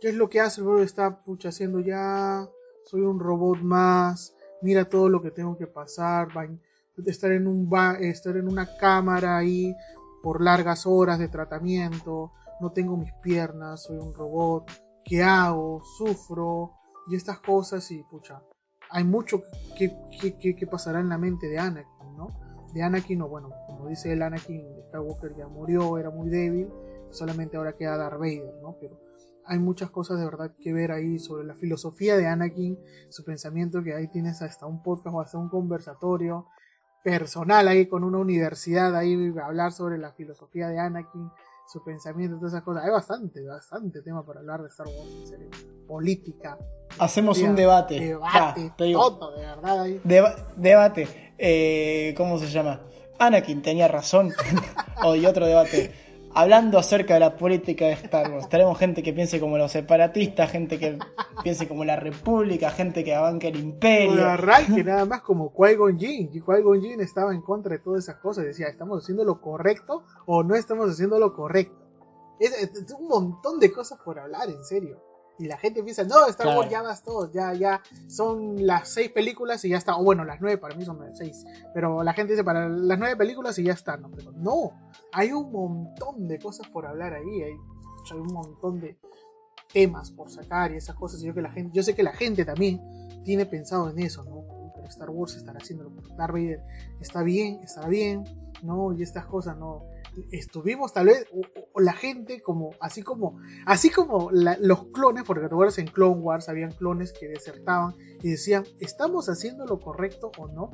¿qué 0.00 0.08
es 0.08 0.14
lo 0.14 0.28
que 0.28 0.40
hace 0.40 0.60
el 0.60 0.66
bro? 0.66 0.82
Está, 0.82 1.22
pucha, 1.22 1.50
haciendo 1.50 1.80
ya, 1.80 2.48
soy 2.84 3.02
un 3.02 3.20
robot 3.20 3.58
más, 3.58 4.35
mira 4.62 4.84
todo 4.88 5.08
lo 5.08 5.20
que 5.22 5.30
tengo 5.30 5.56
que 5.56 5.66
pasar, 5.66 6.28
estar 7.06 7.32
en 7.32 7.46
un 7.46 7.68
estar 8.00 8.36
en 8.36 8.48
una 8.48 8.66
cámara 8.76 9.36
ahí 9.36 9.74
por 10.22 10.40
largas 10.42 10.86
horas 10.86 11.18
de 11.18 11.28
tratamiento, 11.28 12.32
no 12.60 12.72
tengo 12.72 12.96
mis 12.96 13.12
piernas, 13.14 13.82
soy 13.84 13.98
un 13.98 14.14
robot, 14.14 14.70
¿qué 15.04 15.22
hago? 15.22 15.82
Sufro 15.98 16.72
y 17.08 17.14
estas 17.14 17.38
cosas 17.38 17.90
y 17.90 18.02
pucha, 18.02 18.42
hay 18.90 19.04
mucho 19.04 19.42
que- 19.76 19.94
que 20.38 20.66
pasará 20.66 21.00
en 21.00 21.08
la 21.08 21.18
mente 21.18 21.48
de 21.48 21.58
Anakin, 21.58 22.16
¿no? 22.16 22.28
De 22.72 22.82
Anakin, 22.82 23.22
o 23.22 23.28
bueno, 23.28 23.50
como 23.66 23.88
dice 23.88 24.12
el 24.12 24.22
Anakin, 24.22 24.64
Skywalker 24.88 25.36
ya 25.36 25.46
murió, 25.48 25.98
era 25.98 26.10
muy 26.10 26.28
débil, 26.28 26.68
solamente 27.10 27.56
ahora 27.56 27.74
queda 27.74 27.96
Darth 27.96 28.18
Vader, 28.18 28.54
¿no? 28.62 28.76
Pero 28.80 28.98
hay 29.48 29.58
muchas 29.58 29.90
cosas 29.90 30.18
de 30.18 30.24
verdad 30.24 30.52
que 30.60 30.72
ver 30.72 30.92
ahí 30.92 31.18
sobre 31.18 31.44
la 31.46 31.54
filosofía 31.54 32.16
de 32.16 32.26
Anakin, 32.26 32.78
su 33.10 33.24
pensamiento, 33.24 33.82
que 33.82 33.94
ahí 33.94 34.08
tienes 34.08 34.42
hasta 34.42 34.66
un 34.66 34.82
podcast 34.82 35.14
o 35.14 35.20
hasta 35.20 35.38
un 35.38 35.48
conversatorio 35.48 36.46
personal 37.04 37.68
ahí 37.68 37.86
con 37.86 38.02
una 38.04 38.18
universidad 38.18 38.94
ahí 38.96 39.32
hablar 39.42 39.72
sobre 39.72 39.96
la 39.98 40.12
filosofía 40.12 40.68
de 40.68 40.78
Anakin, 40.80 41.30
su 41.72 41.82
pensamiento, 41.84 42.36
todas 42.36 42.52
esas 42.54 42.64
cosas. 42.64 42.84
Hay 42.84 42.90
bastante, 42.90 43.44
bastante 43.46 44.02
tema 44.02 44.24
para 44.26 44.40
hablar 44.40 44.62
de 44.62 44.68
Star 44.68 44.86
Wars, 44.86 45.10
en 45.20 45.26
serio. 45.26 45.50
Política, 45.86 46.58
Hacemos 46.98 47.38
un 47.40 47.54
debate. 47.54 48.00
debate, 48.00 48.68
Va, 48.68 48.74
te 48.76 48.84
digo, 48.84 49.16
todo, 49.18 49.36
de 49.36 49.46
verdad. 49.46 49.82
Ahí. 49.82 50.00
deba- 50.02 50.34
debate. 50.56 51.32
Eh, 51.38 52.14
¿Cómo 52.16 52.38
se 52.38 52.46
llama? 52.48 52.80
Anakin 53.18 53.62
tenía 53.62 53.86
razón. 53.88 54.32
o 55.04 55.14
y 55.14 55.26
otro 55.26 55.46
debate. 55.46 55.92
Hablando 56.38 56.78
acerca 56.78 57.14
de 57.14 57.20
la 57.20 57.34
política 57.34 57.86
de 57.86 57.92
Star 57.92 58.30
Wars, 58.30 58.50
tenemos 58.50 58.76
gente 58.78 59.02
que 59.02 59.14
piense 59.14 59.40
como 59.40 59.56
los 59.56 59.72
separatistas, 59.72 60.50
gente 60.50 60.78
que 60.78 60.98
piense 61.42 61.66
como 61.66 61.82
la 61.82 61.96
República, 61.96 62.68
gente 62.70 63.02
que 63.04 63.16
banque 63.16 63.48
el 63.48 63.58
imperio. 63.58 64.22
arranque, 64.26 64.84
nada 64.84 65.06
más 65.06 65.22
como 65.22 65.50
Qui-Gon 65.54 65.98
Jinn. 65.98 66.28
Y 66.34 66.42
Qui-Gon 66.42 66.82
Jinn 66.82 67.00
estaba 67.00 67.32
en 67.32 67.40
contra 67.40 67.72
de 67.72 67.78
todas 67.78 68.04
esas 68.04 68.16
cosas. 68.16 68.44
Decía, 68.44 68.66
¿estamos 68.66 69.02
haciendo 69.02 69.24
lo 69.24 69.40
correcto 69.40 70.04
o 70.26 70.42
no 70.42 70.54
estamos 70.56 70.90
haciendo 70.90 71.18
lo 71.18 71.32
correcto? 71.32 71.74
Es 72.38 72.92
un 72.92 73.08
montón 73.08 73.58
de 73.58 73.72
cosas 73.72 73.98
por 74.04 74.18
hablar, 74.18 74.50
en 74.50 74.62
serio. 74.62 75.05
Y 75.38 75.46
la 75.46 75.58
gente 75.58 75.82
piensa, 75.82 76.02
no, 76.04 76.26
Star 76.28 76.46
Claro. 76.46 76.60
Wars 76.60 76.70
ya 76.70 76.82
bastó, 76.82 77.30
ya, 77.30 77.52
ya 77.52 77.82
son 78.08 78.66
las 78.66 78.88
seis 78.88 79.10
películas 79.10 79.64
y 79.64 79.68
ya 79.70 79.76
está. 79.76 79.96
O 79.96 80.04
bueno, 80.04 80.24
las 80.24 80.40
nueve, 80.40 80.56
para 80.58 80.74
mí 80.74 80.84
son 80.84 80.98
las 80.98 81.18
seis. 81.18 81.44
Pero 81.74 82.02
la 82.02 82.14
gente 82.14 82.32
dice, 82.32 82.44
para 82.44 82.68
las 82.68 82.98
nueve 82.98 83.16
películas 83.16 83.58
y 83.58 83.64
ya 83.64 83.72
está. 83.74 83.96
No, 83.96 84.10
pero 84.10 84.32
no, 84.32 84.72
hay 85.12 85.32
un 85.32 85.52
montón 85.52 86.26
de 86.26 86.38
cosas 86.38 86.68
por 86.68 86.86
hablar 86.86 87.12
ahí. 87.12 87.42
Hay, 87.42 87.52
hay 88.12 88.18
un 88.18 88.32
montón 88.32 88.80
de 88.80 88.98
temas 89.72 90.10
por 90.10 90.30
sacar 90.30 90.72
y 90.72 90.76
esas 90.76 90.96
cosas. 90.96 91.20
Y 91.22 91.26
yo, 91.26 91.34
que 91.34 91.42
la 91.42 91.50
gente, 91.50 91.70
yo 91.74 91.82
sé 91.82 91.94
que 91.94 92.02
la 92.02 92.12
gente 92.12 92.44
también 92.44 92.80
tiene 93.24 93.44
pensado 93.44 93.90
en 93.90 93.98
eso, 93.98 94.24
¿no? 94.24 94.44
Pero 94.74 94.88
Star 94.88 95.10
Wars 95.10 95.36
estará 95.36 95.58
haciéndolo. 95.58 95.90
Darth 96.16 96.32
Vader 96.32 96.62
está 97.00 97.22
bien, 97.22 97.60
estará 97.62 97.88
bien, 97.88 98.24
¿no? 98.62 98.92
Y 98.92 99.02
estas 99.02 99.26
cosas, 99.26 99.58
¿no? 99.58 99.84
Estuvimos 100.30 100.92
tal 100.92 101.06
vez, 101.06 101.26
la 101.74 101.92
gente 101.92 102.40
como, 102.40 102.70
así 102.80 103.02
como, 103.02 103.38
así 103.66 103.90
como 103.90 104.30
los 104.32 104.86
clones, 104.86 105.24
porque 105.24 105.40
te 105.40 105.46
acuerdas 105.46 105.78
en 105.78 105.86
Clone 105.86 106.20
Wars 106.20 106.48
habían 106.48 106.72
clones 106.72 107.12
que 107.12 107.28
desertaban 107.28 107.94
y 108.22 108.30
decían, 108.30 108.64
¿estamos 108.80 109.28
haciendo 109.28 109.66
lo 109.66 109.78
correcto 109.80 110.32
o 110.38 110.48
no? 110.48 110.70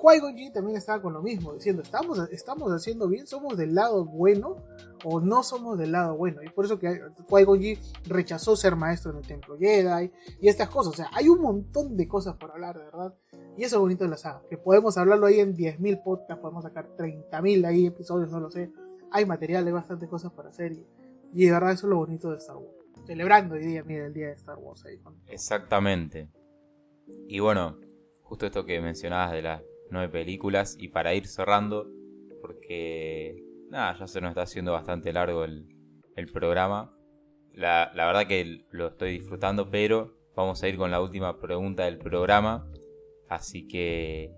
Qui-Gon 0.00 0.52
también 0.52 0.76
estaba 0.76 1.02
con 1.02 1.12
lo 1.12 1.22
mismo, 1.22 1.52
diciendo, 1.52 1.82
¿estamos, 1.82 2.18
¿estamos 2.30 2.72
haciendo 2.72 3.06
bien? 3.06 3.26
¿Somos 3.26 3.56
del 3.56 3.74
lado 3.74 4.06
bueno 4.06 4.56
o 5.04 5.20
no 5.20 5.42
somos 5.42 5.78
del 5.78 5.92
lado 5.92 6.16
bueno? 6.16 6.42
Y 6.42 6.48
por 6.48 6.64
eso 6.64 6.78
que 6.78 6.88
Qui-Gon 7.28 7.78
rechazó 8.04 8.56
ser 8.56 8.76
maestro 8.76 9.12
en 9.12 9.18
el 9.18 9.26
Templo 9.26 9.58
Jedi 9.58 10.10
y 10.40 10.48
estas 10.48 10.70
cosas. 10.70 10.94
O 10.94 10.96
sea, 10.96 11.10
hay 11.12 11.28
un 11.28 11.40
montón 11.40 11.96
de 11.96 12.08
cosas 12.08 12.36
por 12.36 12.50
hablar, 12.50 12.78
de 12.78 12.84
verdad. 12.84 13.14
Y 13.56 13.64
eso 13.64 13.76
es 13.76 13.80
bonito 13.80 14.04
de 14.04 14.10
la 14.10 14.16
saga, 14.16 14.42
que 14.48 14.56
podemos 14.56 14.96
hablarlo 14.96 15.26
ahí 15.26 15.40
en 15.40 15.54
10.000 15.54 16.02
podcasts, 16.02 16.40
podemos 16.40 16.64
sacar 16.64 16.96
30.000 16.96 17.66
ahí 17.66 17.86
episodios, 17.86 18.30
no 18.30 18.40
lo 18.40 18.50
sé. 18.50 18.72
Hay 19.12 19.26
material, 19.26 19.66
hay 19.66 19.72
bastantes 19.72 20.08
cosas 20.08 20.32
para 20.32 20.50
hacer 20.50 20.72
y, 21.32 21.44
de 21.44 21.50
verdad 21.52 21.72
eso 21.72 21.86
es 21.86 21.90
lo 21.90 21.96
bonito 21.96 22.30
de 22.30 22.38
Star 22.38 22.56
Wars. 22.56 22.76
Celebrando 23.06 23.54
hoy 23.54 23.64
día, 23.64 23.82
mira, 23.84 24.06
el 24.06 24.12
día 24.14 24.28
de 24.28 24.34
Star 24.34 24.56
Wars 24.58 24.84
ahí. 24.84 24.98
con- 24.98 25.20
Exactamente. 25.26 26.28
Y 27.28 27.40
bueno, 27.40 27.78
justo 28.22 28.46
esto 28.46 28.64
que 28.64 28.80
mencionabas 28.80 29.32
de 29.32 29.42
las 29.42 29.62
nueve 29.90 30.08
películas, 30.08 30.76
y 30.78 30.88
para 30.88 31.14
ir 31.14 31.26
cerrando, 31.26 31.86
porque 32.40 33.42
nada, 33.70 33.96
ya 33.98 34.06
se 34.06 34.20
nos 34.20 34.30
está 34.30 34.42
haciendo 34.42 34.72
bastante 34.72 35.12
largo 35.12 35.44
el, 35.44 35.66
el 36.16 36.26
programa. 36.26 36.94
La, 37.52 37.90
la 37.94 38.06
verdad 38.06 38.26
que 38.28 38.64
lo 38.70 38.88
estoy 38.88 39.18
disfrutando, 39.18 39.70
pero 39.70 40.14
vamos 40.36 40.62
a 40.62 40.68
ir 40.68 40.76
con 40.76 40.90
la 40.90 41.00
última 41.00 41.40
pregunta 41.40 41.84
del 41.84 41.98
programa. 41.98 42.70
Así 43.28 43.66
que 43.66 44.32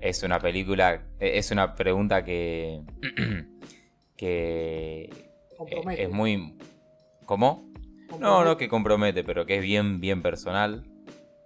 es 0.00 0.22
una 0.24 0.40
película, 0.40 0.94
eh, 1.20 1.38
es 1.38 1.50
una 1.52 1.74
pregunta 1.74 2.24
que, 2.24 2.82
que 4.22 5.10
Compromete. 5.58 6.02
es 6.04 6.10
muy... 6.10 6.56
¿Cómo? 7.26 7.68
No, 8.20 8.44
no 8.44 8.56
que 8.56 8.68
compromete, 8.68 9.24
pero 9.24 9.46
que 9.46 9.56
es 9.56 9.62
bien, 9.62 10.00
bien 10.00 10.22
personal. 10.22 10.84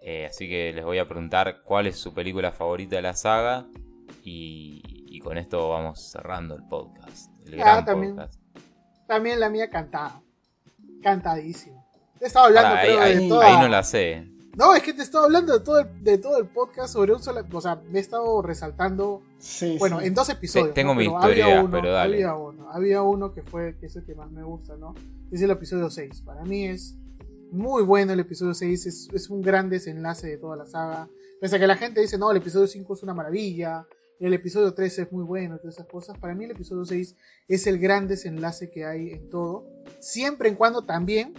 Eh, 0.02 0.26
así 0.26 0.46
que 0.48 0.72
les 0.74 0.84
voy 0.84 0.98
a 0.98 1.08
preguntar 1.08 1.62
cuál 1.64 1.86
es 1.86 1.96
su 1.98 2.12
película 2.12 2.52
favorita 2.52 2.96
de 2.96 3.02
la 3.02 3.14
saga. 3.14 3.66
Y, 4.22 4.82
y 5.08 5.20
con 5.20 5.38
esto 5.38 5.70
vamos 5.70 6.10
cerrando 6.10 6.54
el 6.54 6.64
podcast. 6.68 7.30
El 7.46 7.54
Ah, 7.60 7.64
gran 7.64 7.84
también. 7.86 8.14
podcast. 8.16 8.40
También 9.06 9.40
la 9.40 9.48
mía 9.48 9.70
cantada. 9.70 10.20
Cantadísima. 11.02 11.82
Te 12.18 12.26
estaba 12.26 12.46
hablando, 12.46 12.70
Pará, 12.74 12.82
ahí, 12.82 12.96
ahí- 13.14 13.22
de 13.22 13.28
toda... 13.28 13.46
ahí 13.46 13.56
no 13.62 13.68
la 13.68 13.82
sé. 13.82 14.28
No, 14.56 14.74
es 14.74 14.82
que 14.82 14.94
te 14.94 15.02
estaba 15.02 15.26
hablando 15.26 15.52
de 15.52 15.62
todo 15.62 15.80
el, 15.80 16.02
de 16.02 16.16
todo 16.16 16.38
el 16.38 16.46
podcast 16.46 16.94
sobre 16.94 17.12
un 17.12 17.22
solo... 17.22 17.44
O 17.52 17.60
sea, 17.60 17.76
me 17.90 17.98
he 17.98 18.00
estado 18.00 18.40
resaltando... 18.40 19.22
Sí, 19.38 19.76
Bueno, 19.78 20.00
sí. 20.00 20.06
en 20.06 20.14
dos 20.14 20.30
episodios. 20.30 20.72
tengo 20.72 20.94
¿no? 20.94 21.00
mi 21.00 21.04
Pero 21.04 21.18
historia, 21.18 21.44
había 21.44 21.60
uno, 21.60 21.70
pero 21.70 21.92
dale. 21.92 22.16
Había 22.16 22.34
uno, 22.34 22.70
había 22.70 23.02
uno 23.02 23.34
que 23.34 23.42
fue 23.42 23.76
que 23.78 23.86
es 23.86 23.96
el 23.96 24.04
que 24.06 24.14
más 24.14 24.30
me 24.30 24.42
gusta, 24.42 24.74
¿no? 24.76 24.94
Es 25.30 25.42
el 25.42 25.50
episodio 25.50 25.90
6. 25.90 26.22
Para 26.22 26.42
mí 26.44 26.64
es 26.64 26.96
muy 27.52 27.82
bueno 27.82 28.14
el 28.14 28.20
episodio 28.20 28.54
6. 28.54 28.86
Es, 28.86 29.08
es 29.12 29.28
un 29.28 29.42
gran 29.42 29.68
desenlace 29.68 30.26
de 30.26 30.38
toda 30.38 30.56
la 30.56 30.64
saga. 30.64 31.10
Pese 31.38 31.56
a 31.56 31.58
que 31.58 31.66
la 31.66 31.76
gente 31.76 32.00
dice, 32.00 32.16
no, 32.16 32.30
el 32.30 32.38
episodio 32.38 32.66
5 32.66 32.94
es 32.94 33.02
una 33.02 33.12
maravilla. 33.12 33.86
El 34.18 34.32
episodio 34.32 34.72
3 34.72 35.00
es 35.00 35.12
muy 35.12 35.24
bueno, 35.24 35.58
todas 35.58 35.74
esas 35.74 35.86
cosas. 35.86 36.16
Para 36.16 36.34
mí 36.34 36.46
el 36.46 36.52
episodio 36.52 36.86
6 36.86 37.14
es 37.48 37.66
el 37.66 37.78
gran 37.78 38.08
desenlace 38.08 38.70
que 38.70 38.86
hay 38.86 39.10
en 39.10 39.28
todo. 39.28 39.66
Siempre 40.00 40.48
en 40.48 40.54
cuando 40.54 40.80
también, 40.86 41.34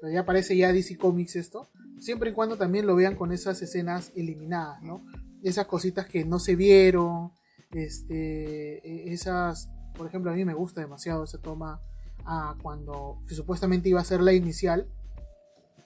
pero 0.00 0.10
ya 0.10 0.24
parece 0.24 0.56
ya 0.56 0.72
DC 0.72 0.96
Comics 0.96 1.36
esto, 1.36 1.68
siempre 2.02 2.30
en 2.30 2.34
cuando 2.34 2.56
también 2.56 2.86
lo 2.86 2.94
vean 2.96 3.14
con 3.16 3.32
esas 3.32 3.62
escenas 3.62 4.10
eliminadas, 4.16 4.82
¿no? 4.82 5.04
Esas 5.42 5.66
cositas 5.66 6.06
que 6.06 6.24
no 6.24 6.38
se 6.38 6.56
vieron, 6.56 7.30
este, 7.72 8.78
e- 8.86 9.12
esas, 9.12 9.70
por 9.94 10.06
ejemplo, 10.06 10.30
a 10.30 10.34
mí 10.34 10.44
me 10.44 10.54
gusta 10.54 10.80
demasiado 10.80 11.24
esa 11.24 11.38
toma 11.38 11.80
a 12.24 12.56
cuando 12.62 13.18
que 13.28 13.34
supuestamente 13.34 13.88
iba 13.88 14.00
a 14.00 14.04
ser 14.04 14.20
la 14.20 14.32
inicial, 14.32 14.86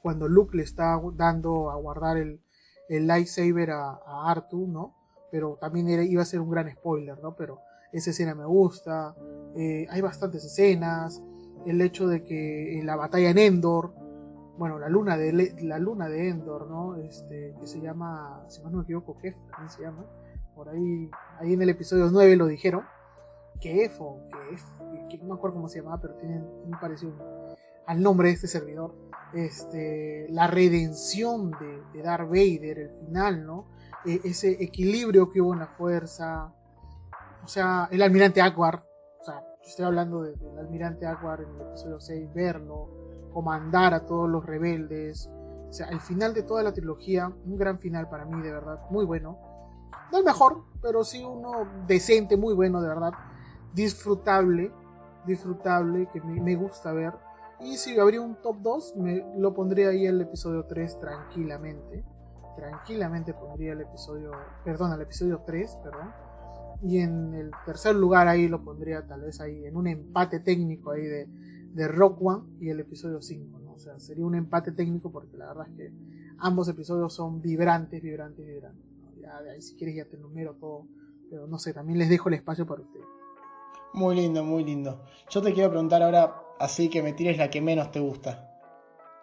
cuando 0.03 0.29
Luke 0.29 0.57
le 0.57 0.63
está 0.63 1.01
dando 1.15 1.71
a 1.71 1.77
guardar 1.77 2.17
el, 2.17 2.41
el 2.89 3.07
lightsaber 3.07 3.71
a, 3.73 3.91
a 4.07 4.31
Artu, 4.31 4.67
¿no? 4.67 4.95
Pero 5.31 5.59
también 5.61 5.89
era- 5.89 6.05
iba 6.05 6.23
a 6.23 6.27
ser 6.27 6.41
un 6.41 6.51
gran 6.51 6.71
spoiler, 6.73 7.19
¿no? 7.23 7.35
Pero 7.37 7.59
esa 7.93 8.11
escena 8.11 8.35
me 8.35 8.45
gusta, 8.47 9.15
eh, 9.57 9.87
hay 9.91 10.01
bastantes 10.01 10.45
escenas, 10.45 11.21
el 11.67 11.81
hecho 11.81 12.07
de 12.07 12.23
que 12.23 12.79
en 12.79 12.87
la 12.87 12.97
batalla 12.97 13.31
en 13.31 13.39
Endor, 13.39 13.95
bueno, 14.59 14.79
la 14.79 14.89
luna 14.89 15.17
de 15.17 15.55
la 15.63 15.79
luna 15.79 16.09
de 16.09 16.29
Endor, 16.31 16.69
¿no? 16.69 16.97
Este, 16.97 17.55
que 17.61 17.67
se 17.67 17.81
llama, 17.81 18.45
si 18.49 18.63
más 18.63 18.73
no 18.73 18.79
me 18.79 18.85
equivoco, 18.85 19.17
Kef, 19.19 19.37
también 19.51 19.71
se 19.71 19.83
llama. 19.83 20.05
Por 20.55 20.69
ahí, 20.71 21.11
ahí 21.39 21.53
en 21.53 21.63
el 21.63 21.69
episodio 21.71 22.09
9 22.11 22.37
lo 22.37 22.47
dijeron. 22.47 22.83
Kef 23.61 24.01
o 24.01 24.21
Kef, 24.31 24.63
que 25.11 25.19
no 25.19 25.25
me 25.29 25.35
acuerdo 25.35 25.57
cómo 25.57 25.69
se 25.69 25.81
llamaba, 25.81 26.01
pero 26.01 26.15
tiene 26.15 26.39
un 26.39 26.79
parecido 26.81 27.13
al 27.87 28.03
nombre 28.03 28.29
de 28.29 28.35
este 28.35 28.47
servidor. 28.49 28.95
Este, 29.35 30.27
la 30.31 30.47
redención 30.47 31.51
de, 31.51 31.83
de 31.93 32.03
Darth 32.03 32.29
Vader, 32.29 32.79
el 32.79 32.91
final, 33.07 33.45
¿no? 33.47 33.67
E- 34.05 34.21
ese 34.25 34.63
equilibrio 34.63 35.31
que 35.31 35.41
hubo 35.41 35.53
en 35.53 35.61
la 35.61 35.67
fuerza. 35.67 36.53
O 37.45 37.49
sea, 37.49 37.89
el 37.91 38.03
almirante 38.03 38.41
Akbar. 38.41 38.83
O 39.21 39.25
sea, 39.25 39.43
estoy 39.65 39.85
hablando 39.85 40.23
de- 40.23 40.35
del 40.37 40.59
almirante 40.59 41.07
Akbar 41.07 41.41
en 41.43 41.55
el 41.55 41.61
episodio 41.69 42.01
6, 42.01 42.33
verlo, 42.35 42.89
comandar 43.37 43.93
a 43.93 44.07
todos 44.07 44.31
los 44.31 44.47
rebeldes. 44.47 45.29
O 45.69 45.71
sea, 45.71 45.89
el 45.89 46.01
final 46.01 46.33
de 46.33 46.43
toda 46.43 46.63
la 46.63 46.73
trilogía, 46.73 47.31
un 47.45 47.59
gran 47.59 47.79
final 47.79 48.09
para 48.09 48.25
mí, 48.25 48.41
de 48.41 48.51
verdad, 48.51 48.81
muy 48.89 49.05
bueno. 49.05 49.39
No 50.11 50.17
el 50.17 50.25
mejor, 50.25 50.65
pero 50.81 51.05
sí 51.05 51.23
uno 51.23 51.69
decente, 51.87 52.39
muy 52.39 52.55
bueno, 52.55 52.81
de 52.81 52.89
verdad. 52.89 53.13
Disfrutable, 53.75 54.73
disfrutable, 55.27 56.09
que 56.15 56.23
me, 56.23 56.57
gusta 56.57 56.95
ver. 56.95 57.13
Y 57.61 57.77
si 57.77 57.99
habría 57.99 58.23
un 58.23 58.37
top 58.41 58.57
2, 58.63 58.97
me 58.97 59.23
lo 59.37 59.53
pondría 59.53 59.91
ahí 59.91 60.07
el 60.07 60.23
episodio 60.23 60.65
3 60.65 60.99
tranquilamente. 60.99 62.07
Tranquilamente 62.57 63.35
pondría 63.35 63.75
el 63.75 63.83
episodio, 63.83 64.31
perdón, 64.65 64.95
el 64.95 65.03
episodio 65.03 65.43
3, 65.45 65.79
perdón. 65.85 66.11
Y 66.83 67.01
en 67.01 67.35
el 67.35 67.51
tercer 67.67 67.97
lugar 67.97 68.29
ahí 68.29 68.49
lo 68.49 68.65
pondría 68.65 69.07
tal 69.07 69.21
vez 69.21 69.43
ahí 69.43 69.67
en 69.67 69.77
un 69.77 69.89
empate 69.89 70.41
técnico 70.41 70.93
ahí 70.93 71.03
de, 71.03 71.29
de 71.77 71.89
Rock 71.89 72.19
One 72.23 72.43
y 72.61 72.71
el 72.71 72.81
episodio 72.81 73.21
5, 73.21 73.59
¿no? 73.61 73.73
O 73.75 73.79
sea, 73.79 73.99
sería 74.01 74.25
un 74.25 74.35
empate 74.35 74.73
técnico 74.73 75.11
porque 75.13 75.37
la 75.37 75.49
verdad 75.49 75.69
es 75.69 75.77
que 75.77 75.93
ambos 76.39 76.69
episodios 76.69 77.13
son 77.15 77.41
vibrantes, 77.43 78.03
vibrantes, 78.03 78.45
vibrantes. 78.47 78.85
¿no? 79.03 79.13
Ya 79.21 79.41
de 79.43 79.51
ahí 79.51 79.63
si 79.63 79.77
quieres 79.77 79.95
ya 79.97 80.05
te 80.07 80.17
numero 80.17 80.55
todo, 80.55 80.87
pero 81.31 81.47
no 81.47 81.59
sé, 81.59 81.75
también 81.75 81.99
les 81.99 82.09
dejo 82.09 82.29
el 82.29 82.37
espacio 82.37 82.67
para 82.67 82.83
ustedes. 82.83 83.05
Muy 83.93 84.15
lindo, 84.17 84.43
muy 84.45 84.65
lindo. 84.65 85.05
Yo 85.31 85.41
te 85.43 85.53
quiero 85.53 85.71
preguntar 85.71 86.03
ahora, 86.03 86.35
así 86.59 86.89
que 86.89 87.03
me 87.03 87.13
tires 87.13 87.37
la 87.39 87.51
que 87.51 87.61
menos 87.61 87.91
te 87.93 88.01
gusta. 88.01 88.51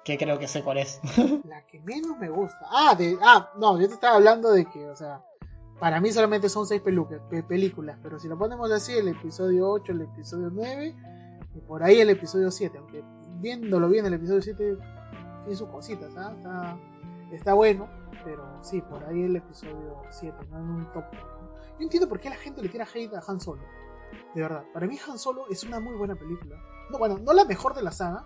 Que 0.06 0.18
creo 0.18 0.38
que 0.38 0.48
sé 0.48 0.62
cuál 0.64 0.80
es. 0.80 1.00
La 1.48 1.66
que 1.66 1.80
menos 1.80 2.18
me 2.20 2.28
gusta. 2.30 2.66
Ah, 2.70 2.94
de, 2.94 3.18
ah, 3.22 3.52
no, 3.58 3.80
yo 3.80 3.88
te 3.88 3.94
estaba 3.94 4.18
hablando 4.18 4.52
de 4.52 4.66
que, 4.66 4.90
o 4.90 4.96
sea, 4.98 5.24
para 5.80 6.02
mí 6.02 6.12
solamente 6.12 6.50
son 6.50 6.66
seis 6.68 6.82
pelucas, 6.82 7.22
pe- 7.30 7.42
películas, 7.44 7.98
pero 8.04 8.20
si 8.20 8.28
lo 8.28 8.38
ponemos 8.38 8.70
así, 8.72 8.92
el 8.92 9.08
episodio 9.08 9.70
8, 9.70 9.92
el 9.94 10.02
episodio 10.02 10.50
9, 10.52 10.94
y 11.56 11.62
por 11.62 11.84
ahí 11.84 12.00
el 12.00 12.10
episodio 12.10 12.50
7, 12.52 12.78
aunque 12.78 13.04
viéndolo 13.40 13.90
bien, 13.90 14.06
el 14.06 14.14
episodio 14.14 14.42
7 14.42 14.78
tiene 15.42 15.56
sus 15.56 15.70
cositas, 15.70 16.16
¿ah? 16.18 16.34
está, 16.36 16.78
está 17.32 17.54
bueno, 17.54 17.90
pero 18.24 18.44
sí, 18.64 18.82
por 18.82 19.04
ahí 19.04 19.24
el 19.24 19.36
episodio 19.36 20.02
7, 20.10 20.36
no 20.50 20.58
en 20.58 20.70
un 20.70 20.92
top. 20.92 21.06
Yo 21.12 21.84
entiendo 21.84 22.08
por 22.08 22.20
qué 22.20 22.30
la 22.30 22.36
gente 22.36 22.62
le 22.62 22.70
tira 22.70 22.86
hate 22.86 23.14
a 23.14 23.24
Han 23.28 23.40
Solo. 23.40 23.62
De 24.34 24.42
verdad, 24.42 24.64
para 24.74 24.88
mí 24.88 24.98
Han 25.08 25.18
Solo 25.18 25.46
es 25.50 25.64
una 25.64 25.80
muy 25.80 25.96
buena 25.96 26.16
película. 26.16 26.56
No, 26.90 26.98
bueno, 26.98 27.18
no 27.20 27.34
la 27.34 27.46
mejor 27.46 27.74
de 27.74 27.84
la 27.84 27.92
saga, 27.92 28.26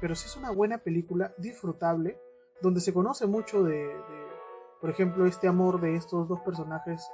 pero 0.00 0.14
sí 0.14 0.26
es 0.26 0.36
una 0.36 0.50
buena 0.50 0.78
película, 0.78 1.32
disfrutable, 1.38 2.20
donde 2.62 2.80
se 2.80 2.92
conoce 2.94 3.26
mucho 3.26 3.62
de, 3.62 3.90
por 4.80 4.90
ejemplo, 4.90 5.26
este 5.26 5.48
amor 5.48 5.80
de 5.80 5.96
estos 5.96 6.28
dos 6.28 6.40
personajes, 6.40 7.06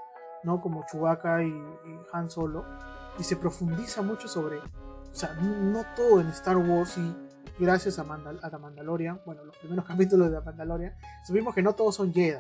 ¿no? 0.45 0.61
Como 0.61 0.85
Chewbacca 0.91 1.43
y, 1.43 1.49
y 1.49 1.99
Han 2.13 2.31
Solo, 2.31 2.65
y 3.19 3.25
se 3.25 3.37
profundiza 3.37 4.03
mucho 4.03 4.29
sobre, 4.29 4.61
o 5.13 5.15
sea, 5.15 5.35
no 5.35 5.85
todo 5.95 6.21
en 6.21 6.29
Star 6.29 6.57
Wars 6.57 6.97
y 6.97 7.15
gracias 7.59 7.99
a, 7.99 8.05
Mandal 8.05 8.41
a 8.43 8.51
The 8.51 8.59
Mandalorian, 8.59 9.21
bueno, 9.27 9.45
los 9.45 9.57
primeros 9.59 9.85
capítulos 9.87 10.31
de 10.31 10.39
The 10.39 10.45
Mandalorian, 10.45 10.95
supimos 11.27 11.55
que 11.55 11.63
no 11.63 11.75
todos 11.75 11.97
son 11.97 12.13
Jedi, 12.13 12.39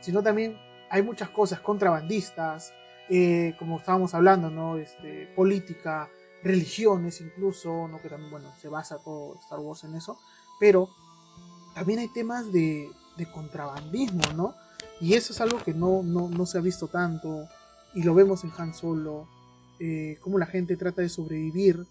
sino 0.00 0.22
también 0.22 0.58
hay 0.90 1.02
muchas 1.02 1.30
cosas, 1.30 1.60
contrabandistas, 1.60 2.72
eh, 3.08 3.54
como 3.58 3.78
estábamos 3.78 4.14
hablando, 4.14 4.50
¿no? 4.50 4.76
Este, 4.76 5.32
política, 5.34 6.08
religiones 6.42 7.20
incluso, 7.20 7.88
¿no? 7.88 8.00
Que 8.00 8.08
también, 8.08 8.30
bueno, 8.30 8.52
se 8.60 8.68
basa 8.68 8.98
todo 8.98 9.36
Star 9.40 9.58
Wars 9.60 9.84
en 9.84 9.94
eso, 9.94 10.18
pero 10.60 10.88
también 11.74 12.00
hay 12.00 12.08
temas 12.08 12.52
de, 12.52 12.88
de 13.16 13.30
contrabandismo, 13.30 14.22
¿no? 14.34 14.54
Y 15.00 15.14
eso 15.14 15.32
es 15.32 15.40
algo 15.40 15.62
que 15.62 15.74
no, 15.74 16.02
no, 16.02 16.28
no 16.28 16.46
se 16.46 16.58
ha 16.58 16.60
visto 16.60 16.88
tanto, 16.88 17.48
y 17.94 18.02
lo 18.02 18.14
vemos 18.14 18.44
en 18.44 18.52
Han 18.58 18.74
Solo, 18.74 19.28
eh, 19.80 20.16
cómo 20.20 20.38
la 20.38 20.46
gente 20.46 20.76
trata 20.76 21.02
de 21.02 21.08
sobrevivir 21.08 21.84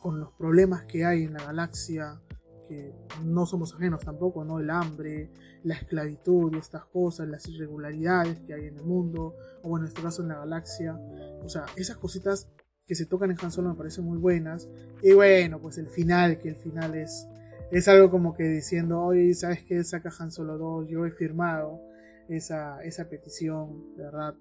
con 0.00 0.20
los 0.20 0.32
problemas 0.32 0.84
que 0.84 1.04
hay 1.04 1.24
en 1.24 1.32
la 1.32 1.44
galaxia, 1.44 2.20
que 2.68 2.92
no 3.24 3.46
somos 3.46 3.74
ajenos 3.74 4.00
tampoco, 4.04 4.44
¿no? 4.44 4.60
El 4.60 4.70
hambre, 4.70 5.30
la 5.64 5.74
esclavitud 5.74 6.52
y 6.54 6.58
estas 6.58 6.84
cosas, 6.84 7.28
las 7.28 7.46
irregularidades 7.48 8.40
que 8.40 8.54
hay 8.54 8.66
en 8.66 8.76
el 8.76 8.84
mundo, 8.84 9.34
o 9.62 9.68
bueno, 9.68 9.86
en 9.86 9.88
este 9.88 10.02
caso 10.02 10.22
en 10.22 10.28
la 10.28 10.38
galaxia. 10.38 10.96
O 11.42 11.48
sea, 11.48 11.66
esas 11.76 11.96
cositas 11.96 12.48
que 12.86 12.94
se 12.94 13.06
tocan 13.06 13.30
en 13.30 13.36
Han 13.42 13.50
Solo 13.50 13.70
me 13.70 13.74
parecen 13.74 14.04
muy 14.04 14.18
buenas. 14.18 14.68
Y 15.02 15.12
bueno, 15.12 15.60
pues 15.60 15.78
el 15.78 15.88
final, 15.88 16.38
que 16.38 16.48
el 16.48 16.56
final 16.56 16.94
es, 16.94 17.26
es 17.70 17.88
algo 17.88 18.10
como 18.10 18.34
que 18.34 18.44
diciendo, 18.44 19.02
oye, 19.02 19.34
¿sabes 19.34 19.64
qué? 19.64 19.82
Saca 19.82 20.12
Han 20.18 20.30
Solo 20.30 20.56
2, 20.56 20.88
yo 20.88 21.04
he 21.04 21.10
firmado 21.10 21.80
esa, 22.28 22.82
esa 22.84 23.08
petición, 23.08 23.96
de 23.96 24.04
verdad. 24.04 24.34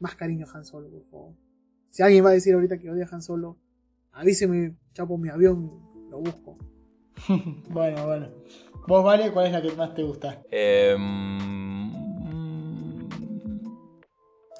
Más 0.00 0.16
cariño 0.16 0.46
a 0.46 0.58
Han 0.58 0.64
Solo, 0.64 0.88
por 0.90 1.04
favor. 1.04 1.43
Si 1.94 2.02
alguien 2.02 2.24
va 2.24 2.30
a 2.30 2.32
decir 2.32 2.52
ahorita 2.52 2.76
que 2.76 2.90
odia 2.90 3.06
a 3.08 3.14
Han 3.14 3.22
Solo, 3.22 3.56
avíseme, 4.10 4.74
chapo 4.94 5.16
mi 5.16 5.28
avión, 5.28 5.70
lo 6.10 6.18
busco. 6.18 6.58
bueno, 7.70 8.04
bueno. 8.04 8.30
¿Vos, 8.88 9.04
Vale, 9.04 9.30
cuál 9.30 9.46
es 9.46 9.52
la 9.52 9.62
que 9.62 9.70
más 9.76 9.94
te 9.94 10.02
gusta? 10.02 10.42
Eh, 10.50 10.96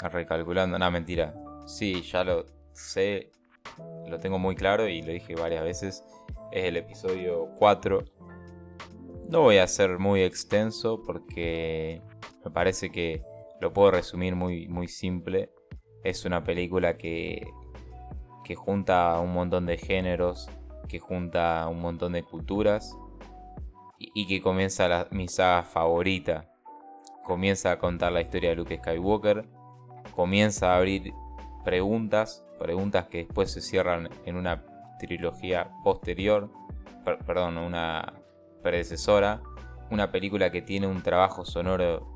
recalculando, 0.01 0.79
no, 0.79 0.89
mentira. 0.93 1.35
Sí, 1.67 2.03
ya 2.03 2.23
lo 2.23 2.47
sé, 2.73 3.33
lo 4.09 4.21
tengo 4.21 4.39
muy 4.39 4.55
claro 4.55 4.87
y 4.87 5.03
lo 5.03 5.11
dije 5.11 5.35
varias 5.35 5.65
veces. 5.65 6.05
Es 6.53 6.67
el 6.67 6.77
episodio 6.77 7.49
4. 7.59 8.05
No 9.29 9.41
voy 9.41 9.57
a 9.57 9.67
ser 9.67 9.99
muy 9.99 10.23
extenso 10.23 11.03
porque 11.05 12.01
me 12.45 12.53
parece 12.53 12.93
que 12.93 13.25
lo 13.61 13.73
puedo 13.73 13.91
resumir 13.91 14.37
muy, 14.37 14.69
muy 14.69 14.87
simple. 14.87 15.51
Es 16.05 16.25
una 16.25 16.45
película 16.45 16.97
que, 16.97 17.49
que 18.45 18.55
junta 18.55 19.19
un 19.19 19.33
montón 19.33 19.67
de 19.67 19.79
géneros, 19.79 20.49
que 20.87 21.01
junta 21.01 21.67
un 21.69 21.81
montón 21.81 22.13
de 22.13 22.23
culturas 22.23 22.97
y, 23.99 24.27
que 24.27 24.41
comienza 24.41 24.87
la, 24.87 25.09
mi 25.11 25.29
saga 25.29 25.63
favorita. 25.63 26.51
Comienza 27.25 27.73
a 27.73 27.79
contar 27.79 28.13
la 28.13 28.21
historia 28.21 28.51
de 28.51 28.57
Luke 28.57 28.77
Skywalker, 28.77 29.47
comienza 30.15 30.73
a 30.73 30.77
abrir 30.77 31.15
preguntas, 31.65 32.45
preguntas 32.59 33.07
que 33.07 33.25
después 33.25 33.51
se 33.51 33.63
cierran 33.63 34.11
en 34.27 34.37
una 34.37 34.63
trilogía 34.99 35.71
posterior, 35.83 36.51
per, 37.03 37.19
perdón, 37.19 37.57
una 37.57 38.13
predecesora, 38.63 39.43
una 39.91 40.13
película 40.13 40.51
que 40.51 40.61
tiene 40.61 40.87
un 40.87 41.03
trabajo 41.03 41.47
sonoro 41.47 42.07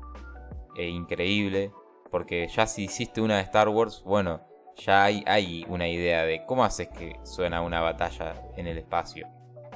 e 0.75 0.87
increíble, 0.87 1.71
porque 2.11 2.47
ya 2.47 2.67
si 2.67 2.85
hiciste 2.85 3.21
una 3.21 3.37
de 3.37 3.43
Star 3.43 3.69
Wars, 3.69 4.01
bueno, 4.03 4.41
ya 4.75 5.03
hay, 5.03 5.23
hay 5.27 5.65
una 5.69 5.87
idea 5.87 6.23
de 6.23 6.45
cómo 6.45 6.63
haces 6.63 6.87
que 6.89 7.19
suena 7.23 7.61
una 7.61 7.81
batalla 7.81 8.35
en 8.55 8.67
el 8.67 8.77
espacio. 8.77 9.27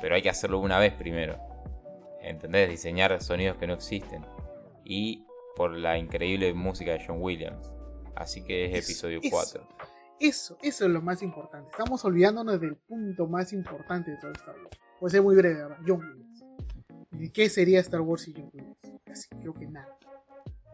Pero 0.02 0.16
hay 0.16 0.22
que 0.22 0.30
hacerlo 0.30 0.60
una 0.60 0.80
vez 0.80 0.94
primero. 0.94 1.38
¿Entendés? 2.22 2.70
Diseñar 2.70 3.22
sonidos 3.22 3.58
que 3.58 3.68
no 3.68 3.74
existen. 3.74 4.26
Y 4.84 5.26
por 5.56 5.72
la 5.72 5.98
increíble 5.98 6.54
música 6.54 6.92
de 6.92 7.04
John 7.06 7.18
Williams. 7.22 7.72
Así 8.16 8.44
que 8.44 8.66
es 8.66 8.86
episodio 8.86 9.20
eso, 9.22 9.30
4. 9.30 9.68
Eso, 10.20 10.58
eso 10.62 10.86
es 10.86 10.92
lo 10.92 11.02
más 11.02 11.22
importante. 11.22 11.70
Estamos 11.72 12.04
olvidándonos 12.06 12.60
del 12.60 12.76
punto 12.76 13.28
más 13.28 13.54
importante 13.54 14.12
de 14.12 14.18
todo 14.18 14.32
Star 14.32 14.56
Wars. 14.56 14.78
Puede 15.00 15.12
ser 15.12 15.22
muy 15.22 15.36
breve, 15.36 15.56
¿verdad? 15.56 15.78
John 15.86 16.00
Williams. 16.00 16.44
¿Y 17.12 17.30
qué 17.30 17.50
sería 17.50 17.80
Star 17.80 18.02
Wars 18.02 18.24
sin 18.24 18.36
John 18.36 18.50
Williams? 18.54 18.78
Casi 19.06 19.30
creo 19.30 19.54
que 19.54 19.68
nada. 19.68 19.98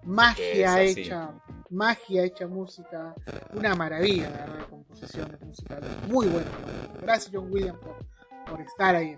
Magia 0.03 0.81
hecha, 0.81 1.33
magia 1.69 2.23
hecha 2.23 2.47
música, 2.47 3.13
una 3.53 3.75
maravilla, 3.75 4.29
la 4.29 4.45
verdad, 4.45 4.67
composiciones 4.69 5.41
musicales, 5.41 5.89
muy 6.07 6.27
buena. 6.27 6.47
Gracias 7.01 7.31
John 7.33 7.51
Williams 7.51 7.79
por, 7.79 7.95
por 8.49 8.61
estar 8.61 8.95
ahí. 8.95 9.15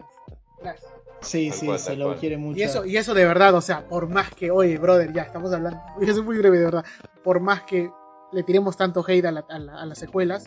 Gracias. 0.61 0.91
Sí, 1.22 1.49
Tal 1.49 1.60
sí, 1.60 1.65
cual, 1.68 1.80
se 1.80 1.95
lo 1.95 2.06
cual. 2.07 2.19
quiere 2.19 2.38
mucho. 2.38 2.60
Y 2.60 2.64
eso, 2.64 2.86
y 2.86 2.98
eso 2.98 3.14
de 3.14 3.26
verdad, 3.26 3.53
o 3.56 3.61
sea, 3.61 3.88
por 3.88 4.10
más 4.10 4.30
que, 4.32 4.52
oye, 4.52 4.78
brother, 4.78 5.14
ya 5.14 5.22
estamos 5.23 5.53
hablando, 5.53 5.80
ser 6.06 6.23
muy 6.23 6.38
breve 6.38 6.57
de 6.60 6.65
verdad, 6.65 6.86
por 7.23 7.40
más 7.40 7.61
que 7.64 7.90
le 8.32 8.44
tiremos 8.44 8.76
tanto 8.78 9.03
hate 9.07 9.26
a, 9.26 9.32
la- 9.32 9.45
a 9.49 9.60
la- 9.60 9.82
a 9.82 9.86
las 9.86 9.98
secuelas, 9.99 10.45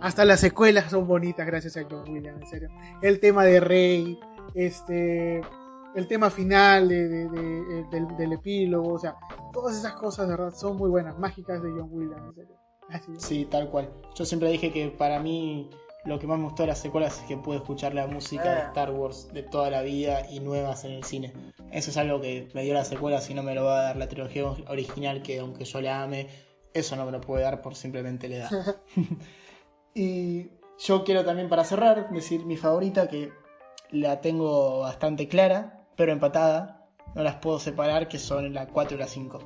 hasta 0.00 0.24
las 0.24 0.40
secuelas 0.40 0.90
son 0.90 1.06
bonitas 1.06 1.46
gracias 1.46 1.76
a 1.76 1.82
John 1.88 2.08
Williams, 2.10 2.42
en 2.42 2.48
serio. 2.48 2.68
El 3.02 3.20
tema 3.20 3.44
de 3.44 3.60
Rey, 3.60 4.18
este, 4.54 5.40
el 5.94 6.06
tema 6.08 6.30
final 6.30 6.88
de- 6.88 7.08
de- 7.08 7.28
de- 7.28 7.80
eh, 7.80 7.84
del, 7.90 8.16
del 8.16 8.32
epílogo, 8.32 8.94
o 8.94 8.98
sea, 8.98 9.16
todas 9.52 9.76
esas 9.76 9.92
cosas 9.94 10.26
de 10.28 10.36
verdad 10.36 10.54
son 10.54 10.76
muy 10.76 10.90
buenas, 10.90 11.18
mágicas 11.18 11.62
de 11.62 11.70
John 11.70 11.88
Williams, 11.90 12.22
en 12.28 12.34
serio. 12.34 12.56
Así. 12.90 13.12
Sí, 13.18 13.44
tal 13.50 13.70
cual. 13.70 13.90
Yo 14.14 14.24
siempre 14.24 14.50
dije 14.50 14.70
que 14.72 14.88
para 14.88 15.18
mí 15.20 15.70
lo 16.04 16.18
que 16.18 16.26
más 16.26 16.36
me 16.38 16.44
gustó 16.44 16.64
de 16.64 16.66
las 16.68 16.78
secuelas 16.78 17.18
es 17.20 17.24
que 17.26 17.36
pude 17.38 17.56
escuchar 17.56 17.94
la 17.94 18.06
música 18.06 18.42
de 18.44 18.60
Ah. 18.62 18.66
Star 18.68 18.90
Wars 18.90 19.28
de 19.32 19.42
toda 19.42 19.70
la 19.70 19.80
vida 19.82 20.28
y 20.30 20.40
nuevas 20.40 20.84
en 20.84 20.92
el 20.92 21.04
cine. 21.04 21.32
Eso 21.72 21.90
es 21.90 21.96
algo 21.96 22.20
que 22.20 22.48
me 22.54 22.62
dio 22.62 22.74
la 22.74 22.84
secuela, 22.84 23.20
si 23.22 23.32
no 23.32 23.42
me 23.42 23.54
lo 23.54 23.64
va 23.64 23.78
a 23.80 23.82
dar 23.84 23.96
la 23.96 24.08
trilogía 24.08 24.44
original, 24.68 25.22
que 25.22 25.38
aunque 25.40 25.64
yo 25.64 25.80
la 25.80 26.02
ame, 26.02 26.28
eso 26.74 26.94
no 26.96 27.06
me 27.06 27.12
lo 27.12 27.20
puede 27.22 27.42
dar 27.44 27.62
por 27.62 27.74
simplemente 27.74 28.28
la 28.28 28.36
edad. 28.36 28.50
y 29.94 30.50
yo 30.78 31.04
quiero 31.04 31.24
también 31.24 31.48
para 31.48 31.64
cerrar 31.64 32.10
decir 32.10 32.44
mi 32.44 32.56
favorita, 32.56 33.08
que 33.08 33.32
la 33.90 34.20
tengo 34.20 34.80
bastante 34.80 35.28
clara, 35.28 35.83
pero 35.96 36.12
empatada. 36.12 36.86
No 37.14 37.22
las 37.22 37.36
puedo 37.36 37.58
separar, 37.58 38.08
que 38.08 38.18
son 38.18 38.52
la 38.52 38.66
4 38.66 38.96
y 38.96 39.00
la 39.00 39.06
5. 39.06 39.38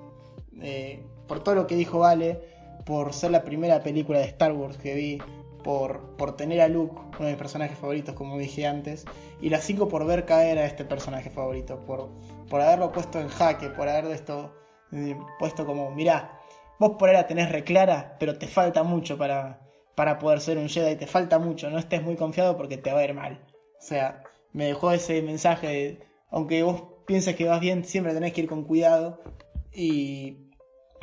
Eh, 0.63 1.05
por 1.27 1.41
todo 1.41 1.55
lo 1.55 1.67
que 1.67 1.77
dijo 1.77 1.99
Vale, 2.01 2.41
por 2.87 3.13
ser 3.13 3.31
la 3.31 3.45
primera 3.45 3.83
película 3.83 4.19
de 4.19 4.25
Star 4.25 4.53
Wars 4.53 4.79
que 4.79 4.95
vi, 4.95 5.19
por, 5.63 6.17
por 6.17 6.37
tener 6.37 6.61
a 6.61 6.69
Luke, 6.69 6.97
uno 7.19 7.27
de 7.27 7.33
mis 7.33 7.39
personajes 7.39 7.77
favoritos, 7.77 8.15
como 8.15 8.39
dije 8.39 8.67
antes, 8.67 9.05
y 9.41 9.51
la 9.51 9.59
5 9.59 9.89
por 9.89 10.07
ver 10.07 10.25
caer 10.25 10.59
a 10.59 10.65
este 10.65 10.85
personaje 10.85 11.31
favorito, 11.31 11.85
por, 11.85 12.09
por 12.49 12.61
haberlo 12.61 12.91
puesto 12.93 13.21
en 13.21 13.29
jaque, 13.29 13.69
por 13.69 13.89
haberlo 13.89 14.13
esto, 14.13 14.55
eh, 14.93 15.17
puesto 15.39 15.67
como, 15.67 15.91
mirá, 15.91 16.41
vos 16.79 16.93
por 16.99 17.09
ahí 17.09 17.15
la 17.15 17.27
tenés 17.27 17.53
reclara, 17.53 18.17
pero 18.19 18.39
te 18.39 18.47
falta 18.47 18.83
mucho 18.83 19.19
para, 19.19 19.61
para 19.95 20.19
poder 20.19 20.41
ser 20.41 20.59
un 20.59 20.69
Jedi, 20.69 20.97
te 20.97 21.07
falta 21.07 21.39
mucho, 21.39 21.69
no 21.71 21.79
estés 21.79 22.03
muy 22.03 22.17
confiado 22.17 22.57
porque 22.57 22.79
te 22.79 22.93
va 22.93 23.01
a 23.01 23.05
ir 23.05 23.15
mal. 23.15 23.45
O 23.79 23.83
sea, 23.83 24.23
me 24.53 24.67
dejó 24.67 24.93
ese 24.93 25.21
mensaje 25.23 25.67
de, 25.67 26.08
aunque 26.31 26.63
vos 26.63 26.85
pienses 27.07 27.37
que 27.37 27.47
vas 27.47 27.61
bien, 27.61 27.85
siempre 27.85 28.15
tenés 28.15 28.33
que 28.33 28.43
ir 28.43 28.49
con 28.49 28.65
cuidado 28.65 29.23
y 29.73 30.49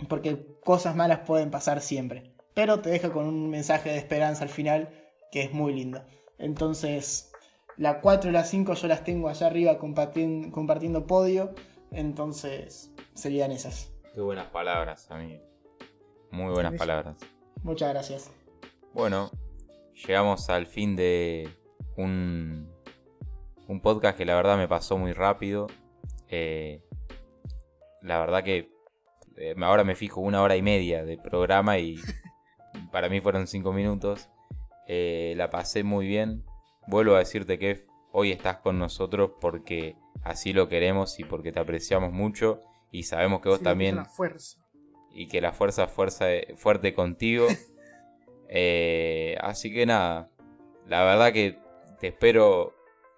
porque 0.10 0.46
cosas 0.64 0.96
malas 0.96 1.20
pueden 1.20 1.52
pasar 1.52 1.82
siempre. 1.82 2.32
Pero 2.54 2.80
te 2.80 2.90
deja 2.90 3.12
con 3.12 3.26
un 3.26 3.50
mensaje 3.50 3.90
de 3.90 3.98
esperanza 3.98 4.44
al 4.44 4.50
final 4.50 4.90
que 5.32 5.44
es 5.44 5.54
muy 5.54 5.74
lindo. 5.74 6.04
Entonces, 6.38 7.32
la 7.78 8.02
4 8.02 8.30
y 8.30 8.34
la 8.34 8.44
5 8.44 8.74
yo 8.74 8.88
las 8.88 9.04
tengo 9.04 9.30
allá 9.30 9.48
arriba 9.48 9.78
compartiendo, 9.78 10.52
compartiendo 10.52 11.08
podio. 11.08 11.54
Entonces, 11.92 12.92
serían 13.14 13.52
esas. 13.52 13.92
Qué 14.14 14.22
buenas 14.22 14.48
palabras, 14.48 15.10
amigo. 15.12 15.44
Muy 16.32 16.52
buenas 16.52 16.74
palabras. 16.76 17.18
Muchas 17.64 17.90
gracias. 17.90 18.32
Bueno, 18.94 19.32
llegamos 20.08 20.50
al 20.50 20.68
fin 20.68 20.96
de 20.96 21.50
un, 21.98 22.70
un 23.68 23.82
podcast 23.82 24.18
que 24.18 24.26
la 24.26 24.36
verdad 24.36 24.58
me 24.58 24.68
pasó 24.68 24.98
muy 24.98 25.14
rápido. 25.14 25.68
Eh, 26.30 26.82
la 28.02 28.20
verdad 28.20 28.44
que 28.44 28.72
eh, 29.38 29.56
ahora 29.62 29.84
me 29.84 29.96
fijo 29.96 30.22
una 30.22 30.42
hora 30.42 30.56
y 30.56 30.62
media 30.62 31.04
de 31.04 31.18
programa 31.18 31.78
y 31.80 31.98
para 32.92 33.10
mí 33.10 33.22
fueron 33.22 33.48
cinco 33.48 33.74
minutos. 33.74 34.30
Eh, 34.88 35.34
la 35.38 35.50
pasé 35.50 35.84
muy 35.84 36.08
bien. 36.08 36.44
Vuelvo 36.88 37.16
a 37.16 37.20
decirte 37.20 37.58
que 37.58 37.86
hoy 38.12 38.32
estás 38.32 38.58
con 38.58 38.78
nosotros 38.78 39.32
porque 39.42 39.96
así 40.24 40.54
lo 40.54 40.70
queremos 40.70 41.20
y 41.20 41.24
porque 41.24 41.52
te 41.52 41.60
apreciamos 41.60 42.12
mucho 42.12 42.62
y 42.92 43.04
sabemos 43.04 43.42
que 43.42 43.50
vos 43.50 43.58
Sí, 43.60 43.64
también 43.64 43.96
La 43.96 44.06
fuerza. 44.06 44.60
y 45.12 45.28
que 45.28 45.42
la 45.42 45.52
fuerza 45.54 45.88
fuerza 45.88 46.28
fuerte 46.56 46.94
contigo. 46.94 47.48
Así 49.42 49.74
que 49.74 49.86
nada, 49.88 50.30
la 50.88 51.04
verdad 51.04 51.34
que 51.34 51.58
te 52.00 52.08
espero 52.08 52.75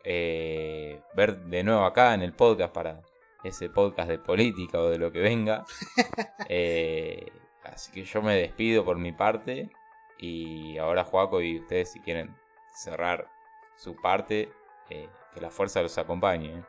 eh, 0.10 1.02
ver 1.14 1.38
de 1.38 1.64
nuevo 1.64 1.84
acá 1.84 2.14
en 2.14 2.22
el 2.22 2.32
podcast 2.32 2.74
para 2.74 3.02
ese 3.44 3.70
podcast 3.70 4.10
de 4.10 4.18
política 4.18 4.80
o 4.80 4.90
de 4.90 4.98
lo 4.98 5.12
que 5.12 5.20
venga. 5.20 5.66
Eh, 6.50 7.30
así 7.64 7.92
que 7.92 8.06
yo 8.06 8.22
me 8.22 8.34
despido 8.36 8.86
por 8.86 8.98
mi 8.98 9.12
parte 9.12 9.70
y 10.18 10.78
ahora 10.78 11.04
Joaco 11.04 11.42
y 11.42 11.60
ustedes 11.60 11.92
si 11.92 12.00
quieren 12.00 12.34
cerrar 12.74 13.30
su 13.76 13.98
parte, 13.98 14.50
eh, 14.90 15.10
que 15.34 15.42
la 15.42 15.50
fuerza 15.50 15.82
los 15.82 15.98
acompañe. 15.98 16.60
¿eh? 16.60 16.64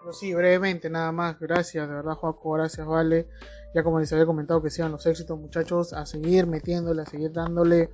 Pero 0.00 0.12
sí, 0.14 0.32
brevemente, 0.32 0.88
nada 0.88 1.12
más. 1.12 1.38
Gracias, 1.38 1.86
de 1.86 1.94
verdad, 1.94 2.14
Joaco. 2.14 2.52
Gracias, 2.52 2.86
Vale. 2.86 3.28
Ya 3.74 3.82
como 3.82 4.00
les 4.00 4.10
había 4.14 4.24
comentado, 4.24 4.62
que 4.62 4.70
sigan 4.70 4.92
los 4.92 5.04
éxitos, 5.04 5.38
muchachos. 5.38 5.92
A 5.92 6.06
seguir 6.06 6.46
metiéndole, 6.46 7.02
a 7.02 7.06
seguir 7.06 7.30
dándole 7.30 7.90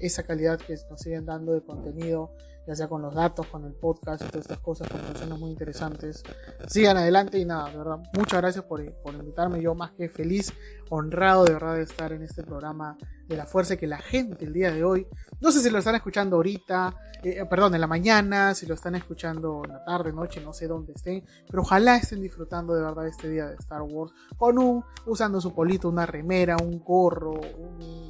esa 0.00 0.24
calidad 0.24 0.58
que 0.58 0.74
nos 0.90 1.00
siguen 1.00 1.24
dando 1.24 1.52
de 1.52 1.62
contenido. 1.62 2.32
Ya 2.66 2.74
sea 2.74 2.88
con 2.88 3.02
los 3.02 3.14
datos, 3.14 3.46
con 3.46 3.64
el 3.64 3.72
podcast 3.72 4.22
y 4.22 4.26
todas 4.26 4.42
estas 4.42 4.58
cosas, 4.58 4.88
conversaciones 4.88 5.38
muy 5.38 5.50
interesantes. 5.50 6.22
Sigan 6.68 6.96
adelante 6.96 7.38
y 7.38 7.44
nada, 7.44 7.70
de 7.70 7.76
verdad, 7.76 7.98
muchas 8.14 8.40
gracias 8.40 8.64
por, 8.64 8.84
por 9.02 9.14
invitarme. 9.14 9.60
Yo 9.60 9.74
más 9.74 9.92
que 9.92 10.08
feliz, 10.08 10.52
honrado 10.94 11.44
de 11.44 11.54
verdad 11.54 11.76
de 11.76 11.82
estar 11.82 12.12
en 12.12 12.22
este 12.22 12.42
programa 12.42 12.98
de 13.26 13.36
la 13.36 13.46
fuerza 13.46 13.78
que 13.78 13.86
la 13.86 13.96
gente 13.96 14.44
el 14.44 14.52
día 14.52 14.70
de 14.70 14.84
hoy, 14.84 15.06
no 15.40 15.50
sé 15.50 15.60
si 15.60 15.70
lo 15.70 15.78
están 15.78 15.94
escuchando 15.94 16.36
ahorita, 16.36 16.94
eh, 17.22 17.40
eh, 17.40 17.46
perdón, 17.46 17.74
en 17.74 17.80
la 17.80 17.86
mañana, 17.86 18.54
si 18.54 18.66
lo 18.66 18.74
están 18.74 18.94
escuchando 18.94 19.62
en 19.64 19.72
la 19.72 19.84
tarde, 19.84 20.12
noche, 20.12 20.42
no 20.42 20.52
sé 20.52 20.66
dónde 20.68 20.92
estén, 20.92 21.24
pero 21.48 21.62
ojalá 21.62 21.96
estén 21.96 22.20
disfrutando 22.20 22.74
de 22.74 22.82
verdad 22.82 23.06
este 23.06 23.30
día 23.30 23.46
de 23.46 23.54
Star 23.54 23.80
Wars 23.80 24.12
con 24.36 24.58
un, 24.58 24.84
usando 25.06 25.40
su 25.40 25.54
polito, 25.54 25.88
una 25.88 26.04
remera, 26.04 26.56
un 26.62 26.78
gorro, 26.84 27.40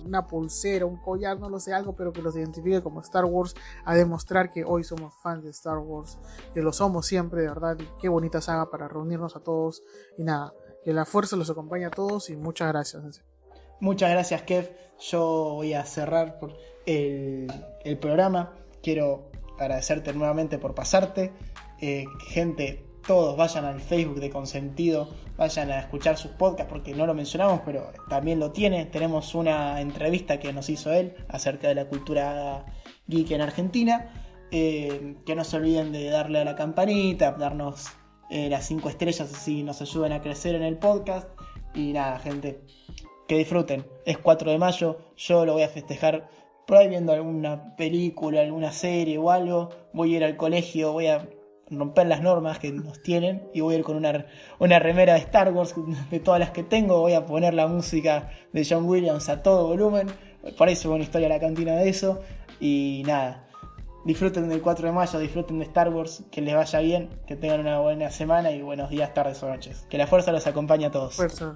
una 0.05 0.27
pulsera, 0.27 0.85
un 0.85 0.97
collar, 0.97 1.39
no 1.39 1.49
lo 1.49 1.61
sé, 1.61 1.73
algo, 1.73 1.95
pero 1.95 2.13
que 2.13 2.21
los 2.21 2.35
identifique 2.35 2.83
como 2.83 3.01
Star 3.01 3.27
Wars, 3.27 3.55
a 3.85 3.95
demostrar 3.95 4.51
que 4.51 4.65
hoy 4.65 4.83
somos 4.83 5.15
fans 5.23 5.45
de 5.45 5.51
Star 5.51 5.79
Wars, 5.79 6.19
que 6.53 6.63
lo 6.63 6.73
somos 6.73 7.07
siempre, 7.07 7.43
de 7.43 7.49
verdad, 7.49 7.79
y 7.79 7.87
qué 8.01 8.09
bonita 8.09 8.41
saga 8.41 8.71
para 8.71 8.89
reunirnos 8.89 9.37
a 9.37 9.41
todos, 9.41 9.83
y 10.19 10.25
nada, 10.25 10.53
que 10.85 10.93
la 10.93 11.05
fuerza 11.05 11.37
los 11.37 11.51
acompañe 11.51 11.87
a 11.87 11.91
todos 11.91 12.31
y 12.31 12.37
muchas 12.37 12.69
gracias. 12.69 13.23
Muchas 13.81 14.11
gracias, 14.11 14.43
Kev. 14.43 14.77
Yo 15.01 15.55
voy 15.55 15.75
a 15.75 15.85
cerrar 15.85 16.39
el, 16.87 17.53
el 17.85 17.99
programa. 17.99 18.55
Quiero 18.83 19.31
agradecerte 19.59 20.13
nuevamente 20.13 20.59
por 20.59 20.75
pasarte. 20.75 21.33
Eh, 21.81 22.05
gente, 22.29 22.85
todos 23.07 23.37
vayan 23.37 23.65
al 23.65 23.81
Facebook 23.81 24.21
de 24.21 24.31
Consentido, 24.31 25.09
vayan 25.37 25.71
a 25.71 25.81
escuchar 25.81 26.17
sus 26.17 26.31
podcasts 26.33 26.71
porque 26.71 26.95
no 26.95 27.07
lo 27.07 27.15
mencionamos, 27.15 27.63
pero 27.65 27.91
también 28.09 28.39
lo 28.39 28.53
tiene. 28.53 28.87
Tenemos 28.87 29.35
una 29.35 29.81
entrevista 29.81 30.39
que 30.39 30.53
nos 30.53 30.69
hizo 30.69 30.93
él 30.93 31.15
acerca 31.29 31.69
de 31.69 31.75
la 31.75 31.89
cultura 31.89 32.65
geek 33.07 33.33
en 33.33 33.41
Argentina. 33.41 34.13
Eh, 34.55 35.17
que 35.25 35.35
no 35.35 35.45
se 35.45 35.57
olviden 35.57 35.93
de 35.93 36.11
darle 36.11 36.41
a 36.41 36.45
la 36.45 36.55
campanita, 36.55 37.33
darnos 37.33 37.89
eh, 38.33 38.49
las 38.49 38.65
5 38.67 38.89
estrellas 38.89 39.31
así 39.31 39.63
nos 39.63 39.83
ayudan 39.83 40.13
a 40.13 40.23
crecer 40.23 40.55
en 40.55 40.63
el 40.63 40.79
podcast. 40.79 41.29
Y 41.75 41.93
nada, 41.93 42.19
gente, 42.19 42.63
que 43.29 43.37
disfruten. 43.37 43.85
Es 44.07 44.17
4 44.17 44.51
de 44.51 44.57
mayo, 44.57 44.99
yo 45.19 45.45
lo 45.45 45.53
voy 45.53 45.65
a 45.65 45.69
festejar 45.69 46.31
por 46.67 46.89
viendo 46.89 47.13
alguna 47.13 47.77
película, 47.77 48.41
alguna 48.41 48.73
serie 48.73 49.19
o 49.19 49.31
algo. 49.31 49.69
Voy 49.93 50.15
a 50.15 50.17
ir 50.17 50.25
al 50.25 50.39
colegio, 50.39 50.93
voy 50.93 51.09
a 51.09 51.29
romper 51.69 52.07
las 52.07 52.23
normas 52.23 52.59
que 52.59 52.73
nos 52.73 53.03
tienen 53.03 53.43
y 53.53 53.61
voy 53.61 53.75
a 53.75 53.79
ir 53.79 53.85
con 53.85 53.97
una, 53.97 54.25
una 54.59 54.79
remera 54.79 55.13
de 55.13 55.21
Star 55.21 55.53
Wars 55.53 55.75
de 56.11 56.19
todas 56.19 56.41
las 56.41 56.53
que 56.53 56.63
tengo. 56.63 57.01
Voy 57.01 57.13
a 57.13 57.27
poner 57.27 57.53
la 57.53 57.67
música 57.67 58.31
de 58.55 58.67
John 58.67 58.87
Williams 58.87 59.29
a 59.29 59.43
todo 59.43 59.67
volumen. 59.67 60.07
Por 60.57 60.71
eso 60.71 60.91
una 60.91 61.05
historia 61.05 61.29
la 61.29 61.39
cantina 61.39 61.77
de 61.77 61.91
eso. 61.91 62.21
Y 62.61 63.03
nada, 63.07 63.47
disfruten 64.05 64.49
del 64.49 64.63
4 64.63 64.87
de 64.87 64.93
mayo, 64.93 65.19
disfruten 65.19 65.59
de 65.59 65.65
Star 65.65 65.89
Wars, 65.89 66.25
que 66.31 66.41
les 66.41 66.55
vaya 66.55 66.81
bien, 66.81 67.11
que 67.27 67.37
tengan 67.37 67.61
una 67.61 67.81
buena 67.81 68.11
semana 68.11 68.51
y 68.51 68.63
buenos 68.63 68.91
días, 68.91 69.15
tardes 69.15 69.43
o 69.43 69.49
noches. 69.49 69.87
Que 69.89 69.99
la 69.99 70.07
fuerza 70.07 70.33
los 70.33 70.47
acompañe 70.47 70.87
a 70.87 70.91
todos. 70.91 71.15
Fuerza. 71.15 71.55